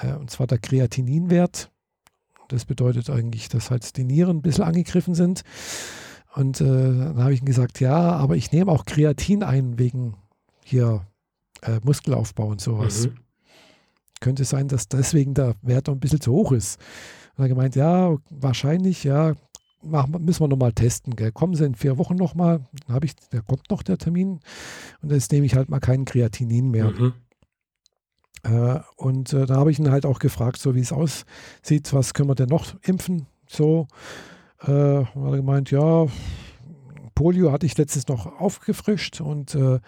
äh, 0.02 0.14
und 0.14 0.32
zwar 0.32 0.48
der 0.48 0.58
Kreatininwert. 0.58 1.70
Das 2.48 2.66
bedeutet 2.66 3.12
eigentlich, 3.12 3.48
dass 3.48 3.70
halt 3.70 3.96
die 3.98 4.04
Nieren 4.04 4.38
ein 4.38 4.42
bisschen 4.42 4.64
angegriffen 4.64 5.14
sind. 5.14 5.44
Und 6.34 6.60
äh, 6.60 6.66
dann 6.66 7.20
habe 7.20 7.34
ich 7.36 7.42
ihm 7.42 7.46
gesagt, 7.46 7.80
ja, 7.80 8.14
aber 8.14 8.38
ich 8.38 8.52
nehme 8.52 8.72
auch 8.72 8.84
Kreatin 8.86 9.44
ein 9.44 9.78
wegen 9.78 10.16
hier 10.64 11.06
äh, 11.62 11.80
Muskelaufbau 11.84 12.48
und 12.48 12.62
sowas. 12.62 13.10
Mhm. 13.10 13.18
Könnte 14.22 14.44
sein, 14.44 14.70
dass 14.70 14.88
deswegen 14.88 15.36
der 15.36 15.54
Wert 15.62 15.88
ein 15.88 16.00
bisschen 16.00 16.20
zu 16.20 16.32
hoch 16.32 16.52
ist. 16.52 16.80
Und 17.38 17.44
er 17.44 17.50
gemeint, 17.50 17.76
ja, 17.76 18.16
wahrscheinlich, 18.30 19.04
ja, 19.04 19.34
machen, 19.86 20.24
müssen 20.24 20.42
wir 20.42 20.48
nochmal 20.48 20.74
testen. 20.74 21.16
Gell. 21.16 21.32
Kommen 21.32 21.56
Sie 21.56 21.66
in 21.66 21.76
vier 21.76 21.98
Wochen 21.98 22.16
nochmal, 22.16 22.62
dann 22.86 22.96
habe 22.96 23.06
ich, 23.06 23.16
da 23.30 23.42
kommt 23.42 23.70
noch 23.70 23.84
der 23.84 23.98
Termin 23.98 24.40
und 25.02 25.12
jetzt 25.12 25.32
nehme 25.32 25.46
ich 25.46 25.56
halt 25.56 25.70
mal 25.70 25.80
keinen 25.80 26.06
Kreatinin 26.06 26.72
mehr. 26.72 26.92
Mhm. 26.92 27.14
Äh, 28.44 28.80
und 28.98 29.34
äh, 29.34 29.46
da 29.46 29.56
habe 29.58 29.72
ich 29.72 29.80
ihn 29.80 29.92
halt 29.92 30.06
auch 30.06 30.20
gefragt, 30.20 30.58
so 30.58 30.76
wie 30.76 30.80
es 30.80 30.92
aussieht, 30.92 31.94
was 31.94 32.14
können 32.14 32.30
wir 32.30 32.36
denn 32.36 32.50
noch 32.50 32.76
impfen? 32.84 33.28
So, 33.48 33.88
äh, 34.62 35.06
hat 35.06 35.16
er 35.16 35.38
gemeint, 35.38 35.72
ja, 35.72 36.08
Polio 37.16 37.52
hatte 37.52 37.66
ich 37.66 37.78
letztens 37.78 38.08
noch 38.08 38.40
aufgefrischt 38.40 39.22
und 39.22 39.56
äh, 39.56 39.80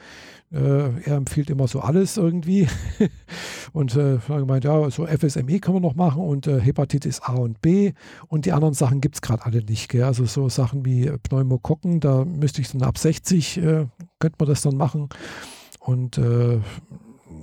äh, 0.52 1.02
er 1.02 1.16
empfiehlt 1.16 1.50
immer 1.50 1.68
so 1.68 1.82
alles 1.82 2.18
irgendwie. 2.18 2.68
und 3.74 3.96
äh, 3.96 4.20
gemeint, 4.28 4.64
ja, 4.64 4.90
so 4.90 5.06
FSME 5.06 5.60
können 5.60 5.78
wir 5.78 5.82
noch 5.82 5.96
machen 5.96 6.22
und 6.22 6.48
äh, 6.48 6.60
Hepatitis 6.60 7.22
A 7.22 7.34
und 7.34 7.62
B 7.62 7.94
und 8.28 8.46
die 8.46 8.54
anderen 8.54 8.74
Sachen 8.74 9.02
gibt 9.02 9.16
es 9.16 9.22
gerade 9.22 9.46
alle 9.46 9.64
nicht. 9.64 9.90
Gell? 9.90 10.04
Also 10.04 10.26
so 10.26 10.50
Sachen 10.50 10.86
wie 10.86 11.12
Pneumokokken, 11.24 12.00
da 12.00 12.24
müsste 12.26 12.62
ich 12.62 12.72
dann 12.72 12.84
ab 12.84 12.98
60, 12.98 13.58
äh, 13.58 13.88
könnte 14.20 14.38
man 14.40 14.50
das 14.50 14.62
dann 14.62 14.78
machen. 14.78 15.10
Und 15.80 16.18
äh, 16.18 16.60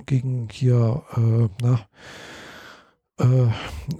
gegen 0.05 0.47
hier, 0.51 1.03
äh, 1.15 1.47
na, 1.61 1.79
äh, 3.17 3.47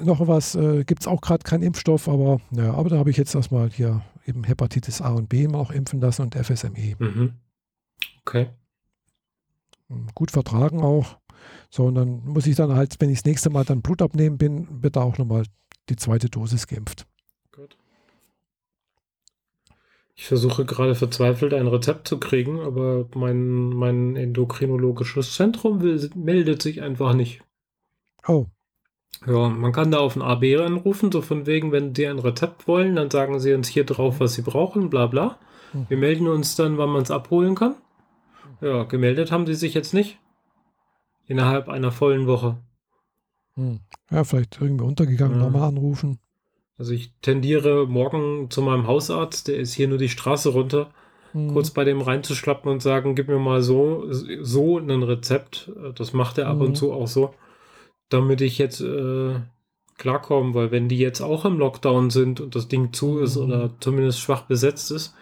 noch 0.04 0.28
was 0.28 0.56
äh, 0.56 0.84
gibt 0.84 1.02
es 1.02 1.08
auch 1.08 1.22
gerade 1.22 1.44
keinen 1.44 1.64
Impfstoff, 1.64 2.10
aber 2.10 2.42
ja, 2.52 2.74
aber 2.74 2.90
da 2.90 2.98
habe 2.98 3.10
ich 3.10 3.18
jetzt 3.18 3.34
erstmal 3.34 3.70
hier 3.70 4.02
eben 4.26 4.44
Hepatitis 4.44 5.02
A 5.02 5.14
und 5.14 5.30
B 5.30 5.48
auch 5.48 5.72
impfen 5.72 6.02
lassen 6.02 6.24
und 6.24 6.36
FSME. 6.36 6.96
Mhm. 7.00 7.34
Okay. 8.26 8.50
Hm, 9.90 10.08
gut 10.14 10.32
vertragen 10.32 10.82
auch. 10.82 11.18
So, 11.70 11.86
und 11.86 11.96
dann 11.96 12.24
muss 12.26 12.48
ich 12.48 12.56
dann 12.56 12.74
halt, 12.74 12.96
wenn 13.00 13.10
ich 13.10 13.20
das 13.20 13.26
nächste 13.26 13.50
Mal 13.50 13.66
dann 13.66 13.82
Blut 13.82 14.02
abnehmen 14.02 14.38
bin, 14.38 14.84
wird 14.84 14.96
da 14.96 15.02
auch 15.02 15.18
nochmal 15.18 15.44
die 15.90 15.96
zweite 15.96 16.30
Dosis 16.30 16.68
geimpft. 16.68 17.06
Gut. 17.52 17.78
Ich 20.16 20.28
versuche 20.28 20.66
gerade 20.66 20.96
verzweifelt 20.96 21.54
ein 21.54 21.68
Rezept 21.68 22.08
zu 22.08 22.20
kriegen, 22.20 22.62
aber 22.62 23.08
mein, 23.16 23.70
mein 23.70 24.16
endokrinologisches 24.16 25.36
Zentrum 25.36 25.82
will, 25.82 26.10
meldet 26.16 26.62
sich 26.62 26.82
einfach 26.82 27.14
nicht. 27.14 27.42
Oh. 28.28 28.48
Ja, 29.28 29.50
man 29.50 29.72
kann 29.72 29.92
da 29.92 30.00
auf 30.00 30.16
ein 30.16 30.22
AB 30.22 30.44
anrufen, 30.60 31.12
so 31.12 31.22
von 31.22 31.46
wegen, 31.46 31.72
wenn 31.72 31.96
Sie 31.96 32.08
ein 32.08 32.20
Rezept 32.20 32.68
wollen, 32.68 32.96
dann 32.96 33.12
sagen 33.12 33.40
Sie 33.40 33.54
uns 33.54 33.68
hier 33.68 33.84
drauf, 33.86 34.20
was 34.20 34.34
Sie 34.34 34.42
brauchen, 34.42 34.90
bla 34.90 35.08
bla. 35.08 35.40
Wir 35.90 35.98
melden 35.98 36.28
uns 36.28 36.56
dann, 36.56 36.78
wann 36.78 36.90
man 36.90 37.04
es 37.04 37.12
abholen 37.12 37.56
kann. 37.56 37.76
Ja, 38.62 38.84
gemeldet 38.84 39.32
haben 39.32 39.46
Sie 39.46 39.56
sich 39.56 39.74
jetzt 39.74 39.94
nicht. 39.94 40.20
Innerhalb 41.28 41.70
einer 41.70 41.92
vollen 41.92 42.28
Woche. 42.28 42.58
Hm. 43.56 43.80
Ja, 44.12 44.24
vielleicht 44.24 44.62
irgendwie 44.62 44.86
untergegangen, 44.86 45.40
ja. 45.40 45.46
nochmal 45.46 45.70
anrufen. 45.70 46.20
Also 46.78 46.94
ich 46.94 47.14
tendiere 47.22 47.88
morgen 47.88 48.50
zu 48.50 48.62
meinem 48.62 48.86
Hausarzt, 48.86 49.48
der 49.48 49.58
ist 49.58 49.74
hier 49.74 49.88
nur 49.88 49.98
die 49.98 50.10
Straße 50.10 50.50
runter, 50.50 50.92
hm. 51.32 51.54
kurz 51.54 51.72
bei 51.72 51.84
dem 51.84 52.02
reinzuschlappen 52.02 52.70
und 52.70 52.82
sagen, 52.82 53.16
gib 53.16 53.28
mir 53.28 53.40
mal 53.40 53.62
so, 53.62 54.06
so 54.10 54.78
ein 54.78 55.04
Rezept. 55.04 55.72
Das 55.96 56.14
macht 56.14 56.38
er 56.38 56.48
ab 56.48 56.60
und 56.60 56.68
hm. 56.68 56.76
zu 56.76 56.94
auch 56.94 57.08
so 57.08 57.34
damit 58.10 58.42
ich 58.42 58.58
jetzt 58.58 58.82
äh, 58.82 59.36
klarkomme, 59.98 60.54
weil 60.54 60.72
wenn 60.72 60.90
die 60.90 60.98
jetzt 60.98 61.22
auch 61.22 61.46
im 61.46 61.58
Lockdown 61.58 62.10
sind 62.10 62.40
und 62.40 62.56
das 62.56 62.68
Ding 62.68 62.94
zu 62.94 63.20
ist 63.20 63.36
mhm. 63.36 63.44
oder 63.44 63.70
zumindest 63.80 64.20
schwach 64.20 64.44
besetzt 64.44 64.92
ist, 64.92 65.16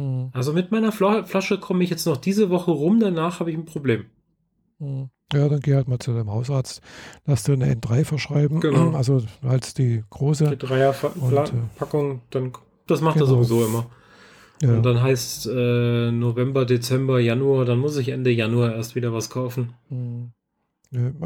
mhm. 0.00 0.30
also 0.32 0.52
mit 0.52 0.70
meiner 0.72 0.92
Fla 0.92 1.24
Flasche 1.24 1.58
komme 1.58 1.84
ich 1.84 1.90
jetzt 1.90 2.06
noch 2.06 2.16
diese 2.16 2.50
Woche 2.50 2.70
rum, 2.70 3.00
danach 3.00 3.40
habe 3.40 3.50
ich 3.50 3.56
ein 3.56 3.64
Problem. 3.64 4.06
Mhm. 4.78 5.10
Ja, 5.32 5.48
dann 5.48 5.60
geh 5.60 5.74
halt 5.74 5.86
mal 5.86 6.00
zu 6.00 6.12
deinem 6.12 6.30
Hausarzt, 6.30 6.80
lass 7.24 7.44
dir 7.44 7.52
eine 7.52 7.72
N3 7.72 8.04
verschreiben, 8.04 8.60
genau. 8.60 8.90
also 8.96 9.22
als 9.42 9.74
die 9.74 10.02
große. 10.10 10.48
Die 10.50 10.58
Dreierpackung, 10.58 12.16
äh, 12.16 12.18
dann 12.30 12.52
das 12.86 13.00
macht 13.00 13.14
genau. 13.14 13.26
er 13.26 13.28
sowieso 13.28 13.64
immer. 13.64 13.86
Ja. 14.62 14.74
Und 14.74 14.82
dann 14.82 15.02
heißt 15.02 15.46
äh, 15.46 16.10
November, 16.10 16.66
Dezember, 16.66 17.18
Januar, 17.18 17.64
dann 17.64 17.78
muss 17.78 17.96
ich 17.96 18.10
Ende 18.10 18.30
Januar 18.30 18.74
erst 18.74 18.94
wieder 18.94 19.12
was 19.12 19.30
kaufen. 19.30 19.72
Mhm. 19.88 20.32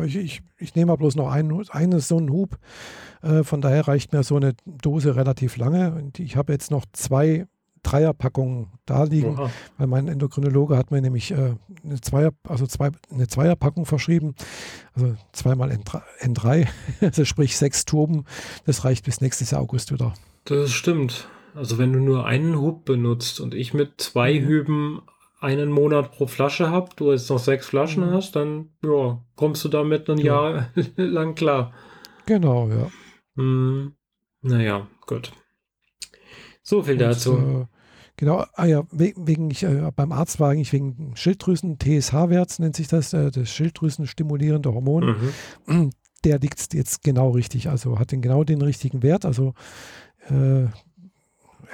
Ich, 0.05 0.17
ich, 0.17 0.43
ich 0.59 0.75
nehme 0.75 0.95
bloß 0.97 1.17
noch 1.17 1.31
einen, 1.33 1.67
einen 1.71 2.01
so 2.01 2.19
einen 2.19 2.31
Hub. 2.31 2.59
Äh, 3.23 3.45
von 3.45 3.63
daher 3.63 3.89
reicht 3.89 4.13
mir 4.13 4.23
so 4.23 4.37
eine 4.37 4.53
Dose 4.67 5.17
relativ 5.17 5.57
lange. 5.57 5.95
Und 5.95 6.21
ich 6.21 6.37
habe 6.37 6.53
jetzt 6.53 6.71
noch 6.71 6.85
zwei 6.93 7.47
Dreierpackungen 7.85 8.69
da 8.87 9.05
liegen, 9.05 9.39
weil 9.79 9.87
mein 9.87 10.09
Endokrinologe 10.09 10.77
hat 10.77 10.91
mir 10.91 11.01
nämlich 11.01 11.31
äh, 11.31 11.55
eine, 11.85 12.01
Zweier, 12.01 12.33
also 12.49 12.67
zwei, 12.67 12.91
eine 13.11 13.29
Zweierpackung 13.29 13.87
verschrieben. 13.87 14.35
Also 14.95 15.15
zweimal 15.33 15.71
N3, 15.71 16.03
N3 16.21 16.67
also 17.01 17.25
sprich 17.25 17.57
sechs 17.57 17.85
Turben. 17.85 18.25
Das 18.67 18.85
reicht 18.85 19.05
bis 19.05 19.21
nächstes 19.21 19.53
Jahr 19.53 19.61
August 19.61 19.93
wieder. 19.93 20.15
Das 20.45 20.73
stimmt. 20.73 21.29
Also 21.55 21.79
wenn 21.79 21.93
du 21.93 22.01
nur 22.01 22.27
einen 22.27 22.61
Hub 22.61 22.85
benutzt 22.85 23.39
und 23.39 23.55
ich 23.55 23.75
mit 23.75 24.01
zwei 24.01 24.41
mhm. 24.41 24.47
Hüben 24.47 25.03
einen 25.41 25.71
Monat 25.71 26.13
pro 26.13 26.27
Flasche 26.27 26.71
habe, 26.71 26.91
du 26.97 27.13
jetzt 27.13 27.29
noch 27.29 27.39
sechs 27.39 27.67
Flaschen 27.67 28.09
mhm. 28.09 28.13
hast, 28.13 28.35
dann 28.35 28.71
ja, 28.83 29.23
kommst 29.37 29.65
du 29.65 29.69
damit 29.69 30.09
ein 30.09 30.19
ja. 30.19 30.25
Jahr 30.25 30.71
lang 30.97 31.35
klar. 31.35 31.73
Genau, 32.27 32.69
ja. 32.69 32.91
Hm, 33.37 33.95
naja, 34.41 34.87
gut. 35.07 35.33
So 36.63 36.83
viel 36.83 36.95
Und, 36.95 37.01
dazu. 37.01 37.69
Äh, 38.15 38.21
genau, 38.21 38.45
ah 38.55 38.65
ja, 38.65 38.85
wegen, 38.91 39.51
ich, 39.51 39.63
äh, 39.65 39.91
beim 39.95 40.13
Arzt 40.13 40.41
war 40.41 40.51
eigentlich 40.51 40.73
wegen 40.73 41.13
Schilddrüsen, 41.17 41.79
TSH-Wert 41.79 42.59
nennt 42.59 42.77
sich 42.77 42.89
das, 42.89 43.13
äh, 43.13 43.31
das 43.31 43.49
Schilddrüsen-stimulierende 43.51 44.73
Hormon. 44.73 45.33
Mhm. 45.67 45.91
Der 46.25 46.39
liegt 46.39 46.73
jetzt 46.73 47.05
genau 47.05 47.31
richtig, 47.31 47.69
also 47.69 47.99
hat 47.99 48.11
den 48.11 48.23
genau 48.23 48.45
den 48.45 48.63
richtigen 48.63 49.03
Wert. 49.03 49.27
Also 49.27 49.53
äh, 50.31 50.65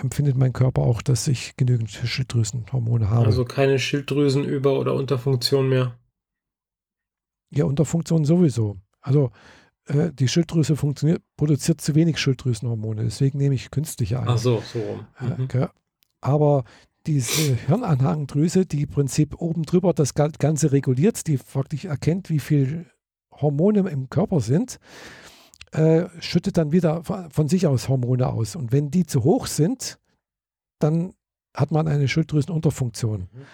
empfindet 0.00 0.36
mein 0.36 0.52
Körper 0.52 0.82
auch, 0.82 1.02
dass 1.02 1.28
ich 1.28 1.56
genügend 1.56 1.88
Schilddrüsenhormone 1.90 3.10
habe. 3.10 3.26
Also 3.26 3.44
keine 3.44 3.78
Schilddrüsenüber- 3.78 4.76
oder 4.76 4.94
Unterfunktion 4.94 5.68
mehr? 5.68 5.96
Ja, 7.50 7.64
Unterfunktion 7.64 8.24
sowieso. 8.24 8.78
Also 9.00 9.30
äh, 9.86 10.10
die 10.12 10.26
Schilddrüse 10.26 10.74
funktioniert, 10.74 11.22
produziert 11.36 11.80
zu 11.80 11.94
wenig 11.94 12.18
Schilddrüsenhormone, 12.18 13.04
deswegen 13.04 13.38
nehme 13.38 13.54
ich 13.54 13.70
künstliche 13.70 14.20
ein. 14.20 14.28
Ach 14.28 14.38
so, 14.38 14.62
so 14.72 14.80
rum. 14.80 15.06
Mhm. 15.20 15.48
Äh, 15.52 15.68
aber 16.20 16.64
diese 17.06 17.54
Hirnanhangdrüse, 17.66 18.66
die 18.66 18.82
im 18.82 18.88
Prinzip 18.88 19.40
oben 19.40 19.62
drüber 19.62 19.94
das 19.94 20.14
Ganze 20.14 20.72
reguliert, 20.72 21.26
die 21.26 21.38
faktisch 21.38 21.86
erkennt, 21.86 22.28
wie 22.28 22.40
viel 22.40 22.86
Hormone 23.32 23.88
im 23.88 24.10
Körper 24.10 24.40
sind, 24.40 24.78
äh, 25.72 26.06
schüttet 26.20 26.56
dann 26.58 26.72
wieder 26.72 27.02
von 27.04 27.48
sich 27.48 27.66
aus 27.66 27.88
Hormone 27.88 28.26
aus. 28.28 28.56
Und 28.56 28.72
wenn 28.72 28.90
die 28.90 29.06
zu 29.06 29.24
hoch 29.24 29.46
sind, 29.46 29.98
dann 30.78 31.14
hat 31.54 31.70
man 31.70 31.88
eine 31.88 32.08
Schilddrüsenunterfunktion. 32.08 33.20
Mhm. 33.20 33.46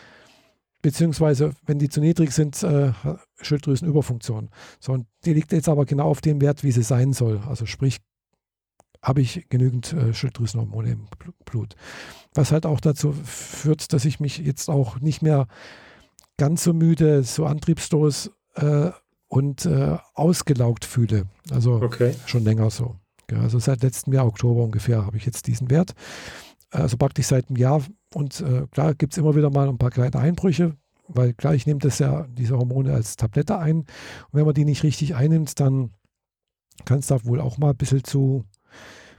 Beziehungsweise, 0.82 1.52
wenn 1.64 1.78
die 1.78 1.88
zu 1.88 2.00
niedrig 2.00 2.32
sind, 2.32 2.62
äh, 2.62 2.92
Schilddrüsenüberfunktion. 3.40 4.50
So, 4.78 4.92
und 4.92 5.06
die 5.24 5.32
liegt 5.32 5.52
jetzt 5.52 5.68
aber 5.68 5.84
genau 5.84 6.08
auf 6.08 6.20
dem 6.20 6.40
Wert, 6.40 6.62
wie 6.62 6.72
sie 6.72 6.82
sein 6.82 7.12
soll. 7.12 7.40
Also 7.46 7.66
sprich, 7.66 7.98
habe 9.06 9.20
ich 9.20 9.48
genügend 9.48 9.92
äh, 9.92 10.12
Schilddrüsenhormone 10.12 10.90
im 10.90 11.06
Blut. 11.44 11.76
Was 12.34 12.50
halt 12.50 12.66
auch 12.66 12.80
dazu 12.80 13.12
führt, 13.12 13.92
dass 13.92 14.04
ich 14.04 14.18
mich 14.18 14.38
jetzt 14.38 14.68
auch 14.68 14.98
nicht 14.98 15.22
mehr 15.22 15.46
ganz 16.36 16.64
so 16.64 16.72
müde, 16.72 17.22
so 17.22 17.46
antriebslos 17.46 18.32
äh, 18.56 18.90
und 19.28 19.64
äh, 19.64 19.96
ausgelaugt 20.14 20.84
fühle. 20.84 21.26
Also 21.52 21.74
okay. 21.74 22.14
schon 22.26 22.42
länger 22.42 22.68
so. 22.70 22.96
Ja, 23.30 23.40
also 23.40 23.60
seit 23.60 23.82
letztem 23.82 24.12
Jahr, 24.12 24.26
Oktober 24.26 24.64
ungefähr, 24.64 25.06
habe 25.06 25.16
ich 25.16 25.24
jetzt 25.24 25.46
diesen 25.46 25.70
Wert. 25.70 25.92
Also 26.70 26.96
praktisch 26.96 27.26
seit 27.26 27.48
einem 27.48 27.56
Jahr. 27.56 27.82
Und 28.12 28.40
äh, 28.40 28.66
klar 28.72 28.94
gibt 28.94 29.12
es 29.12 29.18
immer 29.18 29.36
wieder 29.36 29.50
mal 29.50 29.68
ein 29.68 29.78
paar 29.78 29.90
kleine 29.90 30.18
Einbrüche, 30.18 30.76
weil 31.06 31.32
klar, 31.32 31.54
ich 31.54 31.64
nehme 31.64 31.78
das 31.78 32.00
ja, 32.00 32.26
diese 32.28 32.58
Hormone 32.58 32.92
als 32.92 33.14
Tablette 33.14 33.56
ein. 33.56 33.78
Und 33.78 33.86
wenn 34.32 34.46
man 34.46 34.54
die 34.54 34.64
nicht 34.64 34.82
richtig 34.82 35.14
einnimmt, 35.14 35.60
dann 35.60 35.90
kann 36.84 36.98
es 36.98 37.06
da 37.06 37.24
wohl 37.24 37.40
auch 37.40 37.56
mal 37.56 37.70
ein 37.70 37.76
bisschen 37.76 38.02
zu 38.02 38.44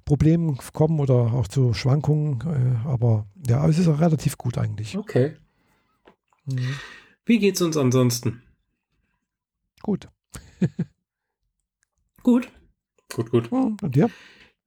Problemen 0.08 0.58
kommen 0.72 1.02
oder 1.02 1.34
auch 1.34 1.50
zu 1.50 1.74
Schwankungen. 1.74 2.40
Äh, 2.42 2.88
aber 2.88 3.28
ja, 3.46 3.68
es 3.68 3.78
ist 3.78 3.90
auch 3.90 4.00
relativ 4.00 4.38
gut 4.38 4.58
eigentlich. 4.58 4.98
Okay. 4.98 5.36
Mhm. 6.46 6.76
Wie 7.26 7.40
geht's 7.40 7.62
uns 7.62 7.76
ansonsten? 7.76 8.42
Gut. 9.84 10.08
gut. 12.24 12.48
Gut, 13.14 13.32
gut. 13.32 13.52
Und 13.52 13.96
dir? 13.96 14.10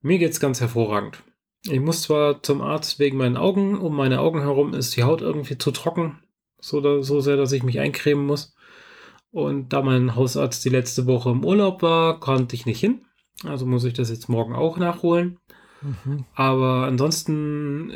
Mir 0.01 0.19
geht's 0.19 0.39
ganz 0.39 0.61
hervorragend. 0.61 1.23
Ich 1.63 1.79
muss 1.79 2.03
zwar 2.03 2.43
zum 2.43 2.61
Arzt 2.61 2.99
wegen 2.99 3.17
meinen 3.17 3.37
Augen. 3.37 3.79
Um 3.79 3.95
meine 3.95 4.19
Augen 4.19 4.41
herum 4.41 4.75
ist 4.75 4.95
die 4.95 5.03
Haut 5.03 5.21
irgendwie 5.21 5.57
zu 5.57 5.71
trocken. 5.71 6.19
So, 6.59 7.01
so 7.01 7.19
sehr, 7.19 7.37
dass 7.37 7.51
ich 7.51 7.63
mich 7.63 7.79
eincremen 7.79 8.27
muss. 8.27 8.55
Und 9.31 9.73
da 9.73 9.81
mein 9.81 10.15
Hausarzt 10.15 10.63
die 10.65 10.69
letzte 10.69 11.07
Woche 11.07 11.31
im 11.31 11.43
Urlaub 11.43 11.81
war, 11.81 12.19
konnte 12.19 12.55
ich 12.55 12.67
nicht 12.67 12.79
hin. 12.79 13.05
Also 13.45 13.65
muss 13.65 13.83
ich 13.83 13.93
das 13.93 14.09
jetzt 14.09 14.29
morgen 14.29 14.53
auch 14.53 14.77
nachholen. 14.77 15.39
Mhm. 15.81 16.25
Aber 16.35 16.85
ansonsten 16.85 17.91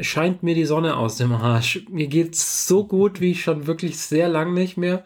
scheint 0.00 0.42
mir 0.42 0.54
die 0.54 0.64
Sonne 0.64 0.96
aus 0.96 1.16
dem 1.16 1.32
Arsch. 1.32 1.84
Mir 1.90 2.08
geht's 2.08 2.66
so 2.66 2.86
gut 2.86 3.20
wie 3.20 3.34
schon 3.34 3.66
wirklich 3.66 3.98
sehr 3.98 4.28
lang 4.28 4.54
nicht 4.54 4.76
mehr. 4.76 5.04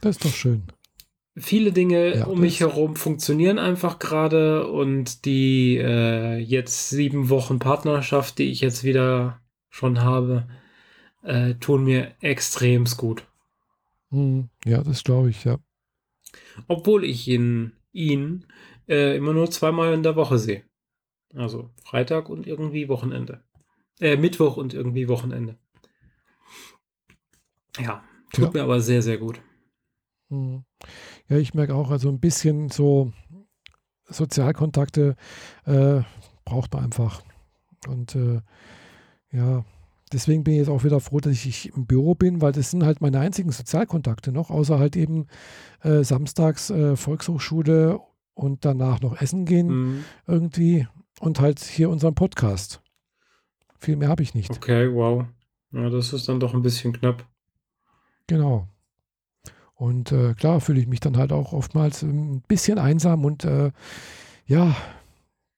Das 0.00 0.16
ist 0.16 0.24
doch 0.24 0.34
schön 0.34 0.64
viele 1.36 1.72
Dinge 1.72 2.16
ja, 2.16 2.24
um 2.26 2.40
mich 2.40 2.60
herum 2.60 2.96
funktionieren 2.96 3.58
einfach 3.58 3.98
gerade 3.98 4.68
und 4.68 5.24
die 5.24 5.76
äh, 5.78 6.36
jetzt 6.38 6.90
sieben 6.90 7.30
Wochen 7.30 7.58
Partnerschaft, 7.58 8.38
die 8.38 8.50
ich 8.50 8.60
jetzt 8.60 8.84
wieder 8.84 9.40
schon 9.70 10.02
habe, 10.02 10.46
äh, 11.22 11.54
tun 11.54 11.84
mir 11.84 12.12
extremst 12.20 12.98
gut. 12.98 13.24
Hm, 14.10 14.50
ja, 14.64 14.82
das 14.82 15.04
glaube 15.04 15.30
ich, 15.30 15.44
ja. 15.44 15.58
Obwohl 16.68 17.04
ich 17.04 17.28
ihn, 17.28 17.72
ihn 17.92 18.46
äh, 18.88 19.16
immer 19.16 19.32
nur 19.32 19.50
zweimal 19.50 19.92
in 19.94 20.02
der 20.02 20.16
Woche 20.16 20.38
sehe. 20.38 20.64
Also 21.34 21.70
Freitag 21.84 22.28
und 22.28 22.46
irgendwie 22.46 22.88
Wochenende. 22.88 23.42
Äh, 24.00 24.16
Mittwoch 24.16 24.56
und 24.56 24.74
irgendwie 24.74 25.08
Wochenende. 25.08 25.58
Ja, 27.78 28.04
tut 28.32 28.46
ja. 28.46 28.50
mir 28.52 28.62
aber 28.62 28.80
sehr, 28.80 29.02
sehr 29.02 29.18
gut. 29.18 29.40
Hm. 30.28 30.64
Ja, 31.28 31.38
ich 31.38 31.54
merke 31.54 31.74
auch, 31.74 31.90
also 31.90 32.08
ein 32.08 32.20
bisschen 32.20 32.68
so 32.68 33.12
Sozialkontakte 34.08 35.16
äh, 35.64 36.00
braucht 36.44 36.72
man 36.74 36.84
einfach. 36.84 37.22
Und 37.88 38.14
äh, 38.14 38.40
ja, 39.30 39.64
deswegen 40.12 40.44
bin 40.44 40.54
ich 40.54 40.60
jetzt 40.60 40.68
auch 40.68 40.84
wieder 40.84 41.00
froh, 41.00 41.20
dass 41.20 41.32
ich 41.32 41.74
im 41.74 41.86
Büro 41.86 42.14
bin, 42.14 42.40
weil 42.40 42.52
das 42.52 42.70
sind 42.70 42.84
halt 42.84 43.00
meine 43.00 43.20
einzigen 43.20 43.50
Sozialkontakte 43.50 44.32
noch, 44.32 44.50
außer 44.50 44.78
halt 44.78 44.96
eben 44.96 45.26
äh, 45.82 46.04
samstags 46.04 46.70
äh, 46.70 46.96
Volkshochschule 46.96 48.00
und 48.42 48.64
danach 48.64 49.00
noch 49.00 49.20
essen 49.20 49.44
gehen 49.44 49.68
mhm. 49.68 50.04
irgendwie 50.26 50.86
und 51.20 51.40
halt 51.40 51.60
hier 51.60 51.90
unseren 51.90 52.14
Podcast. 52.14 52.82
Viel 53.78 53.96
mehr 53.96 54.08
habe 54.08 54.22
ich 54.22 54.34
nicht. 54.34 54.50
Okay, 54.50 54.92
wow. 54.92 55.24
Ja, 55.72 55.88
das 55.88 56.12
ist 56.12 56.28
dann 56.28 56.40
doch 56.40 56.54
ein 56.54 56.62
bisschen 56.62 56.92
knapp. 56.92 57.26
Genau. 58.26 58.68
Und 59.74 60.12
äh, 60.12 60.34
klar 60.34 60.60
fühle 60.60 60.80
ich 60.80 60.86
mich 60.86 61.00
dann 61.00 61.16
halt 61.16 61.32
auch 61.32 61.52
oftmals 61.52 62.02
ein 62.02 62.42
bisschen 62.42 62.78
einsam 62.78 63.24
und 63.24 63.44
äh, 63.44 63.72
ja, 64.46 64.76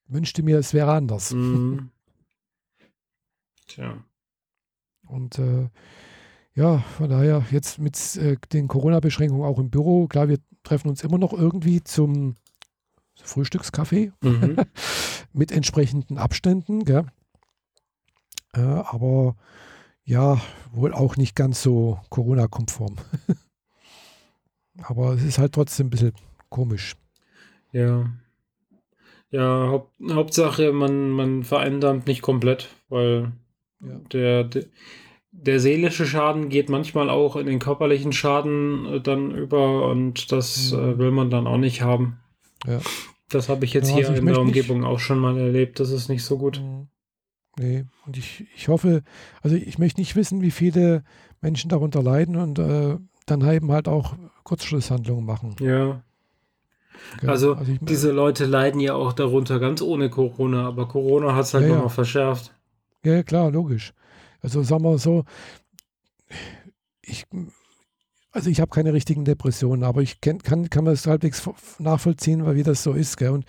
wünschte 0.07 0.41
mir, 0.41 0.57
es 0.57 0.73
wäre 0.73 0.93
anders. 0.93 1.33
Mhm. 1.33 1.89
Tja. 3.67 4.03
Und 5.07 5.37
äh, 5.37 5.69
ja, 6.53 6.79
von 6.79 7.09
daher 7.09 7.45
jetzt 7.51 7.79
mit 7.79 8.15
äh, 8.15 8.37
den 8.53 8.67
Corona-Beschränkungen 8.67 9.43
auch 9.43 9.59
im 9.59 9.69
Büro, 9.69 10.07
klar, 10.07 10.29
wir 10.29 10.39
treffen 10.63 10.89
uns 10.89 11.03
immer 11.03 11.17
noch 11.17 11.33
irgendwie 11.33 11.83
zum 11.83 12.35
Frühstückskaffee 13.23 14.11
mhm. 14.21 14.57
mit 15.33 15.51
entsprechenden 15.51 16.17
Abständen, 16.17 16.85
gell? 16.85 17.05
Äh, 18.53 18.61
aber 18.61 19.35
ja, 20.03 20.39
wohl 20.71 20.93
auch 20.93 21.17
nicht 21.17 21.35
ganz 21.35 21.61
so 21.61 21.99
Corona-konform. 22.09 22.95
Aber 24.83 25.13
es 25.13 25.23
ist 25.23 25.37
halt 25.37 25.53
trotzdem 25.53 25.87
ein 25.87 25.89
bisschen 25.89 26.13
komisch. 26.49 26.95
Ja. 27.71 28.05
Ja, 29.31 29.67
Haupt, 29.69 29.91
Hauptsache, 30.11 30.71
man, 30.71 31.09
man 31.09 31.43
vereinnahmt 31.43 32.07
nicht 32.07 32.21
komplett, 32.21 32.69
weil 32.87 33.33
ja. 33.81 33.99
der, 34.13 34.43
der, 34.45 34.65
der, 35.31 35.59
seelische 35.59 36.05
Schaden 36.05 36.49
geht 36.49 36.69
manchmal 36.69 37.09
auch 37.09 37.35
in 37.35 37.47
den 37.47 37.59
körperlichen 37.59 38.13
Schaden 38.13 38.85
äh, 38.85 39.01
dann 39.01 39.31
über 39.31 39.89
und 39.89 40.31
das 40.31 40.71
mhm. 40.71 40.79
äh, 40.79 40.97
will 40.99 41.11
man 41.11 41.29
dann 41.29 41.47
auch 41.47 41.57
nicht 41.57 41.81
haben. 41.81 42.19
Ja. 42.67 42.79
Das 43.29 43.49
habe 43.49 43.65
ich 43.65 43.73
jetzt 43.73 43.89
ja, 43.89 43.95
also 43.95 44.11
hier 44.13 44.19
in 44.19 44.25
der 44.25 44.39
Umgebung 44.39 44.81
nicht, 44.81 44.87
auch 44.87 44.99
schon 44.99 45.19
mal 45.19 45.37
erlebt. 45.37 45.79
Das 45.79 45.89
ist 45.89 46.09
nicht 46.09 46.23
so 46.23 46.37
gut. 46.37 46.61
Mhm. 46.61 46.87
Nee, 47.57 47.85
und 48.05 48.17
ich, 48.17 48.45
ich 48.55 48.67
hoffe, 48.67 49.01
also 49.41 49.55
ich 49.55 49.79
möchte 49.79 50.01
nicht 50.01 50.15
wissen, 50.15 50.41
wie 50.41 50.51
viele 50.51 51.03
Menschen 51.41 51.69
darunter 51.69 52.03
leiden 52.03 52.35
und 52.35 52.59
äh, 52.59 52.97
dann 53.25 53.49
eben 53.49 53.71
halt 53.71 53.87
auch 53.87 54.15
Kurzschlusshandlungen 54.43 55.25
machen. 55.25 55.55
Ja. 55.59 56.01
ja 57.21 57.29
also, 57.29 57.53
also 57.53 57.71
ich, 57.71 57.79
diese 57.81 58.11
Leute 58.11 58.45
leiden 58.45 58.81
ja 58.81 58.93
auch 58.95 59.13
darunter 59.13 59.59
ganz 59.59 59.81
ohne 59.81 60.09
Corona, 60.09 60.67
aber 60.67 60.87
Corona 60.87 61.33
hat 61.33 61.45
es 61.45 61.53
halt 61.53 61.63
ja, 61.63 61.69
nochmal 61.69 61.85
ja. 61.85 61.89
verschärft. 61.89 62.53
Ja, 63.05 63.23
klar, 63.23 63.51
logisch. 63.51 63.93
Also 64.41 64.61
sagen 64.63 64.83
wir 64.83 64.97
so, 64.97 65.23
ich, 67.01 67.25
also 68.35 68.49
ich 68.49 68.59
habe 68.59 68.69
keine 68.69 68.93
richtigen 68.93 69.23
Depressionen, 69.23 69.83
aber 69.83 70.01
ich 70.01 70.19
kenn, 70.19 70.39
kann, 70.39 70.69
kann 70.69 70.83
man 70.83 70.93
es 70.93 71.07
halbwegs 71.07 71.41
nachvollziehen, 71.79 72.45
weil 72.45 72.55
wie 72.55 72.63
das 72.63 72.83
so 72.83 72.91
ist. 72.91 73.15
Gell? 73.17 73.29
Und 73.29 73.45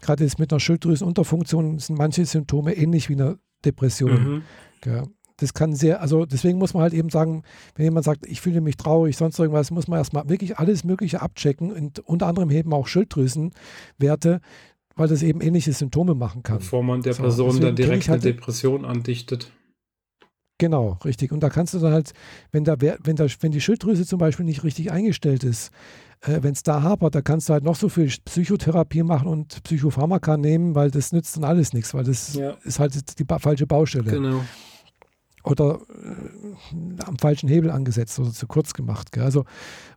gerade 0.00 0.22
jetzt 0.22 0.38
mit 0.38 0.52
einer 0.52 0.60
Schilddrüsenunterfunktion 0.60 1.78
sind 1.80 1.98
manche 1.98 2.24
Symptome 2.24 2.74
ähnlich 2.74 3.08
wie 3.08 3.14
eine 3.14 3.38
Depression. 3.64 4.42
Mhm. 4.82 5.12
Das 5.38 5.54
kann 5.54 5.74
sehr, 5.74 6.00
also 6.00 6.24
deswegen 6.24 6.58
muss 6.58 6.74
man 6.74 6.84
halt 6.84 6.94
eben 6.94 7.10
sagen, 7.10 7.42
wenn 7.74 7.84
jemand 7.84 8.04
sagt, 8.04 8.26
ich 8.26 8.40
fühle 8.40 8.60
mich 8.60 8.76
traurig, 8.76 9.16
sonst 9.16 9.38
irgendwas, 9.38 9.70
muss 9.70 9.88
man 9.88 9.98
erstmal 9.98 10.28
wirklich 10.28 10.58
alles 10.58 10.84
Mögliche 10.84 11.20
abchecken 11.20 11.72
und 11.72 12.00
unter 12.00 12.26
anderem 12.26 12.50
eben 12.50 12.72
auch 12.72 12.86
Schilddrüsenwerte, 12.86 14.40
weil 14.96 15.08
das 15.08 15.22
eben 15.22 15.40
ähnliche 15.40 15.72
Symptome 15.72 16.14
machen 16.14 16.42
kann. 16.42 16.58
Bevor 16.58 16.82
man 16.82 17.02
der 17.02 17.14
Person 17.14 17.52
so, 17.52 17.60
dann 17.60 17.76
direkt 17.76 18.08
halt, 18.08 18.22
eine 18.24 18.34
Depression 18.34 18.84
andichtet. 18.84 19.52
Genau, 20.58 20.98
richtig. 21.04 21.30
Und 21.30 21.40
da 21.40 21.50
kannst 21.50 21.74
du 21.74 21.78
dann 21.78 21.92
halt, 21.92 22.12
wenn, 22.50 22.64
da, 22.64 22.76
wenn, 22.80 23.16
da, 23.16 23.26
wenn 23.40 23.52
die 23.52 23.60
Schilddrüse 23.60 24.04
zum 24.04 24.18
Beispiel 24.18 24.44
nicht 24.44 24.64
richtig 24.64 24.90
eingestellt 24.90 25.44
ist, 25.44 25.70
äh, 26.22 26.42
wenn 26.42 26.52
es 26.52 26.64
da 26.64 26.82
hapert, 26.82 27.14
da 27.14 27.22
kannst 27.22 27.48
du 27.48 27.52
halt 27.52 27.62
noch 27.62 27.76
so 27.76 27.88
viel 27.88 28.12
Psychotherapie 28.24 29.04
machen 29.04 29.28
und 29.28 29.62
Psychopharmaka 29.62 30.36
nehmen, 30.36 30.74
weil 30.74 30.90
das 30.90 31.12
nützt 31.12 31.36
dann 31.36 31.44
alles 31.44 31.72
nichts, 31.72 31.94
weil 31.94 32.04
das 32.04 32.34
ja. 32.34 32.56
ist 32.64 32.80
halt 32.80 33.18
die 33.18 33.24
ba 33.24 33.38
falsche 33.38 33.66
Baustelle. 33.66 34.10
Genau. 34.10 34.44
Oder 35.44 35.78
äh, 35.88 37.02
am 37.04 37.18
falschen 37.18 37.48
Hebel 37.48 37.70
angesetzt 37.70 38.18
oder 38.18 38.32
zu 38.32 38.48
kurz 38.48 38.74
gemacht. 38.74 39.12
Gell? 39.12 39.22
Also, 39.22 39.44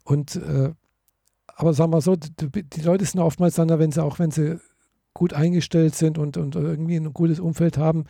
und 0.03 0.35
äh, 0.35 0.71
aber 1.55 1.73
sagen 1.73 1.91
wir 1.91 2.01
so, 2.01 2.15
die, 2.15 2.63
die, 2.63 2.81
Leute 2.81 3.05
sind 3.05 3.19
oftmals 3.19 3.55
dann, 3.55 3.67
wenn 3.67 3.91
sie 3.91 4.03
auch 4.03 4.19
wenn 4.19 4.31
sie 4.31 4.59
gut 5.13 5.33
eingestellt 5.33 5.95
sind 5.95 6.17
und, 6.17 6.37
und 6.37 6.55
irgendwie 6.55 6.95
ein 6.95 7.13
gutes 7.13 7.39
Umfeld 7.39 7.77
haben, 7.77 8.05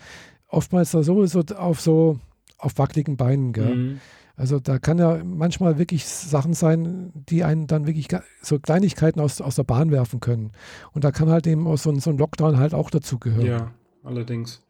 oftmals 0.47 0.91
da 0.91 1.01
sowieso 1.01 1.41
auf 1.57 1.81
so 1.81 2.19
auf 2.61 2.77
wackeligen 2.77 3.17
Beinen. 3.17 3.53
Gell? 3.53 3.75
Mhm. 3.75 3.99
Also 4.35 4.59
da 4.59 4.79
kann 4.79 4.97
ja 4.97 5.23
manchmal 5.23 5.77
wirklich 5.77 6.05
Sachen 6.05 6.53
sein, 6.53 7.11
die 7.13 7.43
einen 7.43 7.67
dann 7.67 7.85
wirklich 7.85 8.07
so 8.41 8.59
Kleinigkeiten 8.59 9.19
aus, 9.19 9.41
aus 9.41 9.55
der 9.55 9.63
Bahn 9.63 9.91
werfen 9.91 10.19
können. 10.19 10.51
Und 10.93 11.03
da 11.03 11.11
kann 11.11 11.29
halt 11.29 11.45
eben 11.47 11.67
auch 11.67 11.77
so 11.77 11.91
ein, 11.91 11.99
so 11.99 12.09
ein 12.09 12.17
Lockdown 12.17 12.57
halt 12.57 12.73
auch 12.73 12.89
dazu 12.89 13.19
gehören. 13.19 13.45
Ja, 13.45 13.71
allerdings. 14.03 14.63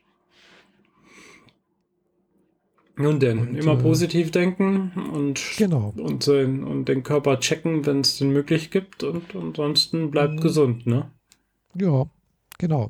Nun 2.98 3.20
denn, 3.20 3.40
und, 3.40 3.56
immer 3.56 3.74
äh, 3.74 3.82
positiv 3.82 4.32
denken 4.32 4.92
und, 5.14 5.42
genau. 5.58 5.94
und, 5.96 6.28
und 6.28 6.86
den 6.86 7.04
Körper 7.04 7.40
checken, 7.40 7.86
wenn 7.86 8.02
es 8.02 8.18
den 8.18 8.32
möglich 8.32 8.70
gibt 8.70 9.04
und 9.04 9.36
ansonsten 9.36 10.12
bleibt 10.12 10.34
mhm. 10.34 10.42
gesund, 10.42 10.86
ne? 10.86 11.10
Ja, 11.76 12.06
genau. 12.58 12.90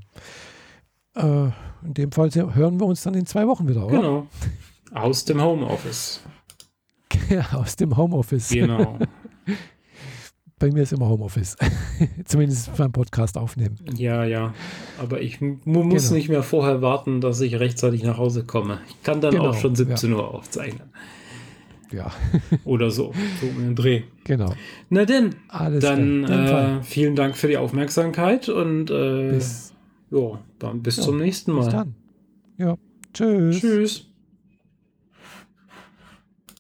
Äh, 1.16 1.50
in 1.86 1.94
dem 1.94 2.12
Fall 2.12 2.32
hören 2.32 2.80
wir 2.80 2.88
uns 2.88 3.04
dann 3.04 3.14
in 3.14 3.26
zwei 3.26 3.48
Wochen 3.48 3.68
wieder, 3.68 3.86
oder? 3.86 3.98
Genau. 3.98 4.28
Aus 4.94 5.26
dem 5.26 5.42
Homeoffice. 5.42 6.22
Ja, 7.30 7.46
aus 7.54 7.76
dem 7.76 7.96
Homeoffice. 7.96 8.50
Genau. 8.50 9.00
Bei 10.60 10.70
mir 10.70 10.84
ist 10.84 10.94
immer 10.94 11.10
Homeoffice. 11.10 11.56
Zumindest 12.26 12.76
beim 12.78 12.92
Podcast 12.92 13.36
aufnehmen. 13.36 13.78
Ja, 13.96 14.26
ja. 14.26 14.54
Aber 15.00 15.20
ich 15.20 15.42
muss 15.42 15.64
genau. 15.64 16.14
nicht 16.14 16.30
mehr 16.30 16.44
vorher 16.44 16.84
warten, 16.84 17.20
dass 17.20 17.42
ich 17.42 17.60
rechtzeitig 17.60 18.04
nach 18.04 18.18
Hause 18.18 18.44
komme. 18.44 18.80
Ich 18.88 19.02
kann 19.02 19.22
dann 19.22 19.32
genau, 19.32 19.50
auch 19.50 19.56
schon 19.56 19.74
17 19.74 20.12
ja. 20.12 20.18
Uhr 20.18 20.36
aufzeichnen. 20.36 20.90
Ja. 21.92 22.12
Oder 22.64 22.92
so. 22.92 23.12
So 23.42 23.48
um 23.48 23.58
den 23.58 23.76
Dreh. 23.76 24.04
Genau. 24.24 24.54
Na 24.90 25.06
denn. 25.06 25.36
Alles 25.48 25.84
dann 25.84 26.26
äh, 26.26 26.84
vielen 26.84 27.16
Dank 27.16 27.38
für 27.38 27.48
die 27.48 27.58
Aufmerksamkeit 27.58 28.48
und 28.48 28.92
äh, 28.92 29.32
bis, 29.32 29.74
jo, 30.12 30.38
dann 30.60 30.84
bis 30.84 30.98
ja, 30.98 31.04
zum 31.04 31.18
nächsten 31.18 31.54
Mal. 31.54 31.64
Bis 31.64 31.74
dann. 31.74 31.96
Ja. 32.58 32.78
Tschüss. 33.14 33.60
Tschüss. 33.60 34.11